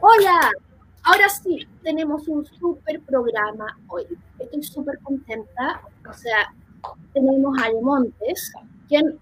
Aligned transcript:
Hola, 0.00 0.50
ahora 1.04 1.28
sí, 1.28 1.66
tenemos 1.84 2.26
un 2.26 2.44
súper 2.44 3.00
programa 3.02 3.78
hoy. 3.86 4.04
Estoy 4.40 4.62
súper 4.64 4.98
contenta. 5.00 5.82
O 6.08 6.12
sea, 6.12 6.52
tenemos 7.12 7.56
a 7.62 7.70
Montes, 7.80 8.52
quien 8.88 9.16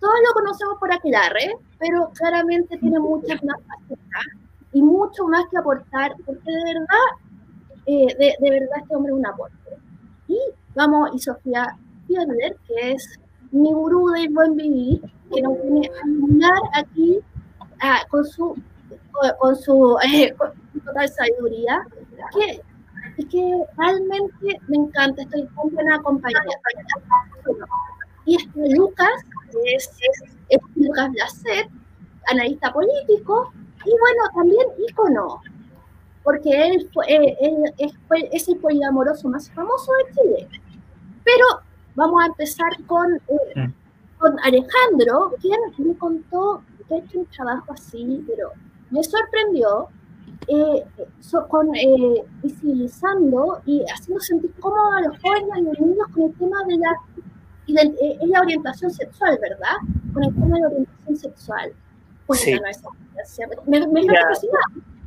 todos 0.00 0.14
lo 0.26 0.32
conocemos 0.34 0.78
por 0.78 0.92
Aquelarre, 0.92 1.56
pero 1.78 2.10
claramente 2.14 2.76
tiene 2.78 2.98
muchas 2.98 3.42
más 3.44 3.56
facetas 3.68 4.26
y 4.72 4.82
mucho 4.82 5.28
más 5.28 5.46
que 5.48 5.58
aportar, 5.58 6.12
porque 6.26 6.50
de 6.50 6.64
verdad, 6.64 7.06
eh, 7.86 8.16
de, 8.18 8.34
de, 8.40 8.50
verdad 8.50 8.78
este 8.82 8.96
hombre 8.96 9.12
es 9.12 9.18
un 9.18 9.26
aporte. 9.26 9.78
Y 10.26 10.38
vamos, 10.74 11.10
y 11.14 11.20
Sofía 11.20 11.76
Fiedler, 12.06 12.56
que 12.66 12.92
es 12.92 13.18
mi 13.52 13.72
gurú 13.72 14.10
del 14.10 14.30
buen 14.30 14.56
vivir, 14.56 15.00
que 15.32 15.40
nos 15.40 15.62
viene 15.62 15.88
a 15.88 16.00
hablar 16.00 16.62
aquí 16.74 17.20
ah, 17.80 18.02
con 18.08 18.24
su 18.24 18.56
con, 19.38 19.56
su 19.56 19.98
eh, 20.04 20.34
total 20.84 21.08
sabiduría, 21.08 21.86
que, 22.34 22.60
que 23.26 23.64
realmente 23.76 24.60
me 24.68 24.76
encanta, 24.76 25.22
estoy 25.22 25.46
con 25.48 25.70
buena 25.74 26.00
compañía. 26.02 26.40
Y 28.26 28.36
este 28.36 28.76
Lucas, 28.76 29.08
es, 29.74 29.90
es, 30.48 30.60
Lucas 30.76 31.10
Blacet, 31.12 31.68
analista 32.30 32.72
político, 32.72 33.52
y 33.84 33.90
bueno, 33.98 34.22
también 34.34 34.66
ícono, 34.88 35.40
porque 36.22 36.50
él, 36.50 36.90
fue, 36.92 37.06
eh, 37.08 37.36
él, 37.40 37.56
es, 38.32 38.48
el 38.48 38.56
poliamoroso 38.58 39.28
más 39.28 39.50
famoso 39.52 39.92
de 39.92 40.14
Chile. 40.14 40.48
Pero 41.24 41.46
vamos 41.94 42.22
a 42.22 42.26
empezar 42.26 42.70
con, 42.86 43.14
eh, 43.14 43.54
mm. 43.56 43.72
con 44.18 44.38
Alejandro, 44.40 45.32
quien 45.40 45.58
me 45.78 45.96
contó 45.96 46.62
que 46.88 46.94
ha 46.94 46.98
hecho 46.98 47.20
un 47.20 47.26
trabajo 47.26 47.72
así, 47.72 48.24
pero 48.26 48.52
me 48.90 49.02
sorprendió 49.02 49.88
eh, 50.46 50.84
con, 51.48 51.74
eh, 51.74 52.24
visibilizando 52.42 53.60
y 53.66 53.84
haciendo 53.84 54.20
sentir 54.20 54.52
cómodo 54.60 54.92
a 54.92 55.00
los 55.02 55.18
jóvenes 55.20 55.48
y 55.58 55.62
los 55.62 55.80
niños 55.80 56.08
con 56.14 56.22
el 56.24 56.34
tema 56.34 56.56
de 56.66 56.76
la, 56.78 56.96
y 57.66 57.78
eh, 57.78 58.18
la 58.26 58.40
orientación 58.40 58.90
sexual, 58.90 59.38
¿verdad? 59.40 59.76
Con 60.14 60.24
el 60.24 60.34
tema 60.34 60.54
de 60.56 60.60
la 60.60 60.66
orientación 60.68 61.16
sexual. 61.16 61.72
Pues, 62.26 62.40
sí. 62.40 62.58
me, 63.66 63.86
me, 63.88 64.02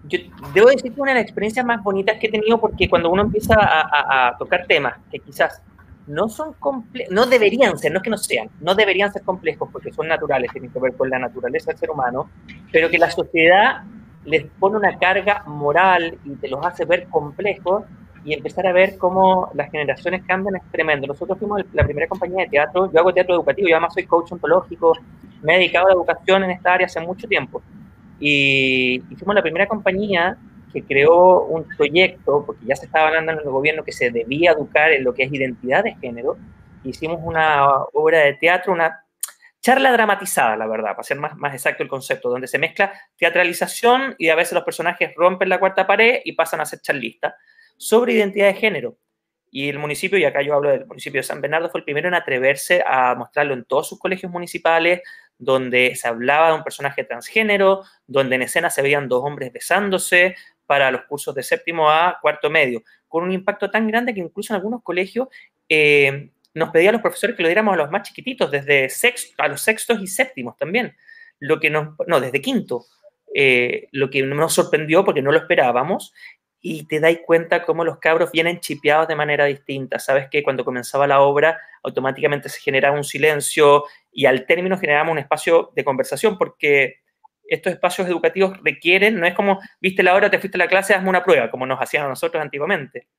yo 0.09 0.19
debo 0.53 0.67
decir 0.69 0.93
que 0.93 1.01
una 1.01 1.11
de 1.11 1.19
las 1.19 1.23
experiencias 1.23 1.65
más 1.65 1.81
bonitas 1.83 2.17
que 2.19 2.27
he 2.27 2.31
tenido 2.31 2.59
porque 2.59 2.89
cuando 2.89 3.09
uno 3.09 3.21
empieza 3.21 3.55
a, 3.55 4.29
a 4.29 4.37
tocar 4.37 4.65
temas 4.67 4.95
que 5.11 5.19
quizás 5.19 5.61
no 6.07 6.29
son 6.29 6.53
complejos, 6.53 7.13
no 7.13 7.25
deberían 7.25 7.77
ser, 7.77 7.91
no 7.91 7.97
es 7.97 8.03
que 8.03 8.09
no 8.09 8.17
sean, 8.17 8.49
no 8.59 8.75
deberían 8.75 9.11
ser 9.11 9.21
complejos 9.21 9.69
porque 9.71 9.91
son 9.91 10.07
naturales, 10.07 10.51
tienen 10.51 10.71
que 10.71 10.79
ver 10.79 10.95
con 10.95 11.09
la 11.09 11.19
naturaleza 11.19 11.71
del 11.71 11.79
ser 11.79 11.91
humano, 11.91 12.29
pero 12.71 12.89
que 12.89 12.97
la 12.97 13.11
sociedad 13.11 13.83
les 14.25 14.45
pone 14.59 14.77
una 14.77 14.97
carga 14.97 15.43
moral 15.47 16.17
y 16.25 16.35
te 16.35 16.47
los 16.47 16.65
hace 16.65 16.85
ver 16.85 17.07
complejos 17.07 17.83
y 18.23 18.33
empezar 18.33 18.67
a 18.67 18.71
ver 18.71 18.97
cómo 18.97 19.49
las 19.53 19.71
generaciones 19.71 20.23
cambian 20.27 20.55
es 20.55 20.63
tremendo. 20.71 21.07
Nosotros 21.07 21.39
fuimos 21.39 21.61
la 21.73 21.83
primera 21.83 22.07
compañía 22.07 22.43
de 22.43 22.49
teatro, 22.49 22.91
yo 22.91 22.99
hago 22.99 23.13
teatro 23.13 23.33
educativo, 23.33 23.67
yo 23.67 23.75
además 23.75 23.93
soy 23.93 24.05
coach 24.05 24.31
ontológico, 24.31 24.93
me 25.41 25.55
he 25.55 25.57
dedicado 25.57 25.87
a 25.87 25.89
la 25.89 25.95
educación 25.95 26.43
en 26.43 26.51
esta 26.51 26.73
área 26.73 26.85
hace 26.85 26.99
mucho 26.99 27.27
tiempo. 27.27 27.61
Y, 28.19 29.01
y 29.09 29.15
fuimos 29.15 29.33
la 29.33 29.41
primera 29.41 29.67
compañía 29.67 30.37
que 30.71 30.83
creó 30.83 31.45
un 31.45 31.67
proyecto, 31.77 32.43
porque 32.45 32.65
ya 32.65 32.75
se 32.75 32.85
estaba 32.85 33.07
hablando 33.07 33.31
en 33.31 33.39
el 33.39 33.45
gobierno 33.45 33.83
que 33.83 33.91
se 33.91 34.11
debía 34.11 34.51
educar 34.51 34.91
en 34.91 35.03
lo 35.03 35.13
que 35.13 35.23
es 35.23 35.33
identidad 35.33 35.83
de 35.83 35.95
género, 35.95 36.37
hicimos 36.83 37.19
una 37.23 37.67
obra 37.93 38.19
de 38.19 38.33
teatro, 38.33 38.73
una 38.73 39.05
charla 39.61 39.91
dramatizada, 39.91 40.57
la 40.57 40.67
verdad, 40.67 40.91
para 40.91 41.03
ser 41.03 41.19
más, 41.19 41.35
más 41.37 41.53
exacto 41.53 41.83
el 41.83 41.89
concepto, 41.89 42.29
donde 42.29 42.47
se 42.47 42.57
mezcla 42.57 42.91
teatralización 43.17 44.15
y 44.17 44.29
a 44.29 44.35
veces 44.35 44.53
los 44.53 44.63
personajes 44.63 45.13
rompen 45.15 45.49
la 45.49 45.59
cuarta 45.59 45.85
pared 45.85 46.21
y 46.25 46.33
pasan 46.33 46.61
a 46.61 46.65
ser 46.65 46.81
charlistas, 46.81 47.35
sobre 47.77 48.13
identidad 48.13 48.47
de 48.47 48.55
género. 48.55 48.97
Y 49.51 49.69
el 49.69 49.79
municipio, 49.79 50.17
y 50.17 50.23
acá 50.23 50.41
yo 50.41 50.55
hablo 50.55 50.69
del 50.69 50.85
municipio 50.85 51.19
de 51.19 51.23
San 51.23 51.41
Bernardo, 51.41 51.69
fue 51.69 51.81
el 51.81 51.83
primero 51.83 52.07
en 52.07 52.13
atreverse 52.13 52.83
a 52.87 53.13
mostrarlo 53.15 53.53
en 53.53 53.65
todos 53.65 53.89
sus 53.89 53.99
colegios 53.99 54.31
municipales, 54.31 55.01
donde 55.37 55.95
se 55.95 56.07
hablaba 56.07 56.47
de 56.47 56.53
un 56.53 56.63
personaje 56.63 57.03
transgénero, 57.03 57.83
donde 58.07 58.35
en 58.35 58.43
escena 58.43 58.69
se 58.69 58.81
veían 58.81 59.09
dos 59.09 59.23
hombres 59.23 59.51
besándose, 59.51 60.35
para 60.71 60.89
los 60.89 61.01
cursos 61.01 61.35
de 61.35 61.43
séptimo 61.43 61.89
a 61.89 62.17
cuarto 62.21 62.49
medio, 62.49 62.81
con 63.09 63.25
un 63.25 63.33
impacto 63.33 63.69
tan 63.69 63.89
grande 63.89 64.13
que 64.13 64.21
incluso 64.21 64.53
en 64.53 64.55
algunos 64.55 64.81
colegios 64.83 65.27
eh, 65.67 66.29
nos 66.53 66.69
pedían 66.69 66.93
los 66.93 67.01
profesores 67.01 67.35
que 67.35 67.41
lo 67.41 67.49
diéramos 67.49 67.73
a 67.73 67.75
los 67.75 67.91
más 67.91 68.07
chiquititos, 68.07 68.49
desde 68.49 68.87
sexto, 68.87 69.43
a 69.43 69.49
los 69.49 69.59
sextos 69.59 70.01
y 70.01 70.07
séptimos 70.07 70.55
también, 70.55 70.95
lo 71.39 71.59
que 71.59 71.69
nos, 71.69 71.89
no, 72.07 72.21
desde 72.21 72.39
quinto, 72.39 72.85
eh, 73.35 73.89
lo 73.91 74.09
que 74.09 74.23
nos 74.23 74.53
sorprendió 74.53 75.03
porque 75.03 75.21
no 75.21 75.33
lo 75.33 75.39
esperábamos 75.39 76.13
y 76.61 76.87
te 76.87 77.01
dais 77.01 77.19
cuenta 77.25 77.65
cómo 77.65 77.83
los 77.83 77.99
cabros 77.99 78.31
vienen 78.31 78.61
chipeados 78.61 79.09
de 79.09 79.15
manera 79.17 79.43
distinta. 79.47 79.99
Sabes 79.99 80.29
que 80.31 80.41
cuando 80.41 80.63
comenzaba 80.63 81.05
la 81.05 81.19
obra, 81.19 81.59
automáticamente 81.83 82.47
se 82.47 82.61
generaba 82.61 82.95
un 82.95 83.03
silencio 83.03 83.83
y 84.09 84.25
al 84.25 84.45
término 84.45 84.77
generábamos 84.77 85.11
un 85.11 85.19
espacio 85.19 85.73
de 85.75 85.83
conversación 85.83 86.37
porque 86.37 87.01
estos 87.51 87.73
espacios 87.73 88.07
educativos 88.07 88.57
requieren, 88.63 89.19
no 89.19 89.27
es 89.27 89.33
como, 89.33 89.59
viste 89.81 90.03
la 90.03 90.15
hora, 90.15 90.31
te 90.31 90.39
fuiste 90.39 90.57
a 90.57 90.59
la 90.59 90.67
clase, 90.69 90.93
hazme 90.93 91.09
una 91.09 91.21
prueba, 91.21 91.51
como 91.51 91.65
nos 91.65 91.79
hacían 91.81 92.05
a 92.05 92.07
nosotros 92.07 92.41
antiguamente. 92.41 93.09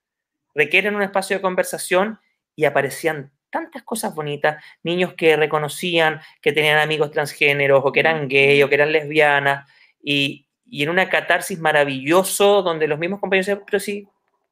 Requieren 0.55 0.95
un 0.95 1.03
espacio 1.03 1.37
de 1.37 1.43
conversación 1.43 2.19
y 2.57 2.65
aparecían 2.65 3.31
tantas 3.51 3.83
cosas 3.83 4.15
bonitas, 4.15 4.65
niños 4.83 5.13
que 5.13 5.37
reconocían 5.37 6.23
que 6.41 6.53
tenían 6.53 6.79
amigos 6.79 7.11
transgéneros 7.11 7.83
o 7.85 7.93
que 7.93 8.01
eran 8.01 8.27
gay 8.27 8.63
o 8.63 8.71
que 8.71 8.75
eran 8.77 8.91
lesbianas 8.91 9.71
y, 10.03 10.49
en 10.71 10.89
una 10.89 11.11
catarsis 11.11 11.59
maravilloso 11.59 12.63
donde 12.63 12.89
los 12.89 12.99
mismos 12.99 13.21
compañeros 13.21 13.47
decían, 13.47 13.65
pero 13.67 13.79
sí, 13.79 14.09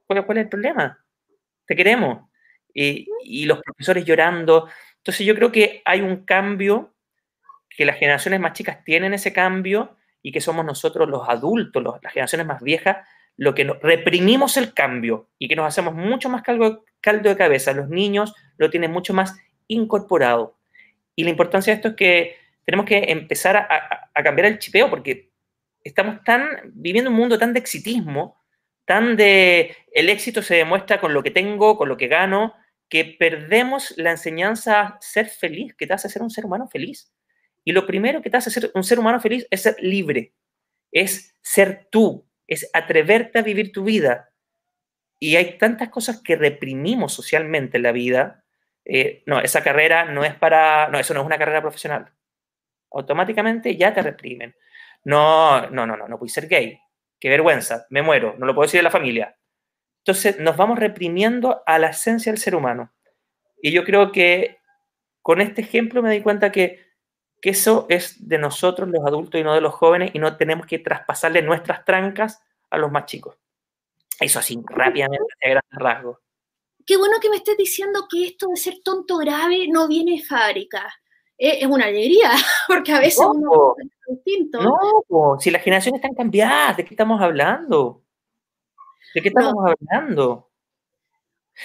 ¿cuál, 0.06 0.18
es 0.18 0.36
el 0.36 0.48
problema? 0.50 1.02
Te 1.66 1.74
queremos. 1.74 2.28
Y, 2.74 3.08
y 3.24 3.46
los 3.46 3.62
profesores 3.62 4.04
llorando. 4.04 4.68
Entonces 4.98 5.26
yo 5.26 5.34
creo 5.34 5.50
que 5.50 5.80
hay 5.86 6.02
un 6.02 6.26
cambio 6.26 6.92
que 7.76 7.84
las 7.84 7.96
generaciones 7.96 8.40
más 8.40 8.52
chicas 8.52 8.84
tienen 8.84 9.14
ese 9.14 9.32
cambio 9.32 9.96
y 10.22 10.32
que 10.32 10.40
somos 10.40 10.64
nosotros 10.64 11.08
los 11.08 11.28
adultos, 11.28 11.82
las 12.02 12.12
generaciones 12.12 12.46
más 12.46 12.62
viejas, 12.62 12.98
lo 13.36 13.54
que 13.54 13.64
reprimimos 13.64 14.56
el 14.56 14.74
cambio 14.74 15.30
y 15.38 15.48
que 15.48 15.56
nos 15.56 15.66
hacemos 15.66 15.94
mucho 15.94 16.28
más 16.28 16.42
caldo, 16.42 16.84
caldo 17.00 17.30
de 17.30 17.36
cabeza. 17.36 17.72
Los 17.72 17.88
niños 17.88 18.34
lo 18.58 18.68
tienen 18.68 18.90
mucho 18.90 19.14
más 19.14 19.34
incorporado. 19.66 20.58
Y 21.14 21.24
la 21.24 21.30
importancia 21.30 21.72
de 21.72 21.76
esto 21.76 21.88
es 21.88 21.94
que 21.94 22.36
tenemos 22.64 22.86
que 22.86 22.98
empezar 23.08 23.56
a, 23.56 24.10
cambiar 24.22 24.46
el 24.46 24.58
chipeo 24.58 24.90
porque 24.90 25.30
estamos 25.82 26.22
tan 26.24 26.46
viviendo 26.74 27.10
un 27.10 27.16
mundo 27.16 27.38
tan 27.38 27.54
de 27.54 27.60
exitismo, 27.60 28.36
tan 28.84 29.16
de 29.16 29.74
el 29.92 30.10
éxito 30.10 30.42
se 30.42 30.56
demuestra 30.56 31.00
con 31.00 31.14
lo 31.14 31.22
que 31.22 31.30
tengo, 31.30 31.78
con 31.78 31.88
lo 31.88 31.96
que 31.96 32.08
gano, 32.08 32.54
que 32.88 33.04
perdemos 33.18 33.94
la 33.96 34.10
enseñanza 34.10 34.80
a 34.80 34.98
ser 35.00 35.28
feliz, 35.28 35.74
que 35.74 35.86
te 35.86 35.94
hace 35.94 36.08
ser 36.08 36.22
un 36.22 36.30
ser 36.30 36.44
humano 36.44 36.68
feliz. 36.68 37.09
Y 37.64 37.72
lo 37.72 37.86
primero 37.86 38.22
que 38.22 38.30
te 38.30 38.36
hace 38.36 38.50
ser 38.50 38.70
un 38.74 38.84
ser 38.84 38.98
humano 38.98 39.20
feliz 39.20 39.46
es 39.50 39.62
ser 39.62 39.76
libre, 39.80 40.34
es 40.90 41.36
ser 41.42 41.88
tú, 41.90 42.26
es 42.46 42.68
atreverte 42.72 43.38
a 43.38 43.42
vivir 43.42 43.72
tu 43.72 43.84
vida. 43.84 44.32
Y 45.18 45.36
hay 45.36 45.58
tantas 45.58 45.90
cosas 45.90 46.22
que 46.22 46.36
reprimimos 46.36 47.12
socialmente 47.12 47.76
en 47.76 47.82
la 47.82 47.92
vida. 47.92 48.44
Eh, 48.84 49.22
no, 49.26 49.40
esa 49.40 49.62
carrera 49.62 50.06
no 50.06 50.24
es 50.24 50.34
para, 50.34 50.88
no, 50.88 50.98
eso 50.98 51.12
no 51.12 51.20
es 51.20 51.26
una 51.26 51.38
carrera 51.38 51.60
profesional. 51.60 52.10
Automáticamente 52.90 53.76
ya 53.76 53.92
te 53.92 54.02
reprimen. 54.02 54.54
No, 55.04 55.68
no, 55.70 55.86
no, 55.86 55.96
no, 55.96 56.08
no 56.08 56.18
puedo 56.18 56.28
ser 56.28 56.48
gay. 56.48 56.80
Qué 57.18 57.28
vergüenza, 57.28 57.86
me 57.90 58.00
muero, 58.00 58.34
no 58.38 58.46
lo 58.46 58.54
puedo 58.54 58.66
decir 58.66 58.80
a 58.80 58.84
la 58.84 58.90
familia. 58.90 59.36
Entonces 59.98 60.40
nos 60.40 60.56
vamos 60.56 60.78
reprimiendo 60.78 61.62
a 61.66 61.78
la 61.78 61.88
esencia 61.88 62.32
del 62.32 62.40
ser 62.40 62.54
humano. 62.54 62.92
Y 63.62 63.72
yo 63.72 63.84
creo 63.84 64.10
que 64.10 64.58
con 65.20 65.42
este 65.42 65.60
ejemplo 65.60 66.02
me 66.02 66.10
di 66.10 66.22
cuenta 66.22 66.50
que 66.50 66.89
que 67.40 67.50
eso 67.50 67.86
es 67.88 68.28
de 68.28 68.38
nosotros 68.38 68.88
los 68.88 69.04
adultos 69.06 69.40
y 69.40 69.44
no 69.44 69.54
de 69.54 69.60
los 69.60 69.74
jóvenes 69.74 70.10
y 70.14 70.18
no 70.18 70.36
tenemos 70.36 70.66
que 70.66 70.78
traspasarle 70.78 71.42
nuestras 71.42 71.84
trancas 71.84 72.42
a 72.70 72.78
los 72.78 72.90
más 72.90 73.06
chicos. 73.06 73.36
Eso 74.20 74.38
así, 74.38 74.60
rápidamente, 74.66 75.32
a 75.44 75.48
grandes 75.48 75.78
rasgos. 75.78 76.18
Qué 76.86 76.96
bueno 76.96 77.18
que 77.20 77.30
me 77.30 77.36
estés 77.36 77.56
diciendo 77.56 78.06
que 78.10 78.26
esto 78.26 78.48
de 78.48 78.56
ser 78.56 78.74
tonto 78.84 79.16
grave 79.18 79.68
no 79.68 79.88
viene 79.88 80.16
de 80.16 80.22
fábrica. 80.22 80.92
Eh, 81.38 81.58
es 81.60 81.66
una 81.66 81.86
alegría, 81.86 82.30
porque 82.68 82.92
a 82.92 83.00
veces 83.00 83.24
uno 83.26 83.74
es 83.78 84.16
distinto. 84.16 84.60
No, 84.60 85.38
si 85.40 85.50
las 85.50 85.62
generaciones 85.62 86.00
están 86.00 86.14
cambiadas, 86.14 86.76
¿de 86.76 86.84
qué 86.84 86.94
estamos 86.94 87.20
hablando? 87.20 88.02
¿De 89.14 89.22
qué 89.22 89.28
estamos 89.28 89.64
hablando? 89.66 90.50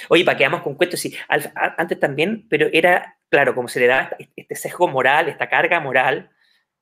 Oye, 0.09 0.23
para 0.23 0.37
que 0.37 0.61
con 0.61 0.75
cuentos, 0.75 0.99
sí, 0.99 1.15
antes 1.27 1.99
también, 1.99 2.47
pero 2.49 2.67
era, 2.71 3.14
claro, 3.29 3.55
como 3.55 3.67
se 3.67 3.79
le 3.79 3.87
da 3.87 4.15
este 4.35 4.55
sesgo 4.55 4.87
moral, 4.87 5.29
esta 5.29 5.49
carga 5.49 5.79
moral, 5.79 6.29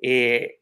eh, 0.01 0.61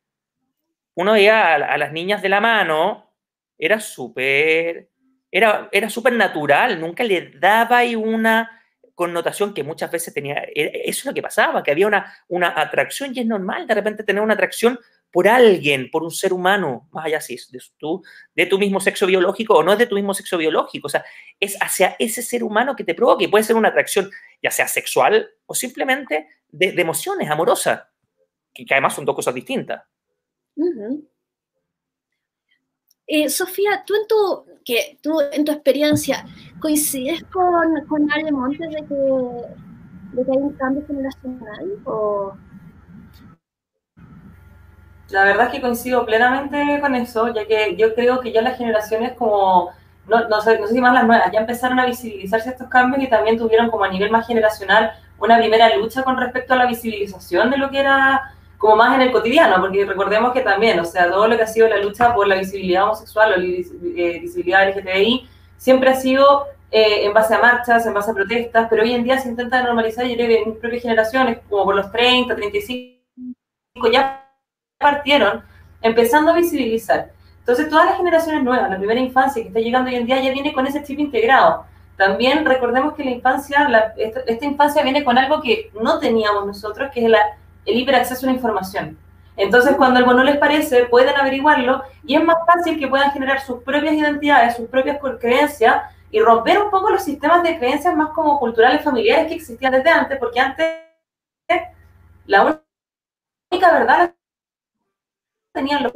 uno 0.95 1.13
veía 1.13 1.55
a, 1.55 1.77
las 1.77 1.91
niñas 1.91 2.21
de 2.21 2.29
la 2.29 2.41
mano, 2.41 3.13
era 3.57 3.79
súper, 3.79 4.89
era, 5.31 5.69
era 5.71 5.89
súper 5.89 6.13
natural, 6.13 6.79
nunca 6.79 7.03
le 7.03 7.31
daba 7.31 7.79
ahí 7.79 7.95
una 7.95 8.61
connotación 8.93 9.53
que 9.53 9.63
muchas 9.63 9.89
veces 9.91 10.13
tenía, 10.13 10.35
eso 10.53 10.99
es 10.99 11.05
lo 11.05 11.13
que 11.13 11.21
pasaba, 11.21 11.63
que 11.63 11.71
había 11.71 11.87
una, 11.87 12.13
una 12.27 12.53
atracción 12.59 13.11
y 13.15 13.19
es 13.19 13.25
normal 13.25 13.65
de 13.65 13.73
repente 13.73 14.03
tener 14.03 14.21
una 14.21 14.33
atracción 14.33 14.79
por 15.11 15.27
alguien, 15.27 15.89
por 15.91 16.03
un 16.03 16.11
ser 16.11 16.31
humano, 16.31 16.87
más 16.91 17.05
allá 17.05 17.19
si 17.19 17.33
es 17.33 17.51
de 17.51 17.59
tu, 17.77 18.01
de 18.33 18.45
tu 18.45 18.57
mismo 18.57 18.79
sexo 18.79 19.05
biológico 19.05 19.55
o 19.55 19.63
no 19.63 19.73
es 19.73 19.79
de 19.79 19.85
tu 19.85 19.95
mismo 19.95 20.13
sexo 20.13 20.37
biológico. 20.37 20.87
O 20.87 20.89
sea, 20.89 21.03
es 21.39 21.57
hacia 21.61 21.95
ese 21.99 22.21
ser 22.21 22.43
humano 22.43 22.75
que 22.75 22.85
te 22.85 22.95
provoca 22.95 23.23
y 23.23 23.27
puede 23.27 23.43
ser 23.43 23.57
una 23.57 23.69
atracción, 23.69 24.09
ya 24.41 24.51
sea 24.51 24.67
sexual 24.67 25.29
o 25.45 25.53
simplemente 25.53 26.27
de, 26.49 26.69
emociones 26.81 27.29
amorosas, 27.29 27.83
que, 28.53 28.65
además 28.71 28.95
son 28.95 29.05
dos 29.05 29.15
cosas 29.15 29.33
distintas. 29.33 29.83
Eh, 33.05 33.27
Sofía, 33.27 33.83
tú 33.85 33.93
en 33.95 34.07
tu, 34.07 34.45
que, 34.63 34.97
tú 35.01 35.19
en 35.33 35.43
tu 35.43 35.51
experiencia, 35.51 36.25
¿coincides 36.61 37.21
con, 37.25 37.85
con 37.87 38.09
Ale 38.11 38.31
Montes 38.31 38.69
de 38.69 38.85
que, 38.87 40.15
de 40.15 40.25
que 40.25 40.31
hay 40.31 40.37
un 40.37 40.53
cambio 40.53 40.87
generacional? 40.87 41.79
O... 41.83 42.33
La 45.11 45.23
verdad 45.25 45.47
es 45.47 45.51
que 45.51 45.61
coincido 45.61 46.05
plenamente 46.05 46.79
con 46.81 46.95
eso, 46.95 47.33
ya 47.33 47.45
que 47.45 47.75
yo 47.75 47.93
creo 47.93 48.19
que 48.21 48.31
ya 48.31 48.41
las 48.41 48.57
generaciones 48.57 49.13
como, 49.13 49.71
no, 50.07 50.27
no, 50.29 50.41
sé, 50.41 50.59
no 50.59 50.67
sé 50.67 50.73
si 50.73 50.81
más 50.81 50.93
las 50.93 51.05
nuevas, 51.05 51.31
ya 51.31 51.39
empezaron 51.39 51.79
a 51.79 51.85
visibilizarse 51.85 52.49
estos 52.49 52.69
cambios 52.69 53.03
y 53.03 53.09
también 53.09 53.37
tuvieron 53.37 53.69
como 53.69 53.83
a 53.83 53.89
nivel 53.89 54.11
más 54.11 54.27
generacional 54.27 54.93
una 55.19 55.37
primera 55.37 55.75
lucha 55.75 56.03
con 56.03 56.17
respecto 56.17 56.53
a 56.53 56.57
la 56.57 56.65
visibilización 56.65 57.51
de 57.51 57.57
lo 57.57 57.69
que 57.69 57.79
era 57.79 58.33
como 58.57 58.75
más 58.75 58.95
en 58.95 59.01
el 59.01 59.11
cotidiano, 59.11 59.59
porque 59.59 59.85
recordemos 59.85 60.33
que 60.33 60.41
también, 60.41 60.79
o 60.79 60.85
sea, 60.85 61.09
todo 61.09 61.27
lo 61.27 61.35
que 61.35 61.43
ha 61.43 61.47
sido 61.47 61.67
la 61.67 61.77
lucha 61.77 62.13
por 62.13 62.27
la 62.27 62.35
visibilidad 62.35 62.83
homosexual 62.83 63.33
o 63.33 63.37
la 63.37 63.43
eh, 63.43 64.19
visibilidad 64.21 64.69
LGTBI 64.69 65.27
siempre 65.57 65.89
ha 65.89 65.95
sido 65.95 66.45
eh, 66.69 67.05
en 67.05 67.13
base 67.13 67.33
a 67.33 67.39
marchas, 67.39 67.85
en 67.85 67.93
base 67.93 68.11
a 68.11 68.13
protestas, 68.13 68.67
pero 68.69 68.83
hoy 68.83 68.93
en 68.93 69.03
día 69.03 69.19
se 69.19 69.29
intenta 69.29 69.63
normalizar, 69.63 70.05
yo 70.05 70.13
creo 70.13 70.27
que 70.27 70.41
en 70.41 70.49
mis 70.49 70.57
propias 70.59 70.83
generaciones, 70.83 71.39
como 71.49 71.65
por 71.65 71.75
los 71.75 71.91
30, 71.91 72.35
35, 72.35 73.01
ya 73.91 74.20
partieron 74.81 75.43
empezando 75.81 76.31
a 76.31 76.35
visibilizar. 76.35 77.11
Entonces, 77.39 77.69
todas 77.69 77.85
las 77.85 77.97
generaciones 77.97 78.43
nuevas, 78.43 78.69
la 78.69 78.77
primera 78.77 78.99
infancia 78.99 79.41
que 79.41 79.47
está 79.47 79.59
llegando 79.59 79.89
hoy 79.89 79.95
en 79.95 80.05
día, 80.05 80.21
ya 80.21 80.31
viene 80.31 80.53
con 80.53 80.67
ese 80.67 80.83
chip 80.83 80.99
integrado. 80.99 81.65
También 81.97 82.45
recordemos 82.45 82.93
que 82.93 83.03
la 83.03 83.11
infancia, 83.11 83.93
esta, 83.97 84.45
infancia 84.45 84.83
viene 84.83 85.03
con 85.03 85.17
algo 85.17 85.41
que 85.41 85.71
no 85.81 85.99
teníamos 85.99 86.45
nosotros, 86.45 86.91
que 86.93 87.05
es 87.05 87.11
el 87.65 87.77
hiperacceso 87.77 88.25
a 88.25 88.29
la 88.29 88.35
información. 88.35 88.97
Entonces, 89.37 89.75
cuando 89.75 89.99
algo 89.99 90.13
no 90.13 90.23
les 90.23 90.37
parece, 90.37 90.85
pueden 90.85 91.15
averiguarlo 91.15 91.83
y 92.05 92.15
es 92.15 92.23
más 92.23 92.37
fácil 92.45 92.79
que 92.79 92.87
puedan 92.87 93.11
generar 93.11 93.41
sus 93.41 93.63
propias 93.63 93.93
identidades, 93.93 94.55
sus 94.55 94.67
propias 94.67 94.97
creencias 95.19 95.83
y 96.11 96.19
romper 96.19 96.61
un 96.61 96.69
poco 96.69 96.89
los 96.89 97.03
sistemas 97.03 97.41
de 97.43 97.57
creencias 97.57 97.95
más 97.95 98.09
como 98.09 98.39
culturales 98.39 98.83
familiares 98.83 99.27
que 99.27 99.35
existían 99.35 99.71
desde 99.71 99.89
antes, 99.89 100.19
porque 100.19 100.39
antes 100.39 100.67
la 102.25 102.61
única 103.51 103.71
verdad 103.71 104.13
tenían 105.53 105.83
los... 105.83 105.93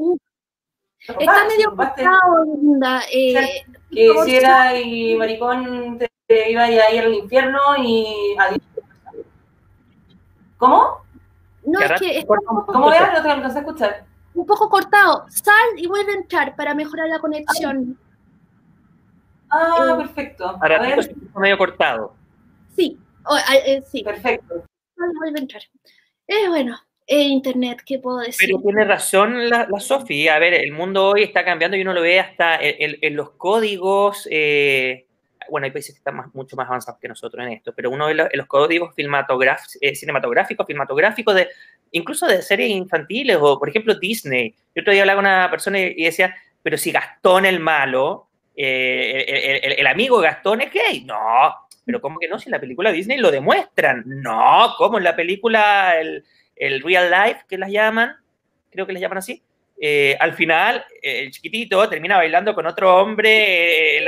Está 1.00 1.46
medio 1.48 1.75
pasado, 1.75 2.46
linda. 2.62 3.02
Eh, 3.13 3.63
que 3.92 4.13
si 4.25 4.36
era 4.36 4.80
y 4.80 5.16
maricón 5.16 6.00
te, 6.28 6.52
iba 6.52 6.63
a 6.63 6.72
ir 6.72 7.02
al 7.02 7.13
infierno 7.13 7.60
y 7.78 8.36
¿Cómo? 10.57 11.02
No, 11.66 11.80
es 11.80 12.00
que... 12.00 12.25
¿Cómo 12.25 12.90
veas? 12.90 13.13
No 13.13 13.22
te 13.22 13.30
alcancé 13.30 13.60
a 13.60 13.62
escuchar. 13.62 14.06
Un 14.34 14.46
poco 14.46 14.69
cortado. 14.69 15.25
Sal 15.30 15.54
y 15.78 15.88
vuelve 15.88 16.12
a 16.12 16.16
entrar 16.16 16.56
para 16.56 16.74
mejorar 16.74 17.07
la 17.07 17.19
conexión. 17.19 17.98
Ah, 19.50 19.92
eh, 19.92 19.96
perfecto. 19.98 20.57
Para 20.60 20.81
ti 20.81 20.92
es 21.00 21.10
medio 21.36 21.57
cortado. 21.57 22.13
Sí, 22.75 23.00
eh, 23.63 23.84
sí. 23.90 24.04
Perfecto. 24.04 24.66
Sal 24.98 25.12
y 25.13 25.18
vuelve 25.18 25.40
a 25.40 25.42
entrar. 25.42 25.62
Eh, 26.28 26.50
bueno, 26.50 26.78
Internet, 27.07 27.81
¿qué 27.86 28.00
puedo 28.00 28.19
decir? 28.19 28.48
Pero 28.48 28.62
tiene 28.62 28.84
razón 28.84 29.48
la, 29.50 29.68
la 29.69 29.80
Sofía. 29.80 30.36
A 30.36 30.40
ver, 30.40 30.54
el 30.56 30.72
mundo 30.72 31.10
hoy 31.10 31.24
está 31.24 31.46
cambiando 31.46 31.78
y 31.78 31.81
uno 31.81 31.94
lo 31.94 32.02
ve 32.02 32.19
hasta 32.19 32.57
en, 32.60 33.16
los 33.16 33.31
códigos. 33.31 34.28
Eh, 34.31 35.06
bueno, 35.50 35.66
hay 35.66 35.72
países 35.72 35.94
que 35.94 36.00
están 36.00 36.31
mucho 36.34 36.56
más 36.56 36.68
avanzados 36.68 37.00
que 37.00 37.07
nosotros 37.07 37.46
en 37.46 37.54
esto, 37.54 37.74
pero 37.75 37.92
uno 37.92 38.07
ve 38.07 38.16
los, 38.16 38.28
los 38.34 38.48
códigos 38.48 38.94
eh, 38.98 39.96
cinematográficos, 39.96 40.66
filmatográficos, 40.66 41.36
de, 41.36 41.50
incluso 41.92 42.25
de 42.25 42.42
series 42.42 42.72
infantiles 42.72 43.38
o, 43.40 43.60
por 43.60 43.69
ejemplo, 43.69 43.94
Disney. 43.94 44.56
Yo 44.74 44.81
otro 44.81 44.92
día 44.92 45.04
hablaba 45.04 45.22
con 45.22 45.31
una 45.31 45.52
persona 45.52 45.80
y 45.80 46.04
decía, 46.04 46.36
pero 46.63 46.75
si 46.75 46.92
Gastón 46.92 47.46
el 47.46 47.60
malo, 47.60 48.30
eh, 48.56 49.62
el, 49.63 49.74
el, 49.74 49.88
amigo 49.88 50.18
Gastón 50.19 50.62
es 50.62 50.74
gay. 50.74 51.04
No, 51.04 51.54
pero 51.86 52.02
¿cómo 52.02 52.18
que 52.18 52.28
no? 52.28 52.40
Si 52.40 52.50
en 52.50 52.54
la 52.54 52.60
película 52.60 52.92
Disney 52.92 53.19
lo 53.19 53.30
demuestran. 53.30 54.04
No, 54.07 54.74
¿cómo 54.80 54.98
en 54.98 55.04
la 55.04 55.16
película... 55.16 56.00
El, 56.00 56.25
el 56.56 56.81
real 56.81 57.12
life, 57.12 57.42
que 57.48 57.57
las 57.57 57.69
llaman, 57.69 58.16
creo 58.72 58.86
que 58.86 58.94
les 58.94 59.02
llaman 59.02 59.19
así, 59.19 59.42
eh, 59.80 60.16
al 60.19 60.34
final 60.34 60.86
el 61.02 61.31
chiquitito 61.31 61.90
termina 61.90 62.18
bailando 62.18 62.56
con 62.56 62.66
otro 62.66 62.98
hombre. 62.98 63.98
Eh, 63.98 64.06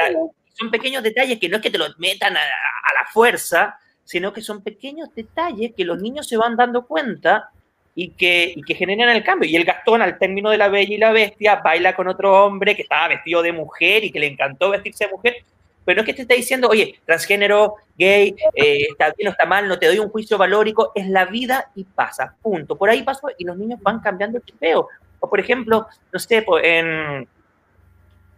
son 0.53 0.71
pequeños 0.71 1.03
detalles 1.03 1.39
que 1.39 1.49
no 1.49 1.57
es 1.57 1.61
que 1.61 1.69
te 1.69 1.77
los 1.77 1.97
metan 1.99 2.35
a, 2.35 2.39
la 2.39 3.05
fuerza, 3.11 3.77
sino 4.03 4.33
que 4.33 4.41
son 4.41 4.63
pequeños 4.63 5.13
detalles 5.13 5.73
que 5.75 5.85
los 5.85 6.01
niños 6.01 6.27
se 6.27 6.37
van 6.37 6.55
dando 6.55 6.87
cuenta 6.87 7.49
y 7.93 8.11
que, 8.11 8.53
y 8.55 8.63
que 8.63 8.75
generan 8.75 9.09
el 9.09 9.23
cambio. 9.23 9.49
Y 9.49 9.55
el 9.55 9.65
Gastón, 9.65 10.01
al 10.01 10.17
término 10.17 10.49
de 10.49 10.57
la 10.57 10.69
Bella 10.69 10.95
y 10.95 10.97
la 10.97 11.11
Bestia, 11.11 11.57
baila 11.57 11.95
con 11.95 12.07
otro 12.07 12.45
hombre 12.45 12.75
que 12.75 12.83
estaba 12.83 13.09
vestido 13.09 13.41
de 13.41 13.51
mujer 13.51 14.03
y 14.03 14.11
que 14.11 14.19
le 14.19 14.27
encantó 14.27 14.69
vestirse 14.69 15.05
de 15.05 15.11
mujer 15.11 15.35
pero 15.87 15.95
no 15.95 16.01
es 16.01 16.05
que 16.07 16.13
te 16.13 16.23
esté 16.23 16.33
diciendo, 16.33 16.67
oye, 16.67 16.99
transgénero, 17.05 17.75
gay, 17.97 18.35
eh, 18.55 18.87
está 18.91 19.13
bien 19.17 19.29
o 19.29 19.31
está 19.31 19.45
mal, 19.45 19.69
no 19.69 19.79
te 19.79 19.85
doy 19.85 19.99
un 19.99 20.09
juicio 20.09 20.37
valórico, 20.37 20.91
es 20.93 21.07
la 21.07 21.23
vida 21.23 21.71
y 21.75 21.85
pasa, 21.85 22.35
punto. 22.41 22.75
Por 22.75 22.89
ahí 22.89 23.03
pasó 23.03 23.29
y 23.37 23.45
los 23.45 23.55
niños 23.55 23.79
van 23.81 24.01
cambiando 24.01 24.37
el 24.37 24.43
chipeo. 24.43 24.89
O 25.21 25.29
por 25.29 25.39
ejemplo, 25.39 25.87
no 26.11 26.19
sé, 26.19 26.45
en 26.61 27.25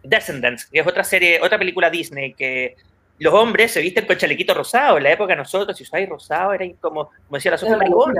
Descendants, 0.04 0.66
que 0.66 0.78
es 0.78 0.86
otra 0.86 1.02
serie, 1.02 1.40
otra 1.42 1.58
película 1.58 1.90
Disney, 1.90 2.34
que 2.34 2.76
los 3.18 3.34
hombres 3.34 3.72
se 3.72 3.80
visten 3.80 4.06
con 4.06 4.16
chalequito 4.16 4.54
rosado. 4.54 4.98
En 4.98 5.02
la 5.02 5.10
época 5.10 5.32
de 5.32 5.38
nosotros, 5.38 5.76
si 5.76 5.82
usáis 5.82 6.08
rosado, 6.08 6.52
era 6.52 6.64
como, 6.80 7.06
como 7.06 7.32
decía 7.32 7.50
la 7.50 7.58
Sofía, 7.58 7.76
maricón. 7.76 8.14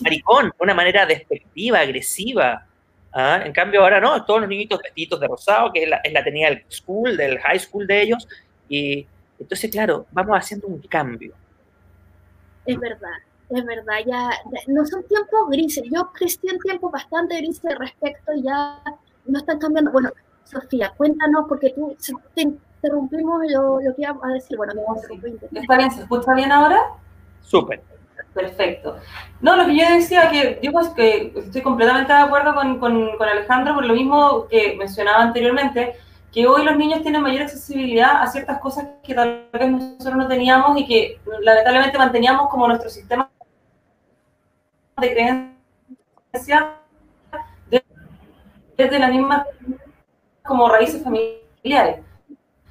Maricón, 0.00 0.52
una 0.58 0.74
manera 0.74 1.06
despectiva, 1.06 1.78
agresiva. 1.78 2.66
¿Ah? 3.12 3.42
En 3.44 3.52
cambio, 3.52 3.82
ahora 3.82 4.00
no, 4.00 4.24
todos 4.24 4.40
los 4.40 4.48
niñitos 4.48 4.80
vestidos 4.82 5.20
de 5.20 5.28
rosado, 5.28 5.72
que 5.72 5.84
es 5.84 5.88
la, 5.88 5.96
es 5.98 6.12
la 6.12 6.24
tenía 6.24 6.48
del 6.48 6.64
school, 6.70 7.16
del 7.16 7.38
high 7.38 7.58
school 7.58 7.86
de 7.86 8.02
ellos. 8.02 8.28
Y 8.68 9.06
entonces, 9.38 9.70
claro, 9.70 10.06
vamos 10.12 10.36
haciendo 10.36 10.66
un 10.66 10.80
cambio. 10.82 11.34
Es 12.66 12.78
verdad, 12.78 13.18
es 13.48 13.64
verdad, 13.64 13.94
ya, 14.06 14.30
no 14.68 14.86
son 14.86 15.02
tiempos 15.04 15.48
grises. 15.48 15.84
Yo 15.92 16.12
crecí 16.12 16.46
en 16.48 16.58
tiempos 16.58 16.92
bastante 16.92 17.36
grises 17.38 17.78
respecto, 17.78 18.32
ya 18.42 18.80
no 19.26 19.38
están 19.38 19.58
cambiando. 19.58 19.90
Bueno, 19.90 20.10
Sofía, 20.44 20.92
cuéntanos, 20.96 21.46
porque 21.48 21.70
tú 21.70 21.96
te 22.34 22.42
interrumpimos 22.42 23.42
lo, 23.50 23.80
lo 23.80 23.94
que 23.94 24.02
iba 24.02 24.16
a 24.22 24.32
decir. 24.32 24.56
Bueno, 24.56 24.74
¿Está 25.52 25.76
bien? 25.76 25.90
¿Se 25.90 26.02
escucha 26.02 26.34
bien 26.34 26.52
ahora? 26.52 26.80
Súper. 27.40 27.82
Perfecto. 28.34 28.96
No, 29.40 29.56
lo 29.56 29.66
que 29.66 29.76
yo 29.76 29.90
decía, 29.90 30.30
que 30.30 30.60
yo 30.62 30.70
pues 30.72 30.88
que 30.90 31.32
estoy 31.36 31.62
completamente 31.62 32.12
de 32.12 32.18
acuerdo 32.20 32.54
con, 32.54 32.78
con, 32.78 33.10
Alejandro 33.20 33.74
por 33.74 33.84
lo 33.84 33.94
mismo 33.94 34.46
que 34.48 34.76
mencionaba 34.76 35.22
anteriormente, 35.22 35.96
que 36.32 36.46
hoy 36.46 36.64
los 36.64 36.76
niños 36.76 37.02
tienen 37.02 37.22
mayor 37.22 37.42
accesibilidad 37.42 38.22
a 38.22 38.26
ciertas 38.28 38.60
cosas 38.60 38.86
que 39.02 39.14
tal 39.14 39.48
vez 39.52 39.70
nosotros 39.70 40.16
no 40.16 40.28
teníamos 40.28 40.78
y 40.78 40.86
que 40.86 41.20
lamentablemente 41.42 41.98
manteníamos 41.98 42.48
como 42.48 42.68
nuestro 42.68 42.88
sistema 42.88 43.28
de 45.00 45.12
creencia 45.12 46.76
desde 48.76 48.98
las 48.98 49.10
mismas 49.10 49.46
como 50.44 50.68
raíces 50.68 51.02
familiares. 51.02 52.00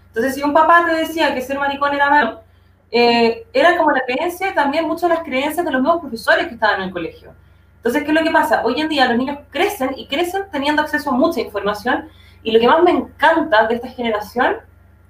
Entonces, 0.08 0.36
si 0.36 0.44
un 0.44 0.54
papá 0.54 0.86
te 0.86 0.94
decía 0.94 1.34
que 1.34 1.42
ser 1.42 1.60
maricón 1.60 1.94
era 1.94 2.10
malo, 2.10 2.42
eh, 2.92 3.46
era 3.54 3.78
como 3.78 3.92
la 3.92 4.02
creencia 4.02 4.54
también 4.54 4.88
muchas 4.88 5.10
las 5.10 5.20
creencias 5.20 5.66
de 5.66 5.72
los 5.72 5.82
nuevos 5.82 6.02
profesores 6.02 6.48
que 6.48 6.56
estaban 6.56 6.82
en 6.82 6.88
el 6.88 6.94
colegio. 6.94 7.34
Entonces, 7.78 8.04
¿qué 8.04 8.10
es 8.10 8.14
lo 8.14 8.24
que 8.24 8.32
pasa? 8.32 8.62
Hoy 8.66 8.82
en 8.82 8.90
día 8.90 9.08
los 9.08 9.18
niños 9.18 9.40
crecen 9.52 9.92
y 9.96 10.08
crecen 10.08 10.44
teniendo 10.52 10.82
acceso 10.82 11.12
a 11.12 11.14
mucha 11.14 11.40
información 11.40 12.10
y 12.44 12.52
lo 12.52 12.60
que 12.60 12.68
más 12.68 12.84
me 12.84 12.92
encanta 12.92 13.68
de 13.68 13.76
esta 13.76 13.88
generación 13.90 14.58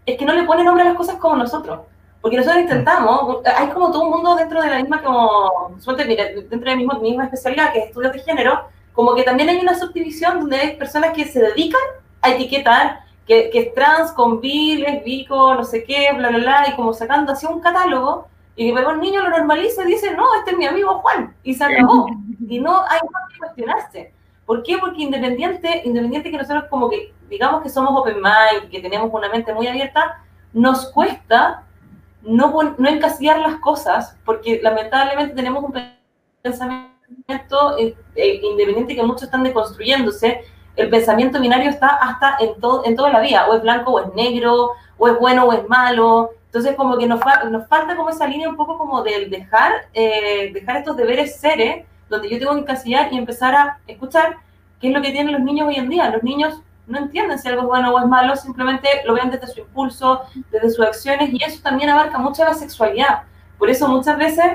es 0.05 0.17
que 0.17 0.25
no 0.25 0.33
le 0.33 0.43
ponen 0.43 0.65
nombre 0.65 0.83
a 0.83 0.87
las 0.87 0.95
cosas 0.95 1.15
como 1.15 1.35
nosotros. 1.35 1.81
Porque 2.21 2.37
nosotros 2.37 2.61
intentamos, 2.61 3.37
hay 3.45 3.69
como 3.69 3.91
todo 3.91 4.03
un 4.03 4.09
mundo 4.11 4.35
dentro 4.35 4.61
de 4.61 4.69
la 4.69 4.77
misma, 4.79 5.01
como, 5.01 5.73
dentro 5.95 6.59
de 6.59 6.65
la 6.65 6.75
misma, 6.75 6.99
misma 6.99 7.23
especialidad 7.25 7.71
que 7.71 7.79
es 7.79 7.85
estudios 7.87 8.11
de 8.11 8.19
género, 8.19 8.67
como 8.91 9.15
que 9.15 9.23
también 9.23 9.47
hay 9.47 9.59
una 9.59 9.73
subdivisión 9.73 10.41
donde 10.41 10.57
hay 10.57 10.75
personas 10.75 11.11
que 11.11 11.25
se 11.25 11.39
dedican 11.39 11.79
a 12.21 12.31
etiquetar 12.31 12.99
que, 13.29 13.51
es 13.53 13.73
trans, 13.75 14.11
con 14.13 14.41
bi, 14.41 14.77
lesbico, 14.77 15.53
no 15.53 15.63
sé 15.63 15.83
qué, 15.83 16.11
bla, 16.15 16.29
bla, 16.29 16.39
bla, 16.39 16.65
y 16.67 16.75
como 16.75 16.93
sacando 16.93 17.31
así 17.31 17.45
un 17.45 17.61
catálogo, 17.61 18.27
y 18.55 18.67
que 18.67 18.73
para 18.73 18.89
un 18.89 18.99
niño 18.99 19.21
lo 19.21 19.29
normaliza 19.29 19.83
y 19.83 19.91
dice, 19.91 20.15
no, 20.15 20.25
este 20.39 20.51
es 20.51 20.57
mi 20.57 20.65
amigo 20.65 20.99
Juan, 20.99 21.35
y 21.43 21.53
se 21.53 21.63
acabó. 21.63 22.07
Y 22.49 22.59
no 22.59 22.81
hay 22.81 22.99
más 23.11 23.31
que 23.31 23.37
cuestionarse. 23.37 24.13
¿Por 24.47 24.63
qué? 24.63 24.79
Porque 24.79 25.03
independiente, 25.03 25.83
independiente 25.85 26.31
que 26.31 26.37
nosotros 26.37 26.63
como 26.67 26.89
que 26.89 27.13
digamos 27.29 27.61
que 27.61 27.69
somos 27.69 27.91
open 27.95 28.15
mind, 28.15 28.71
que 28.71 28.79
tenemos 28.79 29.11
una 29.13 29.29
mente 29.29 29.53
muy 29.53 29.67
abierta, 29.67 30.23
nos 30.51 30.91
cuesta 30.91 31.63
no, 32.23 32.51
no 32.75 32.89
encasillar 32.89 33.39
las 33.39 33.57
cosas, 33.57 34.17
porque 34.25 34.59
lamentablemente 34.63 35.35
tenemos 35.35 35.63
un 35.63 35.73
pensamiento 36.41 37.77
eh, 37.77 37.95
eh, 38.15 38.41
independiente 38.41 38.95
que 38.95 39.03
muchos 39.03 39.23
están 39.23 39.43
deconstruyéndose, 39.43 40.41
el 40.79 40.89
pensamiento 40.89 41.41
binario 41.41 41.69
está 41.69 41.87
hasta 41.87 42.37
en, 42.39 42.59
todo, 42.59 42.85
en 42.85 42.95
toda 42.95 43.11
la 43.11 43.19
vida, 43.19 43.47
o 43.47 43.55
es 43.55 43.61
blanco 43.61 43.91
o 43.91 43.99
es 43.99 44.13
negro, 44.15 44.71
o 44.97 45.07
es 45.07 45.19
bueno 45.19 45.45
o 45.45 45.53
es 45.53 45.67
malo. 45.67 46.31
Entonces, 46.45 46.75
como 46.75 46.97
que 46.97 47.05
nos, 47.05 47.19
falta 47.21 47.95
como 47.95 48.09
esa 48.09 48.25
línea 48.25 48.49
un 48.49 48.55
poco 48.55 48.77
como 48.77 49.03
del 49.03 49.29
dejar, 49.29 49.73
eh, 49.93 50.51
dejar 50.53 50.77
estos 50.77 50.95
deberes 50.95 51.35
seres, 51.35 51.85
donde 52.09 52.29
yo 52.29 52.39
tengo 52.39 52.53
que 52.53 52.61
encasillar 52.61 53.11
y 53.13 53.17
empezar 53.17 53.53
a 53.53 53.79
escuchar 53.87 54.37
qué 54.79 54.87
es 54.87 54.93
lo 54.93 55.01
que 55.01 55.11
tienen 55.11 55.33
los 55.33 55.41
niños 55.41 55.67
hoy 55.67 55.75
en 55.75 55.89
día. 55.89 56.09
Los 56.09 56.23
niños 56.23 56.61
no 56.87 56.97
entienden 56.97 57.37
si 57.37 57.47
algo 57.47 57.61
es 57.63 57.67
bueno 57.67 57.93
o 57.93 57.99
es 57.99 58.05
malo, 58.07 58.35
simplemente 58.35 58.87
lo 59.05 59.13
ven 59.13 59.29
desde 59.29 59.47
su 59.47 59.59
impulso, 59.59 60.21
desde 60.49 60.69
sus 60.71 60.85
acciones, 60.85 61.29
y 61.31 61.43
eso 61.43 61.61
también 61.61 61.89
abarca 61.89 62.17
mucho 62.17 62.43
la 62.43 62.53
sexualidad. 62.53 63.23
Por 63.57 63.69
eso 63.69 63.87
muchas 63.87 64.17
veces 64.17 64.45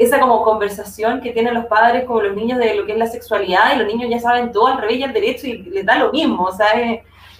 esa 0.00 0.20
como 0.20 0.42
conversación 0.42 1.20
que 1.20 1.32
tienen 1.32 1.54
los 1.54 1.66
padres 1.66 2.04
con 2.04 2.22
los 2.22 2.34
niños 2.36 2.58
de 2.58 2.74
lo 2.74 2.86
que 2.86 2.92
es 2.92 2.98
la 2.98 3.06
sexualidad, 3.06 3.74
y 3.74 3.78
los 3.78 3.86
niños 3.86 4.10
ya 4.10 4.20
saben 4.20 4.52
todo 4.52 4.68
al 4.68 4.78
revés 4.78 4.98
y 4.98 5.02
al 5.02 5.12
derecho 5.12 5.46
y 5.46 5.58
les 5.62 5.84
da 5.86 5.96
lo 5.96 6.12
mismo, 6.12 6.44
o 6.44 6.52
sea, 6.52 6.68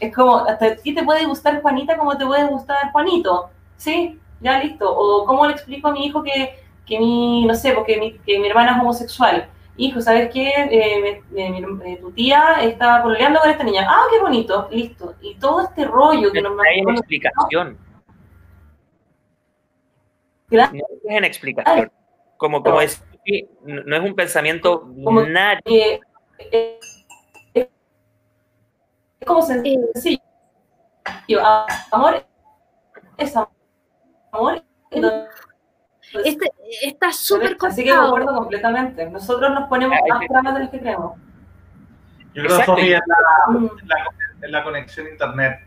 es, 0.01 0.15
como, 0.15 0.37
hasta 0.39 0.67
a 0.67 0.77
ti 0.77 0.95
te 0.95 1.03
puede 1.03 1.25
gustar 1.25 1.63
Juanita 1.63 1.97
como 1.97 2.17
te 2.17 2.27
puede 2.27 2.45
gustar 2.47 2.93
Juanito, 2.93 3.51
¿sí? 3.77 4.19
Ya 4.41 4.59
listo. 4.59 4.95
O 4.95 5.25
cómo 5.25 5.47
le 5.47 5.53
explico 5.53 5.89
a 5.89 5.93
mi 5.93 6.07
hijo 6.07 6.23
que, 6.23 6.59
que 6.87 6.99
mi, 6.99 7.47
no 7.47 7.55
sé, 7.55 7.73
porque 7.73 7.99
mi, 7.99 8.19
que 8.19 8.39
mi 8.39 8.49
hermana 8.49 8.73
es 8.73 8.79
homosexual 8.81 9.49
hijo, 9.77 10.01
¿sabes 10.01 10.31
qué? 10.33 10.49
Eh, 10.49 11.23
eh, 11.37 11.99
tu 12.01 12.13
tía 12.13 12.63
está 12.63 13.03
pololeando 13.03 13.41
con 13.41 13.51
esta 13.51 13.65
niña. 13.65 13.87
Ah, 13.89 14.05
qué 14.11 14.21
bonito, 14.21 14.69
listo. 14.71 15.15
Y 15.21 15.35
todo 15.37 15.63
este 15.63 15.85
rollo 15.85 16.31
que 16.33 16.43
nos 16.43 16.53
Hay 16.61 16.83
una 16.83 16.95
explicación. 16.95 17.79
No 20.51 20.63
es 20.63 20.71
en 21.05 21.25
explicación. 21.25 21.91
Como, 22.37 22.63
como 22.63 22.81
es, 22.81 23.03
no 23.65 23.97
es 23.97 24.03
un 24.03 24.15
pensamiento 24.15 24.85
binario. 24.85 25.61
Eh, 26.39 26.81
es 27.55 27.69
como 29.27 29.43
sencillo. 29.43 30.21
Amor 31.91 32.25
es 33.19 33.35
amor. 34.33 34.63
Este, 36.25 36.53
está 36.83 37.13
súper 37.13 37.57
Así 37.61 37.85
que 37.85 37.95
concuerdo 37.95 38.35
completamente. 38.35 39.09
Nosotros 39.11 39.51
nos 39.53 39.69
ponemos 39.69 39.99
más 40.09 40.27
tramas 40.29 40.55
de 40.55 40.61
las 40.61 40.71
que 40.71 40.81
creemos. 40.81 41.19
Yo 42.35 42.43
creo 42.45 42.59
que 42.59 42.65
Sofía 42.65 43.01
es 44.43 44.51
la, 44.51 44.65
conexión 44.65 45.07
a 45.07 45.11
internet. 45.11 45.61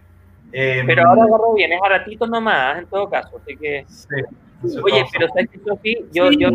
Eh, 0.52 0.84
pero 0.86 1.08
ahora 1.08 1.24
agarró 1.24 1.54
bien, 1.54 1.74
es 1.74 1.80
baratito 1.80 2.26
nomás, 2.28 2.78
en 2.80 2.86
todo 2.88 3.10
caso. 3.10 3.38
Así 3.38 3.58
que. 3.58 3.86
Oye, 4.64 5.06
pero 5.12 5.28
¿sabes 5.30 5.50
qué, 5.52 5.60
Sofía? 5.60 6.00
Yo, 6.12 6.32
yo, 6.32 6.50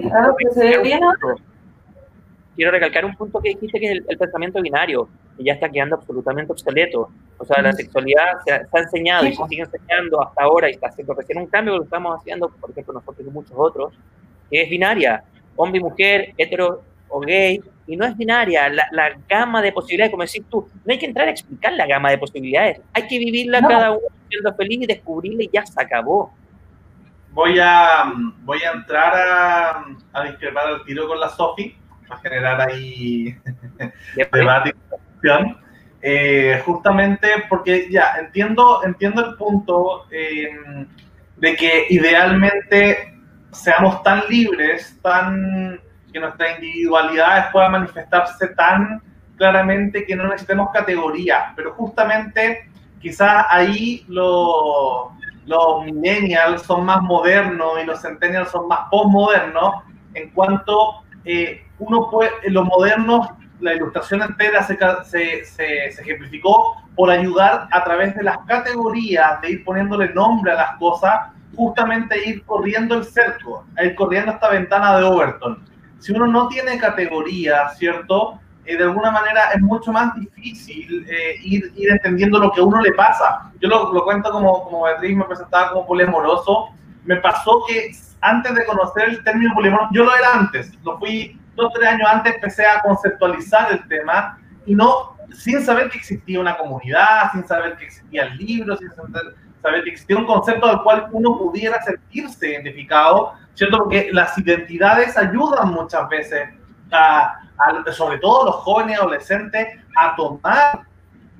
quiero 2.56 2.70
recalcar 2.70 3.04
un 3.04 3.14
punto. 3.14 3.40
Que 3.40 3.50
dijiste 3.50 3.78
que 3.78 3.92
es 3.92 4.02
el, 4.08 4.18
pensamiento 4.18 4.60
binario, 4.60 5.08
que 5.36 5.44
ya 5.44 5.54
está 5.54 5.68
quedando 5.68 5.96
absolutamente 5.96 6.52
obsoleto. 6.52 7.10
O 7.38 7.44
sea, 7.44 7.62
la 7.62 7.72
sexualidad 7.72 8.40
se 8.44 8.52
ha, 8.52 8.66
enseñado 8.74 9.26
y 9.26 9.34
se 9.34 9.44
sigue 9.46 9.62
enseñando 9.62 10.22
hasta 10.22 10.42
ahora 10.42 10.68
y 10.68 10.72
está 10.72 10.88
haciendo 10.88 11.14
recién 11.14 11.38
un 11.38 11.46
cambio 11.46 11.74
que 11.74 11.78
lo 11.78 11.84
estamos 11.84 12.20
haciendo, 12.20 12.48
por 12.48 12.70
ejemplo, 12.70 12.94
nosotros 12.94 13.26
y 13.26 13.30
muchos 13.30 13.54
otros, 13.56 13.94
que 14.50 14.62
es 14.62 14.70
binaria, 14.70 15.24
hombre 15.56 15.80
y 15.80 15.82
mujer, 15.82 16.34
hetero 16.36 16.82
o 17.08 17.20
gay, 17.20 17.60
y 17.86 17.96
no 17.96 18.06
es 18.06 18.16
binaria, 18.16 18.68
la, 18.68 18.86
la, 18.92 19.10
gama 19.28 19.60
de 19.60 19.72
posibilidades, 19.72 20.12
como 20.12 20.22
decís 20.22 20.44
tú, 20.48 20.68
no 20.84 20.92
hay 20.92 20.98
que 20.98 21.06
entrar 21.06 21.28
a 21.28 21.30
explicar 21.30 21.72
la 21.74 21.86
gama 21.86 22.10
de 22.10 22.18
posibilidades, 22.18 22.80
hay 22.92 23.06
que 23.06 23.18
vivirla 23.18 23.60
cada 23.60 23.90
uno 23.90 24.00
siendo 24.28 24.54
feliz 24.54 24.82
y 24.82 24.86
descubrirla 24.86 25.42
y 25.42 25.50
ya 25.52 25.66
se 25.66 25.80
acabó. 25.82 26.32
Voy 27.32 27.58
a, 27.58 28.12
voy 28.42 28.58
a 28.62 28.72
entrar 28.72 29.14
a, 29.14 29.84
a 30.12 30.24
discrepar 30.24 30.66
al 30.66 30.84
tiro 30.84 31.08
con 31.08 31.18
la 31.18 31.30
Sofi, 31.30 31.76
a 32.10 32.18
generar 32.18 32.60
ahí 32.60 33.36
debate 34.32 34.70
y 34.70 34.96
discusión. 34.96 35.58
Eh, 36.04 36.60
justamente 36.66 37.28
porque 37.48 37.88
ya 37.88 38.16
entiendo, 38.18 38.82
entiendo 38.84 39.24
el 39.24 39.36
punto 39.36 40.06
em, 40.10 40.88
de 41.36 41.56
que 41.56 41.86
idealmente 41.90 43.14
seamos 43.52 44.02
tan 44.02 44.24
libres, 44.28 44.98
tan 45.00 45.80
que 46.12 46.18
nuestras 46.18 46.58
individualidades 46.58 47.46
puedan 47.52 47.72
manifestarse 47.72 48.48
tan 48.48 49.00
claramente 49.36 50.04
que 50.04 50.16
no 50.16 50.24
necesitemos 50.24 50.70
categorías, 50.72 51.52
pero 51.54 51.72
justamente 51.72 52.68
quizás 53.00 53.46
ahí 53.48 54.04
los, 54.08 55.08
los 55.46 55.84
millennials 55.84 56.62
son 56.62 56.84
más 56.84 57.02
modernos 57.02 57.72
y 57.82 57.86
los 57.86 58.00
centennials 58.00 58.50
son 58.50 58.68
más 58.68 58.80
postmodernos 58.90 59.82
en 60.14 60.30
cuanto 60.30 61.02
eh, 61.24 61.64
uno 61.78 62.08
puede, 62.10 62.30
los 62.48 62.64
modernos, 62.64 63.28
la 63.60 63.74
ilustración 63.74 64.22
entera 64.22 64.62
se, 64.62 64.76
se, 65.04 65.44
se, 65.44 65.84
ejemplificó 65.84 66.82
por 66.96 67.10
ayudar 67.10 67.68
a 67.70 67.84
través 67.84 68.14
de 68.16 68.24
las 68.24 68.38
categorías, 68.46 69.40
de 69.40 69.52
ir 69.52 69.64
poniéndole 69.64 70.12
nombre 70.12 70.52
a 70.52 70.56
las 70.56 70.76
cosas, 70.78 71.30
justamente 71.54 72.28
ir 72.28 72.44
corriendo 72.44 72.96
el 72.96 73.04
cerco, 73.04 73.64
ir 73.82 73.94
corriendo 73.94 74.32
esta 74.32 74.50
ventana 74.50 74.98
de 74.98 75.04
Overton. 75.04 75.64
Si 75.98 76.12
uno 76.12 76.26
no 76.26 76.48
tiene 76.48 76.78
categorías, 76.78 77.78
¿cierto? 77.78 78.40
Eh, 78.64 78.76
de 78.76 78.84
alguna 78.84 79.10
manera 79.10 79.50
es 79.54 79.60
mucho 79.60 79.92
más 79.92 80.14
difícil 80.14 81.06
eh, 81.08 81.36
ir, 81.42 81.72
ir, 81.74 81.90
entendiendo 81.90 82.38
lo 82.38 82.52
que 82.52 82.60
a 82.60 82.64
uno 82.64 82.80
le 82.80 82.92
pasa. 82.92 83.52
Yo 83.60 83.68
lo, 83.68 83.92
lo 83.92 84.04
cuento 84.04 84.30
como, 84.30 84.64
como 84.64 84.84
Beatriz 84.84 85.16
me 85.16 85.24
presentaba 85.24 85.70
como 85.70 85.86
poliamoroso. 85.86 86.68
Me 87.04 87.16
pasó 87.16 87.64
que 87.66 87.90
antes 88.20 88.54
de 88.54 88.64
conocer 88.64 89.08
el 89.08 89.24
término 89.24 89.52
poliamoroso, 89.54 89.90
yo 89.92 90.04
lo 90.04 90.14
era 90.14 90.32
antes, 90.34 90.72
lo 90.84 90.98
fui 90.98 91.38
dos 91.54 91.72
tres 91.74 91.88
años 91.88 92.08
antes 92.10 92.34
empecé 92.34 92.66
a 92.66 92.80
conceptualizar 92.80 93.72
el 93.72 93.86
tema 93.88 94.38
y 94.64 94.74
no, 94.74 95.16
sin 95.32 95.60
saber 95.62 95.90
que 95.90 95.98
existía 95.98 96.40
una 96.40 96.56
comunidad, 96.56 97.32
sin 97.32 97.46
saber 97.46 97.76
que 97.76 97.86
existía 97.86 98.24
el 98.24 98.36
libro, 98.36 98.76
sin 98.76 98.90
saber 98.90 99.82
que 99.84 99.90
existía 99.90 100.16
un 100.16 100.26
concepto 100.26 100.66
al 100.66 100.82
cual 100.82 101.08
uno 101.12 101.36
pudiera 101.38 101.82
sentirse 101.82 102.50
identificado, 102.50 103.32
¿cierto? 103.54 103.78
Porque 103.78 104.10
las 104.12 104.36
identidades 104.38 105.16
ayudan 105.16 105.72
muchas 105.72 106.08
veces, 106.08 106.48
a, 106.92 107.40
sobre 107.92 108.18
todo 108.18 108.46
los 108.46 108.54
jóvenes 108.56 108.96
y 108.96 109.00
adolescentes, 109.00 109.68
a 109.96 110.14
tomar 110.16 110.82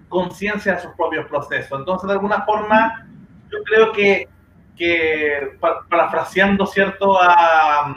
conciencia 0.09 0.75
de 0.75 0.81
sus 0.81 0.93
propios 0.93 1.27
procesos. 1.27 1.79
Entonces, 1.79 2.07
de 2.07 2.15
alguna 2.15 2.43
forma, 2.43 3.07
yo 3.51 3.63
creo 3.65 3.93
que, 3.93 4.29
que 4.77 5.59
parafraseando, 5.89 6.67
¿cierto?, 6.67 7.19
a 7.21 7.95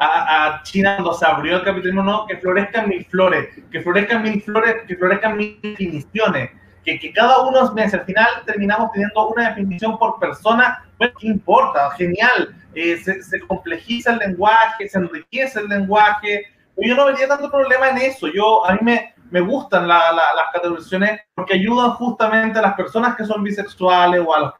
a, 0.00 0.62
China 0.62 0.96
cuando 0.96 1.12
se 1.12 1.26
abrió 1.26 1.56
el 1.56 1.62
capitalismo, 1.62 2.02
no, 2.02 2.26
que 2.26 2.38
florezcan 2.38 2.88
mil 2.88 3.04
flores, 3.04 3.48
que 3.70 3.80
florezcan 3.82 4.22
mil 4.22 4.40
flores, 4.42 4.76
que 4.88 4.96
florezcan 4.96 5.36
mil 5.36 5.58
definiciones, 5.62 6.50
que, 6.84 6.98
que 6.98 7.12
cada 7.12 7.42
uno, 7.42 7.60
al 7.60 8.04
final 8.04 8.28
terminamos 8.46 8.90
teniendo 8.92 9.28
una 9.28 9.50
definición 9.50 9.98
por 9.98 10.18
persona, 10.18 10.84
pues 10.96 11.12
¿qué 11.18 11.26
importa? 11.26 11.90
Genial, 11.90 12.54
eh, 12.74 12.96
se, 12.96 13.40
complejiza 13.40 14.12
el 14.12 14.18
lenguaje, 14.20 14.88
se 14.88 14.98
enriquece 14.98 15.60
el 15.60 15.68
lenguaje, 15.68 16.46
yo 16.88 16.94
no 16.94 17.06
vería 17.06 17.28
tanto 17.28 17.50
problema 17.50 17.90
en 17.90 17.98
eso, 17.98 18.28
yo, 18.28 18.66
a 18.66 18.72
mí 18.72 18.78
me, 18.82 19.14
me 19.30 19.40
gustan 19.40 19.86
las 19.86 20.10
categorizaciones 20.52 21.20
porque 21.34 21.54
ayudan 21.54 21.92
justamente 21.92 22.58
a 22.58 22.62
las 22.62 22.74
personas 22.74 23.16
que 23.16 23.24
son 23.24 23.42
bisexuales 23.42 24.22
o 24.26 24.34
a 24.34 24.40
los 24.40 24.52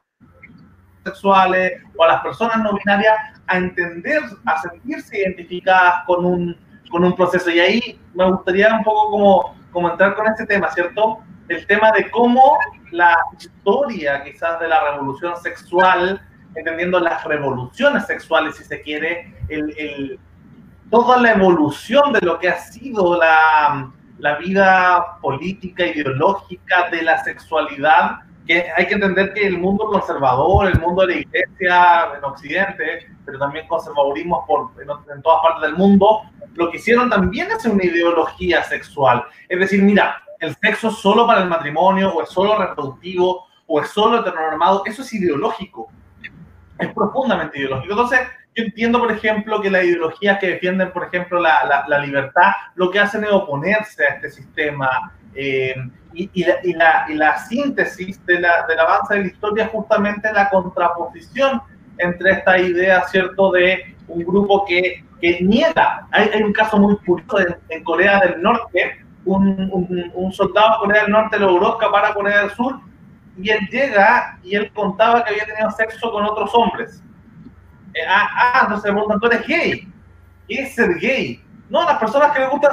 sexuales 1.03 1.81
o 1.97 2.03
a 2.03 2.07
las 2.07 2.21
personas 2.21 2.57
no 2.59 2.73
binarias 2.73 3.15
a 3.47 3.57
entender, 3.57 4.21
a 4.45 4.61
sentirse 4.61 5.19
identificadas 5.19 6.05
con 6.05 6.25
un, 6.25 6.57
con 6.89 7.03
un 7.03 7.15
proceso. 7.15 7.49
Y 7.49 7.59
ahí 7.59 7.99
me 8.13 8.29
gustaría 8.31 8.73
un 8.73 8.83
poco 8.83 9.11
como, 9.11 9.55
como 9.71 9.89
entrar 9.89 10.15
con 10.15 10.27
este 10.27 10.45
tema, 10.45 10.69
¿cierto? 10.71 11.19
El 11.49 11.65
tema 11.67 11.91
de 11.91 12.09
cómo 12.11 12.57
la 12.91 13.17
historia 13.37 14.23
quizás 14.23 14.59
de 14.59 14.67
la 14.67 14.91
revolución 14.91 15.35
sexual, 15.37 16.21
entendiendo 16.55 16.99
las 16.99 17.23
revoluciones 17.25 18.05
sexuales, 18.05 18.55
si 18.55 18.63
se 18.63 18.81
quiere, 18.81 19.33
el, 19.49 19.73
el, 19.77 20.19
toda 20.91 21.19
la 21.21 21.31
evolución 21.31 22.11
de 22.13 22.19
lo 22.21 22.37
que 22.37 22.49
ha 22.49 22.59
sido 22.59 23.17
la, 23.17 23.91
vida 24.39 25.17
política, 25.21 25.87
ideológica 25.87 26.89
de 26.91 27.01
la 27.01 27.23
sexualidad, 27.23 28.19
que 28.45 28.67
hay 28.75 28.85
que 28.85 28.95
entender 28.95 29.33
que 29.33 29.47
el 29.47 29.57
mundo 29.57 29.85
conservador, 29.85 30.67
el 30.67 30.79
mundo 30.79 31.07
de 31.07 31.15
la 31.15 31.21
iglesia 31.21 32.09
en 32.17 32.23
Occidente, 32.23 33.07
pero 33.25 33.39
también 33.39 33.67
conservadurismo 33.67 34.45
por, 34.45 34.71
en, 34.79 35.21
todas 35.21 35.41
partes 35.41 35.61
del 35.61 35.75
mundo, 35.75 36.23
lo 36.53 36.69
que 36.69 36.77
hicieron 36.77 37.09
también 37.09 37.47
es 37.49 37.65
una 37.65 37.83
ideología 37.83 38.61
sexual. 38.63 39.23
Es 39.47 39.59
decir, 39.59 39.81
mira, 39.81 40.21
el 40.39 40.55
sexo 40.57 40.91
solo 40.91 41.25
para 41.25 41.41
el 41.41 41.49
matrimonio, 41.49 42.13
o 42.13 42.21
es 42.21 42.29
solo 42.29 42.57
reproductivo, 42.57 43.47
o 43.65 43.79
es 43.79 43.89
solo 43.89 44.19
heteronormado, 44.19 44.83
eso 44.85 45.01
es 45.01 45.13
ideológico. 45.13 45.89
Es 46.77 46.93
profundamente 46.93 47.59
ideológico. 47.59 47.93
Entonces, 47.93 48.21
yo 48.55 48.63
entiendo, 48.63 48.99
por 48.99 49.11
ejemplo, 49.11 49.61
que 49.61 49.69
las 49.69 49.83
ideologías 49.83 50.39
que 50.39 50.49
defienden, 50.49 50.91
por 50.91 51.05
ejemplo, 51.05 51.39
la, 51.39 51.63
la, 51.65 51.85
la 51.87 51.99
libertad, 51.99 52.51
lo 52.75 52.89
que 52.91 52.99
hacen 52.99 53.23
es 53.23 53.31
oponerse 53.31 54.03
a 54.03 54.15
este 54.15 54.31
sistema. 54.31 55.13
Eh, 55.33 55.75
y, 56.13 56.29
y, 56.33 56.43
la, 56.43 56.55
y, 56.63 56.73
la, 56.73 57.05
y, 57.07 57.13
la, 57.13 57.37
síntesis 57.37 58.25
de 58.25 58.41
la, 58.41 58.65
del 58.67 58.79
avance 58.79 59.13
de 59.13 59.21
la 59.21 59.27
historia 59.27 59.63
es 59.65 59.69
justamente 59.71 60.31
la 60.33 60.49
contraposición 60.49 61.61
entre 61.97 62.31
esta 62.31 62.57
idea, 62.57 63.03
¿cierto?, 63.07 63.51
de 63.51 63.95
un 64.07 64.23
grupo 64.25 64.65
que 64.65 65.03
que 65.21 65.39
niega. 65.41 66.07
Hay, 66.11 66.29
hay 66.33 66.43
un 66.43 66.51
caso 66.51 66.77
muy 66.77 66.97
curioso 66.97 67.37
en, 67.69 67.83
Corea 67.83 68.19
del 68.19 68.41
Norte, 68.41 69.05
un, 69.23 69.69
un, 69.71 70.11
un, 70.15 70.33
soldado 70.33 70.71
de 70.71 70.77
Corea 70.79 71.03
del 71.03 71.11
Norte 71.11 71.39
logró 71.39 71.73
escapar 71.73 72.05
a 72.05 72.13
Corea 72.13 72.41
del 72.41 72.49
Sur 72.51 72.79
y 73.37 73.49
él 73.51 73.59
llega 73.71 74.39
y 74.43 74.55
él 74.55 74.71
contaba 74.73 75.23
que 75.23 75.29
había 75.29 75.45
tenido 75.45 75.69
sexo 75.71 76.11
con 76.11 76.25
otros 76.25 76.49
hombres. 76.53 77.03
Eh, 77.93 77.99
ah, 78.07 78.29
ah, 78.35 78.59
entonces 78.63 78.91
preguntan, 78.91 79.19
¿tú 79.19 79.27
eres 79.27 79.47
gay? 79.47 79.87
¿Qué 80.47 80.61
es 80.61 80.75
ser 80.75 80.95
gay? 80.99 81.43
No, 81.69 81.83
las 81.83 81.97
personas 81.97 82.31
que 82.31 82.39
les 82.39 82.49
gustan, 82.49 82.71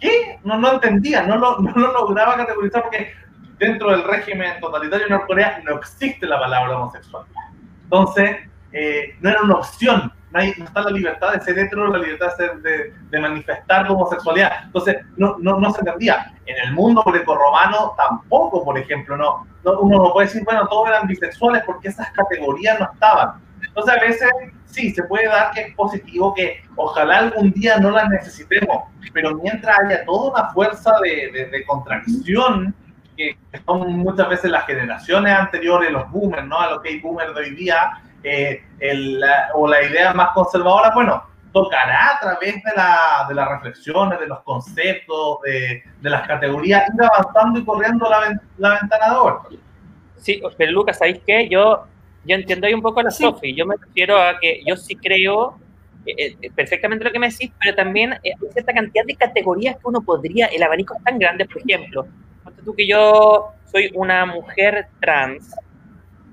¿qué? 0.00 0.38
No, 0.44 0.58
no 0.58 0.72
entendían, 0.72 1.28
no 1.28 1.36
lo, 1.36 1.58
no 1.58 1.72
lo 1.74 1.92
lograba 1.92 2.36
categorizar 2.36 2.82
porque 2.82 3.12
dentro 3.58 3.90
del 3.90 4.04
régimen 4.04 4.60
totalitario 4.60 5.06
de 5.06 5.10
Norcorea 5.10 5.60
no 5.64 5.76
existe 5.76 6.26
la 6.26 6.38
palabra 6.38 6.76
homosexual. 6.76 7.24
Entonces, 7.84 8.36
eh, 8.72 9.16
no 9.20 9.30
era 9.30 9.42
una 9.42 9.54
opción, 9.54 10.12
no, 10.32 10.40
está 10.40 10.82
la 10.82 10.90
libertad 10.90 11.32
de 11.32 11.40
ser 11.42 11.58
hetero, 11.58 11.86
la 11.86 11.98
libertad 11.98 12.36
de, 12.36 12.92
de, 13.08 13.20
manifestar 13.20 13.86
tu 13.86 13.94
homosexualidad. 13.94 14.64
Entonces, 14.64 14.96
no, 15.16 15.36
no, 15.38 15.60
no 15.60 15.70
se 15.70 15.80
entendía. 15.80 16.34
En 16.44 16.68
el 16.68 16.74
mundo 16.74 17.04
grecorromano 17.06 17.94
tampoco, 17.96 18.64
por 18.64 18.76
ejemplo, 18.76 19.16
no, 19.16 19.46
uno 19.80 19.98
no 19.98 20.12
puede 20.12 20.26
decir, 20.26 20.42
bueno, 20.44 20.66
todos 20.66 20.88
eran 20.88 21.06
bisexuales 21.06 21.62
porque 21.64 21.88
esas 21.88 22.10
categorías 22.10 22.80
no 22.80 22.90
estaban. 22.92 23.43
Entonces, 23.74 23.94
a 23.96 24.00
veces 24.00 24.30
sí, 24.66 24.90
se 24.90 25.02
puede 25.04 25.26
dar 25.26 25.50
que 25.52 25.62
es 25.62 25.74
positivo, 25.74 26.32
que 26.32 26.62
ojalá 26.76 27.18
algún 27.18 27.50
día 27.52 27.78
no 27.78 27.90
las 27.90 28.08
necesitemos, 28.08 28.84
pero 29.12 29.34
mientras 29.34 29.76
haya 29.80 30.04
toda 30.04 30.30
una 30.30 30.50
fuerza 30.52 30.92
de, 31.02 31.48
de 31.50 31.64
contracción, 31.64 32.74
que 33.16 33.36
son 33.66 33.98
muchas 33.98 34.28
veces 34.28 34.50
las 34.50 34.66
generaciones 34.66 35.32
anteriores, 35.34 35.90
los 35.90 36.10
boomers, 36.10 36.46
¿no? 36.46 36.58
A 36.58 36.70
los 36.70 36.82
que 36.82 36.90
hay 36.90 37.00
boomers 37.00 37.34
de 37.34 37.40
hoy 37.40 37.50
día, 37.54 38.00
eh, 38.22 38.62
o 39.54 39.68
la 39.68 39.82
idea 39.82 40.12
más 40.14 40.30
conservadora, 40.30 40.90
bueno, 40.94 41.22
tocará 41.52 42.16
a 42.16 42.20
través 42.20 42.54
de, 42.54 42.72
la, 42.74 43.26
de 43.28 43.34
las 43.34 43.48
reflexiones, 43.48 44.18
de 44.18 44.26
los 44.26 44.40
conceptos, 44.40 45.40
de, 45.42 45.82
de, 46.00 46.10
las 46.10 46.26
categorías, 46.26 46.88
ir 46.88 47.00
avanzando 47.02 47.60
y 47.60 47.64
corriendo 47.64 48.08
la, 48.08 48.40
la 48.58 48.80
ventana 48.80 49.14
de. 49.50 49.58
Sí, 50.16 50.42
pero 50.56 50.72
Lucas, 50.72 50.98
¿sabéis 50.98 51.20
qué? 51.26 51.48
Yo, 51.48 51.86
yo 52.26 52.34
entiendo 52.34 52.66
ahí 52.66 52.74
un 52.74 52.82
poco 52.82 53.00
a 53.00 53.04
la 53.04 53.10
Sofi. 53.10 53.54
Yo 53.54 53.66
me 53.66 53.76
refiero 53.76 54.20
a 54.20 54.38
que 54.40 54.62
yo 54.66 54.76
sí 54.76 54.96
creo 54.96 55.58
eh, 56.06 56.36
eh, 56.40 56.50
perfectamente 56.54 57.04
lo 57.04 57.12
que 57.12 57.18
me 57.18 57.28
decís, 57.28 57.50
pero 57.62 57.74
también 57.74 58.12
hay 58.12 58.32
cierta 58.52 58.72
cantidad 58.72 59.04
de 59.04 59.16
categorías 59.16 59.76
que 59.76 59.82
uno 59.84 60.02
podría, 60.02 60.46
el 60.46 60.62
abanico 60.62 60.94
es 60.96 61.02
tan 61.04 61.18
grande, 61.18 61.46
por 61.46 61.62
ejemplo, 61.62 62.06
tú 62.64 62.74
que 62.74 62.86
yo 62.86 63.52
soy 63.70 63.90
una 63.94 64.26
mujer 64.26 64.86
trans, 65.00 65.54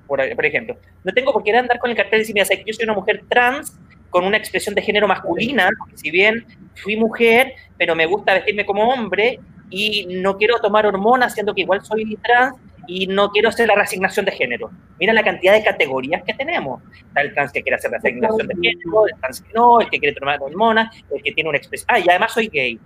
por, 0.07 0.21
ejemplo. 0.21 0.77
No 1.03 1.13
tengo 1.13 1.31
por 1.31 1.43
qué 1.43 1.55
andar 1.55 1.79
con 1.79 1.89
el 1.89 1.95
cartel 1.95 2.25
de 2.25 2.33
decir, 2.33 2.57
que 2.57 2.63
yo 2.65 2.73
soy 2.73 2.83
una 2.83 2.93
mujer 2.93 3.23
trans 3.29 3.77
con 4.09 4.25
una 4.25 4.37
expresión 4.37 4.75
de 4.75 4.81
género 4.81 5.07
masculina, 5.07 5.69
porque 5.77 5.97
si 5.97 6.11
bien 6.11 6.45
fui 6.75 6.97
mujer, 6.97 7.53
pero 7.77 7.95
me 7.95 8.05
gusta 8.05 8.33
vestirme 8.33 8.65
como 8.65 8.89
hombre 8.89 9.39
y 9.69 10.05
no 10.21 10.37
quiero 10.37 10.59
tomar 10.59 10.85
hormonas, 10.85 11.33
siendo 11.33 11.53
que 11.53 11.61
igual 11.61 11.81
soy 11.81 12.17
trans 12.17 12.55
y 12.87 13.07
no 13.07 13.29
quiero 13.31 13.49
hacer 13.49 13.67
la 13.67 13.75
reasignación 13.75 14.25
de 14.25 14.31
género. 14.31 14.71
Mira 14.99 15.13
la 15.13 15.23
cantidad 15.23 15.53
de 15.53 15.63
categorías 15.63 16.23
que 16.23 16.33
tenemos. 16.33 16.81
Está 17.07 17.21
el 17.21 17.33
trans 17.33 17.51
que 17.51 17.61
quiere 17.61 17.75
hacer 17.75 17.91
la 17.91 17.99
reasignación 17.99 18.47
de 18.47 18.55
género, 18.55 19.07
el 19.07 19.19
trans 19.19 19.41
que 19.41 19.53
no, 19.53 19.81
el 19.81 19.89
que 19.89 19.99
quiere 19.99 20.15
tomar 20.15 20.39
hormonas, 20.41 20.95
el 21.13 21.21
que 21.21 21.31
tiene 21.31 21.49
una 21.49 21.57
expresión. 21.57 21.87
Ah, 21.89 21.99
y 21.99 22.09
además 22.09 22.33
soy 22.33 22.47
gay, 22.47 22.79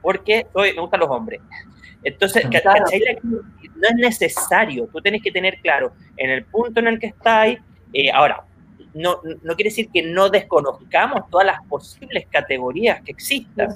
porque 0.00 0.46
soy, 0.52 0.72
me 0.74 0.80
gustan 0.80 1.00
los 1.00 1.10
hombres. 1.10 1.40
Entonces, 2.04 2.44
no 2.44 3.88
es 3.88 3.94
necesario, 3.94 4.88
tú 4.92 5.00
tienes 5.00 5.22
que 5.22 5.30
tener 5.30 5.58
claro 5.60 5.92
en 6.16 6.30
el 6.30 6.44
punto 6.44 6.80
en 6.80 6.88
el 6.88 6.98
que 6.98 7.06
estáis. 7.08 7.58
Eh, 7.92 8.10
ahora, 8.10 8.44
no, 8.94 9.20
no 9.22 9.54
quiere 9.54 9.70
decir 9.70 9.88
que 9.92 10.02
no 10.02 10.28
desconozcamos 10.28 11.28
todas 11.30 11.46
las 11.46 11.58
posibles 11.68 12.26
categorías 12.30 13.02
que 13.02 13.12
existan, 13.12 13.68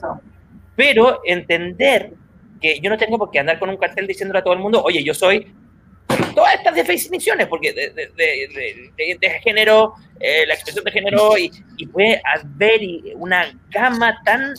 pero 0.74 1.20
entender 1.24 2.12
que 2.60 2.80
yo 2.80 2.90
no 2.90 2.96
tengo 2.96 3.18
por 3.18 3.30
qué 3.30 3.40
andar 3.40 3.58
con 3.58 3.68
un 3.68 3.76
cartel 3.76 4.06
diciéndole 4.06 4.40
a 4.40 4.44
todo 4.44 4.54
el 4.54 4.60
mundo, 4.60 4.82
oye, 4.82 5.02
yo 5.02 5.14
soy 5.14 5.52
todas 6.34 6.54
estas 6.54 6.74
definiciones, 6.74 7.46
porque 7.46 7.72
de, 7.72 7.90
de, 7.90 9.18
de, 9.20 9.30
género, 9.40 9.94
eh, 10.20 10.46
la 10.46 10.54
expresión 10.54 10.84
de 10.84 10.92
género, 10.92 11.36
y, 11.36 11.50
y 11.76 11.86
puede 11.86 12.20
haber 12.24 12.80
una 13.16 13.52
gama 13.70 14.20
tan 14.24 14.54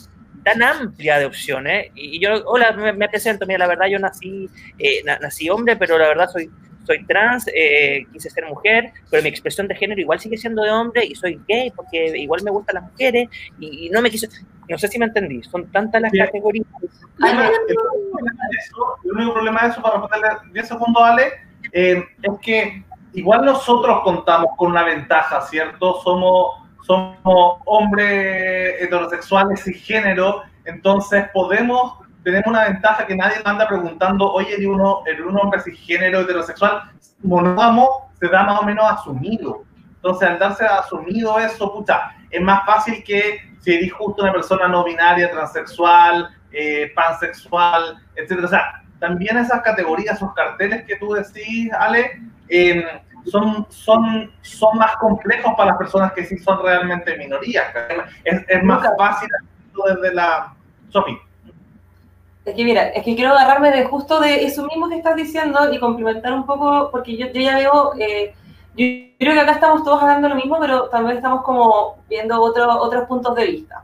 tan 0.47 0.63
amplia 0.63 1.19
de 1.19 1.25
opciones. 1.25 1.91
Y 1.93 2.19
yo, 2.19 2.41
hola, 2.45 2.71
me, 2.71 3.09
presento, 3.09 3.45
mira, 3.45 3.59
la 3.59 3.67
verdad 3.67 3.87
yo 3.87 3.99
nací, 3.99 4.49
eh, 4.79 5.03
nací 5.03 5.49
hombre, 5.49 5.75
pero 5.75 5.97
la 5.97 6.07
verdad 6.07 6.29
soy, 6.31 6.49
soy 6.87 7.05
trans, 7.05 7.45
eh, 7.53 8.05
quise 8.11 8.29
ser 8.29 8.45
mujer, 8.45 8.91
pero 9.11 9.21
mi 9.21 9.29
expresión 9.29 9.67
de 9.67 9.75
género 9.75 10.01
igual 10.01 10.19
sigue 10.19 10.37
siendo 10.37 10.63
de 10.63 10.71
hombre 10.71 11.05
y 11.05 11.13
soy 11.13 11.39
gay 11.47 11.71
porque 11.75 12.17
igual 12.17 12.41
me 12.43 12.51
gustan 12.51 12.75
las 12.75 12.91
mujeres 12.91 13.29
y, 13.59 13.89
no 13.89 14.01
me 14.01 14.09
quiso... 14.09 14.27
No 14.69 14.77
sé 14.77 14.89
si 14.89 14.99
me 14.99 15.05
entendí, 15.05 15.41
son 15.43 15.71
tantas 15.71 16.01
las 16.01 16.11
categorías. 16.11 16.65
El 17.23 19.11
único 19.13 19.33
problema 19.33 19.61
de 19.61 19.69
eso, 19.69 19.81
para 19.81 20.01
responderle 20.01 20.51
10 20.51 20.67
segundos, 20.67 21.03
Ale, 21.03 21.23
eh, 21.71 22.03
es 22.21 22.39
que 22.41 22.83
igual 23.13 23.45
nosotros 23.45 24.01
contamos 24.03 24.49
con 24.57 24.71
una 24.71 24.83
ventaja, 24.83 25.39
¿cierto? 25.41 26.01
Somos 26.01 26.67
somos 26.87 27.59
hombres 27.65 28.81
heterosexuales 28.81 29.67
y 29.67 29.73
género, 29.73 30.43
entonces 30.63 31.25
podemos, 31.33 31.99
tenemos 32.27 32.47
una 32.47 32.65
ventaja 32.65 33.07
que 33.07 33.15
nadie 33.15 33.37
anda 33.45 33.65
preguntando, 33.69 34.33
oye, 34.33 34.57
¿de 34.57 34.67
uno, 34.67 35.01
el 35.05 35.21
un 35.21 35.39
hombre 35.39 35.61
cisgénero 35.61 36.19
heterosexual 36.19 36.91
monógamo 37.23 38.11
se 38.19 38.27
da 38.27 38.43
más 38.43 38.59
o 38.59 38.65
menos 38.65 38.83
asumido. 38.91 39.63
Entonces, 39.95 40.27
al 40.27 40.37
darse 40.37 40.65
asumido 40.65 41.39
eso, 41.39 41.71
pucha, 41.71 42.11
es 42.29 42.41
más 42.41 42.65
fácil 42.65 43.01
que 43.05 43.39
si 43.61 43.75
eres 43.75 43.93
justo 43.93 44.23
una 44.23 44.33
persona 44.33 44.67
no 44.67 44.83
binaria, 44.83 45.31
transexual, 45.31 46.29
eh, 46.51 46.91
pansexual, 46.93 47.97
etc. 48.17 48.43
O 48.43 48.47
sea, 48.49 48.83
también 48.99 49.37
esas 49.37 49.61
categorías, 49.61 50.17
esos 50.17 50.33
carteles 50.33 50.83
que 50.83 50.97
tú 50.97 51.13
decís, 51.13 51.71
Ale, 51.79 52.21
eh, 52.49 52.83
son, 53.25 53.65
son, 53.69 54.33
son 54.41 54.77
más 54.77 54.97
complejos 54.97 55.53
para 55.55 55.69
las 55.69 55.77
personas 55.77 56.11
que 56.11 56.25
sí 56.25 56.37
son 56.39 56.61
realmente 56.61 57.15
minorías. 57.15 57.67
Es, 58.25 58.41
es 58.49 58.63
más 58.63 58.85
fácil 58.97 59.29
desde 59.85 60.13
la... 60.13 60.53
Sofi. 60.89 61.17
Es 62.47 62.55
que 62.55 62.63
mira, 62.63 62.87
es 62.89 63.03
que 63.03 63.13
quiero 63.13 63.33
agarrarme 63.33 63.71
de 63.71 63.83
justo 63.83 64.21
de 64.21 64.45
eso 64.45 64.65
mismo 64.65 64.87
que 64.87 64.95
estás 64.95 65.17
diciendo 65.17 65.69
y 65.69 65.79
complementar 65.79 66.31
un 66.31 66.45
poco, 66.45 66.89
porque 66.91 67.17
yo, 67.17 67.27
ya 67.27 67.57
veo, 67.57 67.91
eh, 67.99 68.33
yo 68.77 68.85
creo 69.19 69.33
que 69.33 69.39
acá 69.41 69.51
estamos 69.51 69.83
todos 69.83 70.01
hablando 70.01 70.29
lo 70.29 70.35
mismo, 70.35 70.57
pero 70.57 70.87
también 70.87 71.17
estamos 71.17 71.43
como 71.43 71.97
viendo 72.07 72.41
otro, 72.41 72.69
otros 72.81 73.05
puntos 73.05 73.35
de 73.35 73.47
vista. 73.47 73.83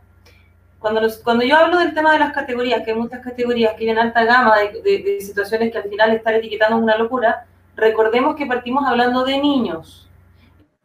Cuando, 0.80 1.02
cuando 1.26 1.44
yo 1.44 1.58
hablo 1.58 1.78
del 1.78 1.94
tema 1.94 2.14
de 2.14 2.20
las 2.20 2.32
categorías, 2.32 2.84
que 2.86 2.92
hay 2.92 2.98
muchas 2.98 3.20
categorías 3.20 3.74
que 3.74 3.80
tienen 3.80 4.00
alta 4.00 4.24
gama 4.24 4.58
de, 4.58 4.82
de, 4.82 5.04
de 5.04 5.20
situaciones 5.20 5.70
que 5.70 5.80
al 5.80 5.90
final 5.90 6.12
estar 6.12 6.34
etiquetando 6.34 6.78
es 6.78 6.84
una 6.84 6.98
locura, 6.98 7.46
recordemos 7.76 8.38
que 8.38 8.46
partimos 8.46 8.88
hablando 8.88 9.26
de 9.26 9.40
niños. 9.40 10.10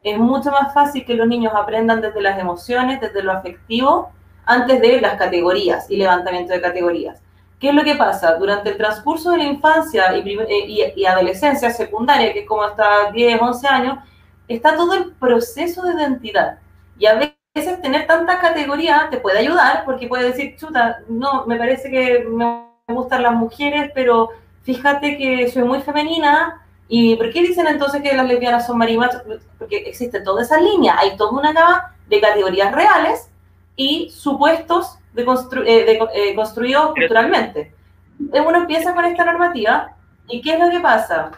Es 0.03 0.19
mucho 0.19 0.51
más 0.51 0.75
fácil 0.75 1.05
que 1.05 1.15
los 1.15 1.29
niños 1.29 1.53
aprendan 1.55 2.01
desde 2.01 2.21
las 2.23 2.41
emociones, 2.41 3.01
desde 3.01 3.23
lo 3.23 3.31
afectivo, 3.31 4.11
antes 4.45 4.81
de 4.81 5.01
las 5.01 5.15
categorías 5.15 5.89
y 5.89 5.97
levantamiento 5.97 6.53
de 6.55 6.61
categorías. 6.61 7.23
¿Qué 7.59 7.71
es 7.71 7.75
lo 7.75 7.85
que 7.85 7.97
pasa? 7.97 8.35
Durante 8.37 8.71
el 8.71 8.77
transcurso 8.77 9.31
de 9.33 9.39
la 9.39 9.45
infancia 9.45 10.17
y, 10.17 10.39
eh, 10.41 11.07
adolescencia 11.09 11.71
secundaria, 11.71 12.33
que 12.33 12.41
es 12.41 12.47
como 12.47 12.63
hasta 12.63 13.11
10, 13.13 13.41
11 13.41 13.69
años, 13.69 13.99
está 14.47 14.77
todo 14.77 14.95
el 14.95 15.13
proceso 15.13 15.83
de 15.83 15.95
identidad. 15.95 16.59
Y 16.99 17.07
a 17.07 17.15
veces 17.55 17.81
tener 17.83 18.07
tanta 18.07 18.39
categoría 18.39 19.09
te 19.11 19.19
puede 19.19 19.39
ayudar 19.39 19.85
porque 19.85 20.07
puede 20.07 20.29
decir, 20.29 20.57
chuta, 20.57 21.01
no, 21.09 21.47
me 21.47 21.57
parece 21.57 21.91
que 21.91 22.25
me 22.29 22.69
gustan 22.89 23.23
las 23.23 23.35
mujeres, 23.35 23.91
pero 23.95 24.31
fíjate 24.63 25.19
que 25.19 25.49
soy 25.49 25.65
muy 25.65 25.81
femenina, 25.81 26.63
¿Y 26.89 27.17
por 27.17 27.31
qué 27.31 27.43
dicen 27.43 27.67
entonces 27.67 28.03
que 28.03 28.17
las 28.17 28.27
lesbianas 28.27 28.67
son 28.67 28.79
marimas? 28.79 29.11
Porque 29.59 29.77
existe 29.77 30.21
toda 30.21 30.43
esa 30.43 30.59
línea, 30.59 30.97
hay 30.99 31.17
toda 31.17 31.33
una 31.33 31.53
gama 31.53 31.95
de 32.09 32.21
categorías 32.21 32.75
reales 32.75 33.31
y 33.77 34.11
supuestos 34.11 34.99
de, 35.25 35.63
eh, 35.67 35.99
eh, 36.15 36.35
construidos 36.35 36.93
culturalmente. 36.93 37.75
Uno 38.19 38.57
empieza 38.57 38.95
con 38.95 39.05
esta 39.05 39.25
normativa 39.25 39.95
y 40.29 40.41
¿qué 40.41 40.55
es 40.55 40.61
lo 40.61 40.71
que 40.71 40.81
pasa? 40.81 41.31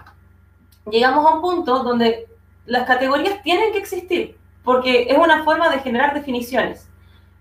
Llegamos 0.91 1.25
a 1.27 1.35
un 1.35 1.43
punto 1.43 1.83
donde 1.83 2.27
las 2.67 2.87
categorías 2.87 3.43
tienen 3.43 3.73
que 3.73 3.79
existir 3.79 4.37
porque 4.65 5.07
es 5.09 5.19
una 5.19 5.45
forma 5.45 5.69
de 5.69 5.81
generar 5.81 6.15
definiciones. 6.15 6.87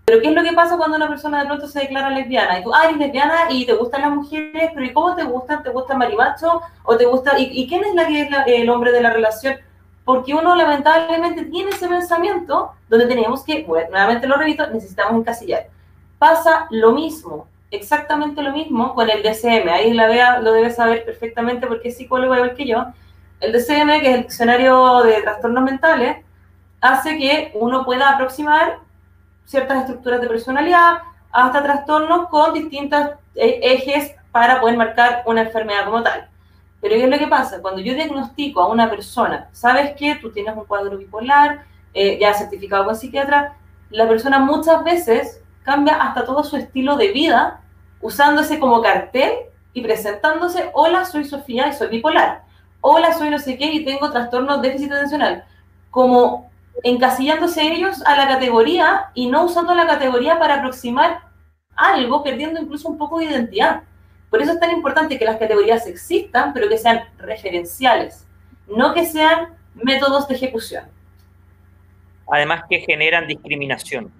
Pero 0.04 0.20
¿qué 0.22 0.28
es 0.28 0.34
lo 0.34 0.42
que 0.42 0.52
pasa 0.52 0.76
cuando 0.76 0.96
una 0.96 1.08
persona 1.08 1.40
de 1.40 1.46
pronto 1.46 1.68
se 1.68 1.80
declara 1.80 2.10
lesbiana? 2.10 2.58
Y 2.58 2.64
tú, 2.64 2.74
ah, 2.74 2.86
eres 2.86 2.96
lesbiana 2.96 3.50
y 3.50 3.64
te 3.64 3.74
gustan 3.74 4.00
las 4.00 4.10
mujeres, 4.10 4.70
pero 4.74 4.84
¿y 4.84 4.92
cómo 4.92 5.14
te 5.14 5.24
gustan? 5.24 5.62
¿Te 5.62 5.70
gusta 5.70 5.96
marimacho? 5.96 6.62
¿O 6.82 6.96
te 6.96 7.06
gusta? 7.06 7.38
¿Y, 7.38 7.68
quién 7.68 7.84
es 7.84 7.94
la 7.94 8.06
que 8.06 8.62
el 8.62 8.68
hombre 8.70 8.90
de 8.92 9.02
la 9.02 9.10
relación? 9.10 9.54
Porque 10.04 10.34
uno 10.34 10.56
lamentablemente 10.56 11.44
tiene 11.44 11.70
ese 11.70 11.86
pensamiento 11.86 12.72
donde 12.88 13.06
tenemos 13.06 13.44
que, 13.44 13.62
bueno, 13.62 13.90
nuevamente 13.90 14.26
lo 14.26 14.36
repito, 14.36 14.66
necesitamos 14.68 15.20
encasillar. 15.20 15.68
Pasa 16.20 16.66
lo 16.68 16.92
mismo, 16.92 17.48
exactamente 17.70 18.42
lo 18.42 18.52
mismo 18.52 18.94
con 18.94 19.08
el 19.08 19.22
DCM. 19.22 19.70
Ahí 19.70 19.94
la 19.94 20.06
vea 20.06 20.38
lo 20.40 20.52
debe 20.52 20.70
saber 20.70 21.02
perfectamente 21.06 21.66
porque 21.66 21.88
es 21.88 21.96
psicólogo 21.96 22.34
igual 22.34 22.54
que 22.54 22.66
yo. 22.66 22.84
El 23.40 23.52
DCM, 23.52 24.02
que 24.02 24.10
es 24.10 24.14
el 24.16 24.22
diccionario 24.24 25.02
de 25.02 25.22
trastornos 25.22 25.64
mentales, 25.64 26.18
hace 26.82 27.16
que 27.16 27.52
uno 27.54 27.86
pueda 27.86 28.10
aproximar 28.10 28.80
ciertas 29.46 29.78
estructuras 29.78 30.20
de 30.20 30.28
personalidad 30.28 30.98
hasta 31.32 31.62
trastornos 31.62 32.28
con 32.28 32.52
distintos 32.52 33.00
eh, 33.34 33.58
ejes 33.62 34.14
para 34.30 34.60
poder 34.60 34.76
marcar 34.76 35.22
una 35.24 35.40
enfermedad 35.40 35.86
como 35.86 36.02
tal. 36.02 36.28
Pero 36.82 36.96
¿qué 36.96 37.04
es 37.04 37.10
lo 37.10 37.18
que 37.18 37.28
pasa? 37.28 37.62
Cuando 37.62 37.80
yo 37.80 37.94
diagnostico 37.94 38.60
a 38.60 38.68
una 38.68 38.90
persona, 38.90 39.48
¿sabes 39.52 39.96
que 39.96 40.16
Tú 40.16 40.30
tienes 40.32 40.54
un 40.54 40.66
cuadro 40.66 40.98
bipolar, 40.98 41.64
eh, 41.94 42.18
ya 42.20 42.34
certificado 42.34 42.84
con 42.84 42.94
psiquiatra, 42.94 43.54
la 43.88 44.06
persona 44.06 44.38
muchas 44.38 44.84
veces 44.84 45.40
cambia 45.62 45.94
hasta 45.94 46.24
todo 46.24 46.42
su 46.44 46.56
estilo 46.56 46.96
de 46.96 47.12
vida 47.12 47.60
usándose 48.00 48.58
como 48.58 48.80
cartel 48.80 49.32
y 49.72 49.82
presentándose, 49.82 50.70
hola, 50.72 51.04
soy 51.04 51.24
Sofía 51.24 51.68
y 51.68 51.72
soy 51.72 51.88
bipolar, 51.88 52.42
hola, 52.80 53.12
soy 53.12 53.30
no 53.30 53.38
sé 53.38 53.56
qué 53.56 53.66
y 53.66 53.84
tengo 53.84 54.10
trastorno 54.10 54.58
déficit 54.58 54.92
atencional, 54.92 55.44
como 55.90 56.50
encasillándose 56.82 57.62
ellos 57.62 58.02
a 58.06 58.16
la 58.16 58.26
categoría 58.26 59.10
y 59.14 59.28
no 59.28 59.44
usando 59.44 59.74
la 59.74 59.86
categoría 59.86 60.38
para 60.38 60.56
aproximar 60.56 61.20
algo, 61.76 62.22
perdiendo 62.22 62.60
incluso 62.60 62.88
un 62.88 62.98
poco 62.98 63.18
de 63.18 63.26
identidad. 63.26 63.82
Por 64.30 64.40
eso 64.40 64.52
es 64.52 64.60
tan 64.60 64.70
importante 64.70 65.18
que 65.18 65.24
las 65.24 65.36
categorías 65.36 65.86
existan, 65.86 66.52
pero 66.52 66.68
que 66.68 66.78
sean 66.78 67.02
referenciales, 67.18 68.26
no 68.66 68.94
que 68.94 69.04
sean 69.04 69.54
métodos 69.74 70.28
de 70.28 70.34
ejecución. 70.34 70.84
Además 72.32 72.62
que 72.68 72.80
generan 72.80 73.26
discriminación. 73.26 74.12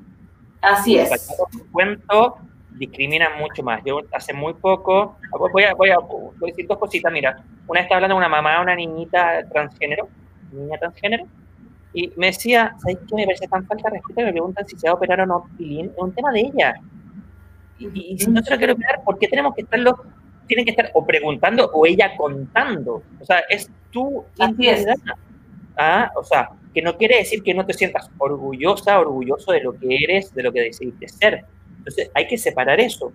Así 0.60 0.98
es. 0.98 1.10
Cuento, 1.72 2.38
discriminan 2.72 3.38
mucho 3.38 3.62
más. 3.62 3.82
Yo 3.84 4.00
hace 4.12 4.32
muy 4.32 4.54
poco, 4.54 5.16
voy 5.52 5.64
a, 5.64 5.74
voy 5.74 5.90
a, 5.90 5.96
decir 6.46 6.66
dos 6.66 6.78
cositas, 6.78 7.12
mira, 7.12 7.42
una 7.66 7.80
vez 7.80 7.84
estaba 7.84 7.96
hablando 7.96 8.14
con 8.14 8.24
una 8.24 8.28
mamá, 8.28 8.60
una 8.60 8.74
niñita 8.74 9.46
transgénero, 9.50 10.08
niña 10.52 10.78
transgénero, 10.78 11.26
y 11.92 12.12
me 12.16 12.26
decía, 12.26 12.74
¿sabes 12.78 12.98
qué 13.08 13.14
me 13.14 13.24
parece 13.24 13.48
tan 13.48 13.66
falta 13.66 13.90
de 13.90 13.96
respeto? 13.96 14.20
Me 14.22 14.32
preguntan 14.32 14.66
si 14.66 14.76
se 14.76 14.86
va 14.86 14.92
a 14.92 14.94
operar 14.94 15.20
o 15.22 15.26
no 15.26 15.46
Es 15.58 15.90
un 15.96 16.12
tema 16.12 16.30
de 16.32 16.40
ella. 16.40 16.74
Y, 17.78 18.18
si 18.18 18.30
no 18.30 18.42
se 18.42 18.50
lo 18.50 18.58
quiere 18.58 18.74
operar, 18.74 19.02
¿por 19.04 19.18
qué 19.18 19.26
tenemos 19.26 19.54
que 19.54 19.62
estarlo? 19.62 20.04
Tienen 20.46 20.64
que 20.64 20.70
estar 20.72 20.90
o 20.94 21.04
preguntando 21.04 21.70
o 21.72 21.86
ella 21.86 22.16
contando. 22.16 23.02
O 23.20 23.24
sea, 23.24 23.40
es 23.48 23.70
tu 23.90 24.24
intimidad. 24.36 24.94
¿Ah? 25.82 26.12
O 26.14 26.22
sea, 26.22 26.50
que 26.74 26.82
no 26.82 26.94
quiere 26.98 27.16
decir 27.16 27.42
que 27.42 27.54
no 27.54 27.64
te 27.64 27.72
sientas 27.72 28.10
orgullosa, 28.18 29.00
orgulloso 29.00 29.50
de 29.52 29.62
lo 29.62 29.72
que 29.72 29.96
eres, 30.04 30.34
de 30.34 30.42
lo 30.42 30.52
que 30.52 30.60
decidiste 30.60 31.08
ser. 31.08 31.42
Entonces, 31.78 32.10
hay 32.12 32.26
que 32.26 32.36
separar 32.36 32.78
eso. 32.78 33.10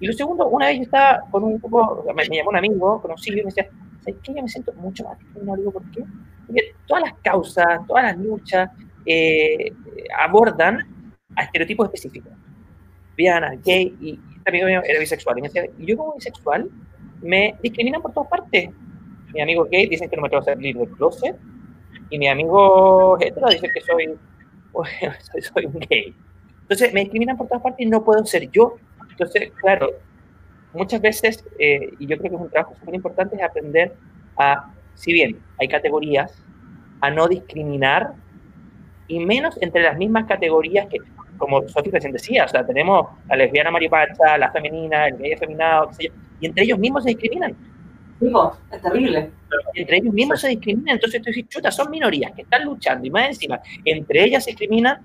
Y 0.00 0.08
lo 0.08 0.12
segundo, 0.12 0.48
una 0.48 0.66
vez 0.66 0.78
yo 0.78 0.82
estaba 0.82 1.20
con 1.30 1.44
un 1.44 1.60
poco, 1.60 2.04
me, 2.12 2.24
llamó 2.24 2.50
un 2.50 2.56
amigo, 2.56 3.00
conocí 3.00 3.30
y 3.30 3.36
me 3.36 3.42
decía, 3.44 3.68
¿sabes 4.00 4.16
qué? 4.20 4.34
Yo 4.34 4.42
me 4.42 4.48
siento 4.48 4.72
mucho 4.72 5.04
más 5.04 5.16
no 5.40 5.56
digo 5.56 5.70
por 5.70 5.88
qué. 5.92 6.02
Porque 6.44 6.74
todas 6.88 7.04
las 7.04 7.14
causas, 7.22 7.86
todas 7.86 8.02
las 8.02 8.18
luchas 8.18 8.68
eh, 9.06 9.72
abordan 10.18 11.12
a 11.36 11.44
estereotipos 11.44 11.86
específicos. 11.86 12.32
Viana, 13.16 13.52
gay, 13.64 13.96
y, 14.00 14.18
este 14.38 14.50
amigo 14.50 14.66
mío 14.66 14.82
era 14.84 14.98
bisexual. 14.98 15.38
Y 15.38 15.42
me 15.42 15.48
decía, 15.48 15.70
yo 15.78 15.96
como 15.96 16.14
bisexual 16.14 16.68
me 17.22 17.54
discriminan 17.62 18.02
por 18.02 18.12
todas 18.12 18.28
partes. 18.28 18.70
Mi 19.32 19.40
amigo 19.40 19.68
gay 19.70 19.86
dicen 19.86 20.10
que 20.10 20.16
no 20.16 20.22
me 20.22 20.30
tengo 20.30 20.42
que 20.42 20.50
salir 20.50 20.76
del 20.76 20.88
closet, 20.90 21.36
y 22.10 22.18
mi 22.18 22.28
amigo 22.28 23.18
hetero 23.20 23.48
dice 23.48 23.68
que 23.72 23.80
soy, 23.80 24.18
soy 25.42 25.66
un 25.66 25.78
gay. 25.88 26.14
Entonces 26.62 26.92
me 26.92 27.00
discriminan 27.00 27.36
por 27.36 27.48
todas 27.48 27.62
partes 27.62 27.86
y 27.86 27.88
no 27.88 28.04
puedo 28.04 28.24
ser 28.24 28.50
yo. 28.50 28.76
Entonces, 29.10 29.50
claro, 29.60 29.90
muchas 30.72 31.00
veces, 31.00 31.44
eh, 31.58 31.92
y 31.98 32.06
yo 32.06 32.18
creo 32.18 32.30
que 32.30 32.36
es 32.36 32.42
un 32.42 32.50
trabajo 32.50 32.74
súper 32.78 32.94
importante, 32.94 33.36
es 33.36 33.42
aprender 33.42 33.94
a, 34.36 34.72
si 34.94 35.12
bien 35.12 35.38
hay 35.58 35.68
categorías, 35.68 36.44
a 37.00 37.10
no 37.10 37.28
discriminar 37.28 38.14
y 39.06 39.20
menos 39.20 39.56
entre 39.62 39.82
las 39.82 39.96
mismas 39.96 40.26
categorías 40.26 40.86
que, 40.88 40.98
como 41.38 41.66
Sofía 41.68 41.92
recién 41.94 42.12
decía, 42.12 42.44
o 42.44 42.48
sea, 42.48 42.66
tenemos 42.66 43.08
la 43.28 43.36
lesbiana 43.36 43.70
maripacha, 43.70 44.36
la 44.36 44.50
femenina, 44.50 45.08
el 45.08 45.16
gay 45.16 45.32
afeminado, 45.32 45.90
y 46.40 46.46
entre 46.46 46.64
ellos 46.64 46.78
mismos 46.78 47.04
se 47.04 47.10
discriminan. 47.10 47.56
Es 48.20 48.82
terrible. 48.82 49.30
Entre 49.74 49.96
ellos 49.96 50.12
mismos 50.12 50.40
se 50.40 50.48
discriminan, 50.48 50.96
entonces 50.96 51.22
tú 51.22 51.30
dices, 51.30 51.48
chuta, 51.48 51.70
son 51.70 51.90
minorías 51.90 52.32
que 52.32 52.42
están 52.42 52.64
luchando 52.64 53.06
y 53.06 53.10
más 53.10 53.28
encima, 53.28 53.60
entre 53.84 54.24
ellas 54.24 54.44
se 54.44 54.50
discriminan 54.50 55.00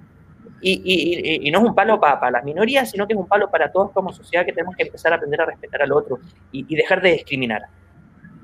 y, 0.61 0.81
y, 0.83 1.47
y, 1.47 1.51
no 1.51 1.59
es 1.59 1.65
un 1.65 1.75
palo 1.75 1.99
para, 1.99 2.31
las 2.31 2.43
minorías, 2.43 2.89
sino 2.89 3.05
que 3.05 3.13
es 3.13 3.19
un 3.19 3.27
palo 3.27 3.51
para 3.51 3.71
todos 3.71 3.91
como 3.91 4.13
sociedad 4.13 4.45
que 4.45 4.53
tenemos 4.53 4.75
que 4.75 4.83
empezar 4.83 5.11
a 5.11 5.17
aprender 5.17 5.41
a 5.41 5.45
respetar 5.45 5.81
al 5.81 5.91
otro 5.91 6.19
y, 6.51 6.75
dejar 6.75 7.01
de 7.01 7.11
discriminar. 7.11 7.63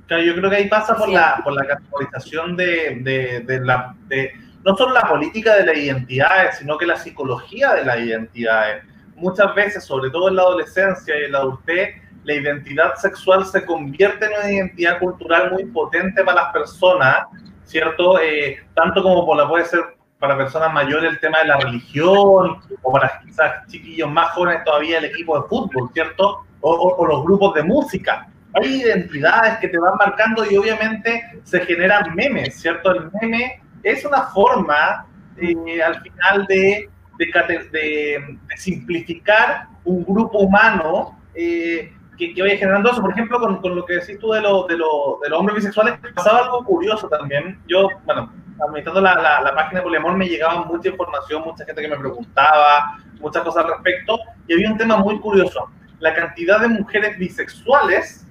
Claro, 0.08 0.24
yo 0.24 0.36
creo 0.36 0.50
que 0.50 0.56
ahí 0.58 0.68
pasa 0.68 0.98
por, 0.98 1.08
la, 1.08 1.40
por 1.44 1.54
la 1.54 1.66
categorización 1.66 2.58
de, 2.58 3.00
de, 3.02 3.40
de 3.42 3.60
la... 3.66 3.96
De, 4.08 4.34
no 4.66 4.76
solo 4.76 4.94
la 4.94 5.08
política 5.08 5.56
de 5.56 5.66
las 5.66 5.78
identidades, 5.78 6.58
sino 6.58 6.78
que 6.78 6.86
la 6.86 6.98
psicología 6.98 7.74
de 7.76 7.86
las 7.86 8.00
identidades. 8.00 8.84
Muchas 9.16 9.56
veces, 9.56 9.84
sobre 9.84 10.10
todo 10.10 10.28
en 10.28 10.36
la 10.36 10.42
adolescencia 10.42 11.18
y 11.18 11.26
en 11.26 11.32
la 11.32 11.40
adultez, 11.40 11.96
la 12.24 12.34
identidad 12.34 12.96
sexual 12.96 13.46
se 13.46 13.66
convierte 13.66 14.26
en 14.26 14.32
una 14.34 14.52
identidad 14.52 15.00
cultural 15.00 15.52
muy 15.52 15.66
potente 15.66 16.24
para 16.24 16.44
las 16.44 16.54
personas, 16.54 17.28
¿cierto? 17.64 18.20
Eh, 18.20 18.60
tanto 18.76 19.02
como 19.02 19.36
la 19.36 19.48
puede 19.48 19.66
ser 19.66 19.82
para 20.20 20.38
personas 20.38 20.74
mayores 20.74 21.12
el 21.12 21.20
tema 21.20 21.40
de 21.40 21.48
la 21.48 21.58
religión, 21.58 22.60
o 22.82 22.92
para 22.92 23.20
quizás 23.26 23.66
chiquillos 23.68 24.12
más 24.12 24.32
jóvenes 24.32 24.64
todavía 24.66 24.98
el 24.98 25.06
equipo 25.06 25.42
de 25.42 25.48
fútbol, 25.48 25.90
¿cierto? 25.94 26.46
O, 26.62 27.06
los 27.08 27.24
grupos 27.24 27.56
de 27.56 27.64
música. 27.64 28.28
Hay 28.54 28.82
identidades 28.82 29.60
que 29.60 29.70
te 29.70 29.78
van 29.78 29.96
marcando 29.98 30.44
y 30.50 30.58
obviamente 30.58 31.24
se 31.44 31.62
generan 31.62 32.14
memes, 32.16 32.60
¿cierto? 32.60 32.92
El 32.92 33.10
meme 33.22 33.62
es 33.84 34.04
una 34.04 34.24
forma 34.24 35.06
eh, 35.38 35.82
al 35.82 36.02
final 36.02 36.46
de, 36.48 36.90
de, 37.18 38.38
simplificar 38.58 39.68
un 39.86 40.04
grupo 40.04 40.40
humano 40.40 41.18
eh, 41.34 41.94
que, 42.20 42.34
que, 42.34 42.42
vaya 42.42 42.58
generando 42.58 42.92
eso. 42.92 43.02
Por 43.02 43.12
ejemplo, 43.12 43.40
con, 43.40 43.62
con 43.62 43.76
lo 43.76 43.86
que 43.86 43.96
decís 43.96 44.20
tú 44.20 44.32
de, 44.32 44.42
lo, 44.42 44.68
de, 44.68 44.78
lo, 44.78 45.20
de 45.24 45.30
los 45.30 45.40
hombres 45.40 45.56
bisexuales, 45.56 45.96
pasaba 46.14 46.40
algo 46.40 46.64
curioso 46.64 47.08
también. 47.08 47.60
Yo, 47.68 47.88
bueno, 48.06 48.32
administrando 48.68 49.02
la, 49.02 49.16
la, 49.16 49.42
la 49.42 49.56
página 49.56 49.80
de 49.80 49.84
Poliamor 49.84 50.16
me 50.16 50.28
llegaba 50.28 50.66
mucha 50.66 50.90
información, 50.90 51.44
mucha 51.44 51.66
gente 51.66 51.82
que 51.82 51.88
me 51.88 51.98
preguntaba, 51.98 53.00
muchas 53.20 53.44
cosas 53.44 53.66
al 53.66 53.72
respecto, 53.72 54.20
y 54.48 54.54
había 54.54 54.70
un 54.70 54.78
tema 54.78 54.98
muy 54.98 55.20
curioso, 55.20 55.70
la 56.00 56.14
cantidad 56.14 56.60
de 56.60 56.68
mujeres 56.68 57.18
bisexuales 57.18 58.28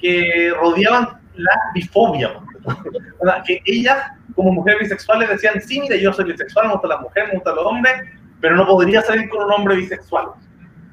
que 0.00 0.52
rodeaban 0.60 1.20
la 1.34 1.52
bifobia, 1.74 2.40
que 3.46 3.62
ellas 3.64 4.12
como 4.34 4.52
mujeres 4.52 4.80
bisexuales 4.80 5.28
decían, 5.28 5.60
sí, 5.60 5.80
mira, 5.80 5.96
yo 5.96 6.12
soy 6.12 6.26
bisexual, 6.26 6.66
me 6.66 6.72
gusta 6.74 6.88
la 6.88 6.98
mujer, 6.98 7.26
me 7.26 7.34
gustan 7.34 7.56
los 7.56 7.66
hombres, 7.66 7.94
pero 8.40 8.54
no 8.54 8.66
podría 8.66 9.02
salir 9.02 9.28
con 9.28 9.44
un 9.44 9.52
hombre 9.52 9.76
bisexual. 9.76 10.28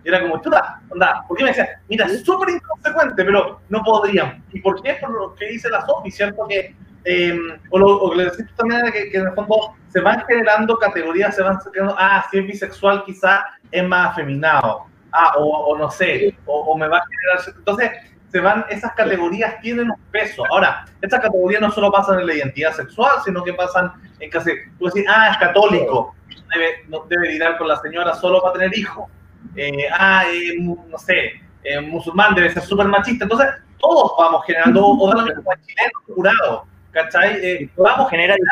Y 0.06 0.10
era 0.10 0.22
como, 0.22 0.40
chuta, 0.40 0.82
onda, 0.90 1.26
porque 1.28 1.44
me 1.44 1.50
decían, 1.50 1.68
mira, 1.90 2.06
es 2.06 2.24
súper 2.24 2.50
inconsecuente, 2.52 3.26
pero 3.26 3.60
no 3.70 3.84
podrían. 3.84 4.44
¿Y 4.54 4.62
por 4.62 4.82
qué? 4.84 4.94
Por 5.02 5.10
lo 5.10 5.34
que 5.34 5.48
dice 5.48 5.68
la 5.68 5.84
Sofi, 5.84 6.12
¿cierto? 6.12 6.46
Que 6.48 6.76
eh, 7.06 7.38
o, 7.72 7.80
lo, 7.80 7.88
o, 7.88 8.12
que 8.12 8.18
le 8.18 8.26
decís 8.26 8.46
también 8.56 8.82
que, 8.92 9.10
que, 9.10 9.18
en 9.18 9.28
el 9.28 9.34
fondo 9.34 9.76
se 9.90 10.02
van 10.02 10.24
generando 10.28 10.78
categorías, 10.78 11.36
se 11.36 11.44
van 11.44 11.62
sacando, 11.62 11.96
ah, 11.98 12.26
si 12.30 12.40
es 12.40 12.48
bisexual 12.48 13.04
quizá 13.04 13.46
es 13.72 13.88
más 13.88 14.12
afeminado, 14.12 14.86
ah, 15.12 15.34
o, 15.38 15.44
o 15.44 15.78
no 15.78 15.90
sé, 15.90 16.36
o, 16.46 16.78
me 16.78 16.88
va 16.88 16.98
a 16.98 17.04
generar... 17.06 17.58
Entonces, 17.58 17.92
se 18.32 18.40
van, 18.42 18.66
esas 18.70 18.92
categorías 18.94 19.60
tienen 19.62 19.90
un 19.90 20.00
peso. 20.12 20.44
Ahora, 20.52 20.86
estas 21.02 21.22
categorías 21.22 21.62
no 21.62 21.72
solo 21.72 21.92
pasan 21.92 22.20
en 22.20 22.28
la 22.28 22.34
identidad 22.34 22.74
sexual, 22.74 23.20
sino 23.24 23.44
que 23.44 23.54
pasan 23.54 23.92
en 24.20 24.30
casi, 24.30 24.52
tú 24.78 24.86
decís, 24.86 25.06
ah, 25.08 25.30
es 25.32 25.38
católico, 25.38 26.16
debe, 26.54 26.84
no, 26.90 27.06
debe 27.08 27.30
lidiar 27.30 27.58
con 27.58 27.68
la 27.68 27.78
señora 27.78 28.14
solo 28.16 28.42
para 28.42 28.54
tener 28.54 28.78
hijos, 28.78 29.10
eh, 29.56 29.88
ah, 29.92 30.24
eh, 30.28 30.58
no 30.60 30.98
sé, 30.98 31.42
eh, 31.64 31.82
musulmán 31.82 32.36
debe 32.36 32.52
ser 32.52 32.64
súper 32.64 32.88
machista, 32.88 33.26
entonces 33.26 33.48
todos 33.80 34.12
vamos 34.18 34.46
generando, 34.46 34.86
o 34.86 35.10
de 35.10 35.16
la 35.16 35.24
chileno, 35.66 35.92
jurado, 36.08 36.66
¿cachai? 36.92 37.46
Eh, 37.46 37.70
vamos 37.78 38.10
generando. 38.10 38.44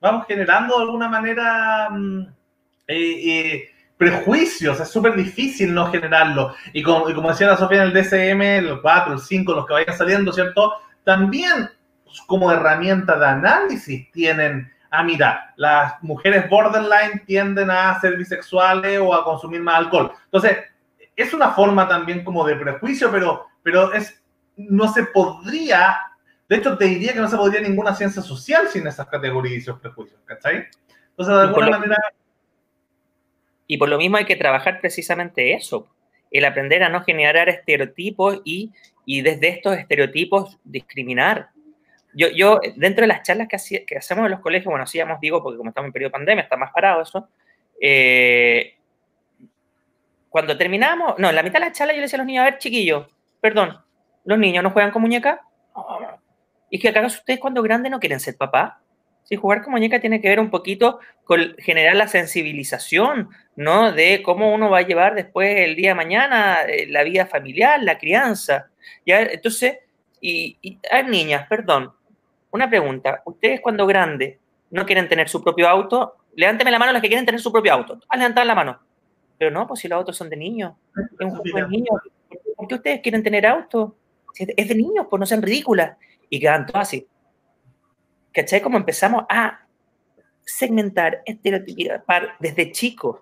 Vamos 0.00 0.26
generando 0.26 0.76
de 0.76 0.82
alguna 0.82 1.08
manera 1.08 1.88
mm, 1.90 2.20
eh, 2.88 3.28
eh, 3.28 3.70
prejuicios, 3.96 4.80
es 4.80 4.88
súper 4.88 5.14
difícil 5.14 5.72
no 5.72 5.90
generarlo. 5.90 6.54
Y 6.72 6.82
como, 6.82 7.08
y 7.08 7.14
como, 7.14 7.28
decía 7.28 7.46
la 7.46 7.56
Sofía 7.56 7.84
en 7.84 7.88
el 7.88 7.94
DCM, 7.94 8.42
el 8.42 8.80
4, 8.80 9.12
el 9.12 9.20
5, 9.20 9.52
los 9.52 9.66
que 9.66 9.74
vayan 9.74 9.96
saliendo, 9.96 10.32
¿cierto? 10.32 10.72
También 11.04 11.70
como 12.26 12.50
herramienta 12.50 13.18
de 13.18 13.26
análisis 13.26 14.10
tienen, 14.10 14.72
ah, 14.92 15.02
mira, 15.02 15.52
las 15.56 16.02
mujeres 16.02 16.48
borderline 16.48 17.24
tienden 17.26 17.70
a 17.70 17.98
ser 18.00 18.16
bisexuales 18.16 19.00
o 19.00 19.12
a 19.12 19.24
consumir 19.24 19.60
más 19.60 19.76
alcohol. 19.76 20.12
Entonces, 20.26 20.58
es 21.16 21.34
una 21.34 21.50
forma 21.50 21.88
también 21.88 22.22
como 22.22 22.46
de 22.46 22.56
prejuicio, 22.56 23.10
pero, 23.10 23.46
pero 23.62 23.92
es, 23.92 24.22
no 24.56 24.92
se 24.92 25.04
podría 25.06 25.98
de 26.52 26.58
hecho, 26.58 26.76
te 26.76 26.84
diría 26.84 27.14
que 27.14 27.18
no 27.18 27.30
se 27.30 27.36
podría 27.38 27.62
ninguna 27.62 27.94
ciencia 27.94 28.20
social 28.20 28.68
sin 28.68 28.86
esas 28.86 29.06
categorías 29.06 29.54
y 29.54 29.58
esos 29.60 29.80
prejuicios, 29.80 30.20
¿cachai? 30.26 30.66
Entonces, 31.08 31.34
de 31.34 31.40
alguna 31.40 31.78
manera... 31.78 31.96
Y 33.66 33.78
por 33.78 33.88
lo 33.88 33.96
mismo 33.96 34.18
hay 34.18 34.26
que 34.26 34.36
trabajar 34.36 34.78
precisamente 34.78 35.54
eso, 35.54 35.88
el 36.30 36.44
aprender 36.44 36.82
a 36.82 36.90
no 36.90 37.04
generar 37.04 37.48
estereotipos 37.48 38.42
y, 38.44 38.70
y 39.06 39.22
desde 39.22 39.48
estos 39.48 39.78
estereotipos 39.78 40.58
discriminar. 40.62 41.51
Yo, 42.14 42.28
yo, 42.28 42.60
dentro 42.76 43.02
de 43.02 43.08
las 43.08 43.22
charlas 43.22 43.48
que, 43.48 43.84
que 43.86 43.96
hacemos 43.96 44.24
en 44.24 44.30
los 44.32 44.40
colegios, 44.40 44.70
bueno, 44.70 44.84
hacíamos, 44.84 45.20
digo, 45.20 45.42
porque 45.42 45.56
como 45.56 45.70
estamos 45.70 45.88
en 45.88 45.92
periodo 45.92 46.08
de 46.10 46.12
pandemia, 46.12 46.42
está 46.42 46.56
más 46.56 46.72
parado 46.72 47.02
eso, 47.02 47.28
Eh, 47.80 48.76
cuando 50.28 50.56
terminamos, 50.56 51.18
no, 51.18 51.28
en 51.28 51.34
la 51.34 51.42
mitad 51.42 51.58
de 51.58 51.66
la 51.66 51.72
charla 51.72 51.92
yo 51.92 51.96
le 51.96 52.02
decía 52.02 52.16
a 52.16 52.22
los 52.22 52.26
niños, 52.26 52.42
a 52.42 52.50
ver, 52.50 52.58
chiquillos, 52.58 53.08
perdón, 53.40 53.76
¿los 54.24 54.38
niños 54.38 54.62
no 54.62 54.70
juegan 54.70 54.92
con 54.92 55.02
muñeca? 55.02 55.40
¿Y 56.70 56.78
que 56.78 56.88
acaso 56.88 57.18
ustedes 57.18 57.40
cuando 57.40 57.60
grandes 57.60 57.90
no 57.90 57.98
quieren 57.98 58.20
ser 58.20 58.36
papá? 58.36 58.80
Si 59.24 59.36
jugar 59.36 59.62
con 59.62 59.72
muñeca 59.72 60.00
tiene 60.00 60.20
que 60.20 60.28
ver 60.28 60.40
un 60.40 60.48
poquito 60.48 61.00
con 61.24 61.54
generar 61.58 61.96
la 61.96 62.08
sensibilización, 62.08 63.30
¿no? 63.56 63.92
De 63.92 64.22
cómo 64.22 64.52
uno 64.54 64.70
va 64.70 64.78
a 64.78 64.86
llevar 64.86 65.14
después 65.14 65.54
el 65.58 65.76
día 65.76 65.90
de 65.90 65.94
mañana 65.94 66.62
eh, 66.62 66.86
la 66.88 67.02
vida 67.02 67.26
familiar, 67.26 67.82
la 67.82 67.98
crianza. 67.98 68.70
¿ya? 69.04 69.22
Entonces, 69.22 69.78
y, 70.20 70.56
y 70.62 70.78
niñas, 71.08 71.46
perdón, 71.48 71.92
una 72.52 72.68
pregunta. 72.68 73.22
¿Ustedes 73.24 73.60
cuando 73.60 73.86
grandes 73.86 74.38
no 74.70 74.86
quieren 74.86 75.08
tener 75.08 75.28
su 75.28 75.42
propio 75.42 75.68
auto? 75.68 76.16
Levánteme 76.34 76.70
la 76.70 76.78
mano 76.78 76.92
los 76.92 77.02
que 77.02 77.08
quieren 77.08 77.26
tener 77.26 77.40
su 77.40 77.50
propio 77.50 77.72
auto. 77.72 77.98
Has 78.08 78.18
levantado 78.18 78.46
la 78.46 78.54
mano. 78.54 78.80
Pero 79.38 79.50
no, 79.50 79.66
pues 79.66 79.80
si 79.80 79.88
los 79.88 79.96
autos 79.96 80.16
son 80.16 80.30
de 80.30 80.36
niños. 80.36 80.74
Es 81.18 81.26
un 81.26 81.30
juego 81.30 81.58
de 81.58 81.68
niños. 81.68 82.00
¿Por 82.56 82.68
qué 82.68 82.74
ustedes 82.76 83.00
quieren 83.00 83.22
tener 83.22 83.46
auto? 83.46 83.96
Es 84.38 84.68
de 84.68 84.74
niños, 84.74 85.06
pues 85.10 85.18
no 85.18 85.26
sean 85.26 85.42
ridículas. 85.42 85.96
Y 86.28 86.38
quedan 86.38 86.66
todos 86.66 86.82
así. 86.82 87.06
¿Cachai? 88.32 88.62
Como 88.62 88.78
empezamos 88.78 89.24
a 89.28 89.66
segmentar, 90.44 91.22
estereotipar 91.24 92.34
desde 92.38 92.70
chicos. 92.72 93.20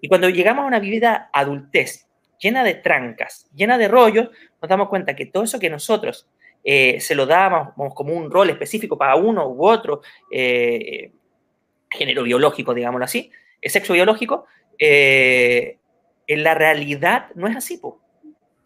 Y 0.00 0.08
cuando 0.08 0.28
llegamos 0.28 0.64
a 0.64 0.66
una 0.66 0.78
vida 0.78 1.30
adultez, 1.32 2.06
llena 2.38 2.62
de 2.62 2.74
trancas, 2.74 3.48
llena 3.54 3.78
de 3.78 3.88
rollos, 3.88 4.28
nos 4.60 4.68
damos 4.68 4.88
cuenta 4.88 5.16
que 5.16 5.26
todo 5.26 5.44
eso 5.44 5.58
que 5.58 5.70
nosotros 5.70 6.28
eh, 6.68 7.00
se 7.00 7.14
lo 7.14 7.26
dábamos 7.26 7.94
como 7.94 8.12
un 8.12 8.28
rol 8.28 8.50
específico 8.50 8.98
para 8.98 9.14
uno 9.14 9.48
u 9.48 9.64
otro, 9.64 10.00
eh, 10.32 11.12
género 11.88 12.24
biológico, 12.24 12.74
digámoslo 12.74 13.04
así, 13.04 13.30
el 13.62 13.70
sexo 13.70 13.92
biológico, 13.92 14.46
eh, 14.76 15.78
en 16.26 16.42
la 16.42 16.54
realidad 16.54 17.28
no 17.36 17.46
es 17.46 17.56
así, 17.56 17.78
po. 17.78 18.00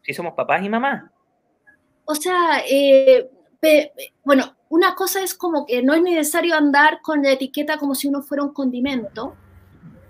si 0.01 0.15
somos 0.15 0.33
papás 0.33 0.65
y 0.65 0.71
mamás. 0.71 1.11
O 2.07 2.15
sea, 2.15 2.63
eh, 2.67 3.29
bueno, 4.25 4.57
una 4.71 4.95
cosa 4.95 5.23
es 5.23 5.35
como 5.35 5.67
que 5.67 5.83
no 5.83 5.93
es 5.93 6.01
necesario 6.03 6.55
andar 6.55 7.03
con 7.03 7.23
la 7.23 7.33
etiqueta 7.33 7.77
como 7.77 7.95
si 7.95 8.09
uno 8.09 8.23
fuera 8.23 8.43
un 8.43 8.55
condimento. 8.55 9.35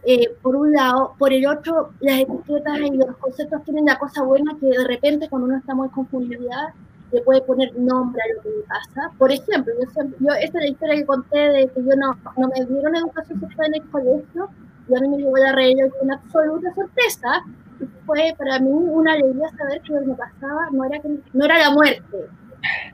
Eh, 0.04 0.30
por 0.40 0.54
un 0.54 0.72
lado, 0.72 1.14
por 1.18 1.32
el 1.32 1.44
otro, 1.44 1.92
las 1.98 2.20
etiquetas 2.20 2.78
y 2.78 2.96
los 2.96 3.16
conceptos 3.16 3.64
tienen 3.64 3.84
la 3.84 3.98
cosa 3.98 4.22
buena 4.22 4.56
que 4.60 4.66
de 4.66 4.86
repente 4.86 5.28
cuando 5.28 5.48
uno 5.48 5.58
está 5.58 5.74
muy 5.74 5.88
confundida 5.88 6.72
le 7.12 7.22
puede 7.22 7.40
poner 7.42 7.74
nombre 7.76 8.20
a 8.22 8.34
lo 8.34 8.42
que 8.42 8.48
le 8.48 8.62
pasa. 8.64 9.10
Por 9.18 9.32
ejemplo, 9.32 9.72
yo, 9.78 10.02
yo 10.20 10.32
esta 10.40 10.58
es 10.58 10.64
la 10.64 10.68
historia 10.68 10.96
que 10.96 11.06
conté 11.06 11.38
de 11.38 11.68
que 11.68 11.82
yo 11.82 11.96
no, 11.96 12.16
no 12.36 12.48
me 12.48 12.66
dieron 12.66 12.96
educación 12.96 13.40
sexual 13.40 13.68
en 13.68 13.82
el 13.82 13.90
colegio 13.90 14.48
y 14.88 14.96
a 14.96 15.00
mí 15.00 15.08
me 15.08 15.16
llegó 15.18 15.36
la 15.36 15.52
realidad 15.52 15.88
con 15.98 16.10
absoluta 16.10 16.74
sorpresa. 16.74 17.44
Y 17.80 17.84
fue 18.04 18.34
para 18.36 18.58
mí 18.58 18.70
una 18.70 19.14
alegría 19.14 19.48
saber 19.56 19.80
que 19.82 19.92
lo 19.92 20.00
que 20.00 20.06
me 20.06 20.14
pasaba 20.14 20.68
no 20.72 20.84
era, 20.84 21.00
que, 21.00 21.08
no 21.32 21.44
era 21.44 21.58
la 21.58 21.70
muerte 21.70 22.28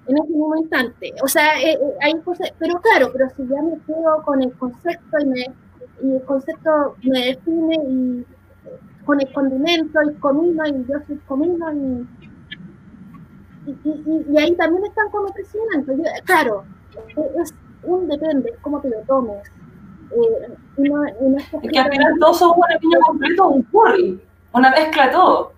en 0.07 0.18
ese 0.18 0.29
mismo 0.29 0.57
instante. 0.57 1.14
O 1.22 1.29
sea, 1.29 1.61
eh, 1.61 1.72
eh, 1.72 1.94
hay 2.02 2.20
cosas, 2.20 2.52
pero 2.59 2.81
claro, 2.81 3.11
pero 3.12 3.29
si 3.31 3.46
ya 3.48 3.61
me 3.62 3.79
quedo 3.87 4.22
con 4.24 4.42
el 4.42 4.52
concepto 4.52 5.18
y, 5.20 5.26
me, 5.26 5.46
y 6.02 6.14
el 6.14 6.22
concepto 6.22 6.96
me 7.02 7.26
define 7.26 7.74
y 7.88 8.26
con 9.05 9.20
el 9.20 9.33
condimento 9.33 10.00
y 10.02 10.14
comino 10.14 10.66
y 10.66 10.85
yo 10.88 10.98
soy 11.07 11.16
comino 11.26 11.72
y, 11.72 12.07
y, 13.66 14.33
y, 14.33 14.38
ahí 14.38 14.55
también 14.57 14.85
están 14.87 15.11
como 15.11 15.33
crecimiento. 15.33 15.92
claro, 16.24 16.64
es 17.42 17.55
un 17.83 18.09
depende, 18.09 18.55
cómo 18.61 18.81
te 18.81 18.90
lo 18.90 19.00
tomes. 19.02 19.42
Eh, 20.11 21.37
es 21.62 21.70
que 21.70 21.79
al 21.79 21.90
final 21.90 22.14
todos 22.20 22.38
somos 22.38 22.59
un 22.59 22.81
niño 22.81 23.00
completo, 23.07 23.48
un 23.48 23.62
curry, 23.64 24.20
una 24.52 24.70
mezcla 24.70 25.07
de 25.07 25.12
todo. 25.12 25.52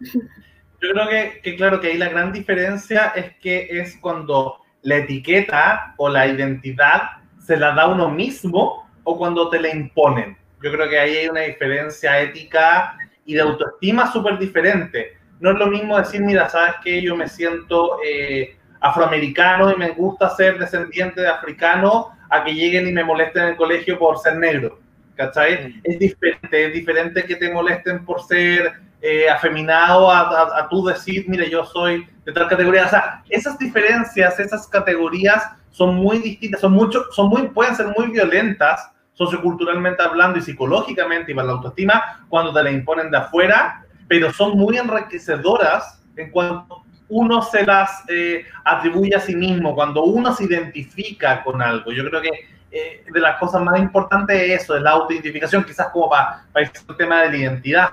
Yo 0.00 0.90
creo 0.92 1.08
que, 1.08 1.40
que, 1.42 1.56
claro, 1.56 1.80
que 1.80 1.88
ahí 1.88 1.98
la 1.98 2.08
gran 2.08 2.32
diferencia 2.32 3.12
es 3.14 3.36
que 3.38 3.68
es 3.70 3.96
cuando 4.00 4.56
la 4.82 4.96
etiqueta 4.96 5.94
o 5.96 6.08
la 6.08 6.26
identidad 6.26 7.02
se 7.38 7.56
la 7.56 7.74
da 7.74 7.88
uno 7.88 8.10
mismo 8.10 8.86
o 9.04 9.16
cuando 9.16 9.48
te 9.48 9.60
la 9.60 9.70
imponen. 9.70 10.36
Yo 10.62 10.72
creo 10.72 10.88
que 10.88 10.98
ahí 10.98 11.16
hay 11.16 11.28
una 11.28 11.42
diferencia 11.42 12.20
ética 12.20 12.96
y 13.24 13.34
de 13.34 13.40
autoestima 13.40 14.10
súper 14.12 14.38
diferente. 14.38 15.16
No 15.40 15.50
es 15.50 15.58
lo 15.58 15.66
mismo 15.66 15.98
decir, 15.98 16.20
mira, 16.20 16.48
sabes 16.48 16.74
que 16.82 17.02
yo 17.02 17.16
me 17.16 17.28
siento 17.28 17.98
eh, 18.06 18.56
afroamericano 18.80 19.72
y 19.72 19.76
me 19.76 19.90
gusta 19.90 20.30
ser 20.30 20.58
descendiente 20.58 21.20
de 21.20 21.28
africano 21.28 22.10
a 22.30 22.44
que 22.44 22.54
lleguen 22.54 22.88
y 22.88 22.92
me 22.92 23.04
molesten 23.04 23.42
en 23.42 23.48
el 23.50 23.56
colegio 23.56 23.98
por 23.98 24.18
ser 24.18 24.36
negro. 24.36 24.78
¿Cachai? 25.16 25.80
Es 25.84 25.98
diferente, 25.98 26.66
es 26.66 26.72
diferente 26.72 27.24
que 27.24 27.36
te 27.36 27.52
molesten 27.52 28.04
por 28.04 28.22
ser 28.22 28.72
eh, 29.00 29.28
afeminado 29.28 30.10
a, 30.10 30.58
a, 30.58 30.68
tú 30.68 30.84
decir, 30.84 31.24
mire, 31.28 31.48
yo 31.48 31.64
soy 31.64 32.06
de 32.24 32.32
tal 32.32 32.48
categoría. 32.48 32.86
O 32.86 32.88
sea, 32.88 33.22
esas 33.28 33.58
diferencias, 33.58 34.40
esas 34.40 34.66
categorías 34.66 35.50
son 35.70 35.96
muy 35.96 36.18
distintas, 36.18 36.60
son, 36.60 36.72
mucho, 36.72 37.04
son 37.10 37.28
muy, 37.28 37.48
pueden 37.48 37.76
ser 37.76 37.86
muy 37.96 38.08
violentas 38.08 38.90
socioculturalmente 39.12 40.02
hablando 40.02 40.38
y 40.38 40.42
psicológicamente 40.42 41.32
y 41.32 41.34
para 41.34 41.48
la 41.48 41.52
autoestima 41.54 42.24
cuando 42.28 42.52
te 42.52 42.62
la 42.62 42.70
imponen 42.70 43.10
de 43.10 43.18
afuera, 43.18 43.83
pero 44.08 44.32
son 44.32 44.56
muy 44.56 44.76
enriquecedoras 44.76 46.02
en 46.16 46.30
cuanto 46.30 46.84
uno 47.08 47.42
se 47.42 47.64
las 47.64 48.02
eh, 48.08 48.44
atribuye 48.64 49.14
a 49.14 49.20
sí 49.20 49.36
mismo, 49.36 49.74
cuando 49.74 50.04
uno 50.04 50.34
se 50.34 50.44
identifica 50.44 51.42
con 51.42 51.60
algo. 51.60 51.92
Yo 51.92 52.04
creo 52.08 52.20
que 52.20 52.30
eh, 52.70 53.04
de 53.10 53.20
las 53.20 53.38
cosas 53.38 53.62
más 53.62 53.78
importantes 53.78 54.40
es 54.40 54.62
eso, 54.62 54.76
es 54.76 54.82
la 54.82 54.92
autoidentificación, 54.92 55.64
quizás 55.64 55.88
como 55.88 56.08
para, 56.08 56.44
el 56.54 56.70
tema 56.96 57.22
de 57.22 57.30
la 57.30 57.36
identidad. 57.36 57.88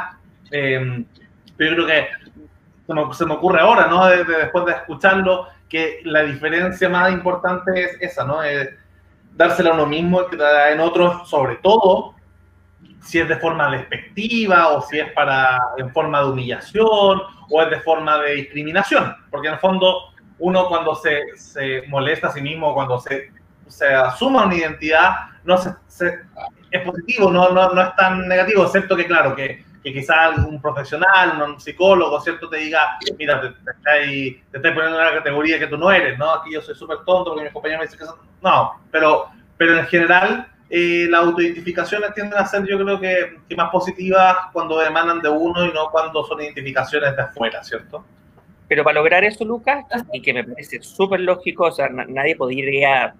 Em, 0.50 1.06
pero 1.58 1.71
yo 1.71 1.86
creo 1.86 3.08
que 3.10 3.15
se 3.15 3.26
me, 3.26 3.34
ocurre 3.34 3.62
ahora, 3.62 3.88
¿no? 3.88 4.06
después 4.08 4.65
de 4.65 4.71
escucharlo, 4.71 5.47
que 5.69 6.02
la 6.04 6.24
diferencia 6.24 6.89
más 6.89 7.12
importante 7.12 7.84
es 7.84 7.97
esa, 8.02 8.26
¿no? 8.26 8.39
dársela 9.36 9.69
a 9.69 9.74
uno 9.74 9.86
mismo 9.86 10.21
en 10.32 10.80
otros, 10.80 11.30
sobre 11.30 11.56
todo, 11.58 12.15
si 13.01 13.19
es 13.19 13.27
de 13.27 13.37
forma 13.37 13.69
despectiva 13.71 14.69
o 14.69 14.81
si 14.81 14.99
es 14.99 15.11
para 15.11 15.59
en 15.77 15.91
forma 15.91 16.21
de 16.21 16.29
humillación 16.29 17.21
o 17.49 17.61
es 17.61 17.69
de 17.69 17.79
forma 17.81 18.19
de 18.19 18.35
discriminación, 18.35 19.15
porque 19.29 19.47
en 19.47 19.55
el 19.55 19.59
fondo 19.59 20.11
uno 20.39 20.67
cuando 20.67 20.95
se, 20.95 21.35
se 21.35 21.83
molesta 21.87 22.27
a 22.27 22.31
sí 22.31 22.41
mismo, 22.41 22.73
cuando 22.73 22.99
se, 22.99 23.31
se 23.67 23.87
asuma 23.87 24.45
una 24.45 24.55
identidad, 24.55 25.11
no 25.43 25.57
se, 25.57 25.69
es 26.71 26.81
positivo, 26.81 27.31
no, 27.31 27.49
no, 27.49 27.69
no, 27.69 27.81
es 27.81 27.95
tan 27.95 28.27
negativo, 28.27 28.63
excepto 28.63 28.95
que 28.95 29.05
claro, 29.05 29.35
que, 29.35 29.63
que 29.83 29.93
quizás 29.93 30.37
un 30.39 30.61
profesional, 30.61 31.41
un 31.41 31.59
psicólogo, 31.59 32.19
¿cierto? 32.21 32.49
Te 32.49 32.57
diga, 32.57 32.97
mira, 33.17 33.41
te, 33.41 33.49
te, 33.49 34.43
te 34.51 34.57
estoy 34.57 34.71
poniendo 34.71 34.99
en 34.99 35.07
una 35.07 35.17
categoría 35.17 35.59
que 35.59 35.67
tú 35.67 35.77
no 35.77 35.91
eres, 35.91 36.17
¿no? 36.17 36.33
Aquí 36.33 36.53
yo 36.53 36.61
soy 36.61 36.75
súper 36.75 36.97
tonto 37.05 37.31
porque 37.31 37.43
mis 37.43 37.53
compañeros 37.53 37.81
me 37.81 37.85
dicen 37.85 37.99
que 37.99 38.05
son... 38.05 38.15
No, 38.41 38.79
pero, 38.91 39.27
pero 39.57 39.77
en 39.77 39.85
general 39.87 40.50
eh, 40.73 41.05
las 41.10 41.25
autoidentificaciones 41.25 42.13
tienden 42.13 42.39
a 42.39 42.45
ser, 42.45 42.65
yo 42.65 42.79
creo 42.79 42.97
que, 42.97 43.36
que, 43.49 43.55
más 43.57 43.69
positivas 43.69 44.38
cuando 44.53 44.81
emanan 44.81 45.19
de 45.21 45.27
uno 45.27 45.65
y 45.65 45.73
no 45.73 45.89
cuando 45.91 46.23
son 46.23 46.41
identificaciones 46.41 47.13
de 47.13 47.21
afuera, 47.21 47.62
¿cierto? 47.62 48.05
Pero 48.69 48.86
para 48.86 48.95
lograr 48.95 49.25
eso, 49.25 49.43
Lucas, 49.43 49.84
y 50.13 50.21
que 50.21 50.34
me 50.34 50.45
parece 50.45 50.81
súper 50.81 51.19
lógico, 51.19 51.65
o 51.65 51.71
sea, 51.73 51.89
nadie 51.89 52.38
podría 52.38 53.13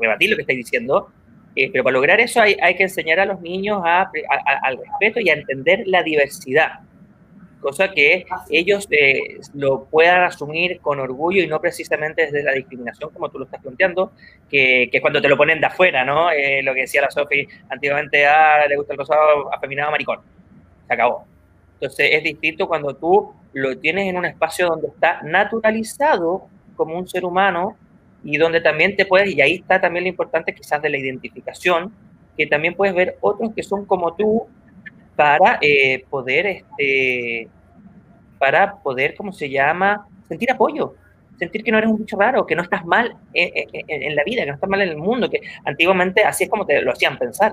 rebatir 0.00 0.30
lo 0.30 0.36
que 0.36 0.42
estáis 0.42 0.60
diciendo, 0.60 1.10
eh, 1.54 1.68
pero 1.70 1.84
para 1.84 1.92
lograr 1.92 2.20
eso 2.20 2.40
hay, 2.40 2.56
hay, 2.62 2.74
que 2.74 2.84
enseñar 2.84 3.20
a 3.20 3.26
los 3.26 3.38
niños 3.42 3.82
a, 3.84 4.00
a, 4.00 4.08
al 4.62 4.78
respeto 4.78 5.20
y 5.20 5.28
a 5.28 5.34
entender 5.34 5.82
la 5.84 6.02
diversidad 6.02 6.80
cosa 7.64 7.90
que 7.92 8.26
ellos 8.50 8.86
eh, 8.90 9.40
lo 9.54 9.86
puedan 9.86 10.22
asumir 10.22 10.80
con 10.80 11.00
orgullo 11.00 11.42
y 11.42 11.46
no 11.46 11.62
precisamente 11.62 12.26
desde 12.26 12.42
la 12.42 12.52
discriminación 12.52 13.08
como 13.10 13.30
tú 13.30 13.38
lo 13.38 13.46
estás 13.46 13.62
planteando, 13.62 14.12
que, 14.50 14.90
que 14.92 15.00
cuando 15.00 15.22
te 15.22 15.28
lo 15.30 15.36
ponen 15.38 15.60
de 15.60 15.66
afuera, 15.66 16.04
¿no? 16.04 16.30
Eh, 16.30 16.62
lo 16.62 16.74
que 16.74 16.82
decía 16.82 17.00
la 17.00 17.10
Sofi 17.10 17.48
antiguamente, 17.70 18.26
ah, 18.26 18.66
le 18.68 18.76
gusta 18.76 18.92
el 18.92 18.98
rosado 18.98 19.52
afeminado 19.52 19.90
maricón. 19.90 20.20
Se 20.86 20.92
acabó. 20.92 21.24
Entonces 21.80 22.10
es 22.12 22.22
distinto 22.22 22.68
cuando 22.68 22.94
tú 22.94 23.32
lo 23.54 23.78
tienes 23.78 24.08
en 24.08 24.18
un 24.18 24.26
espacio 24.26 24.68
donde 24.68 24.88
está 24.88 25.22
naturalizado 25.22 26.46
como 26.76 26.98
un 26.98 27.08
ser 27.08 27.24
humano 27.24 27.78
y 28.22 28.36
donde 28.36 28.60
también 28.60 28.94
te 28.94 29.06
puedes, 29.06 29.34
y 29.34 29.40
ahí 29.40 29.54
está 29.54 29.80
también 29.80 30.04
lo 30.04 30.10
importante 30.10 30.54
quizás 30.54 30.82
de 30.82 30.90
la 30.90 30.98
identificación, 30.98 31.94
que 32.36 32.46
también 32.46 32.74
puedes 32.74 32.94
ver 32.94 33.16
otros 33.22 33.54
que 33.54 33.62
son 33.62 33.86
como 33.86 34.14
tú, 34.16 34.46
para 35.16 35.58
eh, 35.60 36.04
poder, 36.10 36.46
este, 36.46 37.48
para 38.38 38.76
poder, 38.76 39.14
¿cómo 39.14 39.32
se 39.32 39.48
llama? 39.48 40.06
Sentir 40.28 40.50
apoyo, 40.50 40.94
sentir 41.38 41.62
que 41.62 41.70
no 41.70 41.78
eres 41.78 41.90
un 41.90 41.98
bicho 41.98 42.16
raro, 42.18 42.46
que 42.46 42.56
no 42.56 42.62
estás 42.62 42.84
mal 42.84 43.16
en, 43.32 44.16
la 44.16 44.24
vida, 44.24 44.42
que 44.42 44.48
no 44.48 44.54
estás 44.54 44.70
mal 44.70 44.82
en 44.82 44.90
el 44.90 44.96
mundo, 44.96 45.30
que 45.30 45.40
antiguamente 45.64 46.24
así 46.24 46.44
es 46.44 46.50
como 46.50 46.66
te 46.66 46.82
lo 46.82 46.92
hacían 46.92 47.18
pensar. 47.18 47.52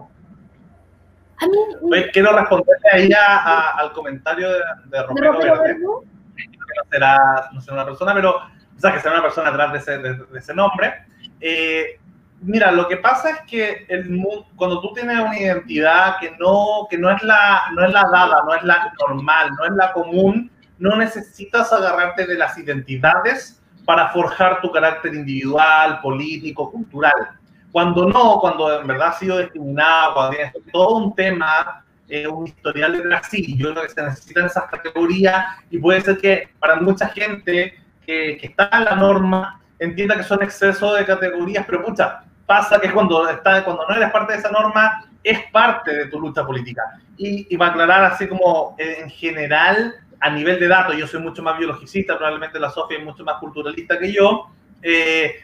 quiero 2.14 2.38
responderle 2.38 2.90
ahí 2.92 3.10
al 3.16 3.92
comentario 3.94 4.50
de, 4.50 4.60
de 4.86 5.04
Romero 5.04 5.38
Verde. 5.38 5.78
No 5.80 6.90
será, 6.90 7.50
no 7.54 7.62
será 7.62 7.74
una 7.76 7.86
persona, 7.86 8.14
pero 8.14 8.38
o 8.76 8.80
sea, 8.82 8.94
que 8.94 9.00
será 9.00 9.14
una 9.14 9.24
persona 9.24 9.50
atrás 9.50 9.74
de 9.74 9.78
ese, 9.78 9.98
de, 10.00 10.18
ese 10.36 10.56
nombre. 10.56 10.92
Eh, 11.40 12.00
mira, 12.42 12.72
lo 12.72 12.88
que 12.88 12.98
pasa 12.98 13.30
es 13.30 13.40
que 13.48 13.86
el, 13.88 14.24
cuando 14.56 14.82
tú 14.82 14.94
tienes 14.94 15.20
una 15.20 15.40
identidad 15.40 16.18
que 16.20 16.32
no, 16.40 16.88
que 16.90 16.98
no, 16.98 17.10
es 17.12 17.22
la, 17.24 17.64
no 17.74 17.86
es 17.86 17.92
la 17.92 18.04
dada, 18.12 18.44
no 18.46 18.54
es 18.54 18.64
la 18.64 18.94
normal, 19.00 19.52
no 19.58 19.66
es 19.66 19.72
la 19.74 19.94
común, 19.94 20.52
no 20.80 20.96
necesitas 20.98 21.72
agarrarte 21.72 22.26
de 22.26 22.36
las 22.36 22.58
identidades 22.58 23.62
para 23.86 24.10
forjar 24.10 24.62
tu 24.62 24.72
carácter 24.72 25.14
individual, 25.14 26.00
político, 26.02 26.72
cultural. 26.72 27.40
Cuando 27.72 28.08
no, 28.08 28.40
cuando 28.40 28.82
en 28.82 28.88
verdad 28.88 29.10
has 29.10 29.20
sido 29.20 29.38
discriminado, 29.38 30.14
cuando 30.14 30.36
tienes 30.36 30.54
todo 30.72 30.98
un 30.98 31.16
tema, 31.16 31.86
eh, 32.10 32.28
un 32.28 32.48
historial 32.48 32.94
de 32.94 33.20
sí, 33.30 33.56
yo 33.58 33.72
creo 33.72 33.84
que 33.84 33.90
se 33.90 34.04
necesitan 34.04 34.46
esas 34.46 34.66
categorías 34.66 35.46
y 35.70 35.78
puede 35.78 36.02
ser 36.02 36.18
que 36.18 36.50
para 36.60 36.76
mucha 36.76 37.08
gente 37.10 37.76
que, 38.06 38.38
que 38.38 38.48
está 38.48 38.70
en 38.74 38.86
la 38.86 38.96
norma 38.96 39.62
entienda 39.80 40.18
que 40.18 40.24
son 40.24 40.44
excesos 40.44 40.98
de 40.98 41.06
categorías, 41.06 41.66
pero 41.66 41.84
pucha, 41.84 42.24
pasa 42.46 42.80
que 42.80 42.92
cuando, 42.92 43.30
está, 43.30 43.64
cuando 43.64 43.86
no 43.88 43.96
eres 43.96 44.12
parte 44.12 44.34
de 44.34 44.40
esa 44.40 44.52
norma, 44.52 45.06
es 45.24 45.40
parte 45.52 45.94
de 45.96 46.06
tu 46.08 46.20
lucha 46.20 46.46
política. 46.46 46.82
Y, 47.18 47.54
y 47.54 47.58
va 47.58 47.68
a 47.68 47.70
aclarar 47.70 48.04
así 48.06 48.28
como 48.28 48.76
eh, 48.78 48.98
en 49.02 49.10
general, 49.10 49.96
a 50.20 50.30
nivel 50.30 50.60
de 50.60 50.68
datos, 50.68 50.96
yo 50.98 51.08
soy 51.08 51.20
mucho 51.20 51.44
más 51.44 51.58
biologicista, 51.58 52.18
probablemente 52.18 52.60
la 52.60 52.70
Sofía 52.70 53.00
es 53.00 53.06
mucho 53.06 53.24
más 53.24 53.36
culturalista 53.36 53.98
que 53.98 54.12
yo, 54.12 54.48
eh, 54.82 55.36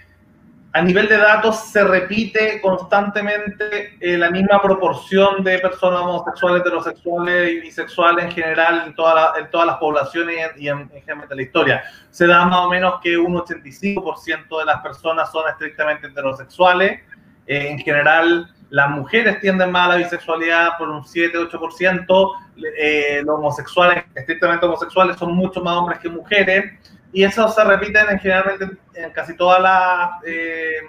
a 0.73 0.81
nivel 0.81 1.07
de 1.07 1.17
datos 1.17 1.71
se 1.71 1.83
repite 1.83 2.61
constantemente 2.61 3.97
eh, 3.99 4.17
la 4.17 4.29
misma 4.29 4.61
proporción 4.61 5.43
de 5.43 5.59
personas 5.59 6.01
homosexuales, 6.01 6.61
heterosexuales 6.61 7.51
y 7.51 7.59
bisexuales 7.61 8.25
en 8.25 8.31
general 8.31 8.75
en, 8.81 8.87
en 8.89 8.95
todas 9.51 9.65
las 9.65 9.77
poblaciones 9.77 10.51
y 10.57 10.67
en, 10.67 10.91
en, 10.93 11.23
la 11.29 11.41
historia. 11.41 11.83
Se 12.11 12.27
da 12.27 12.45
más 12.45 12.59
o 12.59 12.69
menos 12.69 12.99
que 13.01 13.17
un 13.17 13.35
85% 13.35 14.59
de 14.59 14.65
las 14.65 14.81
personas 14.81 15.31
son 15.31 15.49
estrictamente 15.49 16.07
heterosexuales. 16.07 17.01
Eh, 17.47 17.69
en 17.69 17.79
general, 17.79 18.53
las 18.69 18.89
mujeres 18.89 19.39
tienden 19.39 19.71
más 19.71 19.85
a 19.85 19.91
la 19.93 19.95
bisexualidad 19.95 20.77
por 20.77 20.89
un 20.89 21.01
7-8%. 21.01 22.31
Eh, 22.77 23.21
los 23.25 23.35
homosexuales, 23.35 24.03
estrictamente 24.13 24.65
homosexuales, 24.65 25.17
son 25.17 25.33
mucho 25.33 25.61
más 25.61 25.75
hombres 25.75 25.99
que 25.99 26.09
mujeres 26.09 26.73
y 27.13 27.23
eso 27.23 27.47
se 27.49 27.63
repite 27.63 27.99
en, 27.99 28.19
generalmente 28.19 28.77
en 28.95 29.11
casi 29.11 29.35
todas 29.35 29.61
las, 29.61 30.23
eh, 30.25 30.81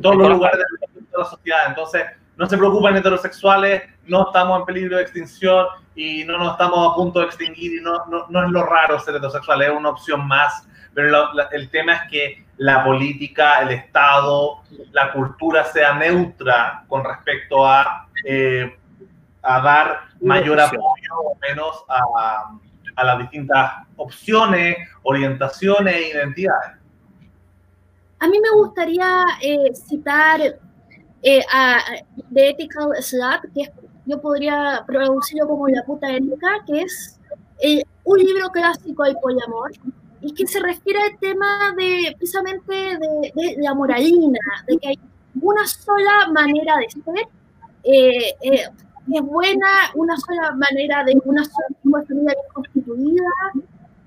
todos 0.00 0.16
los 0.16 0.28
lugares 0.30 0.58
de 0.58 1.18
la 1.18 1.24
sociedad. 1.24 1.60
Entonces, 1.68 2.04
no 2.36 2.46
se 2.46 2.56
preocupen 2.56 2.96
heterosexuales, 2.96 3.82
no 4.06 4.26
estamos 4.26 4.60
en 4.60 4.66
peligro 4.66 4.96
de 4.96 5.02
extinción 5.02 5.66
y 5.94 6.24
no 6.24 6.38
nos 6.38 6.52
estamos 6.52 6.92
a 6.92 6.96
punto 6.96 7.20
de 7.20 7.26
extinguir 7.26 7.74
y 7.74 7.80
no, 7.82 8.06
no, 8.06 8.26
no 8.28 8.44
es 8.44 8.50
lo 8.50 8.64
raro 8.64 8.98
ser 8.98 9.16
heterosexual, 9.16 9.62
es 9.62 9.70
una 9.70 9.90
opción 9.90 10.26
más. 10.26 10.66
Pero 10.94 11.30
el 11.52 11.70
tema 11.70 11.94
es 11.94 12.10
que 12.10 12.44
la 12.58 12.84
política, 12.84 13.60
el 13.62 13.70
Estado, 13.70 14.62
la 14.92 15.12
cultura 15.12 15.64
sea 15.64 15.94
neutra 15.94 16.84
con 16.86 17.04
respecto 17.04 17.66
a, 17.66 18.08
eh, 18.24 18.78
a 19.42 19.60
dar 19.60 20.00
mayor 20.20 20.60
apoyo 20.60 21.14
o 21.24 21.36
menos 21.40 21.84
a, 21.88 22.52
a 22.96 23.04
las 23.04 23.18
distintas 23.18 23.72
opciones, 23.96 24.76
orientaciones 25.02 25.94
e 25.94 26.08
identidades. 26.10 26.78
A 28.18 28.28
mí 28.28 28.38
me 28.40 28.50
gustaría 28.56 29.24
eh, 29.40 29.74
citar 29.74 30.40
eh, 31.22 31.44
a 31.52 31.78
The 32.32 32.50
Ethical 32.50 32.90
Slut, 33.00 33.52
que 33.54 33.72
yo 34.06 34.20
podría 34.20 34.84
traducirlo 34.86 35.48
como 35.48 35.68
La 35.68 35.82
puta 35.84 36.10
ética, 36.10 36.48
que 36.66 36.82
es 36.82 37.18
eh, 37.62 37.82
un 38.04 38.18
libro 38.18 38.48
clásico 38.50 39.04
del 39.04 39.16
poliamor 39.16 39.72
y 40.20 40.32
que 40.34 40.46
se 40.46 40.60
refiere 40.60 41.00
al 41.00 41.18
tema 41.18 41.74
de 41.76 42.14
precisamente 42.16 42.72
de, 42.72 43.32
de, 43.34 43.56
la 43.58 43.74
moralina, 43.74 44.38
de 44.66 44.78
que 44.78 44.88
hay 44.88 45.00
una 45.40 45.66
sola 45.66 46.28
manera 46.32 46.76
de 46.76 46.90
ser, 46.90 47.28
es 49.10 49.22
buena, 49.22 49.68
una 49.94 50.16
sola 50.16 50.52
manera 50.52 51.04
de 51.04 51.20
una 51.24 51.44
sola 51.44 52.04
familia 52.06 52.34
constituida. 52.52 53.30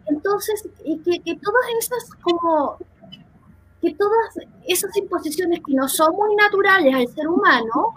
Entonces, 0.08 0.68
que, 0.84 1.20
que 1.20 1.36
todas 1.38 1.66
esas 1.80 2.10
como 2.22 2.78
que 3.82 3.94
todas 3.94 4.36
esas 4.68 4.96
imposiciones 4.98 5.60
que 5.66 5.74
no 5.74 5.88
son 5.88 6.16
muy 6.16 6.36
naturales 6.36 6.94
al 6.96 7.08
ser 7.10 7.28
humano, 7.28 7.94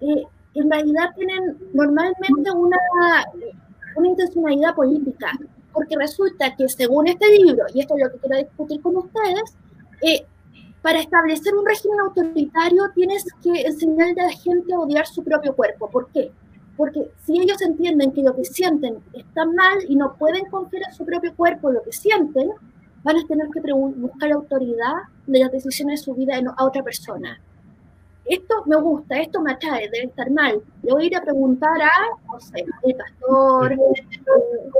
eh, 0.00 0.24
en 0.54 0.70
realidad 0.70 1.14
tienen 1.14 1.58
normalmente 1.74 2.50
una, 2.52 2.78
una 3.96 4.08
intencionalidad 4.08 4.74
política, 4.74 5.32
porque 5.72 5.96
resulta 5.96 6.54
que 6.56 6.68
según 6.68 7.08
este 7.08 7.28
libro, 7.38 7.66
y 7.74 7.80
esto 7.80 7.94
es 7.96 8.04
lo 8.04 8.12
que 8.12 8.18
quiero 8.18 8.36
discutir 8.38 8.80
con 8.80 8.96
ustedes, 8.96 9.56
eh, 10.02 10.26
para 10.86 11.00
establecer 11.00 11.52
un 11.52 11.66
régimen 11.66 11.98
autoritario 11.98 12.84
tienes 12.94 13.24
que 13.42 13.62
enseñarle 13.62 14.20
a 14.20 14.26
la 14.26 14.30
gente 14.30 14.72
a 14.72 14.78
odiar 14.78 15.04
su 15.04 15.24
propio 15.24 15.52
cuerpo. 15.56 15.90
¿Por 15.90 16.08
qué? 16.12 16.30
Porque 16.76 17.10
si 17.24 17.40
ellos 17.40 17.60
entienden 17.60 18.12
que 18.12 18.22
lo 18.22 18.36
que 18.36 18.44
sienten 18.44 18.98
está 19.12 19.44
mal 19.46 19.78
y 19.88 19.96
no 19.96 20.14
pueden 20.14 20.44
confiar 20.44 20.84
en 20.88 20.94
su 20.94 21.04
propio 21.04 21.34
cuerpo 21.34 21.72
lo 21.72 21.82
que 21.82 21.90
sienten, 21.90 22.50
van 23.02 23.16
a 23.16 23.26
tener 23.26 23.48
que 23.52 23.60
buscar 23.72 24.30
autoridad 24.30 24.94
de 25.26 25.40
las 25.40 25.50
decisiones 25.50 25.98
de 25.98 26.04
su 26.04 26.14
vida 26.14 26.40
a 26.56 26.64
otra 26.64 26.84
persona. 26.84 27.36
Esto 28.24 28.62
me 28.66 28.76
gusta, 28.76 29.18
esto 29.18 29.40
me 29.40 29.54
atrae, 29.54 29.90
debe 29.90 30.06
estar 30.06 30.30
mal. 30.30 30.62
Le 30.84 30.92
voy 30.92 31.02
a 31.02 31.06
ir 31.06 31.16
a 31.16 31.22
preguntar 31.22 31.82
a, 31.82 32.32
no 32.32 32.38
sé, 32.38 32.64
el 32.84 32.94
pastor, 32.94 33.72
eh, 33.72 33.78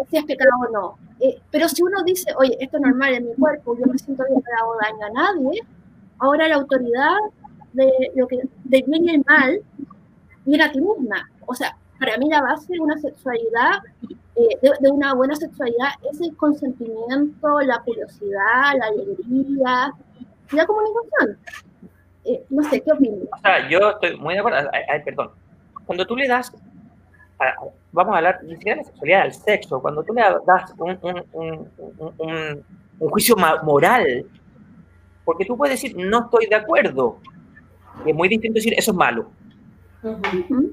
si 0.09 0.16
es 0.19 0.25
pecado 0.25 0.53
o 0.69 0.71
no. 0.71 0.99
Eh, 1.19 1.40
pero 1.51 1.69
si 1.69 1.83
uno 1.83 2.05
dice, 2.05 2.33
oye, 2.38 2.57
esto 2.61 2.77
es 2.77 2.83
normal 2.85 3.12
en 3.14 3.27
mi 3.27 3.35
cuerpo, 3.35 3.77
yo 3.77 3.87
me 3.87 3.99
siento 3.99 4.23
bien, 4.29 4.40
no 4.40 4.62
hago 4.62 4.77
daño 4.81 5.05
a 5.05 5.11
nadie, 5.11 5.62
ahora 6.18 6.48
la 6.48 6.57
autoridad 6.57 7.16
de 7.72 7.90
lo 8.14 8.26
que 8.26 8.38
de 8.64 8.85
bien 8.87 9.05
y 9.05 9.14
el 9.14 9.24
mal 9.26 9.61
viene 10.44 10.64
a 10.64 10.72
ti 10.72 10.81
misma. 10.81 11.29
O 11.46 11.55
sea, 11.55 11.76
para 11.98 12.16
mí 12.18 12.29
la 12.29 12.40
base 12.40 12.72
de 12.72 12.81
una 12.81 12.96
sexualidad, 12.98 13.79
eh, 14.37 14.59
de, 14.81 14.90
una 14.90 15.14
buena 15.14 15.35
sexualidad, 15.35 15.90
es 16.11 16.20
el 16.20 16.37
consentimiento, 16.37 17.61
la 17.61 17.79
curiosidad, 17.81 18.74
la 18.79 18.87
alegría, 18.87 19.92
la 20.52 20.66
comunicación. 20.66 21.38
Eh, 22.24 22.44
no 22.50 22.62
sé, 22.64 22.81
¿qué 22.81 22.92
opinas? 22.92 23.29
O 23.33 23.38
sea, 23.40 23.68
yo 23.68 23.90
estoy 23.90 24.16
muy 24.18 24.35
de 24.35 24.40
acuerdo. 24.40 24.70
Perdón. 25.05 25.31
Cuando 25.85 26.05
tú 26.05 26.16
le 26.16 26.26
das, 26.26 26.52
vamos 27.92 28.14
a 28.14 28.16
hablar 28.18 28.40
ni 28.42 28.57
siquiera 28.57 28.76
de 28.76 28.83
la 28.83 28.88
sexualidad, 28.88 29.22
del 29.22 29.35
sexo, 29.35 29.81
cuando 29.81 30.02
tú 30.02 30.12
le 30.12 30.22
das 30.22 30.74
un, 30.79 30.98
un, 31.33 31.70
un, 32.18 32.64
un 32.98 33.11
juicio 33.11 33.37
moral, 33.37 34.26
porque 35.27 35.45
tú 35.45 35.57
puedes 35.57 35.83
decir, 35.83 35.97
no 35.99 36.21
estoy 36.25 36.47
de 36.47 36.55
acuerdo, 36.55 37.19
es 38.07 38.15
muy 38.15 38.29
distinto 38.29 38.55
decir, 38.55 38.73
eso 38.79 38.93
es 38.93 38.97
malo. 38.97 39.29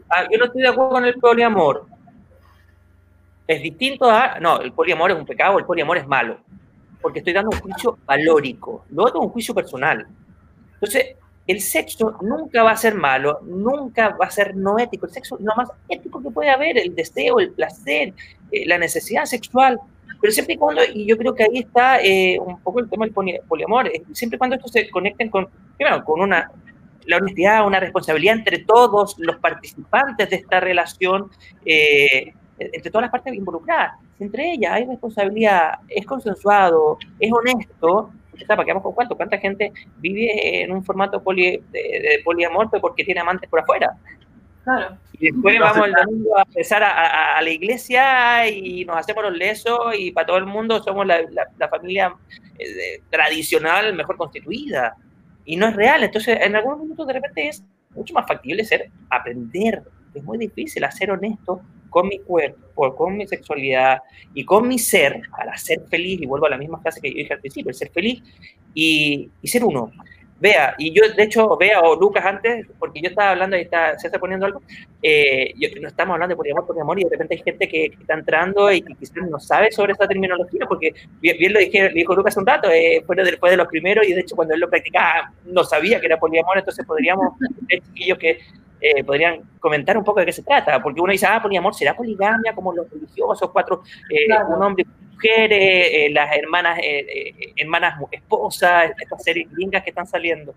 Ah, 0.10 0.28
yo 0.32 0.38
no 0.38 0.46
estoy 0.46 0.62
de 0.62 0.68
acuerdo 0.68 0.92
con 0.92 1.06
el 1.06 1.16
poliamor. 1.16 1.88
Es 3.48 3.64
distinto 3.64 4.10
a. 4.10 4.40
No, 4.40 4.62
el 4.62 4.72
poliamor 4.72 5.10
es 5.10 5.18
un 5.18 5.26
pecado, 5.26 5.58
el 5.58 5.66
poliamor 5.66 5.98
es 5.98 6.08
malo. 6.08 6.38
Porque 7.02 7.20
estoy 7.20 7.34
dando 7.34 7.50
un 7.52 7.60
juicio 7.60 7.98
valórico. 8.06 8.86
Lo 8.92 9.06
otro 9.06 9.22
es 9.22 9.26
un 9.26 9.32
juicio 9.32 9.56
personal. 9.56 10.06
Entonces, 10.76 11.16
el 11.48 11.60
sexo 11.60 12.16
nunca 12.22 12.62
va 12.62 12.72
a 12.72 12.78
ser 12.78 12.94
malo, 12.94 13.40
nunca 13.42 14.10
va 14.10 14.28
a 14.28 14.32
ser 14.32 14.56
no 14.56 14.78
ético. 14.78 15.08
El 15.08 15.14
sexo 15.14 15.36
es 15.38 15.42
lo 15.42 15.56
más 15.56 15.70
ético 15.90 16.22
que 16.22 16.30
puede 16.30 16.52
haber: 16.52 16.78
el 16.78 16.94
deseo, 16.94 17.40
el 17.40 17.52
placer, 17.52 18.14
eh, 18.52 18.68
la 18.68 18.78
necesidad 18.78 19.26
sexual. 19.26 19.80
Pero 20.24 20.32
siempre 20.32 20.56
y 20.56 20.58
cuando, 20.58 20.82
y 20.86 21.06
yo 21.06 21.18
creo 21.18 21.36
que 21.36 21.44
ahí 21.44 21.58
está 21.58 22.02
eh, 22.02 22.40
un 22.40 22.58
poco 22.62 22.80
el 22.80 22.90
tema 22.90 23.06
del 23.06 23.42
poliamor, 23.46 23.88
eh, 23.88 24.04
siempre 24.14 24.38
y 24.38 24.40
cuando 24.40 24.56
esto 24.56 24.70
se 24.70 24.90
conecten 24.90 25.30
con, 25.30 25.50
primero, 25.76 26.02
con 26.06 26.22
una 26.22 26.50
la 27.06 27.18
honestidad, 27.18 27.68
una 27.68 27.82
responsabilidad 27.82 28.36
entre 28.36 28.60
todos 28.60 29.16
los 29.18 29.36
participantes 29.40 30.30
de 30.30 30.38
esta 30.38 30.62
relación, 30.62 31.30
eh, 31.66 32.32
entre 32.58 32.90
todas 32.90 33.02
las 33.02 33.12
partes 33.12 33.34
involucradas. 33.34 34.00
Entre 34.18 34.54
ellas 34.54 34.72
hay 34.72 34.86
responsabilidad, 34.86 35.80
es 35.90 36.06
consensuado, 36.06 37.00
es 37.20 37.30
honesto, 37.30 38.10
¿para 38.48 38.64
qué 38.64 38.72
con 38.72 38.94
cuánto? 38.94 39.18
¿Cuánta 39.18 39.38
gente 39.40 39.74
vive 39.98 40.64
en 40.64 40.72
un 40.72 40.86
formato 40.86 41.22
de, 41.36 42.22
poliamor 42.24 42.70
porque 42.80 43.04
tiene 43.04 43.20
amantes 43.20 43.50
por 43.50 43.60
afuera? 43.60 43.98
Claro. 44.64 44.98
Y 45.14 45.32
después 45.32 45.60
vamos 45.60 45.88
el 45.88 45.94
domingo 45.94 46.38
a 46.38 46.44
empezar 46.44 46.84
a, 46.84 47.42
la 47.42 47.50
iglesia 47.50 48.48
y 48.48 48.86
nos 48.86 48.98
hacemos 48.98 49.24
los 49.24 49.34
lesos 49.34 49.78
y 49.98 50.12
para 50.12 50.28
todo 50.28 50.38
el 50.38 50.46
mundo 50.46 50.82
somos 50.82 51.06
la, 51.06 51.20
familia 51.70 52.14
eh, 52.58 53.02
tradicional 53.10 53.94
mejor 53.94 54.18
constituida 54.18 54.96
y 55.46 55.56
no 55.58 55.68
es 55.68 55.76
real. 55.76 56.04
Entonces, 56.04 56.40
en 56.42 56.56
algunos 56.56 56.80
momentos 56.80 57.08
de 57.08 57.14
repente 57.14 57.48
es 57.50 57.64
mucho 57.92 58.14
más 58.14 58.26
factible 58.26 58.64
ser 58.64 58.90
aprender. 59.10 59.84
Es 60.14 60.24
muy 60.24 60.38
difícil 60.38 60.86
ser 60.92 61.12
honesto 61.12 61.62
con 61.90 62.08
mi 62.08 62.20
cuerpo, 62.20 62.96
con 62.96 63.18
mi 63.18 63.28
sexualidad 63.28 64.00
y 64.34 64.46
con 64.46 64.68
mi 64.68 64.80
ser 64.80 65.22
para 65.36 65.58
ser 65.58 65.82
feliz. 65.90 66.22
Y 66.22 66.26
vuelvo 66.26 66.46
a 66.48 66.52
la 66.52 66.58
misma 66.58 66.80
frase 66.80 67.02
que 67.02 67.12
yo 67.12 67.18
dije 67.18 67.34
al 67.34 67.40
principio, 67.40 67.70
el 67.70 67.76
ser 67.76 67.92
feliz 67.92 68.24
y, 68.74 69.30
y 69.42 69.48
ser 69.48 69.64
uno. 69.64 69.92
Vea, 70.44 70.76
y 70.78 70.92
yo, 70.92 71.04
de 71.16 71.24
hecho, 71.24 71.56
Vea 71.56 71.80
o 71.80 71.96
Lucas 71.96 72.26
antes, 72.26 72.68
porque 72.78 73.00
yo 73.02 73.08
estaba 73.08 73.30
hablando 73.30 73.56
y 73.56 73.62
está, 73.62 73.98
se 73.98 74.08
está 74.08 74.20
poniendo 74.20 74.46
algo, 74.46 74.62
eh, 75.02 75.54
no 75.80 75.88
estamos 75.88 76.16
hablando 76.16 76.34
de 76.34 76.36
poliamor, 76.36 76.68
poliamor, 76.68 77.00
y 77.00 77.06
de 77.06 77.12
repente 77.12 77.36
hay 77.36 77.44
gente 77.44 77.66
que, 77.70 77.86
está 77.86 78.16
entrando 78.16 78.70
y 78.70 78.82
que 78.82 78.94
quizás 78.94 79.26
no 79.30 79.40
sabe 79.40 79.72
sobre 79.72 79.94
esta 79.94 80.06
terminología, 80.06 80.66
porque 80.68 80.94
bien, 81.22 81.54
lo, 81.54 81.60
dije, 81.60 81.88
dijo 81.94 82.14
Lucas 82.14 82.36
un 82.36 82.46
rato, 82.46 82.70
eh, 82.70 83.02
fue 83.08 83.16
después 83.16 83.52
de 83.52 83.56
los 83.56 83.68
primeros, 83.68 84.06
y 84.06 84.12
de 84.12 84.20
hecho 84.20 84.36
cuando 84.36 84.54
él 84.54 84.60
lo 84.60 84.70
practicaba 84.70 85.32
no 85.46 85.64
sabía 85.64 86.02
que 86.02 86.08
era 86.08 86.20
poliamor, 86.20 86.58
entonces 86.58 86.86
podríamos, 86.86 87.36
chiquillos 87.70 88.18
que 88.18 88.40
eh, 88.82 89.02
podrían 89.06 89.44
comentar 89.62 89.98
un 89.98 90.04
poco 90.04 90.20
de 90.20 90.26
qué 90.26 90.34
se 90.34 90.44
trata, 90.44 90.84
porque 90.84 91.00
uno 91.00 91.14
dice, 91.14 91.26
ah, 91.26 91.42
poliamor 91.42 91.74
será 91.74 91.96
poligamia, 91.96 92.54
como 92.54 92.74
los 92.74 92.92
religiosos, 92.92 93.50
cuatro, 93.50 93.82
eh, 94.10 94.28
un 94.50 94.62
hombre 94.62 94.86
mujeres, 95.24 95.90
eh, 95.92 96.10
las 96.12 96.36
hermanas, 96.36 96.80
eh, 96.80 97.06
eh, 97.08 97.54
hermanas 97.58 98.00
esposas, 98.12 98.92
estas 99.00 99.24
series 99.24 99.50
gringas 99.52 99.84
que 99.84 99.90
están 99.90 100.08
saliendo. 100.08 100.54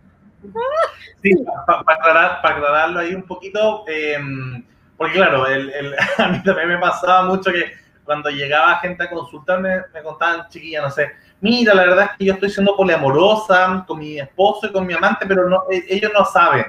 Sí, 1.23 1.33
para 1.67 2.41
aclararlo 2.43 3.01
ahí 3.01 3.15
un 3.15 3.23
poquito, 3.23 3.85
em, 3.89 4.65
porque 4.97 5.15
claro, 5.15 5.47
el, 5.47 5.95
a 6.19 6.29
mí 6.29 6.43
también 6.43 6.69
me 6.69 6.79
pasaba 6.79 7.25
mucho 7.25 7.53
que 7.53 7.73
cuando 8.05 8.31
llegaba 8.31 8.79
gente 8.79 9.05
a 9.05 9.11
consultarme, 9.11 9.83
me 9.93 10.03
contaban, 10.03 10.49
chiquillas, 10.49 10.83
no 10.83 10.91
sé, 10.91 11.11
mira, 11.41 11.75
la 11.75 11.85
verdad 11.85 12.05
es 12.05 12.19
que 12.19 12.25
yo 12.27 12.35
estoy 12.35 12.51
siendo 12.51 12.77
poliamorosa 12.77 13.85
con 13.87 13.99
mi 13.99 14.19
esposo 14.19 14.67
y 14.67 14.73
con 14.73 14.87
mi 14.87 14.95
amante, 14.95 15.27
pero 15.27 15.49
no, 15.49 15.65
e, 15.71 15.85
ellos 15.89 16.13
no 16.15 16.25
saben. 16.25 16.67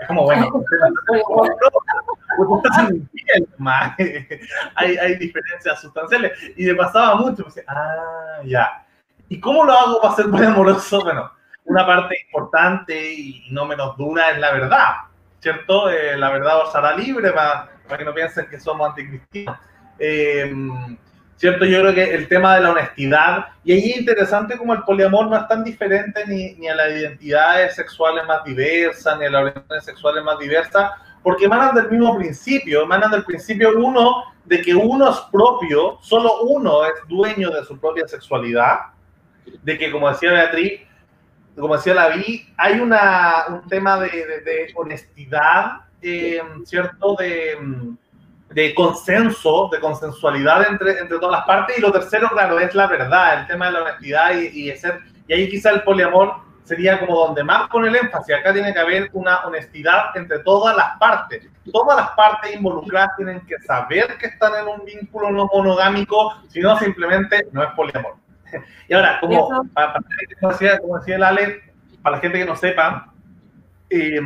Es 0.00 0.08
como, 0.08 0.24
bueno, 0.24 0.50
hay, 4.76 4.96
hay 4.96 5.16
diferencias 5.16 5.80
sustanciales. 5.80 6.32
Y 6.56 6.64
me 6.66 6.74
pasaba 6.74 7.16
mucho, 7.16 7.42
me 7.42 7.44
decía, 7.46 7.64
ah, 7.68 8.40
ya. 8.44 8.86
¿Y 9.28 9.40
cómo 9.40 9.64
lo 9.64 9.72
hago 9.72 10.00
para 10.00 10.14
ser 10.14 10.28
muy 10.28 10.44
amoroso? 10.44 11.02
Bueno, 11.02 11.30
una 11.64 11.86
parte 11.86 12.16
importante 12.26 13.12
y 13.14 13.46
no 13.50 13.64
menos 13.64 13.96
dura 13.96 14.30
es 14.30 14.38
la 14.38 14.52
verdad, 14.52 14.88
¿cierto? 15.40 15.90
Eh, 15.90 16.16
la 16.16 16.30
verdad 16.30 16.66
os 16.66 16.74
hará 16.74 16.96
libre 16.96 17.30
para, 17.32 17.70
para, 17.86 17.98
que 17.98 18.04
no 18.04 18.14
piensen 18.14 18.46
que 18.48 18.60
somos 18.60 18.88
anticristianos. 18.88 19.58
Eh, 19.98 20.54
¿cierto? 21.42 21.64
Yo 21.64 21.80
creo 21.80 21.92
que 21.92 22.14
el 22.14 22.28
tema 22.28 22.54
de 22.54 22.60
la 22.60 22.70
honestidad, 22.70 23.46
y 23.64 23.72
ahí 23.72 23.90
es 23.90 23.96
interesante 23.96 24.56
como 24.56 24.74
el 24.74 24.84
poliamor 24.84 25.26
no 25.26 25.36
es 25.36 25.48
tan 25.48 25.64
diferente 25.64 26.24
ni, 26.24 26.54
ni 26.54 26.68
a 26.68 26.74
las 26.76 26.92
identidades 26.92 27.74
sexuales 27.74 28.24
más 28.28 28.44
diversas, 28.44 29.18
ni 29.18 29.26
a 29.26 29.30
las 29.30 29.40
orientaciones 29.42 29.84
sexuales 29.84 30.22
más 30.22 30.38
diversas, 30.38 30.92
porque 31.22 31.44
emanan 31.44 31.74
del 31.74 31.90
mismo 31.90 32.16
principio, 32.16 32.82
emanan 32.82 33.10
del 33.10 33.24
principio 33.24 33.70
uno 33.78 34.24
de 34.44 34.60
que 34.60 34.74
uno 34.74 35.10
es 35.10 35.18
propio, 35.30 35.98
solo 36.02 36.42
uno 36.42 36.84
es 36.84 36.92
dueño 37.08 37.50
de 37.50 37.64
su 37.64 37.78
propia 37.78 38.06
sexualidad, 38.08 38.78
de 39.62 39.78
que 39.78 39.90
como 39.90 40.08
decía 40.08 40.32
Beatriz, 40.32 40.80
como 41.56 41.76
decía 41.76 41.94
la 41.94 42.08
vi, 42.08 42.46
hay 42.56 42.80
una, 42.80 43.44
un 43.48 43.68
tema 43.68 44.00
de, 44.00 44.08
de, 44.08 44.72
honestidad, 44.74 45.82
eh, 46.00 46.42
¿cierto? 46.64 47.14
De 47.18 47.56
de 48.54 48.74
consenso, 48.74 49.68
de 49.72 49.80
consensualidad 49.80 50.68
entre, 50.68 50.98
entre 50.98 51.18
todas 51.18 51.38
las 51.38 51.46
partes. 51.46 51.78
Y 51.78 51.80
lo 51.80 51.92
tercero, 51.92 52.28
claro, 52.30 52.58
es 52.58 52.74
la 52.74 52.86
verdad, 52.86 53.40
el 53.40 53.46
tema 53.46 53.66
de 53.66 53.72
la 53.72 53.82
honestidad 53.82 54.34
y, 54.34 54.70
y 54.70 54.76
ser, 54.76 55.00
y 55.26 55.32
ahí 55.32 55.48
quizá 55.48 55.70
el 55.70 55.82
poliamor 55.82 56.34
sería 56.64 57.00
como 57.00 57.26
donde 57.26 57.44
más 57.44 57.68
pone 57.68 57.88
el 57.88 57.96
énfasis. 57.96 58.34
Acá 58.34 58.52
tiene 58.52 58.72
que 58.72 58.80
haber 58.80 59.10
una 59.12 59.40
honestidad 59.40 60.16
entre 60.16 60.40
todas 60.40 60.76
las 60.76 60.96
partes. 60.98 61.48
Todas 61.72 61.96
las 61.96 62.10
partes 62.10 62.54
involucradas 62.54 63.10
tienen 63.16 63.40
que 63.46 63.58
saber 63.60 64.16
que 64.18 64.26
están 64.26 64.52
en 64.60 64.68
un 64.68 64.84
vínculo 64.84 65.30
no 65.30 65.48
monogámico, 65.52 66.34
si 66.48 66.60
no 66.60 66.76
simplemente 66.78 67.48
no 67.52 67.62
es 67.62 67.70
poliamor. 67.72 68.16
Y 68.86 68.92
ahora, 68.92 69.18
como, 69.20 69.48
para, 69.72 69.94
como, 70.38 70.52
decía, 70.52 70.78
como 70.78 70.98
decía 70.98 71.16
el 71.16 71.22
Ale, 71.22 71.62
para 72.02 72.16
la 72.16 72.20
gente 72.20 72.38
que 72.38 72.44
no 72.44 72.54
sepa, 72.54 73.10
eh, 73.88 74.20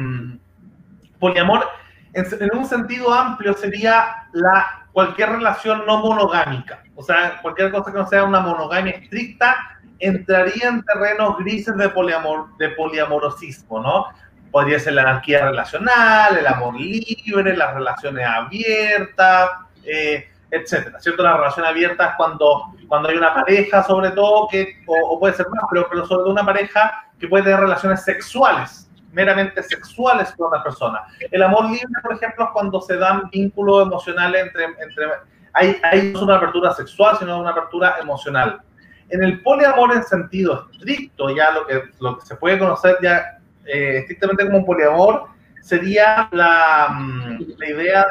poliamor 1.21 1.69
en, 2.17 2.57
un 2.57 2.65
sentido 2.67 3.13
amplio 3.13 3.53
sería 3.55 4.29
la, 4.33 4.87
cualquier 4.93 5.31
relación 5.31 5.85
no 5.87 5.99
monogámica. 5.99 6.83
O 6.95 7.03
sea, 7.03 7.41
cualquier 7.43 7.71
cosa 7.71 7.93
que 7.93 7.99
no 7.99 8.07
sea 8.07 8.25
una 8.25 8.41
monogamia 8.41 8.93
estricta 8.93 9.76
entraría 9.99 10.69
en 10.69 10.83
terrenos 10.85 11.39
grises 11.39 11.77
de, 11.77 11.89
poliamor, 11.89 12.57
de 12.59 12.71
poliamorosismo, 12.71 13.81
¿no? 13.81 14.07
Podría 14.51 14.79
ser 14.79 14.95
la 14.95 15.03
anarquía 15.03 15.45
relacional, 15.47 16.39
el 16.39 16.47
amor 16.47 16.75
libre, 16.75 17.57
las 17.57 17.75
relaciones 17.75 18.27
abiertas, 18.27 19.51
eh, 19.85 20.29
etcétera. 20.51 21.01
¿Cierto? 21.01 21.23
La 21.23 21.37
relación 21.37 21.67
abierta 21.67 22.07
es 22.07 22.13
cuando, 22.17 22.75
cuando 22.89 23.09
hay 23.09 23.17
una 23.17 23.35
pareja, 23.35 23.83
sobre 23.83 24.11
todo, 24.11 24.49
que, 24.49 24.83
o, 24.87 25.19
puede 25.19 25.35
ser 25.35 25.47
más, 25.49 25.65
pero, 25.71 25.87
pero 25.91 26.07
sobre 26.07 26.23
todo 26.23 26.33
una 26.33 26.47
pareja 26.47 27.05
que 27.19 27.29
puede 27.29 27.45
tener 27.45 27.61
relaciones 27.61 28.03
sexuales 28.05 28.87
meramente 29.17 29.63
sexuales 29.63 30.35
con 30.37 30.49
otra 30.49 30.63
persona. 30.63 31.01
El 31.31 31.43
amor 31.43 31.71
libre, 31.71 31.89
por 32.03 32.13
ejemplo, 32.13 32.45
es 32.45 32.51
cuando 32.53 32.83
se 32.83 32.97
dan 32.97 33.31
vínculos 33.31 33.87
emocionales 33.87 34.43
entre... 34.47 34.65
entre 34.65 35.07
hay, 35.55 35.81
hay 35.85 36.13
no 36.13 36.23
una 36.25 36.37
apertura 36.37 36.75
sexual, 36.75 37.17
sino 37.19 37.41
una 37.41 37.53
apertura 37.53 37.97
emocional. 37.99 38.61
En 39.09 39.23
el 39.23 39.41
poliamor 39.43 39.95
en 39.95 40.03
sentido 40.03 40.69
estricto, 40.73 41.31
ya 41.31 41.51
lo 41.53 41.67
que, 41.67 41.83
lo 42.01 42.19
que 42.19 42.27
se 42.27 42.37
puede 42.37 42.59
conocer 42.59 42.97
ya 43.03 43.39
eh, 43.65 43.99
estrictamente 43.99 44.47
como 44.47 44.65
poliamor, 44.65 45.29
sería 45.63 46.29
la, 46.31 46.89
mm, 46.91 47.43
idea 47.69 48.07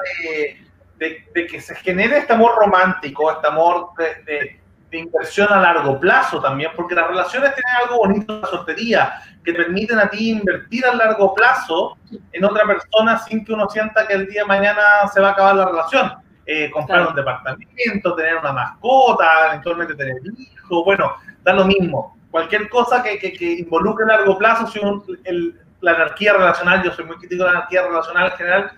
de, 1.00 1.48
que 1.48 1.62
se 1.62 1.76
genere 1.76 2.20
este 2.20 2.34
amor 2.34 2.52
romántico, 2.58 3.32
este 3.32 3.48
amor 3.48 3.89
de, 3.98 4.24
de, 4.26 4.60
inversión 4.98 5.52
a 5.52 5.60
largo 5.60 6.00
plazo 6.00 6.41
también, 6.41 6.72
porque 6.74 6.96
las 6.96 7.08
relaciones 7.10 7.54
tienen 7.54 7.84
algo 7.84 7.98
bonito, 7.98 8.39
la 8.39 8.48
soltería, 8.48 9.22
que 9.43 9.52
permiten 9.54 10.00
a 10.00 10.10
ti 10.10 10.30
invertir 10.30 10.86
a 10.86 10.96
largo 10.96 11.34
plazo 11.34 11.98
en 12.32 12.46
otra 12.46 12.66
persona 12.66 13.20
sin 13.20 13.43
que 13.43 13.52
uno 13.52 13.70
sienta 13.70 14.08
que 14.08 14.14
el 14.14 14.28
día 14.28 14.43
de 14.43 14.48
mañana 14.48 14.82
se 15.14 15.20
va 15.20 15.30
a 15.30 15.32
acabar 15.32 15.56
la 15.58 15.66
relación. 15.66 16.14
Eh, 16.48 16.70
comprar 16.70 17.08
un 17.08 17.16
departamento, 17.16 18.16
tener 18.16 18.38
una 18.38 18.54
mascota, 18.54 19.48
eventualmente 19.50 19.96
tener 19.96 20.18
hijos, 20.38 20.86
bueno, 20.86 21.14
da 21.41 21.54
lo 21.54 21.66
mismo. 21.66 22.16
Cualquier 22.30 22.70
cosa 22.70 23.02
que, 23.02 23.18
que, 23.18 23.34
que 23.34 23.54
involucre 23.54 24.06
a 24.06 24.18
largo 24.18 24.38
plazo, 24.38 24.68
si 24.68 24.80
el, 25.24 25.60
la 25.82 25.91
anarquía 25.91 26.34
relacional, 26.34 26.84
yo 26.84 26.91
soy 26.91 27.06
muy 27.06 27.18
crítico 27.18 27.43
de 27.43 27.52
la 27.52 27.58
anarquía 27.58 27.84
relacional 27.84 28.32
en 28.32 28.38
general, 28.38 28.72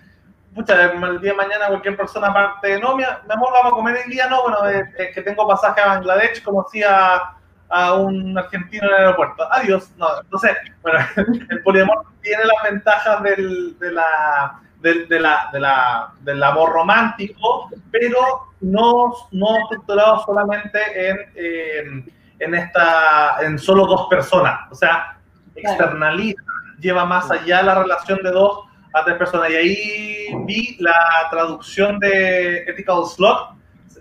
pucha, 0.56 0.82
el 0.86 1.22
día 1.22 1.32
de 1.32 1.38
mañana 1.38 1.68
cualquier 1.68 1.98
persona 1.98 2.28
aparte, 2.28 2.80
no, 2.80 2.96
mi, 2.96 3.04
amor, 3.04 3.52
vamos 3.52 3.74
a 3.74 3.76
comer 3.76 3.98
el 4.06 4.12
día, 4.12 4.28
no, 4.28 4.44
bueno, 4.44 4.66
es, 4.68 5.14
que 5.14 5.22
tengo 5.22 5.48
pasaje 5.48 5.82
a 5.82 5.88
Bangladesh, 5.88 6.42
como 6.44 6.64
decía 6.64 7.22
a 7.70 7.94
un 7.96 8.38
argentino 8.38 8.88
en 8.88 8.94
el 8.94 9.00
aeropuerto. 9.00 9.46
Adiós. 9.52 9.92
No, 9.98 10.08
entonces, 10.22 10.56
bueno, 10.82 11.00
el 11.50 11.62
poliamor 11.64 12.06
tiene 12.22 12.44
las 12.46 12.72
ventajas 12.72 13.22
del, 13.24 13.78
de 13.78 13.92
la, 13.92 14.62
de, 14.82 15.20
la, 15.20 15.50
de 15.52 15.60
la, 15.60 16.14
del 16.22 16.42
amor 16.42 16.72
romántico, 16.72 17.70
pero 17.92 18.20
no, 18.62 19.14
no 19.32 19.58
estructurado 19.64 20.24
solamente 20.26 20.80
en, 21.10 22.06
en, 22.40 22.56
esta, 22.56 23.38
en 23.42 23.58
solo 23.58 23.86
dos 23.86 24.08
personas. 24.10 24.72
O 24.72 24.76
sea, 24.76 25.18
externaliza, 25.56 26.42
lleva 26.80 27.06
más 27.06 27.30
allá 27.32 27.64
la 27.64 27.76
relación 27.84 28.20
de 28.24 28.32
dos 28.32 28.66
a 28.94 29.04
tres 29.04 29.18
personas. 29.18 29.50
Y 29.50 29.56
ahí 29.56 30.28
vi 30.46 30.78
la 30.80 31.28
traducción 31.30 32.00
de 32.00 32.64
Ethical 32.64 33.06
Slot, 33.06 33.58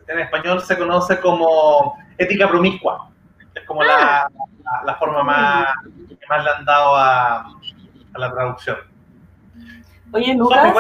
en 0.09 0.21
español 0.21 0.61
se 0.61 0.79
conoce 0.79 1.19
como 1.21 1.99
ética 2.17 2.49
promiscua 2.49 3.11
es 3.57 3.65
como 3.67 3.83
la, 3.83 4.29
la, 4.85 4.95
forma 4.97 5.23
más 5.23 5.67
que 6.09 6.27
más 6.29 6.45
le 6.45 6.51
han 6.51 6.65
dado 6.65 6.95
a, 6.95 7.37
a 7.39 8.19
la 8.19 8.33
traducción. 8.33 8.77
Oye, 10.17 10.35
Lucas, 10.35 10.75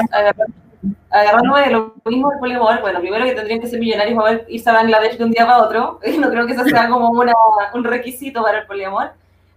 agarrándome 1.11 1.61
de 1.62 1.70
lo 1.70 1.95
mismo 2.07 2.30
del 2.30 2.39
poliamor, 2.39 2.80
bueno, 2.80 3.01
primero 3.01 3.24
que 3.24 3.34
tendrían 3.34 3.61
que 3.61 3.66
ser 3.66 3.78
millonarios 3.78 4.16
para 4.16 4.41
irse 4.49 4.70
a 4.70 4.72
Bangladesh 4.72 5.18
de 5.18 5.24
un 5.24 5.30
día 5.30 5.47
para 5.47 5.62
otro, 5.62 6.01
no 6.18 6.30
creo 6.30 6.47
que 6.47 6.55
eso 6.55 6.64
sea 6.64 6.89
como 6.89 7.11
una, 7.11 7.34
un 7.74 7.84
requisito 7.84 8.43
para 8.43 8.61
el 8.61 8.66
poliamor, 8.66 9.12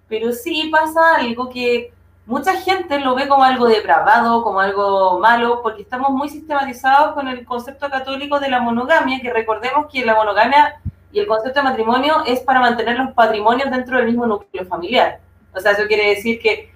pero 0.10 0.34
sí 0.34 0.70
pasa 0.70 1.16
algo 1.16 1.50
que 1.50 1.94
mucha 2.26 2.56
gente 2.58 3.00
lo 3.00 3.16
ve 3.16 3.28
como 3.30 3.44
algo 3.44 3.68
depravado, 3.68 4.44
como 4.44 4.60
algo 4.60 5.20
malo, 5.20 5.62
porque 5.64 5.82
estamos 5.82 6.12
muy 6.12 6.28
sistematizados 6.28 7.14
con 7.14 7.28
el 7.30 7.46
concepto 7.46 7.90
católico 7.90 8.40
de 8.40 8.50
la 8.50 8.60
monogamia, 8.60 9.22
que 9.22 9.32
recordemos 9.32 9.88
que 9.92 10.06
la 10.06 10.16
monogamia 10.16 10.82
y 11.12 11.20
el 11.20 11.28
concepto 11.28 11.60
de 11.60 11.64
matrimonio 11.64 12.24
es 12.26 12.42
para 12.42 12.60
mantener 12.60 12.98
los 12.98 13.14
patrimonios 13.14 13.72
dentro 13.72 13.98
del 13.98 14.08
mismo 14.08 14.28
núcleo 14.28 14.66
familiar. 14.66 15.20
O 15.56 15.60
sea, 15.60 15.72
eso 15.72 15.88
quiere 15.88 16.10
decir 16.10 16.40
que 16.40 16.72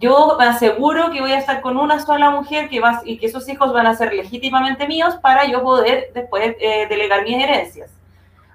yo 0.00 0.36
me 0.38 0.46
aseguro 0.46 1.10
que 1.12 1.20
voy 1.20 1.32
a 1.32 1.38
estar 1.38 1.60
con 1.60 1.76
una 1.76 2.00
sola 2.00 2.30
mujer 2.30 2.68
que 2.68 2.80
va, 2.80 3.02
y 3.04 3.18
que 3.18 3.26
esos 3.26 3.48
hijos 3.48 3.72
van 3.72 3.86
a 3.86 3.94
ser 3.94 4.12
legítimamente 4.12 4.88
míos 4.88 5.16
para 5.22 5.46
yo 5.46 5.62
poder 5.62 6.10
después 6.14 6.56
eh, 6.58 6.86
delegar 6.88 7.22
mis 7.22 7.42
herencias. 7.42 7.90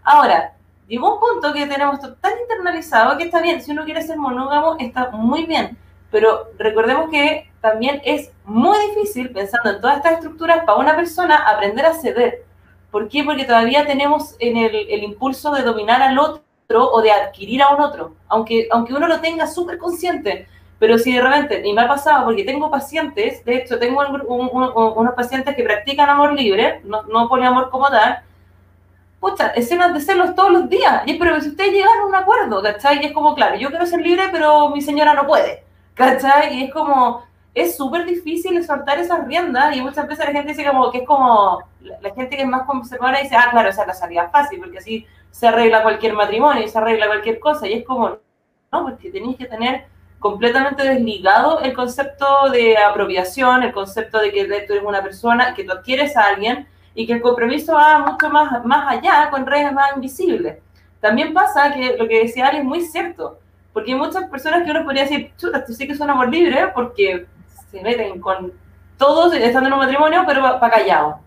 Ahora, 0.03 0.53
llegó 0.87 1.13
un 1.13 1.19
punto 1.19 1.53
que 1.53 1.67
tenemos 1.67 1.99
tan 1.99 2.33
internalizado 2.41 3.17
que 3.17 3.25
está 3.25 3.41
bien, 3.41 3.61
si 3.61 3.71
uno 3.71 3.85
quiere 3.85 4.01
ser 4.01 4.17
monógamo 4.17 4.75
está 4.79 5.11
muy 5.11 5.45
bien, 5.45 5.77
pero 6.11 6.47
recordemos 6.57 7.09
que 7.09 7.49
también 7.61 8.01
es 8.03 8.31
muy 8.43 8.77
difícil, 8.89 9.31
pensando 9.31 9.69
en 9.69 9.81
todas 9.81 9.97
estas 9.97 10.13
estructuras, 10.13 10.63
para 10.65 10.79
una 10.79 10.95
persona 10.95 11.37
aprender 11.47 11.85
a 11.85 11.93
ceder 11.93 12.45
¿Por 12.95 13.09
qué? 13.09 13.25
Porque 13.25 13.43
todavía 13.43 13.85
tenemos 13.85 14.37
en 14.39 14.55
el, 14.55 14.73
el 14.73 15.03
impulso 15.03 15.51
de 15.51 15.63
dominar 15.63 16.01
al 16.01 16.17
otro 16.17 16.41
o 16.69 17.01
de 17.01 17.11
adquirir 17.11 17.61
a 17.61 17.75
un 17.75 17.81
otro, 17.81 18.15
aunque, 18.29 18.69
aunque 18.71 18.93
uno 18.93 19.05
lo 19.09 19.19
tenga 19.19 19.47
súper 19.47 19.77
consciente, 19.77 20.47
Pero 20.85 20.99
si 20.99 21.13
de 21.13 21.19
repente, 21.19 21.67
y 21.67 21.73
me 21.73 21.81
ha 21.81 21.87
pasado 21.87 22.25
porque 22.25 22.43
tengo 22.43 22.69
pacientes, 22.69 23.43
de 23.43 23.55
hecho 23.55 23.79
tengo 23.79 24.03
unos 24.27 25.15
pacientes 25.15 25.55
que 25.55 25.63
practican 25.63 26.07
amor 26.07 26.33
libre, 26.33 26.81
no, 26.83 27.01
no 27.11 27.27
poliamor 27.27 27.71
como 27.71 27.89
tal, 27.89 28.19
pucha, 29.19 29.47
escenas 29.55 29.95
de 29.95 29.99
celos 29.99 30.35
todos 30.35 30.51
los 30.51 30.69
días. 30.69 31.01
Y 31.07 31.13
es, 31.13 31.17
pero 31.17 31.41
si 31.41 31.49
ustedes 31.49 31.71
llegan 31.71 31.97
a 32.01 32.05
un 32.05 32.13
acuerdo, 32.13 32.61
¿cachai? 32.61 33.01
Y 33.01 33.07
es 33.07 33.13
como, 33.13 33.33
claro, 33.33 33.55
yo 33.55 33.71
quiero 33.71 33.83
ser 33.87 33.99
libre, 33.99 34.25
pero 34.31 34.69
mi 34.69 34.79
señora 34.79 35.15
no 35.15 35.25
puede, 35.25 35.63
¿cachai? 35.95 36.55
Y 36.55 36.65
es 36.65 36.71
como, 36.71 37.23
es 37.55 37.75
súper 37.75 38.05
difícil 38.05 38.63
soltar 38.63 38.99
esas 38.99 39.25
riendas 39.25 39.75
y 39.75 39.81
muchas 39.81 40.07
veces 40.07 40.23
la 40.23 40.33
gente 40.33 40.49
dice 40.49 40.67
como 40.67 40.91
que 40.91 40.99
es 40.99 41.07
como, 41.07 41.63
la, 41.81 42.13
gente 42.13 42.35
que 42.35 42.43
es 42.43 42.47
más 42.47 42.67
conservadora 42.67 43.21
dice, 43.21 43.35
ah, 43.35 43.47
claro, 43.49 43.69
esa 43.69 43.81
es 43.81 43.87
la 43.87 43.93
salida 43.95 44.29
fácil, 44.29 44.59
porque 44.59 44.77
así 44.77 45.07
se 45.31 45.47
arregla 45.47 45.81
cualquier 45.81 46.13
matrimonio 46.13 46.63
y 46.63 46.69
se 46.69 46.77
arregla 46.77 47.07
cualquier 47.07 47.39
cosa. 47.39 47.67
Y 47.67 47.73
es 47.73 47.85
como, 47.85 48.19
no, 48.71 48.83
porque 48.83 49.09
tenéis 49.09 49.35
que 49.35 49.45
tener 49.45 49.94
completamente 50.25 50.81
desligado 50.81 51.59
el 51.59 51.71
concepto 51.75 52.49
de 52.49 52.75
apropiación, 52.79 53.61
el 53.61 53.71
concepto 53.71 54.17
de 54.17 54.31
que 54.31 54.45
tú 54.65 54.73
eres 54.73 54.83
una 54.83 55.03
persona, 55.03 55.53
que 55.53 55.63
tú 55.63 55.71
adquieres 55.71 56.17
a 56.17 56.23
alguien 56.23 56.67
y 56.95 57.05
que 57.05 57.13
el 57.13 57.21
compromiso 57.21 57.75
va 57.75 57.99
mucho 57.99 58.27
más, 58.31 58.65
más 58.65 58.91
allá 58.91 59.29
con 59.29 59.45
redes 59.45 59.71
más 59.71 59.91
invisibles. 59.93 60.57
También 60.99 61.31
pasa 61.31 61.71
que 61.75 61.95
lo 61.95 62.07
que 62.07 62.23
decía 62.23 62.47
Ale 62.47 62.57
es 62.57 62.63
muy 62.63 62.81
cierto, 62.81 63.37
porque 63.71 63.91
hay 63.91 63.99
muchas 63.99 64.27
personas 64.27 64.63
que 64.63 64.71
uno 64.71 64.83
podría 64.83 65.03
decir, 65.03 65.31
chuta, 65.37 65.63
tú 65.63 65.73
sí 65.73 65.87
que 65.87 65.93
son 65.93 66.09
amor 66.09 66.27
libre 66.29 66.69
porque 66.73 67.27
se 67.69 67.81
meten 67.83 68.19
con 68.19 68.51
todos 68.97 69.31
estando 69.35 69.67
en 69.67 69.73
un 69.73 69.79
matrimonio, 69.79 70.23
pero 70.25 70.41
para 70.41 70.71
callado. 70.71 71.19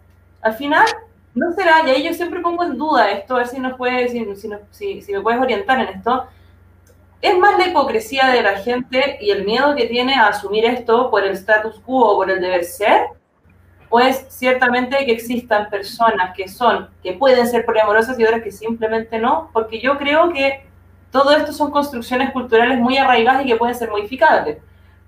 Al 0.42 0.54
final, 0.54 0.88
no 1.36 1.52
será, 1.52 1.86
y 1.86 1.90
ahí 1.90 2.02
yo 2.02 2.12
siempre 2.14 2.40
pongo 2.40 2.64
en 2.64 2.76
duda 2.76 3.12
esto, 3.12 3.36
a 3.36 3.38
ver 3.38 3.46
si, 3.46 3.60
nos 3.60 3.74
puede, 3.74 4.08
si, 4.08 4.26
si, 4.72 5.02
si 5.02 5.12
me 5.12 5.20
puedes 5.20 5.40
orientar 5.40 5.78
en 5.78 5.88
esto, 5.98 6.26
es 7.20 7.36
más 7.38 7.58
la 7.58 7.66
hipocresía 7.66 8.28
de 8.28 8.42
la 8.42 8.58
gente 8.58 9.18
y 9.20 9.30
el 9.30 9.44
miedo 9.44 9.74
que 9.74 9.86
tiene 9.86 10.14
a 10.14 10.28
asumir 10.28 10.64
esto 10.64 11.10
por 11.10 11.24
el 11.24 11.32
status 11.32 11.80
quo 11.80 12.12
o 12.12 12.16
por 12.16 12.30
el 12.30 12.40
deber 12.40 12.64
ser, 12.64 13.08
pues 13.88 14.26
ciertamente 14.28 15.04
que 15.04 15.12
existan 15.12 15.68
personas 15.70 16.34
que 16.36 16.46
son, 16.46 16.88
que 17.02 17.14
pueden 17.14 17.46
ser 17.46 17.64
poliamorosas 17.64 18.18
y 18.18 18.24
otras 18.24 18.42
que 18.42 18.52
simplemente 18.52 19.18
no, 19.18 19.50
porque 19.52 19.80
yo 19.80 19.98
creo 19.98 20.30
que 20.32 20.66
todo 21.10 21.34
esto 21.34 21.52
son 21.52 21.70
construcciones 21.70 22.30
culturales 22.32 22.78
muy 22.78 22.98
arraigadas 22.98 23.44
y 23.44 23.48
que 23.48 23.56
pueden 23.56 23.74
ser 23.74 23.90
modificables. 23.90 24.58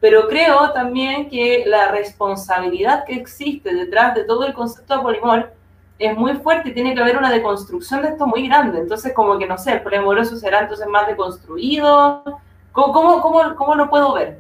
Pero 0.01 0.29
creo 0.29 0.73
también 0.73 1.29
que 1.29 1.65
la 1.67 1.89
responsabilidad 1.89 3.05
que 3.05 3.15
existe 3.15 3.75
detrás 3.75 4.15
de 4.15 4.25
todo 4.25 4.47
el 4.47 4.55
concepto 4.55 4.97
de 4.97 5.03
polimor 5.03 5.53
es 6.01 6.16
muy 6.16 6.34
fuerte 6.38 6.70
y 6.70 6.72
tiene 6.72 6.94
que 6.94 7.01
haber 7.01 7.18
una 7.18 7.30
deconstrucción 7.30 8.03
de 8.03 8.09
esto 8.09 8.26
muy 8.26 8.48
grande. 8.48 8.80
Entonces, 8.80 9.12
como 9.12 9.38
que 9.38 9.46
no 9.46 9.59
sé, 9.59 9.74
el 9.74 9.82
poliamoroso 9.82 10.34
será 10.36 10.61
entonces 10.61 10.86
más 10.88 11.07
deconstruido. 11.07 12.24
¿Cómo, 12.72 12.92
cómo, 12.92 13.20
cómo, 13.20 13.55
cómo 13.55 13.74
lo 13.74 13.90
puedo 13.90 14.14
ver? 14.14 14.38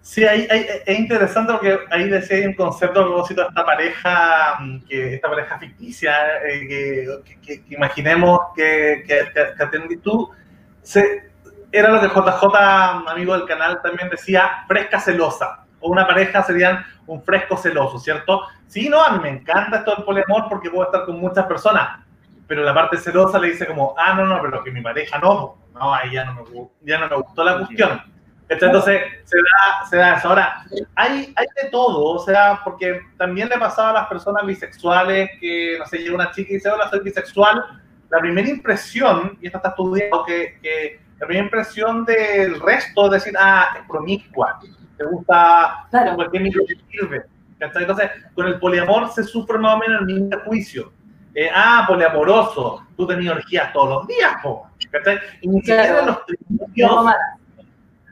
Sí, 0.00 0.24
es 0.24 0.98
interesante 0.98 1.52
porque 1.52 1.78
ahí 1.90 2.08
decía 2.08 2.46
un 2.46 2.54
concepto 2.54 3.00
a 3.00 3.04
propósito 3.04 3.42
de 3.42 3.48
esta 3.48 3.64
pareja, 3.66 4.56
mm, 4.60 4.78
que, 4.88 5.14
esta 5.16 5.28
pareja 5.28 5.58
ficticia, 5.58 6.14
eh, 6.46 6.66
que, 6.66 7.62
imaginemos 7.68 8.40
que, 8.56 9.04
que, 9.06 9.96
tú, 10.02 10.30
se, 10.82 11.30
era 11.70 11.90
lo 11.90 12.00
que 12.00 12.08
JJ, 12.08 12.56
amigo 13.06 13.34
del 13.36 13.46
canal, 13.46 13.82
también 13.82 14.08
decía, 14.08 14.64
fresca 14.66 14.98
celosa, 14.98 15.66
o 15.80 15.90
una 15.90 16.06
pareja 16.06 16.42
serían 16.42 16.84
un 17.06 17.22
fresco 17.22 17.56
celoso, 17.56 17.98
¿cierto? 17.98 18.42
Sí, 18.66 18.88
no, 18.88 19.02
a 19.02 19.12
mí 19.12 19.20
me 19.20 19.30
encanta 19.30 19.78
esto 19.78 19.94
del 19.94 20.04
poliamor 20.04 20.46
porque 20.48 20.70
puedo 20.70 20.84
estar 20.84 21.04
con 21.04 21.18
muchas 21.18 21.46
personas, 21.46 22.04
pero 22.46 22.62
la 22.62 22.74
parte 22.74 22.96
celosa 22.96 23.38
le 23.38 23.48
dice 23.48 23.66
como, 23.66 23.94
ah, 23.98 24.14
no, 24.14 24.26
no, 24.26 24.40
pero 24.42 24.62
que 24.62 24.70
mi 24.70 24.82
pareja 24.82 25.18
no, 25.18 25.56
no, 25.74 25.94
ahí 25.94 26.12
ya 26.12 26.24
no 26.24 26.34
me, 26.34 26.68
ya 26.82 26.98
no 26.98 27.08
me 27.08 27.16
gustó 27.16 27.44
la 27.44 27.58
cuestión. 27.58 28.00
Entonces 28.48 29.02
se 29.24 29.36
da, 29.36 29.86
se 29.86 29.96
da 29.96 30.14
eso. 30.14 30.28
Ahora, 30.28 30.64
hay, 30.94 31.32
hay 31.36 31.46
de 31.62 31.68
todo, 31.70 32.14
o 32.14 32.18
sea, 32.18 32.60
porque 32.64 33.02
también 33.18 33.48
le 33.48 33.58
pasaba 33.58 33.90
a 33.90 33.92
las 33.92 34.06
personas 34.08 34.44
bisexuales 34.46 35.30
que, 35.38 35.76
no 35.78 35.84
sé, 35.84 35.98
llega 35.98 36.14
una 36.14 36.30
chica 36.30 36.52
y 36.52 36.54
dice, 36.54 36.70
hola, 36.70 36.88
soy 36.88 37.00
bisexual. 37.00 37.62
La 38.08 38.20
primera 38.20 38.48
impresión, 38.48 39.36
y 39.42 39.46
esto 39.46 39.58
está 39.58 39.68
estudiado, 39.70 40.24
que, 40.24 40.58
que 40.62 41.00
la 41.18 41.26
primera 41.26 41.44
impresión 41.44 42.06
del 42.06 42.58
resto 42.60 43.06
es 43.06 43.22
decir, 43.22 43.34
ah, 43.38 43.76
es 43.78 43.86
promiscua, 43.86 44.58
te 44.98 45.04
gusta 45.04 45.86
claro. 45.90 46.16
cualquier 46.16 46.42
micro 46.42 46.64
que 46.66 46.74
sirve. 46.90 47.24
Entonces, 47.60 48.10
con 48.34 48.46
el 48.46 48.58
poliamor 48.58 49.10
se 49.10 49.24
sufre 49.24 49.58
más 49.58 49.74
o 49.74 49.78
menos 49.78 50.00
el 50.00 50.06
mismo 50.06 50.38
juicio. 50.44 50.92
Eh, 51.34 51.48
ah, 51.54 51.84
poliamoroso, 51.86 52.86
tú 52.96 53.06
tenías 53.06 53.36
orgías 53.36 53.72
todos 53.72 53.88
los 53.90 54.06
días, 54.08 54.34
po. 54.42 54.68
Y 55.40 55.48
ni 55.48 55.60
siquiera 55.60 56.02
los 56.02 56.18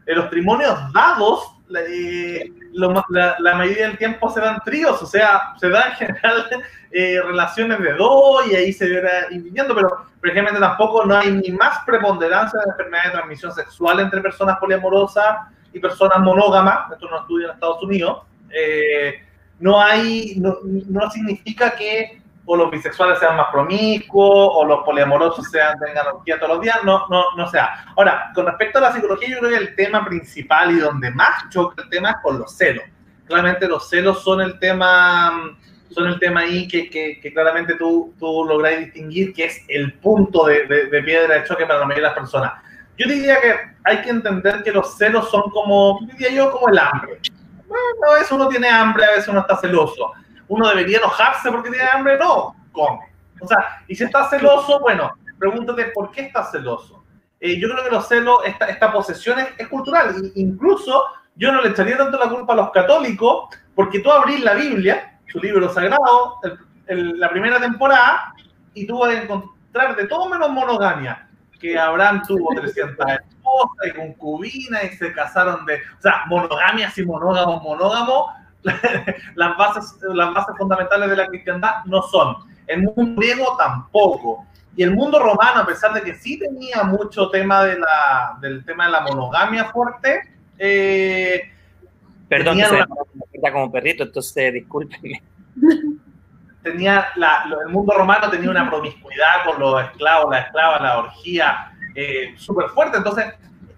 en 0.07 0.16
los 0.16 0.30
trimonios 0.30 0.93
dados, 0.93 1.57
eh, 1.76 2.49
la, 2.74 3.55
mayoría 3.57 3.89
del 3.89 3.99
tiempo 3.99 4.30
se 4.30 4.41
dan 4.41 4.61
tríos, 4.64 5.03
o 5.03 5.07
sea, 5.07 5.55
se 5.59 5.68
dan 5.68 5.91
en 5.91 5.97
general 5.97 6.47
eh, 6.93 7.20
relaciones 7.24 7.80
de 7.80 7.93
dos 7.95 8.47
y 8.47 8.55
ahí 8.55 8.72
se 8.72 8.89
viene 8.89 9.09
invirtiendo, 9.32 9.74
pero 9.74 10.07
precisamente 10.20 10.61
tampoco 10.61 11.05
no 11.05 11.16
hay 11.16 11.32
ni 11.32 11.51
más 11.51 11.80
preponderancia 11.84 12.61
de 12.61 12.70
enfermedades 12.70 13.11
de 13.11 13.16
transmisión 13.16 13.53
sexual 13.53 13.99
entre 13.99 14.20
personas 14.20 14.59
poliamorosas 14.59 15.39
y 15.76 15.78
personas 15.78 16.20
monógamas, 16.20 16.90
esto 16.90 17.08
no 17.10 17.20
estudia 17.20 17.48
en 17.48 17.52
Estados 17.52 17.82
Unidos, 17.82 18.22
eh, 18.50 19.22
no 19.58 19.80
hay, 19.80 20.34
no, 20.38 20.56
no 20.62 21.10
significa 21.10 21.72
que 21.72 22.22
o 22.46 22.56
los 22.56 22.70
bisexuales 22.70 23.18
sean 23.18 23.36
más 23.36 23.48
promiscuos, 23.52 24.50
o 24.54 24.64
los 24.64 24.84
poliamorosos 24.84 25.50
sean, 25.50 25.78
tengan 25.78 26.06
orgía 26.06 26.38
todos 26.38 26.54
los 26.54 26.62
días, 26.62 26.78
no, 26.84 27.06
no, 27.08 27.24
no 27.36 27.48
sea. 27.48 27.86
Ahora, 27.96 28.30
con 28.34 28.46
respecto 28.46 28.78
a 28.78 28.82
la 28.82 28.92
psicología, 28.92 29.28
yo 29.28 29.38
creo 29.40 29.50
que 29.50 29.56
el 29.56 29.74
tema 29.74 30.04
principal 30.04 30.70
y 30.70 30.78
donde 30.78 31.10
más 31.10 31.48
choca 31.50 31.82
el 31.82 31.90
tema 31.90 32.10
es 32.10 32.16
con 32.22 32.38
los 32.38 32.56
celos. 32.56 32.84
Claramente 33.26 33.66
los 33.66 33.88
celos 33.88 34.22
son 34.22 34.40
el 34.40 34.60
tema, 34.60 35.56
son 35.90 36.06
el 36.06 36.20
tema 36.20 36.42
ahí 36.42 36.68
que, 36.68 36.88
que, 36.88 37.32
claramente 37.32 37.74
tú, 37.74 38.14
tú 38.18 38.44
logras 38.48 38.78
distinguir, 38.78 39.34
que 39.34 39.46
es 39.46 39.64
el 39.66 39.94
punto 39.94 40.46
de, 40.46 40.66
de, 40.66 41.02
piedra 41.02 41.34
de 41.34 41.44
choque 41.44 41.66
para 41.66 41.80
la 41.80 41.86
mayoría 41.86 42.08
de 42.08 42.14
las 42.14 42.18
personas. 42.18 42.52
Yo 42.99 43.09
diría 43.09 43.40
que 43.40 43.55
hay 43.84 44.03
que 44.03 44.11
entender 44.11 44.62
que 44.62 44.72
los 44.72 44.97
celos 44.97 45.30
son 45.30 45.51
como, 45.51 46.01
diría 46.12 46.30
yo, 46.30 46.51
como 46.51 46.68
el 46.68 46.78
hambre. 46.78 47.20
Bueno, 47.66 47.84
a 48.11 48.14
veces 48.14 48.32
uno 48.32 48.49
tiene 48.49 48.68
hambre, 48.68 49.05
a 49.05 49.11
veces 49.11 49.28
uno 49.28 49.40
está 49.40 49.57
celoso 49.57 50.12
uno 50.49 50.68
debería 50.68 50.99
enojarse 50.99 51.51
porque 51.51 51.70
tiene 51.70 51.88
hambre, 51.88 52.18
no, 52.18 52.55
come. 52.72 53.01
O 53.40 53.47
sea, 53.47 53.82
y 53.86 53.94
si 53.94 54.05
estás 54.05 54.30
celoso, 54.30 54.80
bueno, 54.80 55.12
pregúntate 55.38 55.86
por 55.86 56.11
qué 56.11 56.22
estás 56.22 56.51
celoso. 56.51 57.05
Eh, 57.40 57.59
yo 57.61 57.68
creo 57.68 57.84
que 57.84 57.90
los 57.90 58.09
celos, 58.09 58.38
esta, 58.47 58.66
esta 58.66 58.92
posesión 58.92 59.38
es, 59.59 59.68
cultural. 59.68 60.14
incluso 60.34 61.05
yo 61.34 61.53
no 61.53 61.61
le 61.61 61.70
echaría 61.70 61.99
tanto 61.99 62.18
la 62.18 62.30
culpa 62.30 62.55
a 62.55 62.57
los 62.57 62.70
católicos, 62.70 63.49
porque 63.74 63.99
tú 64.01 64.11
abrís 64.11 64.42
la 64.42 64.55
Biblia, 64.55 65.18
su 65.28 65.38
libro 65.38 65.68
sagrado, 65.68 66.38
la 66.86 67.28
primera 67.28 67.61
temporada, 67.61 68.32
y 68.72 68.86
tú 68.86 69.01
vas 69.01 69.11
a 69.11 69.22
encontrar 69.22 69.97
de 69.97 70.07
todo 70.07 70.30
menos 70.30 70.51
monogamia. 70.51 71.25
Que 71.61 71.78
Abraham 71.78 72.22
tuvo 72.26 72.54
300 72.54 73.07
esposas 73.11 73.86
y 73.86 73.90
concubinas 73.92 74.84
y 74.84 74.96
se 74.96 75.12
casaron 75.12 75.64
de. 75.66 75.74
O 75.76 76.02
sea, 76.02 76.24
monogamia, 76.26 76.92
y 76.94 77.02
monógamo, 77.02 77.61
monógamo, 77.61 78.26
las, 79.34 79.57
bases, 79.57 79.96
las 80.14 80.34
bases 80.34 80.54
fundamentales 80.59 81.11
de 81.11 81.16
la 81.16 81.26
cristiandad 81.26 81.84
no 81.86 82.02
son. 82.02 82.36
El 82.66 82.82
mundo 82.82 83.20
griego 83.20 83.57
tampoco. 83.57 84.46
Y 84.76 84.82
el 84.82 84.94
mundo 84.94 85.18
romano, 85.18 85.61
a 85.62 85.66
pesar 85.66 85.94
de 85.94 86.02
que 86.02 86.14
sí 86.14 86.38
tenía 86.38 86.82
mucho 86.84 87.30
tema 87.30 87.64
de 87.64 87.78
la, 87.78 88.36
del 88.40 88.62
tema 88.64 88.86
de 88.86 88.92
la 88.92 89.00
monogamia 89.00 89.66
fuerte, 89.66 90.20
eh, 90.59 91.50
Perdón, 92.28 92.59
que 93.32 93.50
como 93.50 93.70
perrito, 93.70 94.02
entonces 94.02 94.52
discúlpenme. 94.52 95.22
Tenía 96.66 97.06
el 97.14 97.68
mundo 97.72 97.94
romano 97.94 98.28
tenía 98.28 98.50
una 98.50 98.68
promiscuidad 98.68 99.44
con 99.44 99.60
los 99.60 99.84
esclavos, 99.84 100.32
la 100.32 100.40
esclava, 100.40 100.80
la 100.80 100.98
orgía 100.98 101.70
eh, 101.94 102.34
súper 102.36 102.70
fuerte. 102.70 102.96
Entonces, 102.96 103.26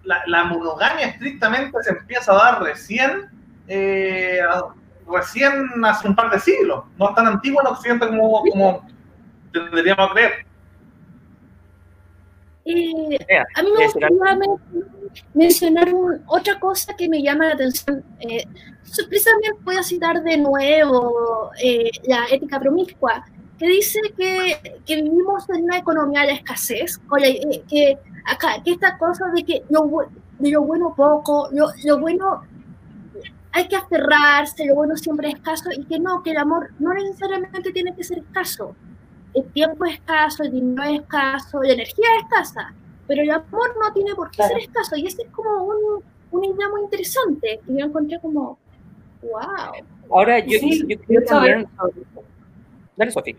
la, 0.05 0.23
la, 0.27 0.45
monogamia 0.45 1.09
estrictamente 1.09 1.83
se 1.83 1.91
empieza 1.91 2.33
a 2.33 2.37
dar 2.37 2.63
recién 2.63 3.29
eh, 3.67 4.41
recién 5.07 5.85
hace 5.85 6.09
un 6.09 6.17
par 6.17 6.31
de 6.31 6.41
siglos. 6.41 6.85
No 6.97 7.11
es 7.11 7.15
tan 7.15 7.27
antiguo 7.27 7.61
en 7.61 7.67
Occidente 7.67 8.09
como, 8.09 8.43
como 8.51 8.89
tendríamos 9.53 10.11
a 10.11 10.13
creer. 10.15 10.47
Eh, 12.65 13.19
a 13.55 13.63
mí 13.63 13.69
me 13.77 13.85
gustaría 13.85 14.09
mencionar 15.35 15.93
otra 16.27 16.59
cosa 16.59 16.95
que 16.95 17.09
me 17.09 17.23
llama 17.23 17.47
la 17.47 17.55
atención. 17.55 18.05
Eh, 18.21 18.45
precisamente 19.09 19.53
voy 19.63 19.77
a 19.77 19.83
citar 19.83 20.23
de 20.23 20.39
nuevo 20.39 21.51
eh, 21.63 21.91
la 22.05 22.27
ética 22.31 22.59
promiscua, 22.59 23.25
que 23.59 23.67
dice 23.67 24.01
que, 24.17 24.81
que, 24.87 25.03
vivimos 25.03 25.49
en 25.51 25.65
una 25.65 25.79
economía 25.79 26.23
de 26.23 26.33
escasez, 26.33 27.01
eh, 27.23 27.63
que, 27.69 27.99
acá, 28.27 28.63
que 28.65 28.73
esta 28.73 28.97
cosa 28.97 29.27
de 29.35 29.45
que 29.45 29.65
lo 29.69 30.63
bueno 30.63 30.95
poco, 30.97 31.49
lo, 31.53 31.69
lo 31.85 31.99
bueno 31.99 32.43
hay 33.53 33.67
que 33.67 33.77
aferrarse, 33.77 34.67
lo 34.67 34.77
bueno 34.77 34.97
siempre 34.97 35.29
es 35.29 35.35
escaso 35.35 35.71
y 35.77 35.85
que 35.85 35.99
no, 35.99 36.23
que 36.23 36.31
el 36.31 36.37
amor 36.37 36.71
no 36.79 36.95
necesariamente 36.95 37.73
tiene 37.73 37.95
que 37.95 38.05
ser 38.05 38.19
escaso. 38.19 38.77
El 39.35 39.45
tiempo 39.53 39.85
es 39.85 39.95
escaso, 39.95 40.45
el 40.45 40.53
dinero 40.53 40.83
es 40.85 41.01
escaso, 41.01 41.63
la 41.63 41.73
energía 41.73 42.07
es 42.17 42.25
escasa, 42.25 42.75
pero 43.09 43.23
el 43.23 43.31
amor 43.31 43.75
no 43.83 43.93
tiene 43.93 44.15
por 44.15 44.31
qué 44.31 44.43
ser 44.45 44.59
escaso 44.59 44.95
y 44.97 45.07
ese 45.07 45.23
es 45.23 45.31
como 45.31 45.65
un, 45.65 46.05
una 46.31 46.47
idea 46.47 46.69
muy 46.69 46.83
interesante 46.83 47.59
que 47.67 47.73
yo 47.77 47.87
encontré 47.87 48.21
como, 48.21 48.59
wow. 49.23 49.73
Ahora, 50.11 50.39
yo, 50.39 50.59
yo 50.61 51.01
creo 51.01 51.25
también... 51.25 51.67
Dale, 52.97 53.11
Sofía. 53.11 53.37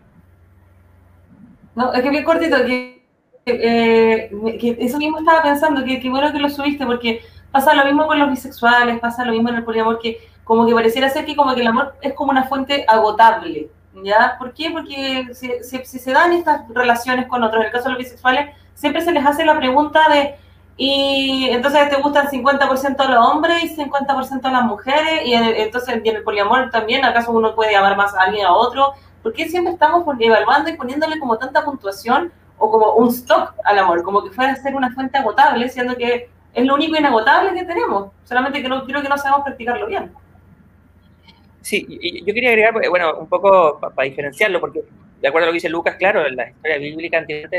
No, 1.75 1.93
es 1.93 2.01
que 2.01 2.09
bien 2.09 2.23
cortito, 2.23 2.57
que, 2.65 3.05
eh, 3.45 4.31
que 4.59 4.77
eso 4.79 4.97
mismo 4.97 5.19
estaba 5.19 5.43
pensando, 5.43 5.83
que, 5.85 5.99
que 5.99 6.09
bueno 6.09 6.31
que 6.31 6.39
lo 6.39 6.49
subiste, 6.49 6.85
porque 6.85 7.21
pasa 7.51 7.73
lo 7.73 7.85
mismo 7.85 8.07
con 8.07 8.19
los 8.19 8.29
bisexuales, 8.29 8.99
pasa 8.99 9.23
lo 9.23 9.31
mismo 9.31 9.49
en 9.49 9.55
el 9.55 9.63
poliamor, 9.63 9.99
que 9.99 10.17
como 10.43 10.65
que 10.65 10.73
pareciera 10.73 11.09
ser 11.09 11.25
que 11.25 11.35
como 11.35 11.53
que 11.53 11.61
el 11.61 11.67
amor 11.67 11.93
es 12.01 12.13
como 12.13 12.31
una 12.31 12.45
fuente 12.45 12.83
agotable, 12.87 13.69
¿ya? 14.03 14.35
¿Por 14.39 14.53
qué? 14.53 14.71
Porque 14.71 15.27
si, 15.33 15.51
si, 15.63 15.99
se 15.99 16.11
dan 16.11 16.33
estas 16.33 16.67
relaciones 16.69 17.27
con 17.27 17.43
otros, 17.43 17.61
en 17.61 17.67
el 17.67 17.71
caso 17.71 17.85
de 17.85 17.89
los 17.91 17.99
bisexuales, 17.99 18.55
siempre 18.79 19.01
se 19.01 19.11
les 19.11 19.25
hace 19.25 19.43
la 19.45 19.57
pregunta 19.57 20.07
de, 20.09 20.35
y 20.77 21.49
entonces 21.51 21.89
te 21.89 21.97
gustan 21.97 22.27
50% 22.27 22.95
a 22.97 23.11
los 23.11 23.27
hombres 23.27 23.61
y 23.63 23.75
50% 23.75 24.45
a 24.45 24.51
las 24.51 24.63
mujeres, 24.63 25.25
y 25.25 25.33
entonces 25.33 25.95
en 25.95 26.15
el 26.15 26.23
poliamor 26.23 26.69
también, 26.71 27.03
¿acaso 27.03 27.33
uno 27.33 27.53
puede 27.53 27.75
amar 27.75 27.97
más 27.97 28.15
a 28.15 28.21
alguien 28.21 28.45
a 28.45 28.53
otro? 28.53 28.93
¿Por 29.21 29.33
qué 29.33 29.49
siempre 29.49 29.73
estamos 29.73 30.05
evaluando 30.17 30.69
y 30.69 30.77
poniéndole 30.77 31.19
como 31.19 31.37
tanta 31.37 31.65
puntuación 31.65 32.31
o 32.57 32.71
como 32.71 32.93
un 32.93 33.09
stock 33.09 33.53
al 33.65 33.79
amor, 33.79 34.01
como 34.01 34.23
que 34.23 34.31
fuera 34.31 34.53
a 34.53 34.55
ser 34.55 34.73
una 34.75 34.93
fuente 34.93 35.17
agotable, 35.17 35.67
siendo 35.67 35.97
que 35.97 36.29
es 36.53 36.65
lo 36.65 36.75
único 36.75 36.97
inagotable 36.97 37.53
que 37.53 37.65
tenemos, 37.65 38.11
solamente 38.23 38.61
que 38.61 38.69
no, 38.69 38.85
creo 38.85 39.01
que 39.01 39.09
no 39.09 39.17
sabemos 39.17 39.43
practicarlo 39.43 39.87
bien. 39.87 40.11
Sí, 41.61 41.85
yo 42.25 42.33
quería 42.33 42.51
agregar, 42.51 42.73
bueno, 42.89 43.17
un 43.19 43.27
poco 43.27 43.77
para 43.79 44.07
diferenciarlo, 44.07 44.61
porque 44.61 44.83
de 45.21 45.27
acuerdo 45.27 45.45
a 45.45 45.47
lo 45.47 45.51
que 45.51 45.57
dice 45.57 45.69
Lucas, 45.69 45.95
claro, 45.97 46.25
en 46.25 46.35
la 46.35 46.49
historia 46.49 46.77
bíblica 46.77 47.17
anterior 47.17 47.49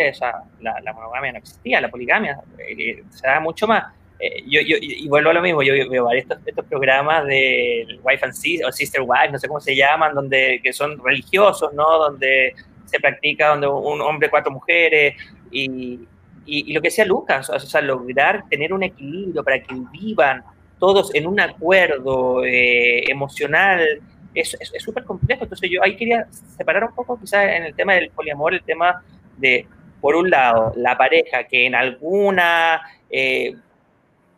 la, 0.60 0.80
la, 0.80 0.92
monogamia 0.92 1.32
no 1.32 1.38
existía, 1.38 1.80
la 1.80 1.90
poligamia 1.90 2.40
eh, 2.58 3.02
se 3.10 3.26
da 3.26 3.40
mucho 3.40 3.66
más. 3.66 3.92
Eh, 4.18 4.42
yo, 4.46 4.60
yo, 4.60 4.76
y 4.80 5.08
vuelvo 5.08 5.30
a 5.30 5.34
lo 5.34 5.42
mismo, 5.42 5.62
yo 5.62 5.72
veo 5.88 6.04
varios 6.04 6.26
estos, 6.44 6.64
programas 6.66 7.26
de 7.26 7.86
Wife 8.02 8.24
and 8.24 8.34
Sister, 8.34 8.66
o 8.66 8.72
Sister 8.72 9.00
Wife, 9.02 9.32
no 9.32 9.38
sé 9.38 9.48
cómo 9.48 9.60
se 9.60 9.74
llaman, 9.74 10.14
donde 10.14 10.60
que 10.62 10.72
son 10.72 11.02
religiosos, 11.02 11.72
¿no? 11.72 11.98
Donde 11.98 12.54
se 12.84 13.00
practica, 13.00 13.48
donde 13.48 13.66
un 13.66 14.00
hombre, 14.00 14.28
cuatro 14.28 14.52
mujeres, 14.52 15.14
y, 15.50 16.00
y, 16.44 16.72
lo 16.72 16.80
que 16.80 16.88
decía 16.88 17.04
Lucas, 17.04 17.48
o 17.50 17.58
sea, 17.60 17.80
lograr 17.80 18.44
tener 18.48 18.72
un 18.72 18.82
equilibrio 18.82 19.42
para 19.42 19.62
que 19.62 19.74
vivan 19.92 20.42
todos 20.78 21.14
en 21.14 21.26
un 21.26 21.40
acuerdo 21.40 22.44
eh, 22.44 23.10
emocional, 23.10 24.00
es 24.34 24.56
súper 24.78 25.04
complejo. 25.04 25.44
Entonces 25.44 25.70
yo 25.70 25.82
ahí 25.82 25.96
quería 25.96 26.26
separar 26.56 26.84
un 26.84 26.94
poco 26.94 27.18
quizás 27.18 27.44
en 27.48 27.64
el 27.64 27.74
tema 27.74 27.94
del 27.94 28.10
poliamor, 28.10 28.54
el 28.54 28.62
tema 28.62 29.02
de, 29.36 29.66
por 30.00 30.16
un 30.16 30.30
lado, 30.30 30.72
la 30.76 30.96
pareja 30.96 31.44
que 31.44 31.66
en 31.66 31.74
alguna... 31.74 32.80
Eh, 33.10 33.54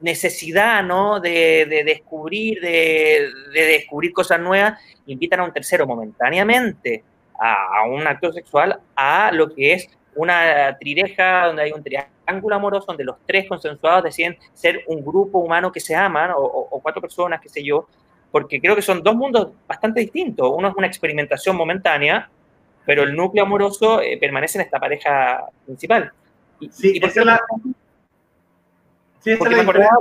necesidad, 0.02 0.82
¿no? 0.82 1.20
De, 1.20 1.82
descubrir, 1.86 2.60
de, 2.60 3.30
descubrir 3.52 4.12
cosas 4.12 4.38
nuevas, 4.40 4.78
invitan 5.06 5.40
a 5.40 5.44
un 5.44 5.52
tercero 5.52 5.86
momentáneamente, 5.86 7.02
a, 7.38 7.86
un 7.88 8.06
actor 8.06 8.34
sexual, 8.34 8.78
a 8.94 9.30
lo 9.32 9.54
que 9.54 9.72
es 9.72 9.88
una 10.14 10.76
trireja 10.78 11.46
donde 11.46 11.62
hay 11.62 11.72
un 11.72 11.82
triángulo 11.82 12.56
amoroso, 12.56 12.86
donde 12.88 13.04
los 13.04 13.16
tres 13.26 13.48
consensuados 13.48 14.04
deciden 14.04 14.36
ser 14.52 14.82
un 14.86 15.02
grupo 15.04 15.38
humano 15.38 15.72
que 15.72 15.80
se 15.80 15.94
aman, 15.94 16.32
o, 16.36 16.80
cuatro 16.82 17.00
personas, 17.00 17.40
qué 17.40 17.48
sé 17.48 17.64
yo, 17.64 17.88
porque 18.32 18.60
creo 18.60 18.74
que 18.74 18.82
son 18.82 19.02
dos 19.02 19.14
mundos 19.14 19.52
bastante 19.68 20.00
distintos. 20.00 20.50
Uno 20.52 20.68
es 20.68 20.74
una 20.74 20.86
experimentación 20.86 21.54
momentánea, 21.54 22.28
pero 22.84 23.04
el 23.04 23.14
núcleo 23.14 23.44
amoroso 23.44 24.00
eh, 24.00 24.16
permanece 24.18 24.58
en 24.58 24.64
esta 24.64 24.80
pareja 24.80 25.44
principal. 25.66 26.10
sí, 26.70 26.94
y 26.96 27.00
la, 27.00 27.40
Sí, 29.20 29.36
Porque 29.36 29.54
me 29.54 29.62
acordaba, 29.62 29.98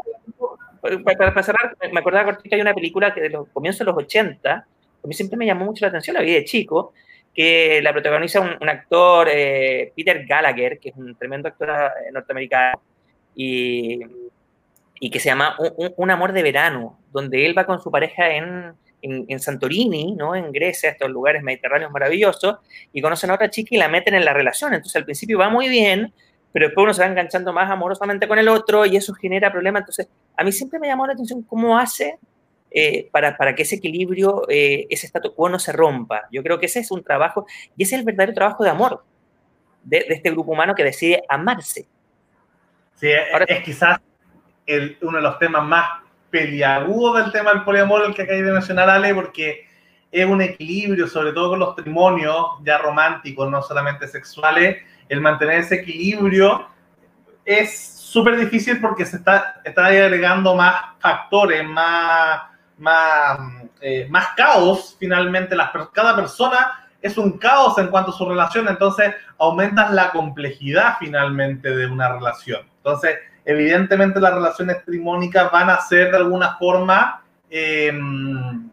para, 1.03 1.43
cerrar, 1.43 1.77
me 1.91 1.99
acordaba 1.99 2.37
que 2.37 2.55
hay 2.55 2.61
una 2.61 2.73
película 2.73 3.13
que 3.13 3.21
de 3.21 3.29
los 3.29 3.47
comienzos 3.49 3.79
de 3.79 3.85
los 3.85 3.95
80, 3.95 4.51
a 4.51 5.07
mí 5.07 5.13
siempre 5.13 5.37
me 5.37 5.45
llamó 5.45 5.65
mucho 5.65 5.85
la 5.85 5.89
atención, 5.89 6.15
la 6.15 6.23
vi 6.23 6.33
de 6.33 6.43
chico, 6.43 6.93
que 7.31 7.81
la 7.83 7.93
protagoniza 7.93 8.41
un, 8.41 8.67
actor, 8.67 9.27
eh, 9.29 9.93
Peter 9.95 10.25
Gallagher, 10.25 10.79
que 10.79 10.89
es 10.89 10.95
un 10.95 11.15
tremendo 11.15 11.49
actor 11.49 11.69
eh, 11.69 12.11
norteamericano, 12.11 12.81
y, 13.35 13.99
y, 15.03 15.09
que 15.09 15.19
se 15.19 15.29
llama 15.29 15.57
un, 15.97 16.11
amor 16.11 16.31
de 16.31 16.43
verano, 16.43 16.99
donde 17.11 17.45
él 17.45 17.57
va 17.57 17.65
con 17.65 17.81
su 17.81 17.89
pareja 17.89 18.29
en, 18.29 18.73
en, 19.01 19.25
en, 19.27 19.39
Santorini, 19.39 20.13
¿no? 20.13 20.35
en 20.35 20.51
Grecia, 20.51 20.91
estos 20.91 21.09
lugares 21.09 21.41
mediterráneos 21.41 21.91
maravillosos, 21.91 22.57
y 22.93 23.01
conocen 23.01 23.31
a 23.31 23.33
otra 23.33 23.49
chica 23.49 23.69
y 23.75 23.79
la 23.79 23.89
meten 23.89 24.13
en 24.13 24.23
la 24.23 24.33
relación. 24.33 24.75
Entonces 24.75 24.95
al 24.95 25.05
principio 25.05 25.39
va 25.39 25.49
muy 25.49 25.69
bien, 25.69 26.13
pero 26.51 26.67
después 26.67 26.83
uno 26.83 26.93
se 26.93 27.01
va 27.01 27.07
enganchando 27.07 27.51
más 27.51 27.69
amorosamente 27.69 28.27
con 28.27 28.37
el 28.37 28.47
otro 28.47 28.85
y 28.85 28.95
eso 28.95 29.13
genera 29.13 29.51
problemas. 29.51 29.81
Entonces, 29.81 30.07
a 30.37 30.43
mí 30.43 30.51
siempre 30.51 30.79
me 30.79 30.87
llamó 30.87 31.07
la 31.07 31.13
atención 31.13 31.41
cómo 31.43 31.77
hace 31.77 32.19
eh, 32.69 33.09
para, 33.11 33.37
para, 33.37 33.55
que 33.55 33.63
ese 33.63 33.75
equilibrio, 33.75 34.43
eh, 34.49 34.85
ese 34.89 35.07
status 35.07 35.33
quo 35.33 35.49
no 35.49 35.59
se 35.59 35.71
rompa. 35.71 36.27
Yo 36.31 36.43
creo 36.43 36.59
que 36.59 36.67
ese 36.67 36.79
es 36.79 36.91
un 36.91 37.03
trabajo, 37.03 37.45
y 37.75 37.83
ese 37.83 37.95
es 37.95 37.99
el 37.99 38.05
verdadero 38.05 38.33
trabajo 38.33 38.63
de 38.63 38.69
amor 38.69 39.03
de, 39.83 40.05
este 40.09 40.29
grupo 40.31 40.51
humano 40.51 40.75
que 40.75 40.83
decide 40.83 41.23
amarse. 41.27 41.87
Sí, 42.95 43.07
es 43.47 43.63
quizás 43.63 43.99
el, 44.65 44.97
uno 45.01 45.17
de 45.17 45.23
los 45.23 45.39
temas 45.39 45.63
más 45.63 45.85
peliagudos 46.29 47.23
del 47.23 47.31
tema 47.31 47.51
del 47.51 47.63
poliamor, 47.63 48.05
el 48.05 48.13
que 48.13 48.23
acabé 48.23 48.41
de 48.41 48.51
mencionar, 48.51 48.89
Ale, 48.89 49.13
porque 49.13 49.67
es 50.11 50.25
un 50.25 50.41
equilibrio, 50.41 51.07
sobre 51.07 51.31
todo 51.33 51.51
con 51.51 51.59
los 51.59 51.75
matrimonios 51.77 52.45
ya 52.63 52.77
románticos, 52.77 53.49
no 53.49 53.61
solamente 53.61 54.07
sexuales, 54.07 54.77
el 55.09 55.21
mantener 55.21 55.59
ese 55.59 55.75
equilibrio 55.75 56.67
es 57.45 57.95
súper 57.95 58.37
difícil 58.37 58.79
porque 58.79 59.05
se 59.05 59.17
está, 59.17 59.61
está 59.63 59.85
agregando 59.85 60.55
más 60.55 60.75
factores, 60.99 61.65
más, 61.65 62.41
más, 62.77 63.39
eh, 63.81 64.07
más 64.09 64.29
caos 64.35 64.95
finalmente. 64.99 65.55
Las, 65.55 65.71
cada 65.93 66.15
persona 66.15 66.89
es 67.01 67.17
un 67.17 67.37
caos 67.37 67.77
en 67.77 67.87
cuanto 67.87 68.11
a 68.11 68.13
su 68.13 68.27
relación, 68.27 68.67
entonces 68.67 69.15
aumentas 69.37 69.91
la 69.91 70.11
complejidad 70.11 70.97
finalmente 70.99 71.75
de 71.75 71.87
una 71.87 72.09
relación. 72.13 72.61
Entonces, 72.77 73.17
evidentemente 73.45 74.19
las 74.19 74.33
relaciones 74.33 74.83
trimónicas 74.85 75.51
van 75.51 75.69
a 75.69 75.81
ser 75.81 76.11
de 76.11 76.17
alguna 76.17 76.55
forma, 76.57 77.21
em, 77.49 78.69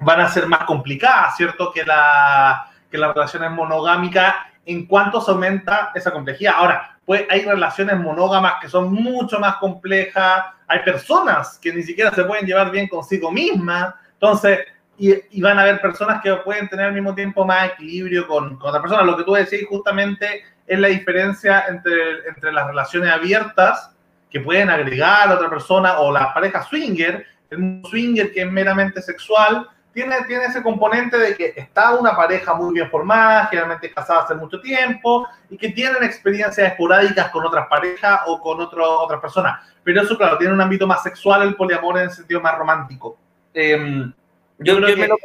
van 0.00 0.20
a 0.20 0.28
ser 0.28 0.46
más 0.46 0.64
complicadas, 0.64 1.36
¿cierto? 1.36 1.72
Que, 1.72 1.84
la, 1.84 2.66
que 2.90 2.98
las 2.98 3.14
relaciones 3.14 3.50
monogámicas 3.50 4.34
en 4.64 4.86
cuánto 4.86 5.20
se 5.20 5.30
aumenta 5.30 5.90
esa 5.94 6.10
complejidad. 6.10 6.54
Ahora, 6.56 6.98
pues 7.04 7.26
hay 7.28 7.44
relaciones 7.44 7.98
monógamas 7.98 8.54
que 8.60 8.68
son 8.68 8.92
mucho 8.92 9.40
más 9.40 9.56
complejas, 9.56 10.44
hay 10.66 10.80
personas 10.80 11.58
que 11.58 11.72
ni 11.72 11.82
siquiera 11.82 12.12
se 12.12 12.24
pueden 12.24 12.46
llevar 12.46 12.70
bien 12.70 12.88
consigo 12.88 13.32
mismas, 13.32 13.94
entonces, 14.12 14.60
y, 14.96 15.40
van 15.40 15.58
a 15.58 15.62
haber 15.62 15.80
personas 15.80 16.22
que 16.22 16.32
pueden 16.36 16.68
tener 16.68 16.86
al 16.86 16.92
mismo 16.92 17.14
tiempo 17.14 17.44
más 17.44 17.70
equilibrio 17.70 18.28
con, 18.28 18.56
con 18.56 18.68
otra 18.68 18.82
persona. 18.82 19.02
Lo 19.02 19.16
que 19.16 19.24
tú 19.24 19.32
decís 19.32 19.66
justamente 19.68 20.44
es 20.70 20.78
la 20.78 20.86
diferencia 20.86 21.64
entre, 21.68 22.28
entre 22.28 22.52
las 22.52 22.64
relaciones 22.68 23.10
abiertas 23.10 23.90
que 24.30 24.38
pueden 24.38 24.70
agregar 24.70 25.28
a 25.28 25.34
otra 25.34 25.50
persona 25.50 25.98
o 25.98 26.12
las 26.12 26.32
parejas 26.32 26.68
swinger, 26.68 27.26
el 27.50 27.82
swinger 27.90 28.30
que 28.30 28.42
es 28.42 28.52
meramente 28.52 29.02
sexual, 29.02 29.68
tiene, 29.92 30.14
tiene 30.28 30.44
ese 30.44 30.62
componente 30.62 31.18
de 31.18 31.34
que 31.34 31.54
está 31.56 31.96
una 31.96 32.14
pareja 32.14 32.54
muy 32.54 32.72
bien 32.72 32.88
formada, 32.88 33.46
generalmente 33.46 33.92
casada 33.92 34.20
hace 34.20 34.36
mucho 34.36 34.60
tiempo, 34.60 35.26
y 35.48 35.56
que 35.56 35.70
tienen 35.70 36.04
experiencias 36.04 36.68
esporádicas 36.68 37.30
con 37.30 37.44
otras 37.44 37.66
parejas 37.66 38.20
o 38.26 38.40
con 38.40 38.60
otro, 38.60 39.00
otras 39.00 39.20
personas. 39.20 39.66
Pero 39.82 40.02
eso, 40.02 40.16
claro, 40.16 40.38
tiene 40.38 40.54
un 40.54 40.60
ámbito 40.60 40.86
más 40.86 41.02
sexual, 41.02 41.42
el 41.42 41.56
poliamor 41.56 41.98
en 41.98 42.04
el 42.04 42.10
sentido 42.12 42.40
más 42.40 42.56
romántico. 42.56 43.18
Em, 43.52 44.12
yo, 44.60 44.78
yo 44.78 44.96
me, 44.96 45.08
lo, 45.08 45.16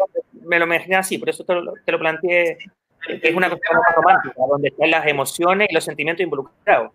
me, 0.41 0.57
lo, 0.57 0.65
imaginé 0.65 0.95
así, 0.95 1.19
por 1.19 1.29
eso 1.29 1.43
te 1.45 1.53
lo, 1.53 1.73
te 1.85 1.91
lo 1.91 1.99
planteé. 1.99 2.57
Es 3.07 3.35
una 3.35 3.49
cuestión 3.49 3.77
más 3.77 3.95
romántica, 3.95 4.35
donde 4.49 4.69
están 4.69 4.91
las 4.91 5.07
emociones 5.07 5.67
y 5.69 5.73
los 5.73 5.83
sentimientos 5.83 6.23
involucrados. 6.23 6.91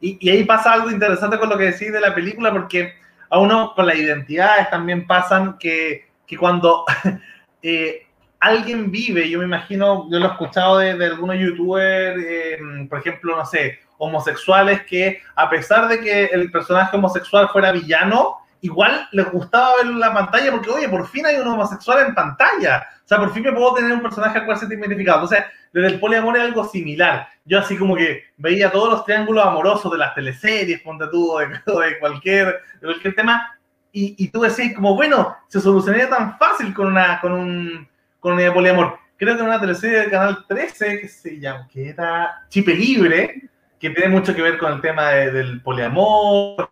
Y, 0.00 0.18
y 0.20 0.30
ahí 0.30 0.44
pasa 0.44 0.72
algo 0.72 0.90
interesante 0.90 1.38
con 1.38 1.48
lo 1.48 1.58
que 1.58 1.64
decís 1.64 1.92
de 1.92 2.00
la 2.00 2.14
película, 2.14 2.52
porque 2.52 2.94
a 3.30 3.38
uno 3.38 3.72
con 3.74 3.86
las 3.86 3.96
identidades 3.96 4.70
también 4.70 5.06
pasan 5.06 5.58
que 5.58 6.08
que 6.28 6.36
cuando 6.36 6.84
eh, 7.62 8.06
alguien 8.38 8.92
vive, 8.92 9.28
yo 9.28 9.40
me 9.40 9.46
imagino, 9.46 10.08
yo 10.10 10.20
lo 10.20 10.26
he 10.26 10.30
escuchado 10.30 10.78
de, 10.78 10.92
algunos 11.04 11.36
youtubers, 11.38 12.22
eh, 12.22 12.58
por 12.88 13.00
ejemplo, 13.00 13.36
no 13.36 13.44
sé, 13.44 13.80
homosexuales, 13.96 14.82
que 14.84 15.20
a 15.34 15.50
pesar 15.50 15.88
de 15.88 16.00
que 16.00 16.26
el 16.26 16.52
personaje 16.52 16.96
homosexual 16.96 17.48
fuera 17.48 17.72
villano, 17.72 18.36
igual 18.60 19.08
les 19.12 19.30
gustaba 19.30 19.80
en 19.82 19.98
la 19.98 20.12
pantalla 20.12 20.50
porque, 20.50 20.70
oye, 20.70 20.88
por 20.88 21.06
fin 21.08 21.26
hay 21.26 21.36
un 21.36 21.48
homosexual 21.48 22.06
en 22.06 22.14
pantalla. 22.14 22.86
O 23.04 23.08
sea, 23.08 23.18
por 23.18 23.32
fin 23.32 23.42
me 23.42 23.52
puedo 23.52 23.74
tener 23.74 23.92
un 23.92 24.02
personaje 24.02 24.38
al 24.38 24.44
cual 24.44 24.58
sentir 24.58 24.78
identificado. 24.78 25.22
Entonces, 25.22 25.44
desde 25.72 25.88
el 25.88 26.00
poliamor 26.00 26.36
es 26.36 26.42
algo 26.42 26.64
similar. 26.64 27.28
Yo 27.44 27.58
así 27.58 27.76
como 27.76 27.96
que 27.96 28.24
veía 28.36 28.70
todos 28.70 28.90
los 28.90 29.04
triángulos 29.04 29.46
amorosos 29.46 29.90
de 29.92 29.98
las 29.98 30.14
teleseries, 30.14 30.80
ponte 30.82 31.06
tú, 31.10 31.38
de, 31.38 31.46
de, 31.86 31.98
cualquier, 31.98 32.60
de 32.80 32.86
cualquier 32.86 33.14
tema, 33.14 33.58
y, 33.90 34.28
tú 34.28 34.42
decís 34.42 34.74
como, 34.74 34.94
bueno, 34.94 35.36
se 35.48 35.60
solucionaría 35.60 36.08
tan 36.08 36.38
fácil 36.38 36.72
con 36.72 36.88
una, 36.88 37.20
con 37.20 37.32
un, 37.32 37.88
con 38.20 38.34
una 38.34 38.52
poliamor. 38.52 38.98
Creo 39.16 39.34
que 39.34 39.40
en 39.40 39.48
una 39.48 39.60
teleserie 39.60 40.00
del 40.00 40.10
canal 40.10 40.44
13 40.46 41.00
que 41.00 41.08
se 41.08 41.40
llama, 41.40 41.66
que 41.68 41.88
era 41.88 42.44
Chipe 42.48 42.74
Libre, 42.74 43.48
que 43.78 43.90
tiene 43.90 44.08
mucho 44.08 44.34
que 44.34 44.42
ver 44.42 44.58
con 44.58 44.72
el 44.72 44.80
tema 44.80 45.10
del 45.10 45.62
poliamor, 45.62 46.70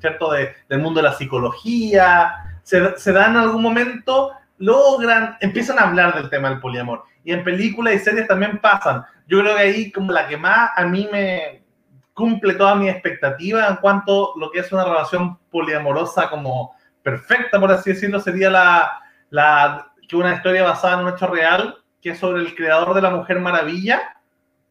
¿cierto? 0.00 0.30
del 0.32 0.78
mundo 0.78 1.00
de 1.00 1.08
la 1.08 1.14
psicología. 1.14 2.32
Se, 2.62 2.96
se 2.98 3.12
da 3.12 3.26
en 3.26 3.36
algún 3.36 3.62
momento, 3.62 4.32
logran, 4.58 5.36
empiezan 5.40 5.78
a 5.78 5.82
hablar 5.82 6.14
del 6.14 6.30
tema 6.30 6.50
del 6.50 6.60
poliamor. 6.60 7.04
Y 7.24 7.32
en 7.32 7.42
películas 7.42 7.94
y 7.94 7.98
series 7.98 8.28
también 8.28 8.58
pasan. 8.58 9.04
Yo 9.26 9.40
creo 9.40 9.56
que 9.56 9.62
ahí 9.62 9.92
como 9.92 10.12
la 10.12 10.28
que 10.28 10.36
más 10.36 10.70
a 10.76 10.84
mí 10.84 11.08
me 11.10 11.64
cumple 12.14 12.54
toda 12.54 12.74
mi 12.76 12.88
expectativa 12.88 13.66
en 13.68 13.76
cuanto 13.76 14.34
a 14.34 14.38
lo 14.38 14.50
que 14.50 14.60
es 14.60 14.72
una 14.72 14.84
relación 14.84 15.38
poliamorosa 15.50 16.30
como 16.30 16.74
perfecta, 17.02 17.60
por 17.60 17.70
así 17.70 17.92
decirlo, 17.92 18.20
sería 18.20 18.50
la, 18.50 19.00
la 19.30 19.92
que 20.08 20.16
una 20.16 20.34
historia 20.34 20.62
basada 20.62 20.94
en 20.94 21.06
un 21.06 21.12
hecho 21.12 21.26
real, 21.26 21.76
que 22.00 22.10
es 22.10 22.18
sobre 22.18 22.40
el 22.40 22.54
creador 22.54 22.94
de 22.94 23.02
la 23.02 23.10
Mujer 23.10 23.40
Maravilla, 23.40 24.16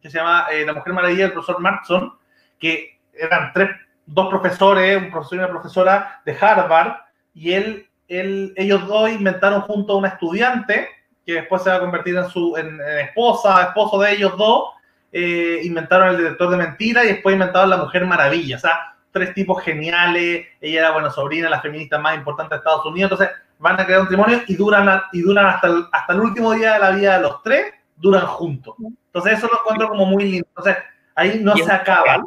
que 0.06 0.10
se 0.12 0.18
llama 0.18 0.46
eh, 0.52 0.64
La 0.64 0.72
Mujer 0.72 0.92
Maravilla, 0.92 1.26
el 1.26 1.32
profesor 1.32 1.60
Markson, 1.60 2.12
que 2.58 2.98
eran 3.12 3.52
tres, 3.52 3.70
dos 4.06 4.28
profesores, 4.28 4.96
un 5.02 5.10
profesor 5.10 5.36
y 5.36 5.38
una 5.40 5.50
profesora 5.50 6.20
de 6.24 6.36
Harvard, 6.40 6.96
y 7.34 7.52
él, 7.52 7.88
él, 8.08 8.54
ellos 8.56 8.86
dos 8.86 9.10
inventaron 9.10 9.62
junto 9.62 9.92
a 9.92 9.96
una 9.96 10.08
estudiante, 10.08 10.88
que 11.24 11.34
después 11.34 11.62
se 11.62 11.70
va 11.70 11.76
a 11.76 11.80
convertir 11.80 12.16
en 12.16 12.28
su 12.28 12.56
en, 12.56 12.80
esposa, 13.00 13.62
esposo 13.62 14.00
de 14.00 14.12
ellos 14.12 14.36
dos, 14.36 14.70
eh, 15.12 15.60
inventaron 15.64 16.10
el 16.10 16.18
director 16.18 16.50
de 16.50 16.56
mentira 16.56 17.04
y 17.04 17.08
después 17.08 17.32
inventaron 17.32 17.70
la 17.70 17.78
Mujer 17.78 18.06
Maravilla. 18.06 18.56
O 18.56 18.60
sea, 18.60 18.94
tres 19.10 19.34
tipos 19.34 19.62
geniales. 19.62 20.46
Ella 20.60 20.80
era, 20.80 20.90
bueno, 20.92 21.10
sobrina, 21.10 21.50
la 21.50 21.60
feminista 21.60 21.98
más 21.98 22.14
importante 22.14 22.54
de 22.54 22.58
Estados 22.58 22.86
Unidos. 22.86 23.10
Entonces, 23.10 23.36
van 23.58 23.80
a 23.80 23.84
crear 23.84 24.00
un 24.00 24.04
matrimonio 24.04 24.42
y 24.46 24.54
duran, 24.54 25.02
y 25.12 25.22
duran 25.22 25.46
hasta, 25.46 25.66
el, 25.66 25.86
hasta 25.90 26.12
el 26.12 26.20
último 26.20 26.52
día 26.52 26.74
de 26.74 26.78
la 26.78 26.90
vida 26.90 27.16
de 27.16 27.22
los 27.22 27.42
tres, 27.42 27.74
duran 27.96 28.26
juntos. 28.26 28.74
Entonces, 29.06 29.38
eso 29.38 29.48
lo 29.48 29.60
encuentro 29.60 29.88
como 29.88 30.06
muy 30.06 30.24
lindo. 30.24 30.46
Entonces, 30.48 30.76
ahí 31.14 31.40
no 31.42 31.56
se 31.56 31.72
acaba. 31.72 32.24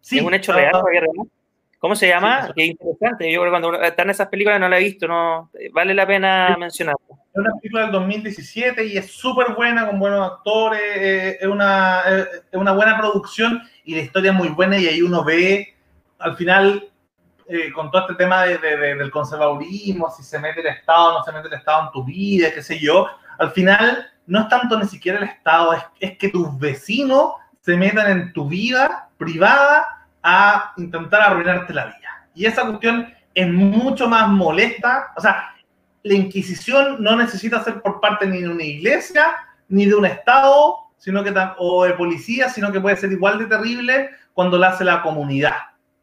Sí, 0.00 0.18
es 0.18 0.24
un 0.24 0.34
hecho 0.34 0.52
real, 0.52 0.72
¿Cómo 1.78 1.94
se 1.94 2.08
llama? 2.08 2.50
Qué 2.56 2.64
interesante. 2.64 3.30
Yo 3.30 3.40
creo 3.40 3.52
que 3.52 3.60
cuando 3.60 3.82
están 3.82 4.10
esas 4.10 4.28
películas 4.28 4.58
no 4.58 4.68
la 4.68 4.78
he 4.78 4.84
visto, 4.84 5.06
no 5.06 5.50
vale 5.72 5.94
la 5.94 6.06
pena 6.06 6.56
mencionarla. 6.58 7.00
Es 7.10 7.40
una 7.40 7.54
película 7.60 7.82
del 7.82 7.92
2017 7.92 8.86
y 8.86 8.96
es 8.96 9.10
súper 9.12 9.54
buena, 9.54 9.86
con 9.86 9.98
buenos 9.98 10.32
actores, 10.32 10.80
eh, 10.96 11.38
es, 11.40 11.46
una, 11.46 12.02
es 12.08 12.58
una 12.58 12.72
buena 12.72 12.98
producción 12.98 13.62
y 13.84 13.94
la 13.94 14.00
historia 14.00 14.30
es 14.30 14.36
muy 14.36 14.48
buena 14.48 14.78
y 14.78 14.86
ahí 14.86 15.02
uno 15.02 15.22
ve 15.22 15.76
al 16.18 16.36
final, 16.36 16.88
eh, 17.48 17.70
con 17.72 17.90
todo 17.90 18.02
este 18.02 18.14
tema 18.14 18.44
de, 18.44 18.58
del 18.58 19.10
conservadurismo, 19.10 20.10
si 20.10 20.22
se 20.22 20.38
mete 20.38 20.60
el 20.60 20.68
Estado 20.68 21.10
o 21.10 21.18
no 21.18 21.24
se 21.24 21.32
mete 21.32 21.48
el 21.48 21.54
Estado 21.54 21.86
en 21.86 21.92
tu 21.92 22.04
vida, 22.04 22.52
qué 22.54 22.62
sé 22.62 22.78
yo, 22.78 23.06
al 23.38 23.50
final 23.50 24.10
no 24.26 24.40
es 24.40 24.48
tanto 24.48 24.78
ni 24.78 24.86
siquiera 24.86 25.18
el 25.18 25.24
Estado, 25.24 25.74
es, 25.74 25.82
es 26.00 26.18
que 26.18 26.28
tus 26.28 26.58
vecinos 26.58 27.32
se 27.60 27.76
metan 27.76 28.10
en 28.10 28.32
tu 28.32 28.48
vida 28.48 29.08
privada 29.18 30.06
a 30.22 30.72
intentar 30.76 31.22
arruinarte 31.22 31.72
la 31.72 31.86
vida. 31.86 32.28
Y 32.34 32.46
esa 32.46 32.66
cuestión 32.66 33.12
es 33.34 33.48
mucho 33.48 34.08
más 34.08 34.28
molesta. 34.28 35.12
O 35.16 35.20
sea, 35.20 35.54
la 36.02 36.14
Inquisición 36.14 37.02
no 37.02 37.16
necesita 37.16 37.62
ser 37.62 37.80
por 37.80 38.00
parte 38.00 38.26
ni 38.26 38.42
de 38.42 38.48
una 38.48 38.62
iglesia, 38.62 39.36
ni 39.68 39.86
de 39.86 39.94
un 39.94 40.06
Estado, 40.06 40.76
sino 40.96 41.22
que 41.22 41.32
o 41.58 41.84
de 41.84 41.92
policía, 41.94 42.48
sino 42.48 42.72
que 42.72 42.80
puede 42.80 42.96
ser 42.96 43.12
igual 43.12 43.38
de 43.38 43.46
terrible 43.46 44.10
cuando 44.32 44.58
la 44.58 44.68
hace 44.68 44.84
la 44.84 45.02
comunidad. 45.02 45.56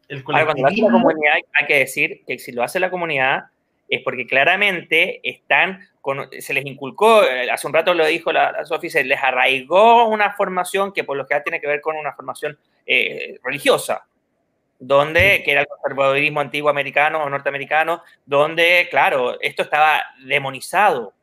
El 0.08 0.22
cuando 0.22 0.52
lo 0.54 0.66
hace 0.66 0.82
la 0.82 0.90
comunidad, 0.90 1.34
hay 1.54 1.66
que 1.66 1.78
decir 1.78 2.22
que 2.26 2.38
si 2.38 2.52
lo 2.52 2.62
hace 2.62 2.78
la 2.78 2.90
comunidad 2.90 3.44
es 3.88 4.02
porque 4.02 4.26
claramente 4.26 5.20
están, 5.22 5.88
se 6.38 6.54
les 6.54 6.66
inculcó, 6.66 7.24
eh, 7.24 7.50
hace 7.50 7.66
un 7.66 7.72
rato 7.72 7.94
lo 7.94 8.06
dijo 8.06 8.32
la, 8.32 8.52
la 8.52 8.64
se 8.64 9.04
les 9.04 9.22
arraigó 9.22 10.08
una 10.08 10.32
formación 10.32 10.92
que 10.92 11.04
por 11.04 11.16
lo 11.16 11.24
general 11.26 11.44
tiene 11.44 11.60
que 11.60 11.66
ver 11.66 11.80
con 11.80 11.96
una 11.96 12.14
formación 12.14 12.58
eh, 12.86 13.38
religiosa, 13.42 14.06
donde, 14.78 15.42
que 15.44 15.52
era 15.52 15.62
el 15.62 15.66
conservadurismo 15.66 16.40
antiguo 16.40 16.70
americano 16.70 17.22
o 17.22 17.30
norteamericano, 17.30 18.02
donde, 18.26 18.88
claro, 18.90 19.40
esto 19.40 19.62
estaba 19.62 20.02
demonizado, 20.24 21.14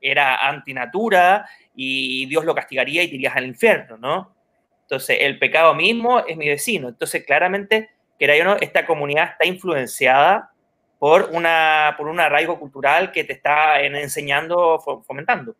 era 0.00 0.48
antinatura 0.48 1.48
y 1.74 2.26
Dios 2.26 2.44
lo 2.44 2.54
castigaría 2.54 3.02
y 3.02 3.08
te 3.08 3.16
irías 3.16 3.36
al 3.36 3.46
infierno, 3.46 3.96
¿no? 3.96 4.34
Entonces, 4.82 5.18
el 5.20 5.38
pecado 5.38 5.74
mismo 5.74 6.20
es 6.20 6.36
mi 6.36 6.48
vecino. 6.48 6.88
Entonces, 6.88 7.24
claramente 7.24 7.90
que 8.18 8.44
no, 8.44 8.56
esta 8.56 8.86
comunidad 8.86 9.30
está 9.32 9.46
influenciada 9.46 10.50
por, 10.98 11.30
una, 11.32 11.94
por 11.96 12.08
un 12.08 12.20
arraigo 12.20 12.58
cultural 12.58 13.12
que 13.12 13.24
te 13.24 13.34
está 13.34 13.80
enseñando, 13.80 14.78
fomentando. 15.06 15.54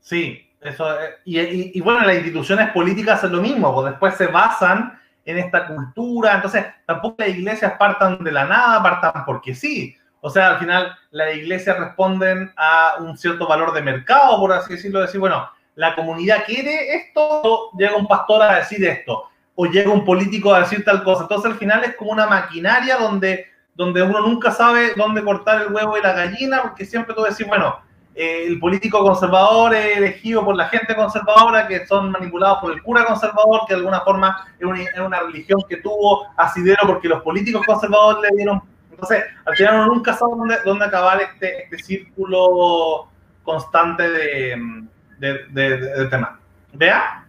Sí, 0.00 0.50
eso, 0.60 1.00
eh, 1.00 1.18
y, 1.24 1.80
bueno, 1.80 2.00
las 2.00 2.16
instituciones 2.16 2.70
políticas 2.70 3.22
es 3.22 3.30
lo 3.30 3.40
mismo, 3.40 3.74
pues 3.74 3.90
después 3.90 4.14
se 4.14 4.26
basan 4.26 4.98
en 5.24 5.38
esta 5.38 5.66
cultura, 5.66 6.34
entonces 6.34 6.64
tampoco 6.86 7.16
las 7.18 7.28
iglesias 7.28 7.74
partan 7.78 8.24
de 8.24 8.32
la 8.32 8.46
nada, 8.46 8.82
partan 8.82 9.24
porque 9.26 9.54
sí. 9.54 9.94
O 10.20 10.30
sea, 10.30 10.50
al 10.50 10.58
final 10.58 10.96
las 11.10 11.36
iglesias 11.36 11.78
responden 11.78 12.52
a 12.56 12.94
un 12.98 13.16
cierto 13.16 13.46
valor 13.46 13.72
de 13.72 13.82
mercado, 13.82 14.38
por 14.40 14.52
así 14.52 14.74
decirlo, 14.74 15.00
decir, 15.00 15.20
bueno, 15.20 15.48
la 15.76 15.94
comunidad 15.94 16.44
quiere 16.44 16.96
esto, 16.96 17.70
llega 17.78 17.94
un 17.94 18.08
pastor 18.08 18.42
a 18.42 18.56
decir 18.56 18.84
esto 18.84 19.28
o 19.54 19.66
llega 19.66 19.92
un 19.92 20.04
político 20.04 20.52
a 20.52 20.60
decir 20.60 20.84
tal 20.84 21.04
cosa. 21.04 21.22
Entonces 21.22 21.52
al 21.52 21.58
final 21.58 21.84
es 21.84 21.94
como 21.94 22.10
una 22.10 22.26
maquinaria 22.26 22.96
donde, 22.96 23.46
donde 23.78 24.02
uno 24.02 24.20
nunca 24.20 24.50
sabe 24.50 24.92
dónde 24.96 25.22
cortar 25.22 25.62
el 25.62 25.72
huevo 25.72 25.96
y 25.96 26.02
la 26.02 26.12
gallina, 26.12 26.62
porque 26.62 26.84
siempre 26.84 27.14
tú 27.14 27.22
decís, 27.22 27.46
bueno, 27.46 27.76
eh, 28.12 28.46
el 28.48 28.58
político 28.58 28.98
conservador 29.04 29.72
es 29.72 29.96
elegido 29.96 30.44
por 30.44 30.56
la 30.56 30.68
gente 30.68 30.96
conservadora, 30.96 31.68
que 31.68 31.86
son 31.86 32.10
manipulados 32.10 32.58
por 32.58 32.72
el 32.72 32.82
cura 32.82 33.04
conservador, 33.04 33.60
que 33.68 33.74
de 33.74 33.78
alguna 33.78 34.00
forma 34.00 34.48
es 34.58 34.66
una, 34.98 35.20
religión 35.20 35.62
que 35.68 35.76
tuvo 35.76 36.26
asidero 36.36 36.88
porque 36.88 37.06
los 37.06 37.22
políticos 37.22 37.64
conservadores 37.64 38.28
le 38.28 38.36
dieron... 38.36 38.62
Entonces, 38.90 39.22
al 39.44 39.54
final 39.54 39.74
uno 39.76 39.86
nunca 39.94 40.12
sabe 40.12 40.32
dónde, 40.36 40.56
dónde 40.64 40.84
acabar 40.84 41.22
este, 41.22 41.62
este 41.62 41.78
círculo 41.78 43.06
constante 43.44 44.10
de, 44.10 44.86
de, 45.20 45.38
de, 45.50 45.76
de 45.78 46.06
tema. 46.06 46.40
¿Vea? 46.72 47.24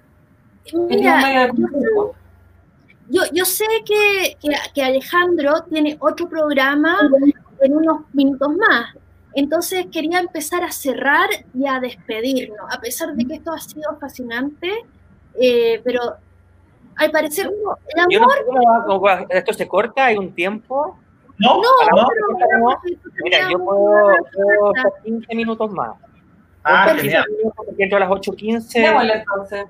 Mira, 0.73 1.51
yo, 1.53 2.15
yo 3.09 3.45
sé 3.45 3.65
que, 3.85 4.37
que, 4.73 4.83
Alejandro 4.83 5.63
tiene 5.69 5.97
otro 5.99 6.29
programa 6.29 6.97
en 7.61 7.75
unos 7.75 8.01
minutos 8.13 8.49
más. 8.55 8.95
Entonces 9.33 9.85
quería 9.91 10.19
empezar 10.19 10.63
a 10.63 10.71
cerrar 10.71 11.29
y 11.53 11.67
a 11.67 11.79
despedirnos, 11.79 12.59
a 12.71 12.79
pesar 12.79 13.13
de 13.13 13.25
que 13.25 13.35
esto 13.35 13.51
ha 13.51 13.59
sido 13.59 13.97
fascinante, 13.99 14.85
eh, 15.39 15.81
pero 15.83 16.01
al 16.95 17.11
parecer 17.11 17.49
el 17.95 18.17
amor... 18.17 19.25
¿Esto 19.29 19.53
se 19.53 19.67
corta? 19.67 20.05
¿Hay 20.05 20.17
un 20.17 20.33
tiempo? 20.33 20.97
No, 21.37 21.61
no, 21.61 22.07
Mira, 23.23 23.49
yo 23.49 23.59
puedo, 23.59 24.11
puedo 24.33 24.73
15 25.03 25.35
minutos 25.35 25.71
más. 25.71 25.91
Ah, 26.63 26.93
genial. 26.95 27.23
Porque 27.55 27.95
a 27.95 27.99
las 27.99 28.09
8.15. 28.09 29.19
entonces 29.19 29.65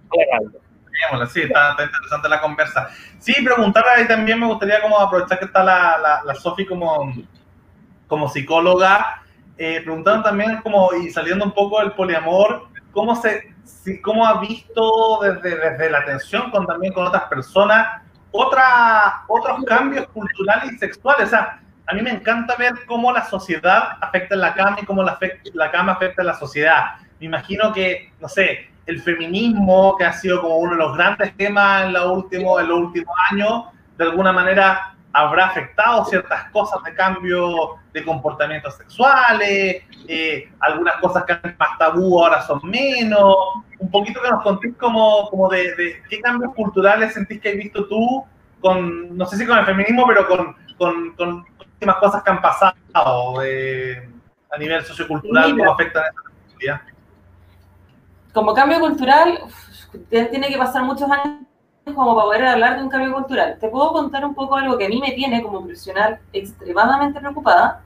sí, 1.31 1.41
está, 1.41 1.71
interesante 1.71 2.29
la 2.29 2.41
conversa. 2.41 2.89
Sí, 3.19 3.33
preguntar 3.43 3.83
ahí 3.87 4.07
también 4.07 4.39
me 4.39 4.45
gustaría 4.45 4.81
como 4.81 4.99
aprovechar 4.99 5.39
que 5.39 5.45
está 5.45 5.63
la, 5.63 5.97
la, 5.97 6.21
la 6.25 6.35
Sofi 6.35 6.65
como, 6.65 7.13
como 8.07 8.27
psicóloga, 8.29 9.23
eh, 9.57 9.81
preguntando 9.83 10.23
también 10.23 10.61
como, 10.61 10.89
y 10.93 11.09
saliendo 11.09 11.45
un 11.45 11.51
poco 11.51 11.79
del 11.79 11.91
poliamor, 11.91 12.69
¿cómo, 12.91 13.15
se, 13.15 13.53
si, 13.63 14.01
cómo 14.01 14.25
ha 14.25 14.39
visto 14.39 15.19
desde, 15.21 15.57
desde 15.57 15.89
la 15.89 15.99
atención 15.99 16.49
con, 16.51 16.65
también 16.65 16.93
con 16.93 17.07
otras 17.07 17.23
personas 17.23 18.01
otra, 18.31 19.23
otros 19.27 19.63
cambios 19.65 20.07
culturales 20.09 20.73
y 20.73 20.77
sexuales? 20.77 21.27
O 21.27 21.29
sea, 21.29 21.61
a 21.87 21.93
mí 21.93 22.01
me 22.01 22.11
encanta 22.11 22.55
ver 22.55 22.73
cómo 22.85 23.11
la 23.11 23.25
sociedad 23.25 23.97
afecta 23.99 24.35
en 24.35 24.41
la 24.41 24.53
cama 24.53 24.77
y 24.81 24.85
cómo 24.85 25.03
la, 25.03 25.17
la 25.53 25.71
cama 25.71 25.93
afecta 25.93 26.21
en 26.21 26.27
la 26.27 26.35
sociedad. 26.35 26.95
Me 27.19 27.25
imagino 27.25 27.73
que, 27.73 28.13
no 28.19 28.29
sé, 28.29 28.68
el 28.89 29.01
feminismo, 29.01 29.95
que 29.97 30.05
ha 30.05 30.13
sido 30.13 30.41
como 30.41 30.57
uno 30.57 30.71
de 30.71 30.77
los 30.77 30.97
grandes 30.97 31.37
temas 31.37 31.85
en, 31.85 31.93
lo 31.93 32.13
último, 32.13 32.59
en 32.59 32.67
los 32.67 32.79
últimos 32.79 33.15
años, 33.31 33.65
de 33.97 34.05
alguna 34.05 34.33
manera 34.33 34.95
habrá 35.13 35.47
afectado 35.47 36.05
ciertas 36.05 36.49
cosas 36.51 36.83
de 36.83 36.93
cambio 36.95 37.75
de 37.93 38.03
comportamientos 38.03 38.77
sexuales, 38.77 39.83
eh, 40.07 40.51
algunas 40.59 40.95
cosas 40.97 41.23
que 41.25 41.33
antes 41.33 41.57
más 41.59 41.77
tabú 41.77 42.19
ahora 42.19 42.41
son 42.41 42.61
menos. 42.63 43.35
Un 43.77 43.91
poquito 43.91 44.21
que 44.21 44.29
nos 44.29 44.41
contéis 44.43 44.75
como, 44.77 45.29
como 45.29 45.49
de, 45.49 46.01
qué 46.09 46.19
cambios 46.19 46.53
culturales 46.55 47.13
sentís 47.13 47.39
que 47.41 47.49
has 47.49 47.55
visto 47.55 47.87
tú, 47.87 48.23
con, 48.59 49.15
no 49.15 49.25
sé 49.25 49.37
si 49.37 49.45
con 49.45 49.57
el 49.57 49.65
feminismo, 49.65 50.05
pero 50.07 50.27
con, 50.27 50.55
con, 50.77 51.15
con 51.15 51.45
últimas 51.59 51.95
cosas 51.97 52.23
que 52.23 52.31
han 52.31 52.41
pasado 52.41 52.73
eh, 53.43 54.09
a 54.51 54.57
nivel 54.57 54.83
sociocultural, 54.83 55.55
cómo 55.55 55.73
afectan 55.73 56.03
a 56.03 56.07
esa 56.07 56.81
como 58.39 58.53
cambio 58.53 58.79
cultural, 58.79 59.37
tiene 60.09 60.47
que 60.47 60.57
pasar 60.57 60.83
muchos 60.83 61.11
años 61.11 61.39
como 61.93 62.15
para 62.15 62.25
poder 62.25 62.45
hablar 62.45 62.77
de 62.77 62.83
un 62.83 62.89
cambio 62.89 63.13
cultural. 63.13 63.57
Te 63.59 63.67
puedo 63.67 63.91
contar 63.91 64.23
un 64.23 64.33
poco 64.33 64.55
algo 64.55 64.77
que 64.77 64.85
a 64.85 64.89
mí 64.89 65.01
me 65.01 65.11
tiene 65.11 65.43
como 65.43 65.59
profesional 65.59 66.19
extremadamente 66.31 67.19
preocupada, 67.19 67.83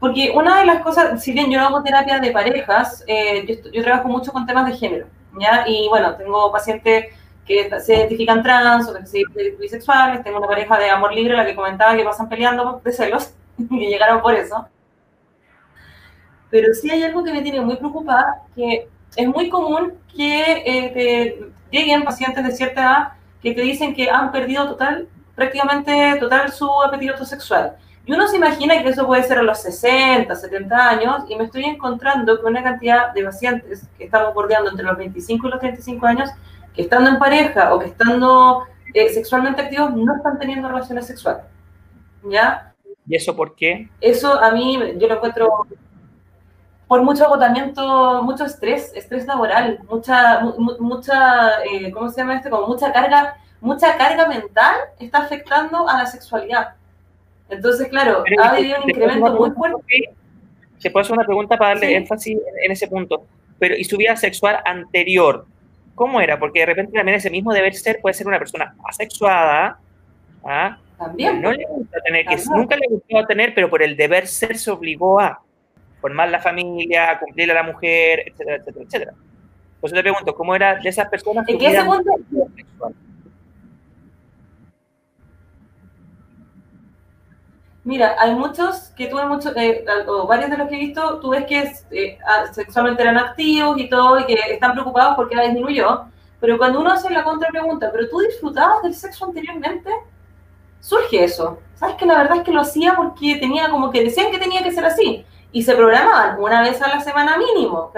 porque 0.00 0.32
una 0.34 0.58
de 0.58 0.66
las 0.66 0.82
cosas, 0.82 1.22
si 1.22 1.32
bien 1.32 1.52
yo 1.52 1.60
hago 1.60 1.84
terapia 1.84 2.18
de 2.18 2.32
parejas, 2.32 3.04
eh, 3.06 3.60
yo, 3.72 3.82
trabajo 3.84 4.08
mucho 4.08 4.32
con 4.32 4.44
temas 4.44 4.66
de 4.66 4.72
género, 4.72 5.06
¿ya? 5.38 5.62
Y 5.68 5.88
bueno, 5.88 6.16
tengo 6.16 6.50
pacientes 6.50 7.14
que 7.46 7.70
se 7.80 7.94
identifican 7.94 8.42
trans 8.42 8.88
o 8.88 8.94
que 8.94 9.06
se 9.06 9.22
bisexuales. 9.60 10.24
Tengo 10.24 10.38
una 10.38 10.48
pareja 10.48 10.78
de 10.78 10.90
amor 10.90 11.14
libre, 11.14 11.36
la 11.36 11.46
que 11.46 11.54
comentaba 11.54 11.94
que 11.94 12.02
pasan 12.02 12.28
peleando 12.28 12.80
de 12.84 12.92
celos 12.92 13.34
y 13.56 13.86
llegaron 13.86 14.20
por 14.20 14.34
eso. 14.34 14.66
Pero 16.50 16.74
sí 16.74 16.90
hay 16.90 17.04
algo 17.04 17.22
que 17.22 17.32
me 17.32 17.42
tiene 17.42 17.60
muy 17.60 17.76
preocupada, 17.76 18.42
que 18.56 18.88
es 19.16 19.28
muy 19.28 19.48
común 19.48 19.94
que 20.14 20.62
eh, 20.64 21.50
lleguen 21.70 22.04
pacientes 22.04 22.44
de 22.44 22.52
cierta 22.52 22.80
edad 22.80 23.08
que 23.42 23.54
te 23.54 23.62
dicen 23.62 23.94
que 23.94 24.08
han 24.08 24.30
perdido 24.30 24.68
total, 24.68 25.08
prácticamente 25.34 26.16
total 26.20 26.52
su 26.52 26.70
apetito 26.82 27.24
sexual. 27.24 27.76
Y 28.04 28.12
uno 28.12 28.26
se 28.26 28.36
imagina 28.36 28.82
que 28.82 28.88
eso 28.88 29.06
puede 29.06 29.22
ser 29.22 29.38
a 29.38 29.42
los 29.42 29.60
60, 29.62 30.34
70 30.34 30.88
años, 30.88 31.24
y 31.28 31.36
me 31.36 31.44
estoy 31.44 31.64
encontrando 31.64 32.40
con 32.40 32.52
una 32.52 32.62
cantidad 32.62 33.12
de 33.12 33.24
pacientes 33.24 33.86
que 33.96 34.04
estamos 34.04 34.34
bordeando 34.34 34.70
entre 34.70 34.84
los 34.84 34.96
25 34.96 35.46
y 35.46 35.50
los 35.50 35.60
35 35.60 36.06
años, 36.06 36.30
que 36.74 36.82
estando 36.82 37.10
en 37.10 37.18
pareja 37.18 37.74
o 37.74 37.78
que 37.78 37.86
estando 37.86 38.64
eh, 38.94 39.08
sexualmente 39.10 39.62
activos 39.62 39.94
no 39.94 40.16
están 40.16 40.38
teniendo 40.38 40.68
relaciones 40.68 41.06
sexuales. 41.06 41.44
¿Ya? 42.24 42.74
¿Y 43.06 43.16
eso 43.16 43.34
por 43.36 43.54
qué? 43.54 43.88
Eso 44.00 44.40
a 44.40 44.50
mí, 44.52 44.78
yo 44.96 45.08
lo 45.08 45.14
encuentro 45.16 45.66
por 46.88 47.02
mucho 47.02 47.24
agotamiento, 47.24 48.22
mucho 48.22 48.44
estrés, 48.44 48.92
estrés 48.94 49.26
laboral, 49.26 49.80
mucha, 49.88 50.40
mucha, 50.78 51.62
eh, 51.64 51.90
¿cómo 51.90 52.10
se 52.10 52.20
llama 52.20 52.36
esto? 52.36 52.50
Como 52.50 52.66
mucha 52.66 52.92
carga, 52.92 53.36
mucha 53.60 53.96
carga 53.96 54.26
mental 54.26 54.74
está 54.98 55.18
afectando 55.18 55.88
a 55.88 55.98
la 55.98 56.06
sexualidad. 56.06 56.74
Entonces, 57.48 57.88
claro, 57.88 58.24
ha 58.42 58.50
habido 58.50 58.82
un 58.82 58.90
incremento 58.90 59.32
muy 59.34 59.50
fuerte. 59.50 60.14
Se 60.78 60.90
puede 60.90 61.02
hacer 61.02 61.16
una 61.16 61.24
pregunta 61.24 61.56
para 61.56 61.74
darle 61.74 61.96
énfasis 61.96 62.38
en 62.64 62.72
ese 62.72 62.88
punto. 62.88 63.24
Pero, 63.58 63.76
¿y 63.76 63.84
su 63.84 63.96
vida 63.96 64.16
sexual 64.16 64.58
anterior? 64.64 65.46
¿Cómo 65.94 66.20
era? 66.20 66.38
Porque 66.38 66.60
de 66.60 66.66
repente 66.66 66.92
también 66.92 67.16
ese 67.16 67.30
mismo 67.30 67.52
deber 67.52 67.74
ser 67.74 68.00
puede 68.00 68.14
ser 68.14 68.26
una 68.26 68.38
persona 68.38 68.74
asexuada, 68.84 69.78
¿ah? 70.44 70.78
También. 70.98 71.40
No 71.40 71.52
le 71.52 71.64
gusta 71.66 72.00
tener, 72.00 72.26
que 72.26 72.36
nunca 72.54 72.76
le 72.76 72.86
gustó 72.88 73.26
tener, 73.26 73.54
pero 73.54 73.68
por 73.68 73.82
el 73.82 73.96
deber 73.96 74.26
ser 74.26 74.56
se 74.56 74.70
obligó 74.70 75.20
a 75.20 75.40
formar 76.02 76.28
la 76.28 76.40
familia, 76.40 77.18
cumplirle 77.18 77.52
a 77.52 77.62
la 77.62 77.62
mujer, 77.62 78.24
etcétera, 78.26 78.56
etcétera, 78.56 78.84
etcétera. 78.84 79.12
Por 79.80 79.88
eso 79.88 79.96
te 79.96 80.02
pregunto, 80.02 80.34
¿cómo 80.34 80.54
era 80.54 80.74
de 80.74 80.88
esas 80.88 81.08
personas 81.08 81.46
que 81.46 81.52
¿En 81.52 81.58
qué 81.58 81.70
segundo? 81.70 82.12
Mira, 87.84 88.14
hay 88.18 88.34
muchos 88.34 88.92
que 88.96 89.06
tuve 89.06 89.26
muchos, 89.26 89.56
eh, 89.56 89.84
o 90.06 90.26
varios 90.26 90.50
de 90.50 90.56
los 90.56 90.68
que 90.68 90.76
he 90.76 90.78
visto, 90.78 91.18
tú 91.18 91.30
ves 91.30 91.46
que 91.46 91.72
eh, 91.90 92.18
sexualmente 92.52 93.02
eran 93.02 93.16
activos 93.16 93.76
y 93.78 93.88
todo, 93.88 94.20
y 94.20 94.26
que 94.26 94.34
están 94.34 94.72
preocupados 94.72 95.16
porque 95.16 95.34
la 95.34 95.44
disminuyó, 95.44 96.04
pero 96.40 96.58
cuando 96.58 96.80
uno 96.80 96.92
hace 96.92 97.12
la 97.12 97.24
contrapregunta, 97.24 97.90
¿pero 97.90 98.08
tú 98.08 98.20
disfrutabas 98.20 98.82
del 98.82 98.94
sexo 98.94 99.24
anteriormente? 99.24 99.90
Surge 100.78 101.24
eso. 101.24 101.58
¿Sabes 101.74 101.96
que 101.96 102.06
la 102.06 102.18
verdad 102.18 102.38
es 102.38 102.42
que 102.44 102.52
lo 102.52 102.60
hacía 102.60 102.94
porque 102.94 103.36
tenía 103.36 103.68
como 103.68 103.90
que 103.90 104.04
decían 104.04 104.30
que 104.30 104.38
tenía 104.38 104.62
que 104.62 104.72
ser 104.72 104.84
así? 104.84 105.24
Y 105.52 105.62
se 105.62 105.74
programaban 105.74 106.40
una 106.40 106.62
vez 106.62 106.80
a 106.82 106.88
la 106.88 107.00
semana 107.00 107.36
mínimo, 107.36 107.92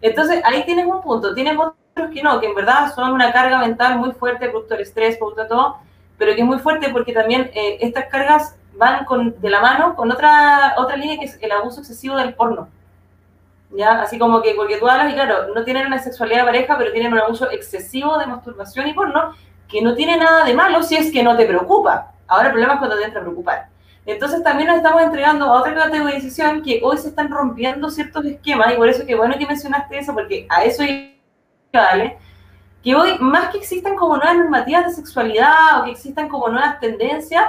Entonces 0.00 0.42
ahí 0.44 0.64
tienes 0.64 0.86
un 0.86 1.02
punto, 1.02 1.34
tienes 1.34 1.58
otros 1.58 2.10
que 2.12 2.22
no, 2.22 2.40
que 2.40 2.46
en 2.46 2.54
verdad 2.54 2.94
son 2.94 3.12
una 3.12 3.32
carga 3.32 3.58
mental 3.58 3.98
muy 3.98 4.12
fuerte, 4.12 4.48
producto 4.48 4.74
del 4.74 4.84
estrés, 4.84 5.18
producto 5.18 5.42
de 5.42 5.48
todo, 5.48 5.78
pero 6.16 6.34
que 6.34 6.40
es 6.40 6.46
muy 6.46 6.58
fuerte 6.58 6.90
porque 6.90 7.12
también 7.12 7.50
eh, 7.54 7.78
estas 7.80 8.06
cargas 8.06 8.56
van 8.74 9.04
con, 9.04 9.40
de 9.40 9.50
la 9.50 9.60
mano 9.60 9.96
con 9.96 10.10
otra, 10.10 10.74
otra 10.78 10.96
línea 10.96 11.18
que 11.18 11.24
es 11.26 11.38
el 11.40 11.50
abuso 11.50 11.80
excesivo 11.80 12.16
del 12.16 12.34
porno. 12.34 12.68
¿Ya? 13.70 14.00
Así 14.00 14.18
como 14.18 14.40
que, 14.40 14.54
porque 14.54 14.78
tú 14.78 14.88
hablas 14.88 15.12
y 15.12 15.14
claro, 15.14 15.54
no 15.54 15.62
tienen 15.64 15.86
una 15.86 15.98
sexualidad 15.98 16.46
pareja, 16.46 16.78
pero 16.78 16.92
tienen 16.92 17.12
un 17.12 17.18
abuso 17.18 17.50
excesivo 17.50 18.16
de 18.18 18.26
masturbación 18.26 18.86
y 18.88 18.94
porno, 18.94 19.34
que 19.68 19.82
no 19.82 19.94
tiene 19.94 20.16
nada 20.16 20.44
de 20.44 20.54
malo 20.54 20.82
si 20.82 20.96
es 20.96 21.12
que 21.12 21.22
no 21.22 21.36
te 21.36 21.44
preocupa. 21.44 22.12
Ahora 22.26 22.46
el 22.46 22.52
problema 22.52 22.74
es 22.74 22.78
cuando 22.78 22.96
te 22.96 23.04
entra 23.04 23.20
a 23.20 23.24
preocupar. 23.24 23.68
Entonces 24.08 24.42
también 24.42 24.68
nos 24.68 24.78
estamos 24.78 25.02
entregando 25.02 25.44
a 25.44 25.60
otra 25.60 25.74
categorización 25.74 26.62
que 26.62 26.80
hoy 26.82 26.96
se 26.96 27.08
están 27.08 27.30
rompiendo 27.30 27.90
ciertos 27.90 28.24
esquemas 28.24 28.72
y 28.72 28.76
por 28.76 28.88
eso 28.88 29.04
que 29.04 29.14
bueno 29.14 29.36
que 29.38 29.46
mencionaste 29.46 29.98
eso, 29.98 30.14
porque 30.14 30.46
a 30.48 30.64
eso 30.64 30.82
vale 31.70 32.16
que 32.82 32.94
hoy, 32.94 33.18
más 33.18 33.50
que 33.50 33.58
existan 33.58 33.96
como 33.96 34.16
nuevas 34.16 34.38
normativas 34.38 34.86
de 34.86 34.92
sexualidad 34.94 35.80
o 35.80 35.84
que 35.84 35.90
existan 35.90 36.30
como 36.30 36.48
nuevas 36.48 36.80
tendencias, 36.80 37.44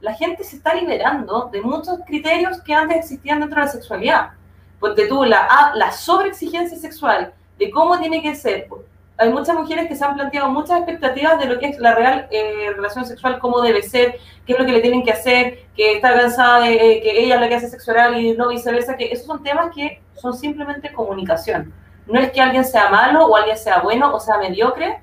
la 0.00 0.12
gente 0.12 0.44
se 0.44 0.56
está 0.56 0.74
liberando 0.74 1.48
de 1.50 1.62
muchos 1.62 1.98
criterios 2.06 2.60
que 2.60 2.74
antes 2.74 2.98
existían 2.98 3.40
dentro 3.40 3.60
de 3.60 3.66
la 3.66 3.72
sexualidad. 3.72 4.30
Porque 4.78 5.06
tú, 5.06 5.24
la, 5.24 5.72
la 5.74 5.90
sobreexigencia 5.90 6.76
sexual, 6.76 7.32
de 7.58 7.70
cómo 7.70 7.98
tiene 7.98 8.20
que 8.20 8.34
ser. 8.34 8.68
Hay 9.16 9.30
muchas 9.30 9.54
mujeres 9.56 9.86
que 9.86 9.94
se 9.94 10.04
han 10.04 10.14
planteado 10.14 10.48
muchas 10.50 10.78
expectativas 10.78 11.38
de 11.38 11.46
lo 11.46 11.58
que 11.58 11.66
es 11.66 11.78
la 11.78 11.94
real 11.94 12.26
eh, 12.30 12.72
relación 12.74 13.04
sexual, 13.06 13.38
cómo 13.38 13.60
debe 13.60 13.82
ser, 13.82 14.18
qué 14.44 14.54
es 14.54 14.58
lo 14.58 14.66
que 14.66 14.72
le 14.72 14.80
tienen 14.80 15.04
que 15.04 15.12
hacer, 15.12 15.66
que 15.76 15.94
está 15.96 16.12
cansada 16.12 16.60
de 16.60 16.74
eh, 16.74 17.02
que 17.02 17.22
ella 17.22 17.36
es 17.36 17.40
la 17.40 17.48
que 17.48 17.54
hace 17.54 17.68
sexual 17.68 18.18
y 18.18 18.36
no 18.36 18.48
viceversa, 18.48 18.96
que 18.96 19.12
esos 19.12 19.26
son 19.26 19.42
temas 19.42 19.74
que 19.74 20.02
son 20.14 20.34
simplemente 20.34 20.92
comunicación 20.92 21.72
no 22.06 22.20
es 22.20 22.32
que 22.32 22.40
alguien 22.40 22.64
sea 22.64 22.90
malo 22.90 23.26
o 23.26 23.36
alguien 23.36 23.56
sea 23.56 23.80
bueno 23.80 24.14
o 24.14 24.20
sea 24.20 24.38
mediocre, 24.38 25.00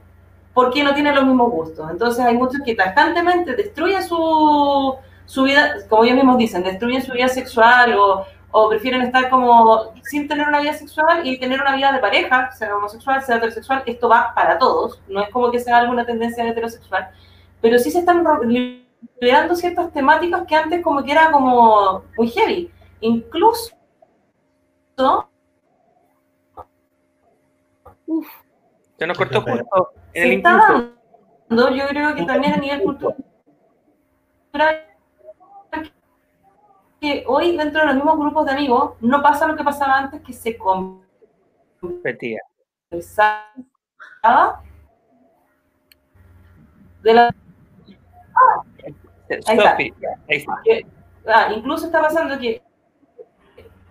porque 0.53 0.83
no 0.83 0.93
tiene 0.93 1.13
los 1.13 1.25
mismos 1.25 1.49
gustos. 1.51 1.89
Entonces 1.89 2.23
hay 2.23 2.35
muchos 2.37 2.61
que 2.63 2.75
tajantemente 2.75 3.55
destruyen 3.55 4.03
su, 4.03 4.95
su 5.25 5.43
vida, 5.43 5.75
como 5.89 6.03
ellos 6.03 6.17
mismos 6.17 6.37
dicen, 6.37 6.63
destruyen 6.63 7.01
su 7.01 7.13
vida 7.13 7.27
sexual 7.27 7.95
o, 7.97 8.25
o, 8.51 8.69
prefieren 8.69 9.01
estar 9.01 9.29
como 9.29 9.93
sin 10.03 10.27
tener 10.27 10.47
una 10.47 10.59
vida 10.59 10.73
sexual 10.73 11.25
y 11.25 11.39
tener 11.39 11.61
una 11.61 11.75
vida 11.75 11.91
de 11.91 11.99
pareja, 11.99 12.51
sea 12.51 12.75
homosexual, 12.75 13.21
sea 13.23 13.37
heterosexual. 13.37 13.83
Esto 13.85 14.09
va 14.09 14.33
para 14.35 14.57
todos, 14.57 15.01
no 15.07 15.21
es 15.21 15.29
como 15.29 15.51
que 15.51 15.59
sea 15.59 15.77
alguna 15.77 16.05
tendencia 16.05 16.47
heterosexual, 16.47 17.09
pero 17.61 17.77
sí 17.79 17.91
se 17.91 17.99
están 17.99 18.23
liberando 18.47 19.55
ciertas 19.55 19.91
temáticas 19.93 20.45
que 20.47 20.55
antes 20.55 20.83
como 20.83 21.03
que 21.03 21.11
era 21.11 21.31
como 21.31 22.03
muy 22.17 22.29
heavy. 22.29 22.71
Incluso 22.99 23.75
Se 28.97 29.07
nos 29.07 29.17
cortó 29.17 29.41
justo 29.41 29.93
en 30.13 30.31
el 30.31 30.37
está 30.37 30.91
yo 31.49 31.87
creo 31.87 32.15
que 32.15 32.23
también 32.23 32.53
a 32.53 32.57
nivel 32.57 32.83
cultural, 32.83 33.15
que 37.01 37.25
hoy 37.27 37.57
dentro 37.57 37.81
de 37.81 37.87
los 37.87 37.95
mismos 37.95 38.17
grupos 38.17 38.45
de 38.45 38.51
amigos 38.51 38.93
no 39.01 39.21
pasa 39.21 39.47
lo 39.47 39.57
que 39.57 39.63
pasaba 39.63 39.97
antes, 39.97 40.21
que 40.21 40.31
se 40.33 40.57
competía. 40.57 42.41
De 47.01 47.13
la... 47.13 47.35
Ah, 48.35 48.63
ahí 49.47 49.57
está. 50.27 50.61
Ah, 51.27 51.51
incluso 51.55 51.87
está 51.87 52.01
pasando 52.01 52.39
que 52.39 52.61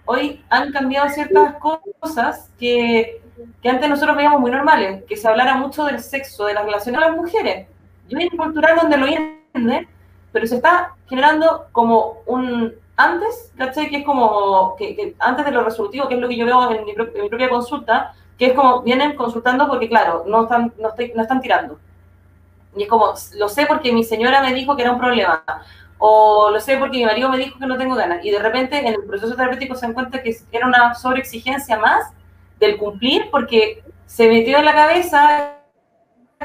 hoy 0.04 0.44
han 0.48 0.72
cambiado 0.72 1.08
ciertas 1.08 1.56
cosas 2.00 2.52
que 2.58 3.20
que 3.62 3.68
antes 3.68 3.88
nosotros 3.88 4.16
veíamos 4.16 4.40
muy 4.40 4.50
normales, 4.50 5.04
que 5.04 5.16
se 5.16 5.28
hablara 5.28 5.56
mucho 5.56 5.84
del 5.84 6.00
sexo, 6.00 6.46
de 6.46 6.54
las 6.54 6.64
relaciones 6.64 7.00
de 7.00 7.06
las 7.06 7.16
mujeres. 7.16 7.68
Y 8.08 8.16
hay 8.16 8.28
un 8.30 8.36
cultural 8.36 8.76
donde 8.80 8.96
lo 8.96 9.06
entiende, 9.06 9.88
pero 10.32 10.46
se 10.46 10.56
está 10.56 10.94
generando 11.08 11.66
como 11.72 12.18
un 12.26 12.74
antes, 13.04 13.52
¿cachai? 13.56 13.88
Que 13.88 13.98
es 13.98 14.04
como, 14.04 14.76
que, 14.76 15.14
antes 15.18 15.44
de 15.44 15.50
lo 15.50 15.64
resolutivo, 15.64 16.08
que 16.08 16.14
es 16.14 16.20
lo 16.20 16.28
que 16.28 16.36
yo 16.36 16.46
veo 16.46 16.70
en 16.72 16.84
mi, 16.84 16.94
propia 16.94 17.48
consulta, 17.48 18.14
que 18.38 18.46
es 18.46 18.52
como, 18.52 18.82
vienen 18.82 19.16
consultando 19.16 19.66
porque, 19.68 19.88
claro, 19.88 20.24
no 20.26 20.42
están, 20.42 20.72
no, 20.78 20.90
no 21.14 21.22
están 21.22 21.40
tirando. 21.40 21.78
Y 22.76 22.84
es 22.84 22.88
como, 22.88 23.12
lo 23.36 23.48
sé 23.48 23.66
porque 23.66 23.92
mi 23.92 24.04
señora 24.04 24.42
me 24.42 24.54
dijo 24.54 24.76
que 24.76 24.82
era 24.82 24.92
un 24.92 24.98
problema, 24.98 25.42
o 25.98 26.50
lo 26.50 26.60
sé 26.60 26.78
porque 26.78 26.98
mi 26.98 27.04
marido 27.04 27.28
me 27.28 27.38
dijo 27.38 27.58
que 27.58 27.66
no 27.66 27.76
tengo 27.76 27.94
ganas. 27.94 28.24
Y 28.24 28.30
de 28.30 28.38
repente 28.38 28.78
en 28.78 28.94
el 28.94 29.04
proceso 29.04 29.36
terapéutico 29.36 29.74
se 29.74 29.86
dan 29.86 29.94
cuenta 29.94 30.22
que 30.22 30.34
era 30.50 30.66
una 30.66 30.94
sobreexigencia 30.94 31.78
más 31.78 32.12
del 32.58 32.78
cumplir 32.78 33.28
porque 33.30 33.82
se 34.06 34.28
metió 34.28 34.58
en 34.58 34.64
la 34.64 34.74
cabeza 34.74 35.56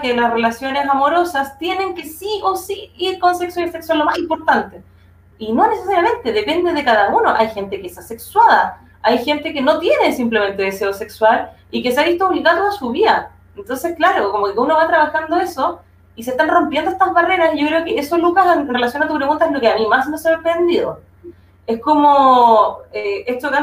que 0.01 0.13
las 0.13 0.33
relaciones 0.33 0.87
amorosas 0.89 1.57
tienen 1.57 1.95
que 1.95 2.03
sí 2.03 2.41
o 2.43 2.57
sí 2.57 2.91
ir 2.97 3.17
con 3.17 3.35
sexo 3.35 3.61
y 3.61 3.69
sexo 3.69 3.93
es 3.93 3.99
lo 3.99 4.05
más 4.05 4.17
importante. 4.17 4.83
Y 5.37 5.51
no 5.51 5.67
necesariamente, 5.67 6.31
depende 6.31 6.73
de 6.73 6.83
cada 6.83 7.09
uno. 7.09 7.33
Hay 7.35 7.49
gente 7.49 7.81
que 7.81 7.87
es 7.87 7.97
asexuada, 7.97 8.81
hay 9.01 9.23
gente 9.23 9.53
que 9.53 9.61
no 9.61 9.79
tiene 9.79 10.13
simplemente 10.13 10.63
deseo 10.63 10.93
sexual 10.93 11.51
y 11.71 11.83
que 11.83 11.91
se 11.91 12.01
ha 12.01 12.05
visto 12.05 12.27
obligado 12.27 12.67
a 12.67 12.71
su 12.71 12.91
vida. 12.91 13.31
Entonces, 13.55 13.95
claro, 13.95 14.31
como 14.31 14.51
que 14.51 14.59
uno 14.59 14.75
va 14.75 14.87
trabajando 14.87 15.37
eso 15.37 15.81
y 16.15 16.23
se 16.23 16.31
están 16.31 16.49
rompiendo 16.49 16.91
estas 16.91 17.13
barreras. 17.13 17.53
Y 17.55 17.61
yo 17.61 17.67
creo 17.67 17.83
que 17.83 17.99
eso, 17.99 18.17
Lucas, 18.17 18.55
en 18.55 18.67
relación 18.67 19.03
a 19.03 19.07
tu 19.07 19.15
pregunta, 19.15 19.45
es 19.45 19.51
lo 19.51 19.59
que 19.59 19.67
a 19.67 19.75
mí 19.75 19.85
más 19.87 20.07
me 20.07 20.15
ha 20.15 20.19
sorprendido. 20.19 21.01
Es 21.67 21.81
como 21.81 22.79
eh, 22.91 23.23
esto 23.27 23.49
que 23.51 23.57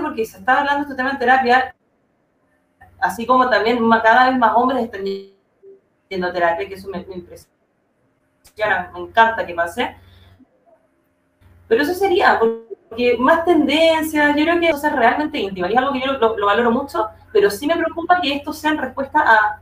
porque 0.00 0.24
se 0.24 0.38
está 0.38 0.60
hablando 0.60 0.82
este 0.82 0.94
tema 0.94 1.10
en 1.10 1.18
terapia, 1.18 1.74
así 3.00 3.26
como 3.26 3.48
también 3.50 3.78
cada 4.02 4.30
vez 4.30 4.38
más 4.38 4.52
hombres 4.54 4.84
están 4.84 5.02
yendo 6.08 6.26
a 6.26 6.32
terapia, 6.32 6.68
que 6.68 6.74
eso 6.74 6.88
me, 6.88 6.98
impresiona, 6.98 8.90
me 8.92 9.00
encanta 9.00 9.44
que 9.44 9.54
pase. 9.54 9.96
Pero 11.70 11.84
eso 11.84 11.94
sería, 11.94 12.36
porque 12.36 13.16
más 13.16 13.44
tendencias, 13.44 14.34
yo 14.34 14.42
creo 14.42 14.58
que 14.58 14.70
eso 14.70 14.88
es 14.88 14.92
realmente 14.92 15.38
íntimo, 15.38 15.68
y 15.68 15.70
es 15.70 15.78
algo 15.78 15.92
que 15.92 16.00
yo 16.00 16.14
lo, 16.14 16.44
valoro 16.44 16.72
mucho, 16.72 17.06
pero 17.32 17.48
sí 17.48 17.64
me 17.64 17.76
preocupa 17.76 18.20
que 18.20 18.34
esto 18.34 18.52
sea 18.52 18.72
en 18.72 18.78
respuesta 18.78 19.20
a 19.20 19.60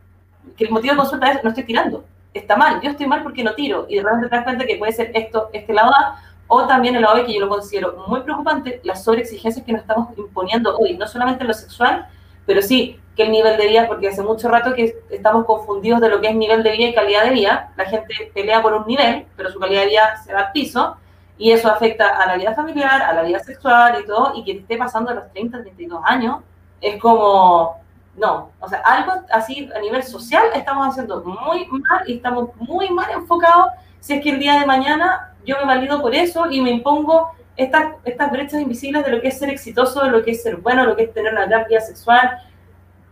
que 0.56 0.64
el 0.64 0.70
motivo 0.70 0.94
de 0.94 1.00
consulta 1.00 1.30
es 1.30 1.44
no 1.44 1.50
estoy 1.50 1.64
tirando, 1.64 2.06
está 2.32 2.56
mal, 2.56 2.80
yo 2.80 2.88
estoy 2.88 3.06
mal 3.06 3.22
porque 3.22 3.44
no 3.44 3.54
tiro, 3.54 3.84
y 3.90 3.96
de 3.96 4.02
repente 4.02 4.26
te 4.30 4.36
das 4.36 4.44
cuenta 4.44 4.64
que 4.64 4.76
puede 4.76 4.92
ser 4.92 5.11
esto, 5.12 5.50
este 5.52 5.74
lado 5.74 5.90
A, 5.90 6.18
o 6.46 6.66
también 6.66 6.96
el 6.96 7.02
lado 7.02 7.16
B, 7.16 7.26
que 7.26 7.34
yo 7.34 7.40
lo 7.40 7.50
considero 7.50 8.02
muy 8.09 8.20
preocupante, 8.22 8.80
las 8.84 9.04
sobreexigencias 9.04 9.66
que 9.66 9.72
nos 9.72 9.82
estamos 9.82 10.09
imponiendo 10.16 10.78
hoy, 10.78 10.96
no 10.96 11.06
solamente 11.06 11.42
en 11.42 11.48
lo 11.48 11.54
sexual, 11.54 12.09
pero 12.46 12.62
sí 12.62 12.98
que 13.16 13.24
el 13.24 13.32
nivel 13.32 13.59
de 13.59 13.66
vida, 13.66 13.86
porque 13.86 14.09
hace 14.09 14.22
mucho 14.22 14.48
rato 14.48 14.72
que 14.72 14.96
estamos 15.11 15.44
confundidos 15.44 16.00
de 16.00 16.09
lo 16.09 16.22
que 16.22 16.28
es 16.28 16.34
nivel 16.34 16.62
de 16.62 16.72
vida 16.72 16.88
y 16.88 16.94
calidad 16.94 17.24
de 17.24 17.32
vida, 17.32 17.70
la 17.76 17.84
gente 17.84 18.32
pelea 18.32 18.62
por 18.62 18.72
un 18.72 18.86
nivel, 18.86 19.26
pero 19.36 19.50
su 19.50 19.61
calidad 19.61 19.82
de 19.82 19.88
vida 19.88 20.16
se 20.24 20.32
va 20.32 20.40
al 20.40 20.52
piso, 20.52 20.96
y 21.39 21.53
eso 21.53 21.70
afecta 21.70 22.09
a 22.20 22.26
la 22.26 22.36
vida 22.36 22.55
familiar, 22.55 23.01
a 23.01 23.12
la 23.12 23.22
vida 23.22 23.39
sexual 23.39 24.01
y 24.03 24.07
todo, 24.07 24.32
y 24.34 24.45
que 24.45 24.53
esté 24.53 24.76
pasando 24.76 25.14
los 25.14 25.30
30, 25.32 25.62
32 25.62 26.01
años, 26.05 26.39
es 26.80 27.01
como, 27.01 27.80
no, 28.16 28.51
o 28.61 28.68
sea, 28.68 28.80
algo 28.80 29.12
así 29.30 29.70
a 29.74 29.78
nivel 29.78 30.03
social 30.03 30.45
estamos 30.55 30.89
haciendo 30.89 31.22
muy 31.24 31.66
mal 31.66 32.03
y 32.07 32.16
estamos 32.16 32.51
muy 32.57 32.91
mal 32.91 33.11
enfocados 33.12 33.68
si 34.01 34.14
es 34.14 34.22
que 34.22 34.30
el 34.30 34.39
día 34.39 34.59
de 34.59 34.66
mañana 34.66 35.34
yo 35.45 35.57
me 35.59 35.64
valido 35.64 36.01
por 36.01 36.14
eso 36.14 36.51
y 36.51 36.61
me 36.61 36.70
impongo 36.70 37.32
estas, 37.57 37.95
estas 38.05 38.30
brechas 38.30 38.61
invisibles 38.61 39.05
de 39.05 39.11
lo 39.11 39.20
que 39.20 39.28
es 39.28 39.39
ser 39.39 39.51
exitoso, 39.51 40.05
de 40.05 40.11
lo 40.11 40.22
que 40.22 40.32
es 40.32 40.43
ser 40.43 40.57
bueno, 40.57 40.82
de 40.82 40.89
lo 40.89 40.97
que 40.97 41.05
es 41.05 41.14
tener 41.14 41.32
una 41.32 41.47
gran 41.47 41.66
vida 41.68 41.80
sexual. 41.80 42.39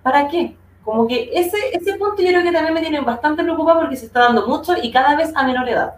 ¿Para 0.03 0.29
qué? 0.29 0.57
Como 0.85 1.07
que 1.09 1.31
ese, 1.33 1.57
ese 1.73 1.95
punto 1.99 2.23
yo 2.23 2.29
creo 2.29 2.43
que 2.43 2.53
también 2.53 2.75
me 2.75 2.81
tiene 2.81 3.01
bastante 3.01 3.43
preocupado 3.43 3.81
porque 3.81 3.97
se 3.97 4.07
está 4.07 4.21
dando 4.21 4.47
mucho 4.47 4.75
y 4.81 4.93
cada 4.93 5.17
vez 5.17 5.33
a 5.35 5.45
menor 5.45 5.69
edad. 5.69 5.97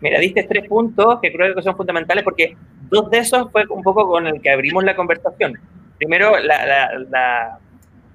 Mira, 0.00 0.18
diste 0.18 0.42
tres 0.44 0.68
puntos 0.68 1.20
que 1.20 1.32
creo 1.32 1.54
que 1.54 1.62
son 1.62 1.76
fundamentales 1.76 2.22
porque 2.22 2.56
dos 2.88 3.10
de 3.10 3.18
esos 3.18 3.50
fue 3.50 3.64
un 3.68 3.82
poco 3.82 4.06
con 4.06 4.26
el 4.26 4.40
que 4.40 4.50
abrimos 4.50 4.84
la 4.84 4.94
conversación. 4.94 5.58
Primero, 5.98 6.38
la, 6.38 7.58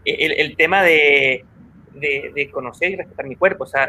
el, 0.05 0.55
tema 0.55 0.83
de, 0.83 1.43
de, 1.93 2.49
conocer 2.51 2.91
y 2.91 2.95
respetar 2.95 3.25
mi 3.25 3.35
cuerpo. 3.35 3.63
O 3.63 3.67
sea, 3.67 3.87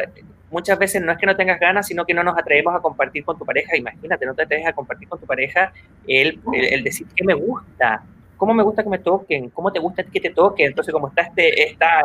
muchas 0.51 0.79
veces 0.79 1.03
no 1.03 1.13
es 1.13 1.19
que 1.19 1.27
no 1.27 1.37
tengas 1.37 1.61
ganas, 1.61 1.87
sino 1.87 2.07
que 2.07 2.15
no 2.15 2.25
nos 2.25 2.39
atrevemos 2.39 2.75
a 2.75 2.81
compartir 2.81 3.25
con 3.25 3.39
tu 3.39 3.45
pareja. 3.45 3.77
Imagínate, 3.77 4.25
no 4.25 4.35
te 4.35 4.43
atreves 4.43 4.67
a 4.67 4.73
compartir 4.73 5.09
con 5.09 5.21
tu 5.21 5.27
pareja 5.27 5.73
el, 6.07 6.41
el 6.55 6.83
decir 6.83 7.07
que 7.15 7.25
me 7.25 7.35
gusta, 7.35 8.03
cómo 8.43 8.55
me 8.55 8.65
gusta 8.65 8.83
que 8.83 8.89
me 8.89 8.99
toquen, 8.99 9.51
cómo 9.51 9.71
te 9.71 9.79
gusta 9.79 10.03
que 10.03 10.19
te 10.19 10.31
toquen. 10.31 10.67
Entonces, 10.67 10.93
como 10.93 11.07
está, 11.07 11.23
este, 11.23 11.71
está 11.71 12.05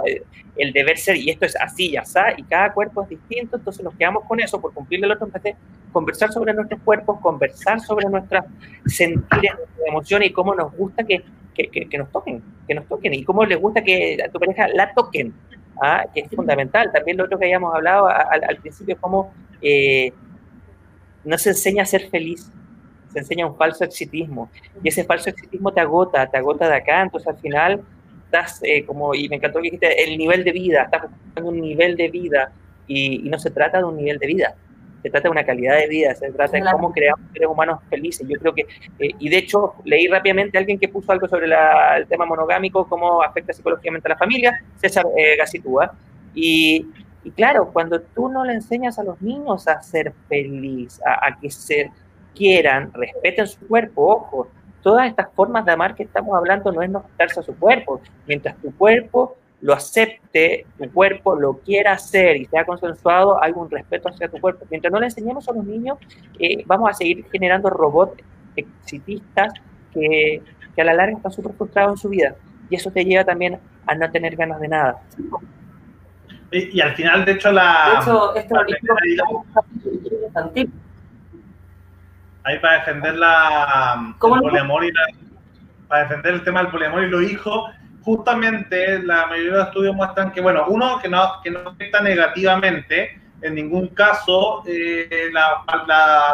el 0.56 0.72
deber 0.72 0.96
ser, 1.00 1.18
y 1.18 1.32
esto 1.32 1.48
es 1.48 1.56
así, 1.60 1.94
ya 1.94 2.02
está, 2.02 2.32
y 2.38 2.44
cada 2.44 2.72
cuerpo 2.74 3.02
es 3.02 3.10
distinto, 3.10 3.58
entonces 3.58 3.84
nos 3.84 3.96
quedamos 3.96 4.24
con 4.26 4.40
eso 4.40 4.62
por 4.62 4.72
cumplir 4.72 5.04
el 5.04 5.12
otro, 5.12 5.26
en 5.26 5.32
vez 5.32 5.42
de 5.42 5.56
conversar 5.92 6.32
sobre 6.32 6.54
nuestros 6.54 6.80
cuerpos, 6.82 7.20
conversar 7.22 7.80
sobre 7.80 8.08
nuestras 8.08 8.46
sentires, 8.86 9.56
nuestras 9.58 9.88
emociones 9.88 10.30
y 10.30 10.32
cómo 10.32 10.54
nos 10.54 10.72
gusta 10.78 11.04
que, 11.04 11.24
que, 11.56 11.70
que, 11.90 11.98
nos 11.98 12.12
toquen, 12.12 12.44
que 12.68 12.76
nos 12.76 12.86
toquen, 12.86 13.16
y 13.16 13.24
cómo 13.24 13.44
les 13.44 13.60
gusta 13.60 13.82
que 13.82 14.20
a 14.24 14.30
tu 14.30 14.38
pareja 14.38 14.68
la 14.68 14.94
toquen, 14.94 15.34
¿ah? 15.82 16.06
que 16.14 16.20
es 16.20 16.30
fundamental. 16.30 16.92
También 16.94 17.18
lo 17.18 17.24
otro 17.26 17.40
que 17.40 17.46
habíamos 17.46 17.74
hablado 17.74 18.10
al, 18.10 18.58
principio 18.58 18.94
es 18.94 19.02
cómo 19.02 19.34
eh, 19.64 20.14
no 21.24 21.36
se 21.40 21.50
enseña 21.50 21.82
a 21.82 21.88
ser 21.88 22.12
feliz, 22.12 22.52
se 23.18 23.24
enseña 23.24 23.48
un 23.48 23.58
falso 23.58 23.84
exitismo. 23.84 24.50
Y 24.84 24.90
ese 24.90 25.04
falso 25.04 25.30
exitismo 25.30 25.74
te 25.74 25.82
agota, 25.82 26.28
te 26.28 26.38
agota 26.38 26.70
de 26.70 26.76
acá. 26.76 27.02
Entonces 27.02 27.28
al 27.28 27.38
final 27.38 27.82
estás 28.26 28.60
eh, 28.64 28.86
como, 28.86 29.16
y 29.16 29.28
me 29.28 29.38
encantó 29.38 29.60
que 29.60 29.64
dijiste, 29.64 30.04
el 30.04 30.18
nivel 30.18 30.44
de 30.44 30.52
vida, 30.52 30.84
estás 30.84 31.04
buscando 31.26 31.50
un 31.50 31.62
nivel 31.62 31.96
de 31.96 32.10
vida 32.10 32.52
y, 32.88 33.20
no 33.30 33.40
se 33.40 33.50
trata 33.50 33.80
de 33.80 33.86
un 33.86 33.98
nivel 33.98 34.20
de 34.20 34.28
vida. 34.28 34.56
Se 35.02 35.10
trata 35.10 35.28
de 35.28 35.32
una 35.32 35.46
calidad 35.46 35.78
de 35.78 35.88
vida, 35.88 36.14
se 36.16 36.32
trata 36.32 36.58
de 36.58 36.64
cómo 36.72 36.92
creamos 36.92 37.22
seres 37.32 37.48
humanos 37.48 37.80
felices. 37.90 38.28
Yo 38.28 38.38
creo 38.40 38.54
que, 38.54 38.62
eh, 39.00 39.12
y 39.20 39.30
de 39.30 39.38
hecho, 39.38 39.76
leí 39.84 40.08
rápidamente 40.08 40.58
a 40.58 40.60
alguien 40.60 40.80
que 40.80 40.90
puso 40.90 41.12
algo 41.12 41.28
sobre 41.28 41.48
el 41.48 42.08
tema 42.08 42.26
monogámico, 42.26 42.88
cómo 42.88 43.24
afecta 43.24 43.54
psicológicamente 43.54 44.08
a 44.08 44.10
la 44.10 44.18
familia, 44.18 44.64
César 44.76 45.06
eh, 45.16 45.38
Gacitúa. 45.38 45.94
Y, 46.34 46.88
y, 47.24 47.32
claro, 47.32 47.70
cuando 47.72 48.02
tú 48.02 48.28
no 48.28 48.44
le 48.44 48.54
enseñas 48.54 49.00
a 49.00 49.04
los 49.04 49.22
niños 49.22 49.68
a 49.68 49.82
ser 49.82 50.14
feliz, 50.28 51.00
a, 51.06 51.28
a 51.28 51.40
que 51.40 51.50
ser 51.50 51.90
quieran, 52.38 52.92
respeten 52.94 53.48
su 53.48 53.68
cuerpo, 53.68 54.08
ojo, 54.08 54.48
todas 54.82 55.08
estas 55.08 55.28
formas 55.34 55.66
de 55.66 55.72
amar 55.72 55.96
que 55.96 56.04
estamos 56.04 56.36
hablando 56.38 56.72
no 56.72 56.82
es 56.82 56.90
no 56.90 57.06
a 57.20 57.42
su 57.42 57.56
cuerpo, 57.58 58.02
mientras 58.26 58.56
tu 58.58 58.74
cuerpo 58.76 59.36
lo 59.62 59.74
acepte, 59.74 60.66
tu 60.78 60.92
cuerpo 60.92 61.36
lo 61.36 61.58
quiera 61.58 61.94
hacer 61.94 62.38
y 62.38 62.46
sea 62.46 62.64
consensuado, 62.64 63.42
hay 63.44 63.52
un 63.56 63.70
respeto 63.70 64.10
hacia 64.10 64.30
tu 64.30 64.40
cuerpo. 64.40 64.66
Mientras 64.70 64.92
no 64.94 65.00
le 65.00 65.08
enseñemos 65.08 65.50
a 65.50 65.54
los 65.54 65.66
niños, 65.66 65.98
eh, 66.40 66.64
vamos 66.68 66.90
a 66.90 66.94
seguir 66.94 67.26
generando 67.32 67.70
robots 67.70 68.22
exitistas 68.56 69.54
que, 69.92 70.42
que 70.76 70.82
a 70.82 70.86
la 70.86 70.94
larga 70.94 71.18
están 71.18 71.32
súper 71.32 71.54
frustrados 71.54 71.94
en 71.94 71.98
su 71.98 72.10
vida. 72.10 72.36
Y 72.70 72.76
eso 72.76 72.92
te 72.92 73.04
lleva 73.04 73.24
también 73.24 73.60
a 73.88 73.96
no 73.96 74.12
tener 74.12 74.36
ganas 74.36 74.60
de 74.60 74.68
nada. 74.68 75.02
Y, 76.52 76.80
al 76.80 76.96
final, 76.96 77.26
de 77.26 77.32
hecho, 77.34 77.52
la... 77.52 77.94
De 77.94 78.02
hecho, 78.02 78.36
esto 78.36 78.56
es 80.56 80.68
ahí 82.48 82.60
para 82.60 82.80
defender 82.80 83.16
la, 83.16 84.14
el 84.14 84.40
poliamor 84.42 84.86
y 84.86 84.92
para 85.88 86.04
defender 86.04 86.36
el 86.36 86.44
tema 86.44 86.62
del 86.62 86.72
poliamor 86.72 87.04
y 87.04 87.10
los 87.10 87.24
hijos, 87.24 87.72
justamente 88.02 89.00
la 89.04 89.26
mayoría 89.28 89.52
de 89.52 89.58
los 89.58 89.68
estudios 89.68 89.96
muestran 89.96 90.32
que, 90.32 90.42
bueno, 90.42 90.66
uno, 90.68 91.00
que 91.00 91.10
no, 91.10 91.42
que 91.44 91.52
no 91.52 91.60
afecta 91.70 92.02
negativamente 92.02 93.22
en 93.42 93.56
ningún 93.56 93.90
caso 93.90 94.64
eh, 94.66 95.30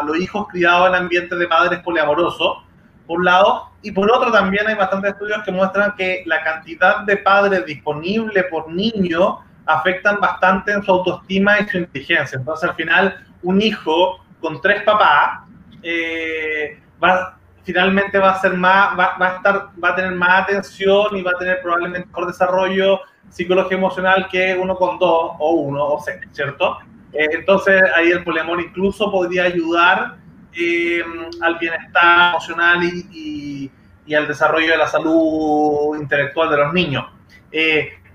los 0.06 0.18
hijos 0.18 0.46
criados 0.48 0.88
en 0.88 0.94
ambientes 0.94 1.38
de 1.38 1.48
padres 1.48 1.80
poliamorosos, 1.80 2.64
por 3.06 3.18
un 3.18 3.24
lado, 3.24 3.70
y 3.82 3.92
por 3.92 4.10
otro 4.10 4.32
también 4.32 4.66
hay 4.66 4.74
bastantes 4.74 5.12
estudios 5.12 5.42
que 5.42 5.52
muestran 5.52 5.94
que 5.96 6.22
la 6.26 6.42
cantidad 6.42 7.00
de 7.00 7.18
padres 7.18 7.66
disponible 7.66 8.44
por 8.44 8.70
niño 8.72 9.40
afectan 9.66 10.18
bastante 10.20 10.72
en 10.72 10.82
su 10.82 10.90
autoestima 10.90 11.60
y 11.60 11.68
su 11.68 11.78
inteligencia. 11.78 12.38
Entonces, 12.38 12.70
al 12.70 12.76
final, 12.76 13.26
un 13.42 13.60
hijo 13.60 14.24
con 14.40 14.60
tres 14.60 14.82
papás 14.84 15.43
eh, 15.84 16.80
va, 17.02 17.38
finalmente 17.62 18.18
va 18.18 18.32
a 18.32 18.40
ser 18.40 18.54
más, 18.54 18.98
va, 18.98 19.16
a 19.18 19.36
estar, 19.36 19.68
va 19.82 19.90
a 19.90 19.94
tener 19.94 20.12
más 20.12 20.42
atención 20.42 21.14
y 21.14 21.22
va 21.22 21.32
a 21.32 21.38
tener 21.38 21.60
probablemente 21.60 22.06
mejor 22.06 22.26
desarrollo 22.26 23.00
psicológico 23.28 23.74
emocional 23.74 24.26
que 24.30 24.56
uno 24.60 24.76
con 24.76 24.98
dos 24.98 25.32
o 25.38 25.50
uno 25.52 25.84
o 25.84 26.00
seis, 26.02 26.20
¿cierto? 26.32 26.78
Eh, 27.12 27.28
entonces 27.32 27.82
ahí 27.94 28.10
el 28.10 28.24
poliamor 28.24 28.60
incluso 28.60 29.10
podría 29.10 29.44
ayudar 29.44 30.16
eh, 30.56 31.02
al 31.42 31.58
bienestar 31.58 32.30
emocional 32.30 32.82
y, 32.82 33.70
y, 34.06 34.14
al 34.14 34.26
desarrollo 34.26 34.70
de 34.70 34.76
la 34.76 34.86
salud 34.86 35.96
intelectual 35.98 36.50
de 36.50 36.56
los 36.56 36.72
niños. 36.72 37.06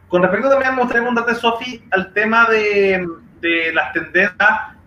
con 0.07 0.21
respecto 0.23 0.49
también, 0.49 0.75
me 0.75 0.81
gustaría 0.81 1.01
preguntarte, 1.01 1.35
Sofi, 1.35 1.83
al 1.91 2.13
tema 2.13 2.47
de, 2.49 3.05
de 3.41 3.73
las 3.73 3.93
tendencias 3.93 4.78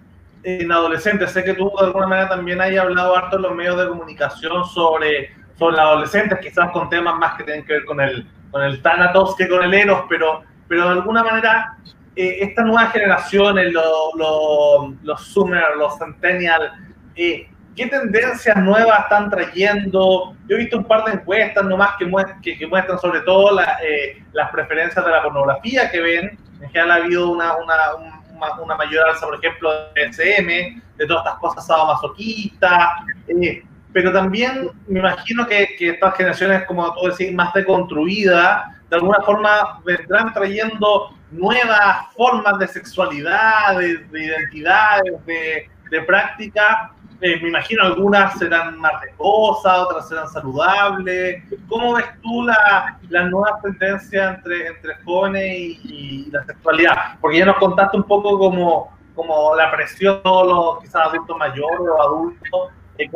en 0.43 0.73
adolescentes. 0.73 1.31
Sé 1.31 1.45
que 1.45 1.55
tú 1.55 1.73
de 1.79 1.87
alguna 1.87 2.07
manera 2.07 2.29
también 2.29 2.61
hay 2.61 2.77
hablado 2.77 3.17
harto 3.17 3.37
en 3.37 3.43
los 3.43 3.55
medios 3.55 3.79
de 3.79 3.89
comunicación 3.89 4.65
sobre, 4.65 5.35
sobre 5.59 5.77
los 5.77 5.81
adolescentes, 5.81 6.39
quizás 6.41 6.71
con 6.73 6.89
temas 6.89 7.17
más 7.19 7.37
que 7.37 7.45
tienen 7.45 7.65
que 7.65 7.75
ver 7.75 7.85
con 7.85 8.01
el, 8.01 8.27
con 8.51 8.63
el 8.63 8.83
Thanatos 8.83 9.37
que 9.37 9.49
con 9.49 9.63
el 9.63 9.75
Eros, 9.75 10.05
pero, 10.09 10.43
pero 10.69 10.85
de 10.85 10.91
alguna 10.91 11.23
manera 11.23 11.77
eh, 12.15 12.39
estas 12.41 12.67
nuevas 12.67 12.93
generaciones, 12.93 13.73
los, 13.73 14.97
los 15.03 15.33
Zoomers, 15.33 15.77
los 15.79 15.99
Centennials, 15.99 16.73
eh, 17.17 17.49
¿qué 17.75 17.87
tendencias 17.87 18.57
nuevas 18.57 19.01
están 19.01 19.31
trayendo? 19.31 20.35
Yo 20.47 20.57
he 20.57 20.59
visto 20.59 20.79
un 20.79 20.85
par 20.85 21.05
de 21.05 21.13
encuestas 21.13 21.65
nomás 21.65 21.97
que, 21.99 22.11
que, 22.43 22.59
que 22.59 22.67
muestran 22.67 22.99
sobre 22.99 23.21
todo 23.21 23.59
eh, 23.61 24.23
las 24.33 24.51
preferencias 24.51 25.05
de 25.05 25.11
la 25.11 25.23
pornografía 25.23 25.91
que 25.91 26.01
ven. 26.01 26.39
En 26.61 26.71
general 26.71 26.91
ha 26.91 26.95
habido 26.97 27.31
una, 27.31 27.57
una, 27.57 27.95
un 27.97 28.22
una 28.61 28.77
mayor 28.77 29.09
alza, 29.09 29.27
por 29.27 29.37
ejemplo, 29.37 29.71
de 29.95 30.03
SM, 30.11 30.83
de 30.97 31.07
todas 31.07 31.25
estas 31.25 31.39
cosas 31.41 31.67
sadomasoquistas, 31.67 32.89
eh, 33.29 33.63
pero 33.93 34.13
también 34.13 34.71
me 34.87 35.01
imagino 35.01 35.47
que, 35.47 35.77
que, 35.79 35.91
estas 35.91 36.17
generaciones, 36.17 36.65
como 36.65 36.93
tú 36.95 37.09
decís, 37.09 37.33
más 37.35 37.53
deconstruidas, 37.53 38.65
de 38.89 38.97
alguna 38.97 39.21
forma 39.21 39.81
vendrán 39.85 40.33
trayendo 40.33 41.15
nuevas 41.31 42.13
formas 42.17 42.59
de 42.59 42.69
sexualidad, 42.69 43.79
de, 43.79 43.99
de 43.99 44.25
identidades, 44.25 45.27
de, 45.27 45.69
de 45.91 46.03
práctica, 46.03 46.93
eh, 47.25 47.39
me 47.41 47.51
imagino 47.51 47.85
algunas 47.85 48.37
serán 48.37 48.81
más 48.81 49.01
riesgosas, 49.01 49.79
otras 49.79 50.09
serán 50.09 50.29
saludables. 50.29 51.45
¿Cómo 51.69 51.95
ves 51.95 52.07
tú 52.21 52.43
la, 52.43 52.99
la 53.09 53.25
nueva 53.29 53.61
tendencia 53.63 54.31
entre, 54.31 54.67
entre 54.67 54.97
jóvenes 55.05 55.45
y, 55.85 56.29
la 56.33 56.45
sexualidad? 56.45 56.97
Porque 57.21 57.39
ya 57.39 57.47
nos 57.47 57.59
contaste 57.59 57.97
un 57.97 58.03
poco 58.03 58.37
como, 58.37 58.99
como 59.15 59.55
la 59.55 59.71
presión 59.71 60.17
de 60.17 60.31
los 60.31 60.81
quizás 60.81 61.07
adultos 61.07 61.37
mayores 61.39 61.79
o 61.79 62.03
adultos 62.03 62.71
que, 62.99 63.09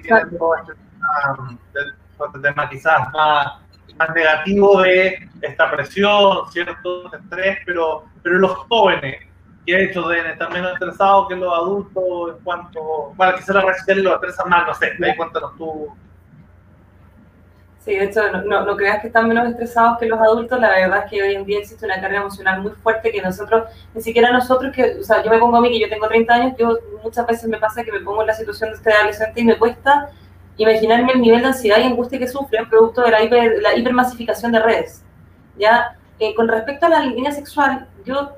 tienen 0.00 0.36
todo 0.36 0.56
este, 0.56 0.72
este, 2.26 2.40
tema 2.42 2.68
quizás 2.68 3.12
más, 3.12 3.46
más 3.96 4.10
negativo 4.12 4.82
de 4.82 5.28
esta 5.40 5.70
presión, 5.70 6.50
cierto 6.50 7.14
estrés, 7.14 7.58
pero, 7.64 8.06
pero 8.24 8.40
los 8.40 8.54
jóvenes, 8.68 9.31
que 9.66 9.84
hecho 9.84 10.08
deben 10.08 10.32
estar 10.32 10.52
menos 10.52 10.72
estresados 10.72 11.28
que 11.28 11.36
los 11.36 11.52
adultos 11.52 12.36
en 12.36 12.44
cuanto, 12.44 13.12
bueno, 13.14 13.34
quizás 13.36 13.54
la 13.54 13.62
red 13.62 13.76
social 13.76 14.02
los 14.02 14.14
estresa 14.14 14.44
más, 14.44 14.66
no 14.66 14.74
sé, 14.74 14.92
ahí 15.02 15.16
cuéntanos 15.16 15.56
tú. 15.56 15.88
Sí, 17.84 17.94
de 17.96 18.04
hecho, 18.04 18.30
no, 18.30 18.64
no, 18.64 18.76
creas 18.76 19.00
que 19.00 19.08
están 19.08 19.26
menos 19.26 19.48
estresados 19.48 19.98
que 19.98 20.06
los 20.06 20.20
adultos. 20.20 20.60
La 20.60 20.70
verdad 20.70 21.04
es 21.04 21.10
que 21.10 21.20
hoy 21.20 21.34
en 21.34 21.44
día 21.44 21.58
existe 21.58 21.84
una 21.84 22.00
carga 22.00 22.18
emocional 22.18 22.62
muy 22.62 22.70
fuerte 22.72 23.10
que 23.10 23.20
nosotros, 23.20 23.64
ni 23.92 24.00
siquiera 24.00 24.30
nosotros, 24.30 24.72
que, 24.72 24.98
o 25.00 25.02
sea, 25.02 25.20
yo 25.24 25.30
me 25.30 25.38
pongo 25.38 25.56
a 25.56 25.60
mí 25.60 25.68
que 25.68 25.80
yo 25.80 25.88
tengo 25.88 26.06
30 26.06 26.32
años, 26.32 26.54
yo 26.56 26.78
muchas 27.02 27.26
veces 27.26 27.48
me 27.48 27.58
pasa 27.58 27.82
que 27.82 27.90
me 27.90 27.98
pongo 27.98 28.20
en 28.20 28.28
la 28.28 28.34
situación 28.34 28.70
de 28.70 28.76
este 28.76 28.92
adolescente 28.92 29.40
y 29.40 29.44
me 29.44 29.58
cuesta 29.58 30.10
imaginarme 30.58 31.12
el 31.12 31.22
nivel 31.22 31.40
de 31.40 31.48
ansiedad 31.48 31.78
y 31.78 31.84
angustia 31.84 32.20
que 32.20 32.28
sufren 32.28 32.68
producto 32.68 33.02
de 33.02 33.10
la, 33.10 33.22
hiper, 33.22 33.60
la 33.60 33.76
hipermasificación 33.76 34.52
de 34.52 34.60
redes. 34.60 35.04
¿ya? 35.58 35.98
Eh, 36.20 36.34
con 36.36 36.46
respecto 36.46 36.86
a 36.86 36.88
la 36.88 37.00
línea 37.00 37.32
sexual, 37.32 37.88
yo 38.04 38.30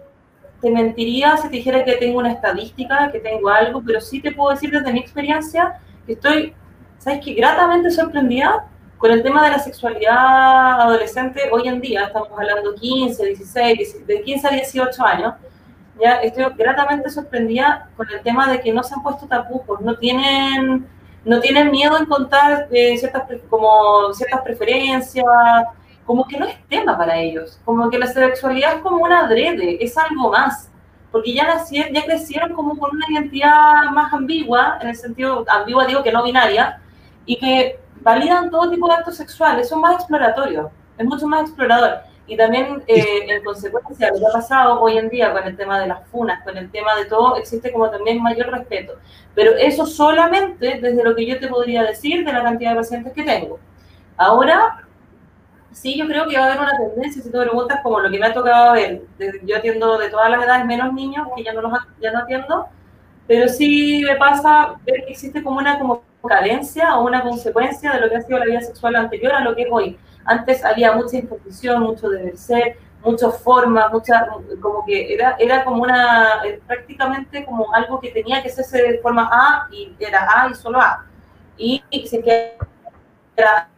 te 0.64 0.70
mentiría 0.70 1.36
si 1.36 1.50
te 1.50 1.56
dijera 1.56 1.84
que 1.84 1.96
tengo 1.96 2.20
una 2.20 2.32
estadística, 2.32 3.12
que 3.12 3.20
tengo 3.20 3.50
algo, 3.50 3.82
pero 3.84 4.00
sí 4.00 4.22
te 4.22 4.32
puedo 4.32 4.48
decir 4.48 4.70
desde 4.70 4.94
mi 4.94 5.00
experiencia 5.00 5.78
que 6.06 6.14
estoy, 6.14 6.54
¿sabes 6.96 7.20
qué? 7.22 7.34
Gratamente 7.34 7.90
sorprendida 7.90 8.66
con 8.96 9.10
el 9.10 9.22
tema 9.22 9.44
de 9.44 9.50
la 9.50 9.58
sexualidad 9.58 10.80
adolescente, 10.80 11.50
hoy 11.52 11.68
en 11.68 11.82
día, 11.82 12.04
estamos 12.04 12.30
hablando 12.34 12.74
15, 12.76 13.26
16, 13.26 14.06
de 14.06 14.22
15 14.22 14.46
a 14.48 14.50
18 14.52 15.04
años, 15.04 15.34
ya 16.00 16.14
estoy 16.22 16.46
gratamente 16.56 17.10
sorprendida 17.10 17.90
con 17.94 18.08
el 18.10 18.22
tema 18.22 18.50
de 18.50 18.62
que 18.62 18.72
no 18.72 18.82
se 18.82 18.94
han 18.94 19.02
puesto 19.02 19.26
tapujos, 19.26 19.82
no 19.82 19.98
tienen, 19.98 20.88
no 21.26 21.40
tienen 21.40 21.70
miedo 21.70 21.98
en 21.98 22.06
contar 22.06 22.68
eh, 22.70 22.96
ciertas, 22.96 23.24
como 23.50 24.14
ciertas 24.14 24.40
preferencias, 24.40 25.26
como 26.04 26.26
que 26.26 26.38
no 26.38 26.46
es 26.46 26.56
tema 26.68 26.96
para 26.96 27.18
ellos, 27.18 27.58
como 27.64 27.88
que 27.90 27.98
la 27.98 28.06
sexualidad 28.06 28.76
es 28.76 28.82
como 28.82 28.98
un 28.98 29.12
adrede, 29.12 29.82
es 29.82 29.96
algo 29.96 30.30
más, 30.30 30.70
porque 31.10 31.32
ya, 31.32 31.44
nacieron, 31.44 31.92
ya 31.92 32.04
crecieron 32.04 32.52
como 32.52 32.76
con 32.78 32.90
una 32.96 33.06
identidad 33.08 33.84
más 33.92 34.12
ambigua, 34.12 34.78
en 34.80 34.88
el 34.88 34.96
sentido, 34.96 35.44
ambigua 35.48 35.86
digo 35.86 36.02
que 36.02 36.12
no 36.12 36.24
binaria, 36.24 36.80
y 37.24 37.38
que 37.38 37.78
validan 38.00 38.50
todo 38.50 38.70
tipo 38.70 38.86
de 38.88 38.94
actos 38.94 39.16
sexuales, 39.16 39.68
son 39.68 39.80
más 39.80 39.94
exploratorios, 39.94 40.70
es 40.98 41.06
mucho 41.06 41.26
más 41.26 41.42
explorador. 41.42 42.00
Y 42.26 42.36
también, 42.38 42.82
eh, 42.86 43.26
en 43.28 43.44
consecuencia, 43.44 44.10
lo 44.10 44.18
que 44.18 44.26
ha 44.26 44.32
pasado 44.32 44.80
hoy 44.80 44.96
en 44.96 45.10
día 45.10 45.30
con 45.32 45.44
el 45.44 45.56
tema 45.56 45.78
de 45.78 45.88
las 45.88 46.08
funas, 46.08 46.42
con 46.42 46.56
el 46.56 46.70
tema 46.70 46.94
de 46.94 47.04
todo, 47.04 47.36
existe 47.36 47.70
como 47.70 47.90
también 47.90 48.22
mayor 48.22 48.50
respeto. 48.50 48.94
Pero 49.34 49.52
eso 49.52 49.84
solamente 49.84 50.78
desde 50.80 51.04
lo 51.04 51.14
que 51.14 51.26
yo 51.26 51.38
te 51.38 51.48
podría 51.48 51.82
decir 51.82 52.24
de 52.24 52.32
la 52.32 52.42
cantidad 52.42 52.70
de 52.70 52.76
pacientes 52.76 53.12
que 53.12 53.24
tengo. 53.24 53.58
Ahora, 54.16 54.84
sí, 55.74 55.98
yo 55.98 56.06
creo 56.06 56.26
que 56.26 56.38
va 56.38 56.44
a 56.44 56.46
haber 56.46 56.60
una 56.60 56.78
tendencia, 56.78 57.22
si 57.22 57.30
tú 57.30 57.38
preguntas, 57.38 57.80
como 57.82 58.00
lo 58.00 58.10
que 58.10 58.18
me 58.18 58.26
ha 58.26 58.32
tocado 58.32 58.72
ver. 58.72 59.02
Yo 59.44 59.56
atiendo 59.56 59.98
de 59.98 60.08
todas 60.08 60.30
las 60.30 60.42
edades, 60.42 60.64
menos 60.64 60.92
niños, 60.94 61.28
que 61.36 61.44
ya 61.44 61.52
no, 61.52 61.60
los, 61.62 61.72
ya 62.00 62.12
no 62.12 62.20
atiendo, 62.20 62.68
pero 63.26 63.48
sí 63.48 64.02
me 64.04 64.16
pasa 64.16 64.74
ver 64.86 65.04
que 65.04 65.12
existe 65.12 65.42
como 65.42 65.58
una 65.58 65.78
como 65.78 66.02
carencia 66.26 66.96
o 66.96 67.06
una 67.06 67.22
consecuencia 67.22 67.92
de 67.92 68.00
lo 68.00 68.08
que 68.08 68.16
ha 68.16 68.22
sido 68.22 68.38
la 68.38 68.46
vida 68.46 68.60
sexual 68.60 68.96
anterior 68.96 69.32
a 69.32 69.40
lo 69.40 69.54
que 69.54 69.62
es 69.62 69.68
hoy. 69.70 69.98
Antes 70.24 70.64
había 70.64 70.92
mucha 70.92 71.18
imposición, 71.18 71.82
mucho 71.82 72.08
deber 72.08 72.36
ser, 72.36 72.78
muchas 73.04 73.38
formas, 73.42 73.92
muchas, 73.92 74.24
como 74.60 74.84
que 74.86 75.12
era, 75.12 75.36
era 75.38 75.64
como 75.64 75.82
una, 75.82 76.42
eh, 76.44 76.60
prácticamente 76.66 77.44
como 77.44 77.72
algo 77.74 78.00
que 78.00 78.10
tenía 78.10 78.42
que 78.42 78.48
hacerse 78.48 78.82
de 78.82 78.98
forma 78.98 79.28
A 79.30 79.68
y 79.70 79.94
era 79.98 80.26
A 80.34 80.48
y 80.48 80.54
solo 80.54 80.80
A. 80.80 81.04
Y, 81.56 81.82
si 82.06 82.22
que 82.22 82.56
era 83.36 83.68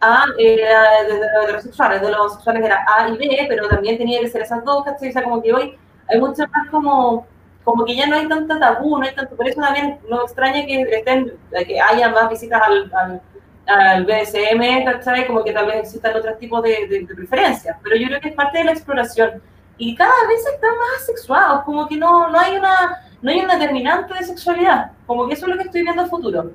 A, 0.00 0.24
era 0.38 1.02
de, 1.02 1.18
los 1.18 1.44
heterosexuales, 1.44 2.00
de 2.00 2.10
los 2.10 2.20
homosexuales 2.20 2.64
era 2.64 2.86
A 2.86 3.08
y 3.08 3.16
B, 3.16 3.46
pero 3.48 3.68
también 3.68 3.98
tenía 3.98 4.20
que 4.20 4.28
ser 4.28 4.42
esas 4.42 4.64
dos, 4.64 4.84
¿cachai? 4.84 5.08
O 5.08 5.12
sea, 5.12 5.24
como 5.24 5.42
que 5.42 5.52
hoy 5.52 5.78
hay 6.08 6.20
mucho 6.20 6.44
más 6.52 6.70
como 6.70 7.26
como 7.68 7.84
que 7.84 7.96
ya 7.96 8.06
no 8.06 8.16
hay 8.16 8.26
tanta 8.26 8.58
tabú, 8.58 8.96
no 8.96 9.04
hay 9.04 9.14
tanto, 9.14 9.36
por 9.36 9.46
eso 9.46 9.60
también 9.60 9.98
no 10.08 10.22
extraña 10.22 10.64
que 10.64 10.80
estén, 10.80 11.34
que 11.66 11.78
haya 11.78 12.08
más 12.08 12.30
visitas 12.30 12.62
al, 12.62 12.90
al, 12.94 13.20
al 13.66 14.06
BSM, 14.06 14.84
¿cachai? 14.86 15.26
Como 15.26 15.44
que 15.44 15.52
tal 15.52 15.66
vez 15.66 15.76
existan 15.80 16.16
otros 16.16 16.38
tipos 16.38 16.62
de, 16.62 17.06
preferencias, 17.14 17.76
pero 17.82 17.96
yo 17.96 18.06
creo 18.06 18.20
que 18.22 18.28
es 18.30 18.34
parte 18.34 18.58
de 18.58 18.64
la 18.64 18.72
exploración. 18.72 19.42
Y 19.76 19.94
cada 19.94 20.26
vez 20.28 20.40
están 20.46 20.70
más 20.78 21.02
asexuados, 21.02 21.62
como 21.64 21.86
que 21.86 21.98
no, 21.98 22.30
no, 22.30 22.40
hay 22.40 22.56
una, 22.56 23.02
no 23.20 23.30
hay 23.30 23.40
un 23.40 23.48
determinante 23.48 24.14
de 24.14 24.24
sexualidad, 24.24 24.92
como 25.06 25.28
que 25.28 25.34
eso 25.34 25.44
es 25.44 25.52
lo 25.52 25.58
que 25.58 25.64
estoy 25.64 25.82
viendo 25.82 26.06
futuro. 26.06 26.50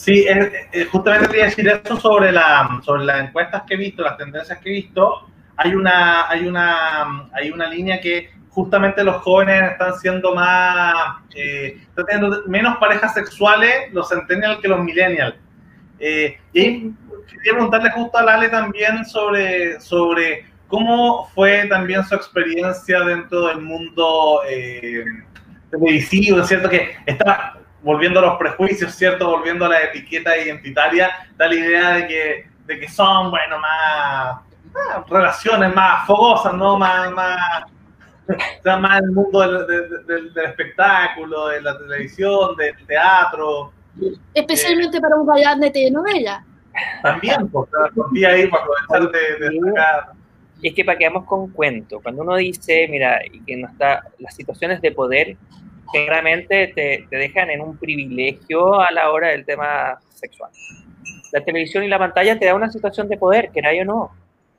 Sí, 0.00 0.26
justamente 0.90 1.28
quería 1.28 1.44
decir 1.44 1.68
eso 1.68 2.00
sobre, 2.00 2.32
la, 2.32 2.80
sobre 2.82 3.04
las 3.04 3.20
encuestas 3.20 3.64
que 3.68 3.74
he 3.74 3.76
visto, 3.76 4.02
las 4.02 4.16
tendencias 4.16 4.58
que 4.58 4.70
he 4.70 4.72
visto. 4.72 5.28
Hay 5.58 5.74
una, 5.74 6.26
hay 6.26 6.46
una, 6.46 7.28
hay 7.34 7.50
una 7.50 7.66
línea 7.68 8.00
que 8.00 8.30
justamente 8.48 9.04
los 9.04 9.16
jóvenes 9.16 9.72
están 9.72 9.92
siendo 9.98 10.34
más, 10.34 11.16
eh, 11.34 11.82
están 11.82 12.06
teniendo 12.06 12.42
menos 12.46 12.78
parejas 12.78 13.12
sexuales 13.12 13.92
los 13.92 14.08
centennials 14.08 14.60
que 14.60 14.68
los 14.68 14.82
millennials. 14.82 15.34
Eh, 15.98 16.38
y 16.54 16.92
quería 17.28 17.52
preguntarle 17.52 17.90
justo 17.90 18.16
a 18.16 18.22
Lale 18.22 18.48
también 18.48 19.04
sobre, 19.04 19.78
sobre 19.82 20.46
cómo 20.66 21.28
fue 21.34 21.66
también 21.66 22.02
su 22.04 22.14
experiencia 22.14 23.00
dentro 23.00 23.48
del 23.48 23.60
mundo 23.60 24.40
eh, 24.48 25.04
televisivo, 25.70 26.42
¿cierto? 26.42 26.70
Que 26.70 26.96
está 27.04 27.59
volviendo 27.82 28.20
a 28.20 28.22
los 28.22 28.36
prejuicios, 28.36 28.94
¿cierto? 28.94 29.30
Volviendo 29.30 29.64
a 29.64 29.70
la 29.70 29.82
etiqueta 29.82 30.36
identitaria, 30.36 31.10
da 31.36 31.48
la 31.48 31.54
idea 31.54 31.90
de 31.94 32.06
que, 32.06 32.46
de 32.66 32.80
que 32.80 32.88
son, 32.88 33.30
bueno, 33.30 33.58
más, 33.58 34.40
relaciones 35.08 35.74
más 35.74 36.06
fogosas, 36.06 36.54
¿no? 36.54 36.78
Más, 36.78 37.10
más 37.12 37.64
está 38.28 38.78
más 38.78 39.02
el 39.02 39.10
mundo 39.10 39.66
del, 39.66 40.32
espectáculo, 40.44 41.48
de 41.48 41.62
la 41.62 41.76
televisión, 41.78 42.56
del 42.56 42.74
teatro. 42.86 43.72
Especialmente 44.34 44.98
eh, 44.98 45.00
para 45.00 45.16
un 45.16 45.26
galán 45.26 45.60
de 45.60 45.70
telenovela. 45.70 46.44
También, 47.02 47.48
porque 47.48 48.26
ahí 48.26 48.46
para 48.46 48.62
aprovechar 48.62 49.12
de, 49.12 49.50
de 49.50 49.60
Es 50.62 50.74
que 50.74 50.84
para 50.84 50.96
que 50.96 51.08
vamos 51.08 51.24
con 51.26 51.50
cuento, 51.50 52.00
cuando 52.00 52.22
uno 52.22 52.36
dice, 52.36 52.86
mira, 52.88 53.18
que 53.46 53.56
no 53.56 53.68
está, 53.68 54.04
las 54.18 54.34
situaciones 54.34 54.80
de 54.80 54.92
poder 54.92 55.36
claramente 55.92 56.72
te, 56.74 57.06
te 57.08 57.16
dejan 57.16 57.50
en 57.50 57.60
un 57.60 57.76
privilegio 57.78 58.80
a 58.80 58.90
la 58.92 59.10
hora 59.10 59.28
del 59.28 59.44
tema 59.44 59.98
sexual. 60.14 60.50
La 61.32 61.44
televisión 61.44 61.84
y 61.84 61.88
la 61.88 61.98
pantalla 61.98 62.38
te 62.38 62.46
da 62.46 62.54
una 62.54 62.70
situación 62.70 63.08
de 63.08 63.16
poder, 63.16 63.50
que 63.50 63.62
nadie 63.62 63.82
o 63.82 63.84
no. 63.84 64.10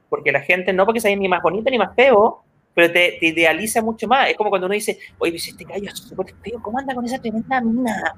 Porque 0.09 0.31
la 0.31 0.41
gente, 0.41 0.73
no 0.73 0.85
porque 0.85 1.01
sea 1.01 1.15
ni 1.15 1.27
más 1.27 1.41
bonita 1.41 1.69
ni 1.69 1.77
más 1.77 1.95
feo, 1.95 2.43
pero 2.73 2.91
te, 2.91 3.17
idealiza 3.21 3.81
mucho 3.81 4.07
más. 4.07 4.29
Es 4.29 4.37
como 4.37 4.49
cuando 4.49 4.67
uno 4.67 4.73
dice, 4.73 4.97
oye, 5.19 5.31
pues 5.31 5.47
este 5.47 5.63
gallo 5.63 5.89
es 5.89 5.99
súper 5.99 6.33
feo, 6.41 6.61
¿cómo 6.61 6.79
anda 6.79 6.95
con 6.95 7.05
esa 7.05 7.19
tremenda 7.19 7.61
mina? 7.61 8.15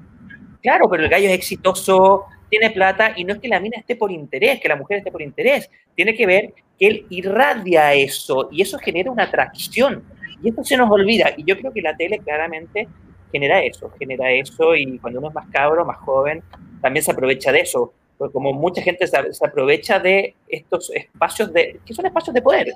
Claro, 0.62 0.88
pero 0.88 1.02
el 1.02 1.08
gallo 1.08 1.28
es 1.28 1.34
exitoso, 1.34 2.24
tiene 2.48 2.70
plata, 2.70 3.12
y 3.16 3.24
no 3.24 3.34
es 3.34 3.40
que 3.40 3.48
la 3.48 3.60
mina 3.60 3.78
esté 3.78 3.96
por 3.96 4.10
interés, 4.10 4.60
que 4.60 4.68
la 4.68 4.76
mujer 4.76 4.98
esté 4.98 5.10
por 5.10 5.22
interés, 5.22 5.68
tiene 5.94 6.14
que 6.14 6.26
ver 6.26 6.54
que 6.78 6.86
él 6.86 7.06
irradia 7.10 7.92
eso, 7.92 8.48
y 8.50 8.62
eso 8.62 8.78
genera 8.78 9.10
una 9.10 9.24
atracción, 9.24 10.04
y 10.42 10.48
esto 10.48 10.64
se 10.64 10.76
nos 10.76 10.90
olvida, 10.90 11.32
y 11.36 11.44
yo 11.44 11.58
creo 11.58 11.72
que 11.72 11.82
la 11.82 11.96
tele 11.96 12.18
claramente 12.18 12.88
genera 13.32 13.62
eso, 13.62 13.90
genera 13.98 14.30
eso, 14.30 14.74
y 14.74 14.98
cuando 14.98 15.18
uno 15.18 15.28
es 15.28 15.34
más 15.34 15.48
cabro, 15.48 15.84
más 15.84 15.98
joven, 15.98 16.42
también 16.80 17.04
se 17.04 17.10
aprovecha 17.10 17.50
de 17.50 17.60
eso, 17.60 17.92
porque 18.16 18.32
como 18.32 18.52
mucha 18.52 18.82
gente 18.82 19.06
se, 19.06 19.16
aprovecha 19.16 19.98
de 19.98 20.34
estos 20.48 20.90
espacios 20.90 21.52
de, 21.52 21.80
que 21.84 21.94
son 21.94 22.06
espacios 22.06 22.32
de 22.34 22.42
poder. 22.42 22.72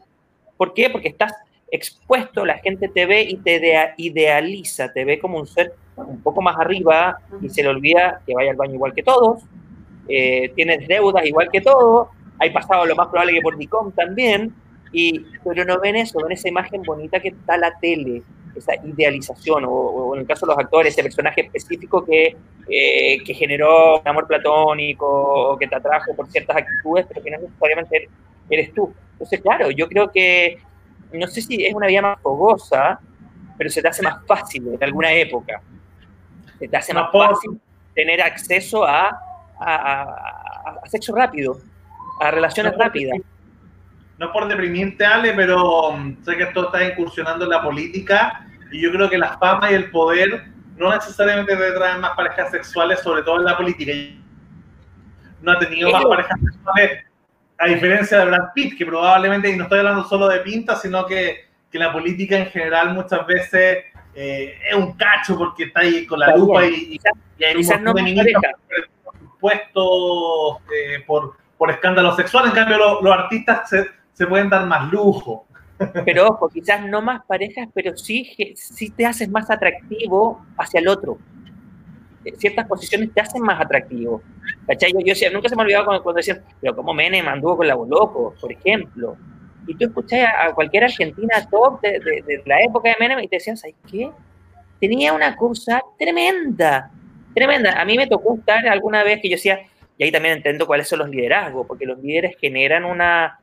¿Por 0.57 0.75
qué? 0.75 0.91
Porque 0.91 1.09
estás 1.09 1.33
expuesto, 1.71 2.45
la 2.45 2.59
gente 2.59 2.89
te 2.89 3.07
ve 3.07 3.23
y 3.23 3.37
te 3.37 3.61
idealiza, 3.99 4.93
te 4.93 5.05
ve 5.05 5.19
como 5.19 5.39
un 5.39 5.47
ser 5.47 5.75
un 5.97 6.23
poco 6.23 6.41
más 6.41 6.57
arriba 6.59 7.19
y 7.41 7.49
se 7.49 7.63
le 7.63 7.69
olvida 7.69 8.23
que 8.27 8.35
vaya 8.35 8.51
al 8.51 8.57
baño 8.57 8.75
igual 8.75 8.95
que 8.95 9.03
todos, 9.03 9.43
eh, 10.09 10.51
tienes 10.55 10.89
deudas 10.89 11.25
igual 11.26 11.51
que 11.53 11.61
todos, 11.61 12.09
hay 12.39 12.51
pasado 12.51 12.87
lo 12.87 12.97
más 12.97 13.09
probable 13.09 13.35
que 13.35 13.41
por 13.41 13.57
DICOM 13.57 13.93
también, 13.93 14.55
y, 14.93 15.25
pero 15.45 15.65
no 15.65 15.81
ven 15.81 15.97
eso, 15.97 16.19
ven 16.23 16.33
esa 16.33 16.49
imagen 16.49 16.83
bonita 16.83 17.21
que 17.21 17.29
está 17.29 17.57
la 17.57 17.79
tele, 17.79 18.23
esa 18.57 18.75
idealización, 18.85 19.65
o, 19.67 20.15
en 20.15 20.23
el 20.23 20.27
caso 20.27 20.47
de 20.47 20.53
los 20.53 20.59
actores, 20.59 20.93
ese 20.93 21.03
personaje 21.03 21.43
específico 21.43 22.05
que, 22.05 22.37
eh, 22.69 23.23
que 23.25 23.35
generó 23.35 24.01
un 24.01 24.09
amor 24.09 24.27
platónico 24.27 25.07
o 25.07 25.57
que 25.59 25.67
te 25.67 25.77
atrajo 25.77 26.15
por 26.15 26.29
ciertas 26.29 26.57
actitudes, 26.57 27.07
pero 27.09 27.23
que 27.23 27.31
no 27.31 27.39
necesariamente 27.39 28.09
eres 28.51 28.75
tú. 28.75 28.93
Entonces, 29.13 29.41
claro, 29.41 29.71
yo 29.71 29.89
creo 29.89 30.11
que 30.11 30.59
no 31.13 31.27
sé 31.27 31.43
si 31.43 31.65
es 31.65 31.75
una 31.75 31.87
vida 31.87 32.03
más 32.03 32.21
fogosa, 32.21 33.01
pero 33.57 33.71
se 33.71 33.83
te 33.83 33.89
hace 33.89 34.03
más 34.03 34.25
fácil 34.27 34.69
en 34.75 34.85
alguna 34.85 35.13
época. 35.13 35.61
Se 36.59 36.69
te 36.69 36.77
hace 36.77 36.95
más 36.95 37.11
fácil 37.13 37.61
tener 37.95 38.21
acceso 38.21 38.85
a, 38.85 39.11
a, 39.61 40.81
sexo 40.87 41.15
rápido, 41.15 41.59
a 42.21 42.31
relaciones 42.31 42.77
rápidas. 42.77 43.19
No 44.18 44.26
es 44.26 44.32
por 44.32 44.49
deprimirte, 44.49 45.07
Ale, 45.07 45.32
pero 45.32 45.90
um, 45.90 46.16
sé 46.24 46.36
que 46.36 46.42
esto 46.45 46.66
está 46.66 46.84
incursionando 46.84 47.45
en 47.45 47.50
la 47.50 47.62
política 47.62 48.46
y 48.70 48.80
yo 48.82 48.90
creo 48.90 49.08
que 49.08 49.18
la 49.18 49.38
fama 49.38 49.70
y 49.70 49.74
el 49.74 49.90
poder 49.90 50.46
no 50.76 50.92
necesariamente 50.92 51.57
te 51.57 51.72
traen 51.72 52.00
más 52.00 52.16
parejas 52.16 52.50
sexuales, 52.50 53.00
sobre 53.00 53.22
todo 53.22 53.38
en 53.38 53.45
la 53.45 53.57
política. 53.57 53.92
No 55.40 55.53
ha 55.53 55.58
tenido 55.58 55.90
más 55.90 56.04
parejas 56.04 56.38
sexuales 56.40 57.04
a 57.58 57.66
diferencia 57.66 58.18
de 58.18 58.24
Brad 58.26 58.53
Pitt, 58.54 58.78
que 58.78 58.86
probablemente, 58.86 59.50
y 59.50 59.57
no 59.57 59.64
estoy 59.64 59.80
hablando 59.80 60.04
solo 60.04 60.28
de 60.28 60.40
pinta, 60.40 60.76
sino 60.76 61.04
que, 61.07 61.49
que 61.70 61.78
la 61.78 61.92
política 61.92 62.36
en 62.36 62.46
general 62.46 62.95
muchas 62.95 63.26
veces 63.26 63.84
eh, 64.14 64.58
es 64.68 64.74
un 64.76 64.92
cacho 64.96 65.36
porque 65.36 65.64
está 65.64 65.80
ahí 65.80 66.07
con 66.07 66.20
la 66.20 66.36
lupa 66.36 66.64
y, 66.64 66.99
y, 67.38 67.45
hay 67.45 67.57
un 67.57 67.66
montón 67.66 68.04
de 68.04 68.34
puestos 69.40 70.58
eh, 70.74 71.04
por, 71.07 71.36
por 71.57 71.70
escándalo 71.70 72.14
sexual, 72.14 72.46
en 72.46 72.53
cambio 72.53 73.00
los, 73.00 73.12
artistas 73.12 73.68
se, 73.68 73.90
se, 74.18 74.26
pueden 74.26 74.50
dar 74.50 74.66
más 74.66 74.90
lujo. 74.90 75.46
Pero 76.04 76.28
ojo, 76.28 76.49
quizás 76.49 76.84
no 76.84 77.00
más 77.00 77.24
parejas, 77.24 77.68
pero 77.72 77.96
sí, 77.96 78.34
sí 78.57 78.90
te 78.90 79.07
haces 79.07 79.28
más 79.28 79.49
atractivo 79.50 80.45
hacia 80.57 80.80
el 80.80 80.88
otro. 80.88 81.18
Eh, 82.24 82.34
ciertas 82.36 82.66
posiciones 82.66 83.12
te 83.14 83.20
hacen 83.20 83.42
más 83.42 83.61
atractivo. 83.61 84.22
¿Cachai? 84.66 84.92
Yo, 84.92 85.30
nunca 85.32 85.49
se 85.49 85.57
me 85.57 85.62
ha 85.62 85.64
olvidado 85.64 85.84
cuando, 85.84 86.03
cuando 86.03 86.18
decían, 86.18 86.42
pero 86.61 86.74
como 86.74 86.92
Menem 86.92 87.26
anduvo 87.28 87.58
con 87.58 87.68
la 87.68 87.74
loco, 87.74 88.34
por 88.40 88.53
ejemplo. 88.53 89.16
Y 89.66 89.74
tú 89.74 89.84
escuchás 89.84 90.28
a, 90.36 90.53
cualquier 90.53 90.84
argentina 90.84 91.46
top 91.50 91.80
de, 91.80 92.42
la 92.46 92.61
época 92.62 92.88
de 92.88 92.96
Menem 92.99 93.20
y 93.20 93.28
te 93.28 93.36
decían, 93.36 93.57
¿sabes 93.57 93.76
qué? 93.90 94.11
Tenía 94.80 95.12
una 95.12 95.36
cosa 95.36 95.82
tremenda, 95.99 96.90
tremenda. 97.34 97.80
A 97.80 97.84
mí 97.84 97.96
me 97.96 98.07
tocó 98.07 98.34
estar 98.34 98.66
alguna 98.66 99.03
vez 99.03 99.20
que 99.20 99.28
yo 99.28 99.36
decía, 99.36 99.61
y 99.96 100.04
ahí 100.04 100.12
también 100.12 100.36
entiendo 100.36 100.66
cuáles 100.66 100.88
son 100.88 101.00
los 101.00 101.08
liderazgos, 101.08 101.66
porque 101.66 101.84
los 101.84 101.99
líderes 101.99 102.36
generan 102.40 102.84
una, 102.84 103.40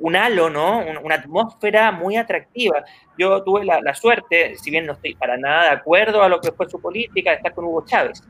un 0.00 0.16
halo, 0.16 0.50
¿no? 0.50 0.80
Una 1.02 1.16
atmósfera 1.16 1.92
muy 1.92 2.16
atractiva. 2.16 2.84
Yo 3.18 3.42
tuve 3.42 3.64
la, 3.64 3.94
suerte, 3.94 4.56
si 4.56 4.70
bien 4.70 4.86
no 4.86 4.92
estoy 4.92 5.14
para 5.14 5.36
nada 5.36 5.64
de 5.64 5.70
acuerdo 5.70 6.22
a 6.22 6.28
lo 6.28 6.40
que 6.40 6.52
fue 6.52 6.68
su 6.68 6.80
política, 6.80 7.30
de 7.30 7.36
estar 7.36 7.54
con 7.54 7.64
Hugo 7.64 7.84
Chávez, 7.84 8.22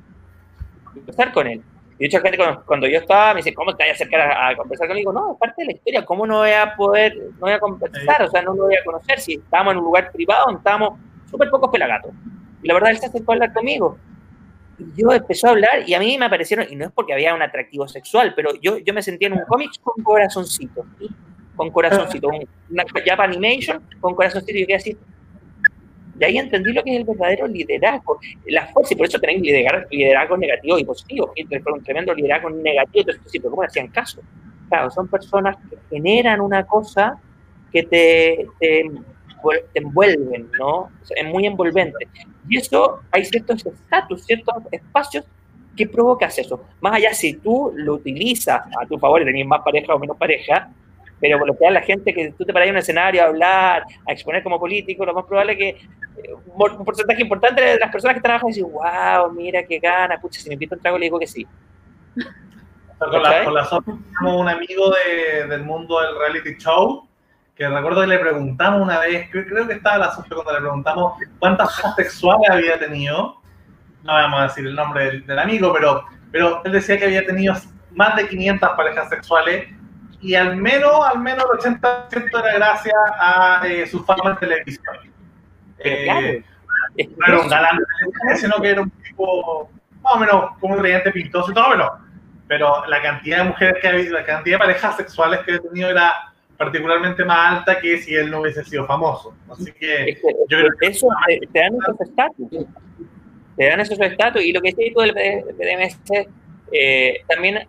de 0.95 1.11
estar 1.11 1.33
con 1.33 1.47
él. 1.47 1.63
Y 1.99 2.07
mucha 2.07 2.21
gente 2.21 2.39
cuando, 2.67 2.89
yo 2.89 2.99
estaba 2.99 3.35
me 3.35 3.39
dice, 3.39 3.55
¿cómo 3.55 3.77
te 3.77 3.85
voy 3.85 3.91
a 3.91 3.95
acercar 3.95 4.21
a, 4.21 4.57
conversar 4.57 4.89
conmigo? 4.89 5.13
No, 5.13 5.33
es 5.33 5.39
parte 5.39 5.63
de 5.63 5.67
la 5.67 5.73
historia, 5.73 6.05
¿cómo 6.05 6.27
no 6.27 6.39
voy 6.39 6.51
a 6.51 6.75
poder, 6.75 7.17
no 7.17 7.41
voy 7.41 7.53
a 7.53 7.61
conversar? 7.61 8.23
O 8.23 8.29
sea, 8.29 8.43
no 8.43 8.55
lo 8.55 8.65
voy 8.65 8.75
a 8.75 8.85
conocer 8.85 9.21
si 9.21 9.35
estábamos 9.35 9.73
en 9.73 9.79
un 9.79 9.85
lugar 9.85 10.11
privado 10.11 10.57
estábamos 10.57 10.99
súper 11.31 11.49
pocos 11.51 11.71
pelagatos. 11.71 12.11
Y 12.63 12.69
la 12.69 12.75
verdad, 12.75 12.91
él 12.91 12.99
se 12.99 13.07
acercó 13.07 13.33
a 13.33 13.35
hablar 13.37 13.53
conmigo 13.53 13.99
yo 14.97 15.13
empezó 15.13 15.49
a 15.49 15.51
hablar 15.51 15.85
y 15.87 15.95
a 15.95 16.01
mí 16.01 16.17
me 16.19 16.27
aparecieron, 16.27 16.67
y 16.71 16.77
no 16.77 16.87
es 16.87 16.93
porque 16.93 17.13
había 17.13 17.35
un 17.35 17.43
atractivo 17.43 17.87
sexual, 17.89 18.33
pero 18.35 18.51
yo, 18.61 18.79
yo 18.79 18.95
me 18.95 19.03
sentía 19.03 19.29
en 19.29 19.35
un 19.35 19.45
cómic 19.47 19.71
con 19.83 20.03
corazoncito, 20.03 20.85
con 21.57 21.71
corazoncito, 21.71 22.29
una 22.29 22.85
Japa 23.05 23.25
Animation 23.25 23.83
con 24.01 24.15
corazoncito, 24.15 24.59
y 24.59 24.61
yo 24.63 24.67
quedé 24.67 24.77
así. 24.77 24.97
De 26.15 26.27
ahí 26.27 26.39
entendí 26.39 26.73
lo 26.73 26.83
que 26.85 26.91
es 26.91 26.97
el 26.99 27.05
verdadero 27.05 27.47
liderazgo, 27.47 28.21
la 28.47 28.67
fuerza, 28.69 28.95
y 28.95 28.97
por 28.97 29.07
eso 29.07 29.19
tenéis 29.19 29.43
liderazgo, 29.43 29.89
liderazgo 29.91 30.37
negativo 30.37 30.79
y 30.79 30.85
positivo, 30.85 31.33
y 31.35 31.45
un 31.45 31.83
tremendo 31.83 32.15
liderazgo 32.15 32.51
negativo, 32.51 33.01
entonces, 33.01 33.23
sí, 33.27 33.39
pero 33.39 33.51
¿cómo 33.51 33.63
hacían 33.63 33.89
caso? 33.89 34.21
Claro, 34.69 34.91
son 34.91 35.09
personas 35.09 35.57
que 35.69 35.77
generan 35.91 36.41
una 36.41 36.65
cosa 36.67 37.21
que 37.73 37.83
te, 37.83 38.47
te, 38.61 38.85
te 39.73 39.79
envuelven, 39.79 40.51
¿no? 40.59 40.91
es 41.15 41.27
muy 41.27 41.47
envolvente. 41.47 42.09
Y 42.49 42.59
eso, 42.59 43.01
hay 43.11 43.25
ciertos 43.25 43.65
estatus, 43.65 44.25
ciertos 44.25 44.55
espacios 44.71 45.25
que 45.77 45.87
provocas 45.87 46.39
eso. 46.39 46.65
Más 46.81 46.95
allá 46.95 47.15
si 47.15 47.35
tú 47.35 47.73
lo 47.75 47.95
utilizas 47.95 48.61
a 48.81 48.87
tu 48.87 48.99
favor 48.99 49.23
y 49.23 49.25
tenés 49.25 49.47
más 49.47 49.61
pareja 49.63 49.95
o 49.95 49.99
menos 49.99 50.17
pareja, 50.17 50.71
pero 51.21 51.39
por 51.39 51.47
lo 51.47 51.57
que 51.57 51.65
da 51.65 51.71
la 51.71 51.83
gente 51.83 52.13
que 52.13 52.33
tú 52.33 52.45
te 52.45 52.53
paras 52.53 52.69
en 52.69 52.75
un 52.75 52.79
escenario 52.79 53.23
a 53.23 53.27
hablar, 53.27 53.85
a 54.09 54.13
exponer 54.13 54.43
como 54.43 54.59
político, 54.59 55.07
lo 55.07 55.15
más 55.15 55.25
probable 55.25 55.53
es 55.53 55.59
que 55.59 55.69
eh, 55.69 56.35
un 56.47 56.85
porcentaje 56.85 57.23
importante 57.23 57.63
de 57.63 57.79
las 57.79 57.93
personas 57.93 58.17
que 58.17 58.23
trabajan 58.23 58.49
dicen, 58.49 58.65
wow, 58.71 59.33
mira 59.33 59.63
qué 59.63 59.79
gana, 59.79 60.21
pucha, 60.21 60.41
si 60.41 60.49
me 60.49 60.55
invito 60.55 60.75
un 60.75 60.81
trago 60.81 60.99
le 60.99 61.07
digo 61.07 61.21
que 61.21 61.29
sí. 61.29 61.47
Con 62.99 63.23
la, 63.23 63.45
con 63.45 63.55
la 63.55 63.69
un 64.35 64.49
amigo 64.49 64.91
de, 64.91 65.47
del 65.47 65.63
mundo 65.63 66.01
del 66.01 66.19
reality 66.19 66.57
show 66.57 67.09
que 67.55 67.69
recuerdo 67.69 68.01
que 68.01 68.07
le 68.07 68.19
preguntamos 68.19 68.81
una 68.81 68.99
vez, 69.01 69.29
creo, 69.31 69.67
que 69.67 69.75
estaba 69.75 69.99
la 69.99 70.15
Sofía 70.15 70.37
cuando 70.37 70.53
le 70.53 70.61
preguntamos 70.61 71.15
cuántas 71.39 71.69
parejas 71.69 71.97
sexuales 71.97 72.51
había 72.51 72.79
tenido, 72.79 73.41
no 74.03 74.13
vamos 74.13 74.41
a 74.41 74.43
decir 74.45 74.67
el 74.67 74.75
nombre 74.75 75.21
del, 75.21 75.39
amigo, 75.39 75.73
pero, 75.73 76.05
pero 76.31 76.63
él 76.65 76.73
decía 76.73 76.99
que 76.99 77.05
había 77.05 77.27
tenido 77.27 77.55
más 77.93 78.17
de 78.17 78.29
500 78.29 78.71
parejas 78.71 79.09
sexuales 79.11 79.69
y 80.21 80.35
al 80.35 80.57
menos, 80.57 81.05
al 81.05 81.19
menos 81.19 81.45
el 81.53 81.75
80% 81.75 82.39
era 82.39 82.55
gracias 82.55 82.95
a 83.19 83.63
eh, 83.67 83.87
su 83.87 84.03
fama 84.05 84.31
en 84.31 84.37
televisión. 84.37 84.97
Eh, 85.79 86.45
no 87.17 87.27
era 87.27 87.41
un 87.41 87.49
galán 87.49 87.79
sino 88.37 88.61
que 88.61 88.71
era 88.71 88.83
un 88.83 88.91
tipo 88.91 89.69
más 90.01 90.15
o 90.15 90.19
menos 90.19 90.45
como 90.61 90.75
un 90.75 90.81
creyente 90.81 91.11
pintoso 91.11 91.51
y 91.51 91.55
todo, 91.55 91.67
pero, 91.71 91.99
pero 92.49 92.87
la 92.87 93.03
cantidad 93.03 93.39
de 93.39 93.45
mujeres 93.45 93.75
que 93.81 93.89
había, 93.89 94.11
la 94.11 94.25
cantidad 94.25 94.57
de 94.57 94.65
parejas 94.65 94.97
sexuales 94.97 95.41
que 95.41 95.53
había 95.53 95.69
tenido 95.69 95.91
era 95.91 96.32
particularmente 96.63 97.25
más 97.25 97.59
alta 97.59 97.81
que 97.81 97.99
si 97.99 98.15
él 98.15 98.31
no 98.31 98.41
hubiese 98.41 98.65
sido 98.65 98.87
famoso. 98.87 99.35
Así 99.51 99.73
que 99.73 100.17
yo 100.49 100.59
creo 100.59 100.71
que 100.79 100.87
eso 100.87 101.09
te, 101.27 101.59
dan 101.59 101.75
esos 101.75 102.01
estatus. 102.01 102.67
Te 103.57 103.67
dan 103.67 103.81
esos 103.81 104.01
estatus. 104.01 104.45
Y 104.45 104.53
lo 104.53 104.61
que 104.61 104.69
dice 104.69 104.93
tú 104.95 105.01
del 105.01 105.13
PDMS, 105.13 105.99
eh, 106.71 107.17
también 107.29 107.67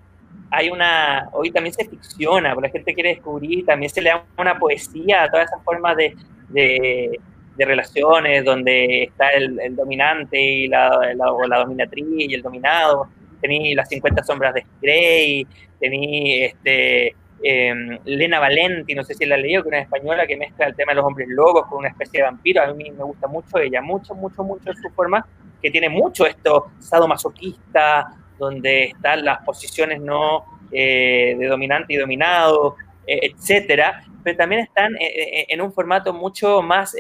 hay 0.52 0.70
una, 0.70 1.28
hoy 1.32 1.50
también 1.50 1.74
se 1.74 1.90
ficciona, 1.90 2.54
porque 2.54 2.68
la 2.68 2.72
gente 2.72 2.94
quiere 2.94 3.10
descubrir, 3.10 3.66
también 3.66 3.90
se 3.90 4.00
le 4.00 4.12
da 4.12 4.24
una 4.38 4.60
poesía 4.60 5.24
a 5.24 5.30
todas 5.30 5.48
esas 5.48 5.64
formas 5.64 5.98
de, 5.98 6.16
de, 6.50 7.20
relaciones 7.66 8.46
donde 8.46 9.06
está 9.06 9.30
el, 9.30 9.76
dominante 9.76 10.40
y 10.40 10.68
la, 10.68 11.14
la, 11.16 11.32
o 11.34 11.48
la 11.48 11.60
dominatriz 11.60 12.06
y 12.30 12.34
el 12.36 12.44
dominado. 12.44 13.08
Tení 13.42 13.74
las 13.74 13.90
50 13.90 14.24
sombras 14.24 14.54
de 14.54 14.64
Grey, 14.80 15.48
tení 15.80 16.44
este, 16.44 17.16
eh, 17.44 18.00
Lena 18.06 18.40
Valenti, 18.40 18.96
no 18.96 19.04
sé 19.04 19.14
si 19.14 19.26
la 19.26 19.38
leído, 19.38 19.64
que 19.64 19.70
es 19.70 19.74
una 19.74 19.82
española 19.82 20.26
que 20.26 20.38
mezcla 20.38 20.66
el 20.66 20.76
tema 20.76 20.94
de 20.94 20.96
los 20.98 21.06
hombres 21.06 21.28
lobos 21.30 21.68
con 21.68 21.80
una 21.80 21.90
especie 21.90 22.20
de 22.20 22.24
vampiro. 22.24 22.64
A 22.64 22.74
mí 22.74 22.90
me 22.92 23.04
gusta 23.04 23.28
mucho 23.28 23.58
ella, 23.58 23.82
mucho, 23.82 24.16
mucho, 24.16 24.44
mucho 24.44 24.72
su 24.74 24.90
forma, 24.92 25.26
que 25.62 25.70
tiene 25.70 25.90
mucho 25.90 26.26
esto 26.26 26.72
sadomasoquista, 26.80 28.16
donde 28.40 28.86
están 28.86 29.24
las 29.24 29.44
posiciones 29.44 30.02
no 30.02 30.46
eh, 30.72 31.36
de 31.38 31.48
dominante 31.48 31.94
y 31.94 31.98
dominado, 31.98 32.78
eh, 33.06 33.20
etcétera, 33.24 34.04
pero 34.24 34.38
también 34.38 34.62
están 34.62 34.96
eh, 35.00 35.46
en 35.50 35.62
un 35.62 35.72
formato 35.72 36.14
mucho 36.14 36.62
más 36.62 36.96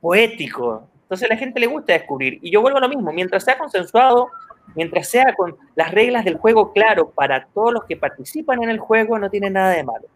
poético. 0.00 0.88
Entonces 1.02 1.30
a 1.30 1.34
la 1.34 1.38
gente 1.38 1.60
le 1.60 1.66
gusta 1.66 1.92
descubrir. 1.92 2.38
Y 2.42 2.50
yo 2.50 2.62
vuelvo 2.62 2.78
a 2.78 2.82
lo 2.82 2.88
mismo, 2.88 3.12
mientras 3.12 3.44
sea 3.44 3.58
consensuado, 3.58 4.30
Mientras 4.74 5.08
sea 5.08 5.34
con 5.34 5.56
las 5.74 5.90
reglas 5.90 6.24
del 6.24 6.38
juego 6.38 6.72
claro 6.72 7.10
para 7.10 7.46
todos 7.46 7.72
los 7.72 7.84
que 7.84 7.96
participan 7.96 8.62
en 8.62 8.70
el 8.70 8.78
juego, 8.78 9.18
no 9.18 9.28
tiene 9.28 9.50
nada 9.50 9.70
de 9.70 9.84
malo. 9.84 10.06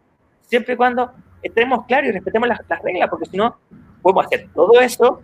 Siempre 0.43 0.74
y 0.74 0.77
cuando 0.77 1.12
estemos 1.43 1.85
claros 1.86 2.09
y 2.09 2.12
respetemos 2.12 2.48
las, 2.48 2.82
reglas, 2.82 3.09
porque 3.10 3.27
si 3.27 3.36
no, 3.36 3.56
podemos 4.02 4.27
hacer 4.27 4.48
todo 4.55 4.81
eso 4.81 5.20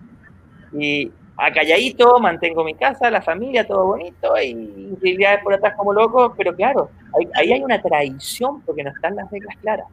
y 0.72 1.10
acalladito, 1.36 2.18
mantengo 2.18 2.64
mi 2.64 2.74
casa, 2.74 3.10
la 3.10 3.22
familia, 3.22 3.66
todo 3.66 3.86
bonito, 3.86 4.34
y 4.40 4.50
infidelidades 4.50 5.42
por 5.42 5.54
atrás 5.54 5.74
como 5.76 5.92
loco, 5.92 6.34
pero 6.36 6.54
claro, 6.54 6.90
ahí, 7.34 7.52
hay 7.52 7.62
una 7.62 7.80
traición 7.80 8.60
porque 8.62 8.84
no 8.84 8.90
están 8.90 9.16
las 9.16 9.30
reglas 9.30 9.56
claras. 9.60 9.86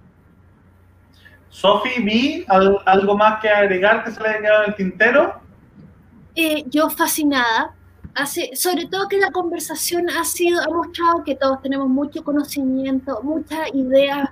Sofi, 1.50 2.02
¿vi 2.04 2.46
algo 2.48 3.18
más 3.18 3.42
que 3.42 3.50
agregar 3.50 4.04
que 4.04 4.12
se 4.12 4.22
le 4.22 4.30
haya 4.30 4.40
quedado 4.40 4.64
en 4.64 4.70
el 4.70 4.76
tintero? 4.76 5.34
Eh, 6.36 6.64
yo 6.68 6.90
fascinada, 6.90 7.74
sobre 8.54 8.86
todo 8.88 9.08
que 9.08 9.18
la 9.18 9.32
conversación 9.32 10.10
ha 10.10 10.24
sido, 10.24 10.62
ha 10.62 10.70
mostrado 10.70 11.24
que 11.24 11.36
todos 11.36 11.62
tenemos 11.62 11.88
mucho 11.88 12.24
conocimiento, 12.24 13.22
muchas 13.24 13.74
ideas 13.74 14.30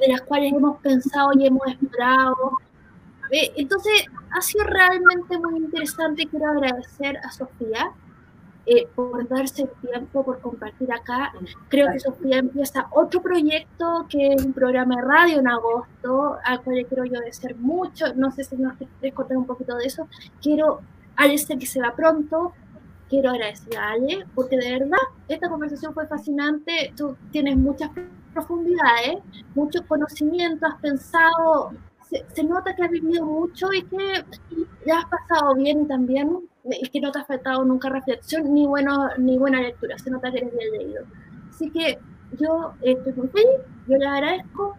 de 0.00 0.08
las 0.08 0.22
cuales 0.22 0.52
hemos 0.52 0.78
pensado 0.80 1.30
y 1.34 1.46
hemos 1.46 1.66
explorado. 1.66 2.52
Eh, 3.30 3.52
entonces, 3.56 4.06
ha 4.30 4.40
sido 4.40 4.64
realmente 4.64 5.38
muy 5.38 5.58
interesante. 5.58 6.26
Quiero 6.26 6.50
agradecer 6.50 7.18
a 7.18 7.30
Sofía 7.30 7.92
eh, 8.66 8.86
por 8.94 9.26
darse 9.28 9.62
el 9.62 9.70
tiempo, 9.88 10.24
por 10.24 10.40
compartir 10.40 10.92
acá. 10.92 11.32
Creo 11.68 11.90
que 11.92 12.00
Sofía 12.00 12.38
empieza 12.38 12.86
otro 12.90 13.22
proyecto 13.22 14.06
que 14.08 14.34
es 14.34 14.44
un 14.44 14.52
programa 14.52 14.96
de 14.96 15.02
radio 15.02 15.38
en 15.40 15.48
agosto, 15.48 16.36
al 16.44 16.62
cual 16.62 16.84
quiero 16.86 17.04
yo 17.04 17.20
decir 17.20 17.56
mucho. 17.56 18.14
No 18.14 18.30
sé 18.30 18.44
si 18.44 18.56
nos 18.56 18.76
quieres 18.76 19.14
contar 19.14 19.36
un 19.36 19.46
poquito 19.46 19.76
de 19.76 19.86
eso. 19.86 20.08
Quiero 20.42 20.80
agradecer 21.16 21.58
que 21.58 21.66
se 21.66 21.80
va 21.80 21.94
pronto, 21.96 22.52
quiero 23.08 23.30
agradecer 23.30 23.76
a 23.76 23.90
Ale, 23.90 24.26
porque 24.34 24.56
de 24.56 24.78
verdad 24.78 24.98
esta 25.28 25.48
conversación 25.48 25.94
fue 25.94 26.06
fascinante. 26.06 26.92
Tú 26.96 27.16
tienes 27.30 27.56
muchas 27.56 27.90
profundidades, 28.32 29.18
mucho 29.54 29.86
conocimiento, 29.86 30.66
has 30.66 30.80
pensado, 30.80 31.72
se, 32.08 32.44
nota 32.44 32.74
que 32.74 32.84
has 32.84 32.90
vivido 32.90 33.24
mucho 33.24 33.72
y 33.72 33.82
que 33.82 34.24
ya 34.86 34.98
has 35.00 35.06
pasado 35.06 35.54
bien 35.54 35.82
y 35.82 35.86
también 35.86 36.38
es 36.64 36.90
que 36.90 37.00
no 37.00 37.10
te 37.10 37.20
ha 37.20 37.24
faltado 37.24 37.64
nunca 37.64 37.88
reflexión 37.88 38.52
ni, 38.52 38.66
bueno, 38.66 39.08
ni 39.18 39.38
buena 39.38 39.60
lectura, 39.60 39.98
se 39.98 40.10
nota 40.10 40.30
que 40.30 40.38
eres 40.38 40.52
bien 40.54 40.70
leído. 40.72 41.04
Así 41.50 41.70
que 41.70 41.98
yo 42.38 42.74
estoy 42.82 43.12
muy 43.14 43.28
feliz, 43.28 43.60
yo 43.88 43.96
le 43.96 44.06
agradezco. 44.06 44.76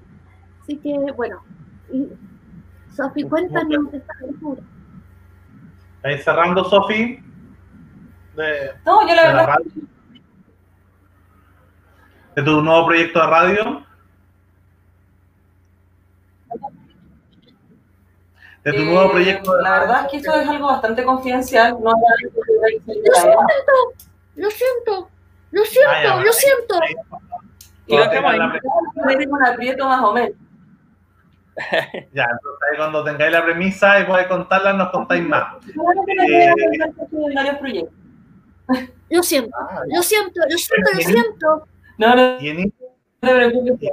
Así 0.61 0.77
que, 0.77 0.95
bueno, 1.15 1.41
Sofi, 2.95 3.23
cuéntanos 3.23 3.91
de 3.91 3.97
esta. 3.97 4.13
Ahí 6.03 6.17
cerrando, 6.19 6.63
Sofi 6.63 7.23
no, 8.85 9.07
yo 9.07 9.15
la 9.15 9.23
verdad. 9.23 9.57
de 12.35 12.43
tu 12.43 12.61
nuevo 12.61 12.85
proyecto 12.87 13.19
de 13.19 13.27
radio. 13.27 13.85
De 18.63 18.73
tu 18.73 18.83
nuevo 18.83 19.05
eh, 19.05 19.11
proyecto. 19.11 19.55
De 19.57 19.63
la 19.63 19.79
verdad 19.79 20.05
es 20.05 20.11
que 20.11 20.17
esto 20.17 20.39
es 20.39 20.47
algo 20.47 20.67
bastante 20.67 21.03
confidencial. 21.03 21.77
No 21.81 21.91
lo 21.91 23.11
siento, 23.15 23.73
lo 24.35 24.49
siento. 24.51 25.09
Lo 25.51 25.65
siento, 25.65 25.89
Ah, 25.91 26.03
ya, 26.03 26.15
lo 26.17 26.31
siento. 26.31 26.79
Y 27.87 27.97
lo 27.97 28.03
ahí. 28.03 29.25
un 29.27 29.43
aprieto 29.45 29.87
más 29.87 30.01
o 30.03 30.13
menos. 30.13 30.37
Ya, 32.13 32.23
entonces 32.23 32.59
ahí 32.71 32.77
cuando 32.77 33.03
tengáis 33.03 33.31
la 33.33 33.43
premisa 33.43 33.99
y 33.99 34.05
podáis 34.05 34.27
contarla, 34.27 34.73
nos 34.73 34.91
contáis 34.91 35.27
más. 35.27 35.55
Contar 35.75 36.05
que 36.05 36.43
en 36.45 37.35
varios 37.35 37.57
proyectos. 37.57 37.98
Lo 39.09 39.23
siento, 39.23 39.49
Ah, 39.59 39.81
lo 39.87 40.01
siento, 40.03 40.39
lo 40.49 40.57
siento, 40.57 40.91
lo 40.93 40.99
siento. 41.01 41.67
No, 41.97 42.15
no, 42.15 42.39
Y 42.41 42.49
en, 42.49 42.73
no 43.21 43.29
te 43.29 43.35
preocupes. 43.35 43.89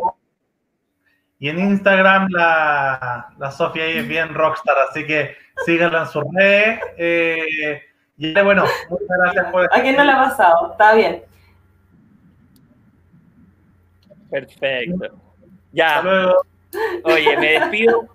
y 1.39 1.48
en 1.48 1.59
Instagram 1.59 2.28
la, 2.31 3.28
la 3.39 3.51
Sofía 3.51 3.85
ahí 3.85 3.98
es 3.98 4.09
bien 4.09 4.35
rockstar, 4.35 4.77
así 4.89 5.07
que 5.07 5.35
síganla 5.65 6.01
en 6.03 6.07
sus 6.09 6.24
redes. 6.35 6.81
Eh, 6.98 7.81
y 8.19 8.32
bueno, 8.43 8.65
muchas 8.90 9.09
gracias 9.09 9.47
por 9.53 9.65
¿A 9.74 9.82
quién 9.82 9.97
no 9.97 10.05
le 10.05 10.12
ha 10.12 10.16
pasado? 10.24 10.73
Está 10.73 10.94
bien. 10.94 11.23
Perfecto. 14.31 15.05
Hasta 15.05 15.16
Ya, 15.73 16.03
luego. 16.03 16.43
oye, 17.05 17.36
me 17.39 17.53
despido. 17.61 18.07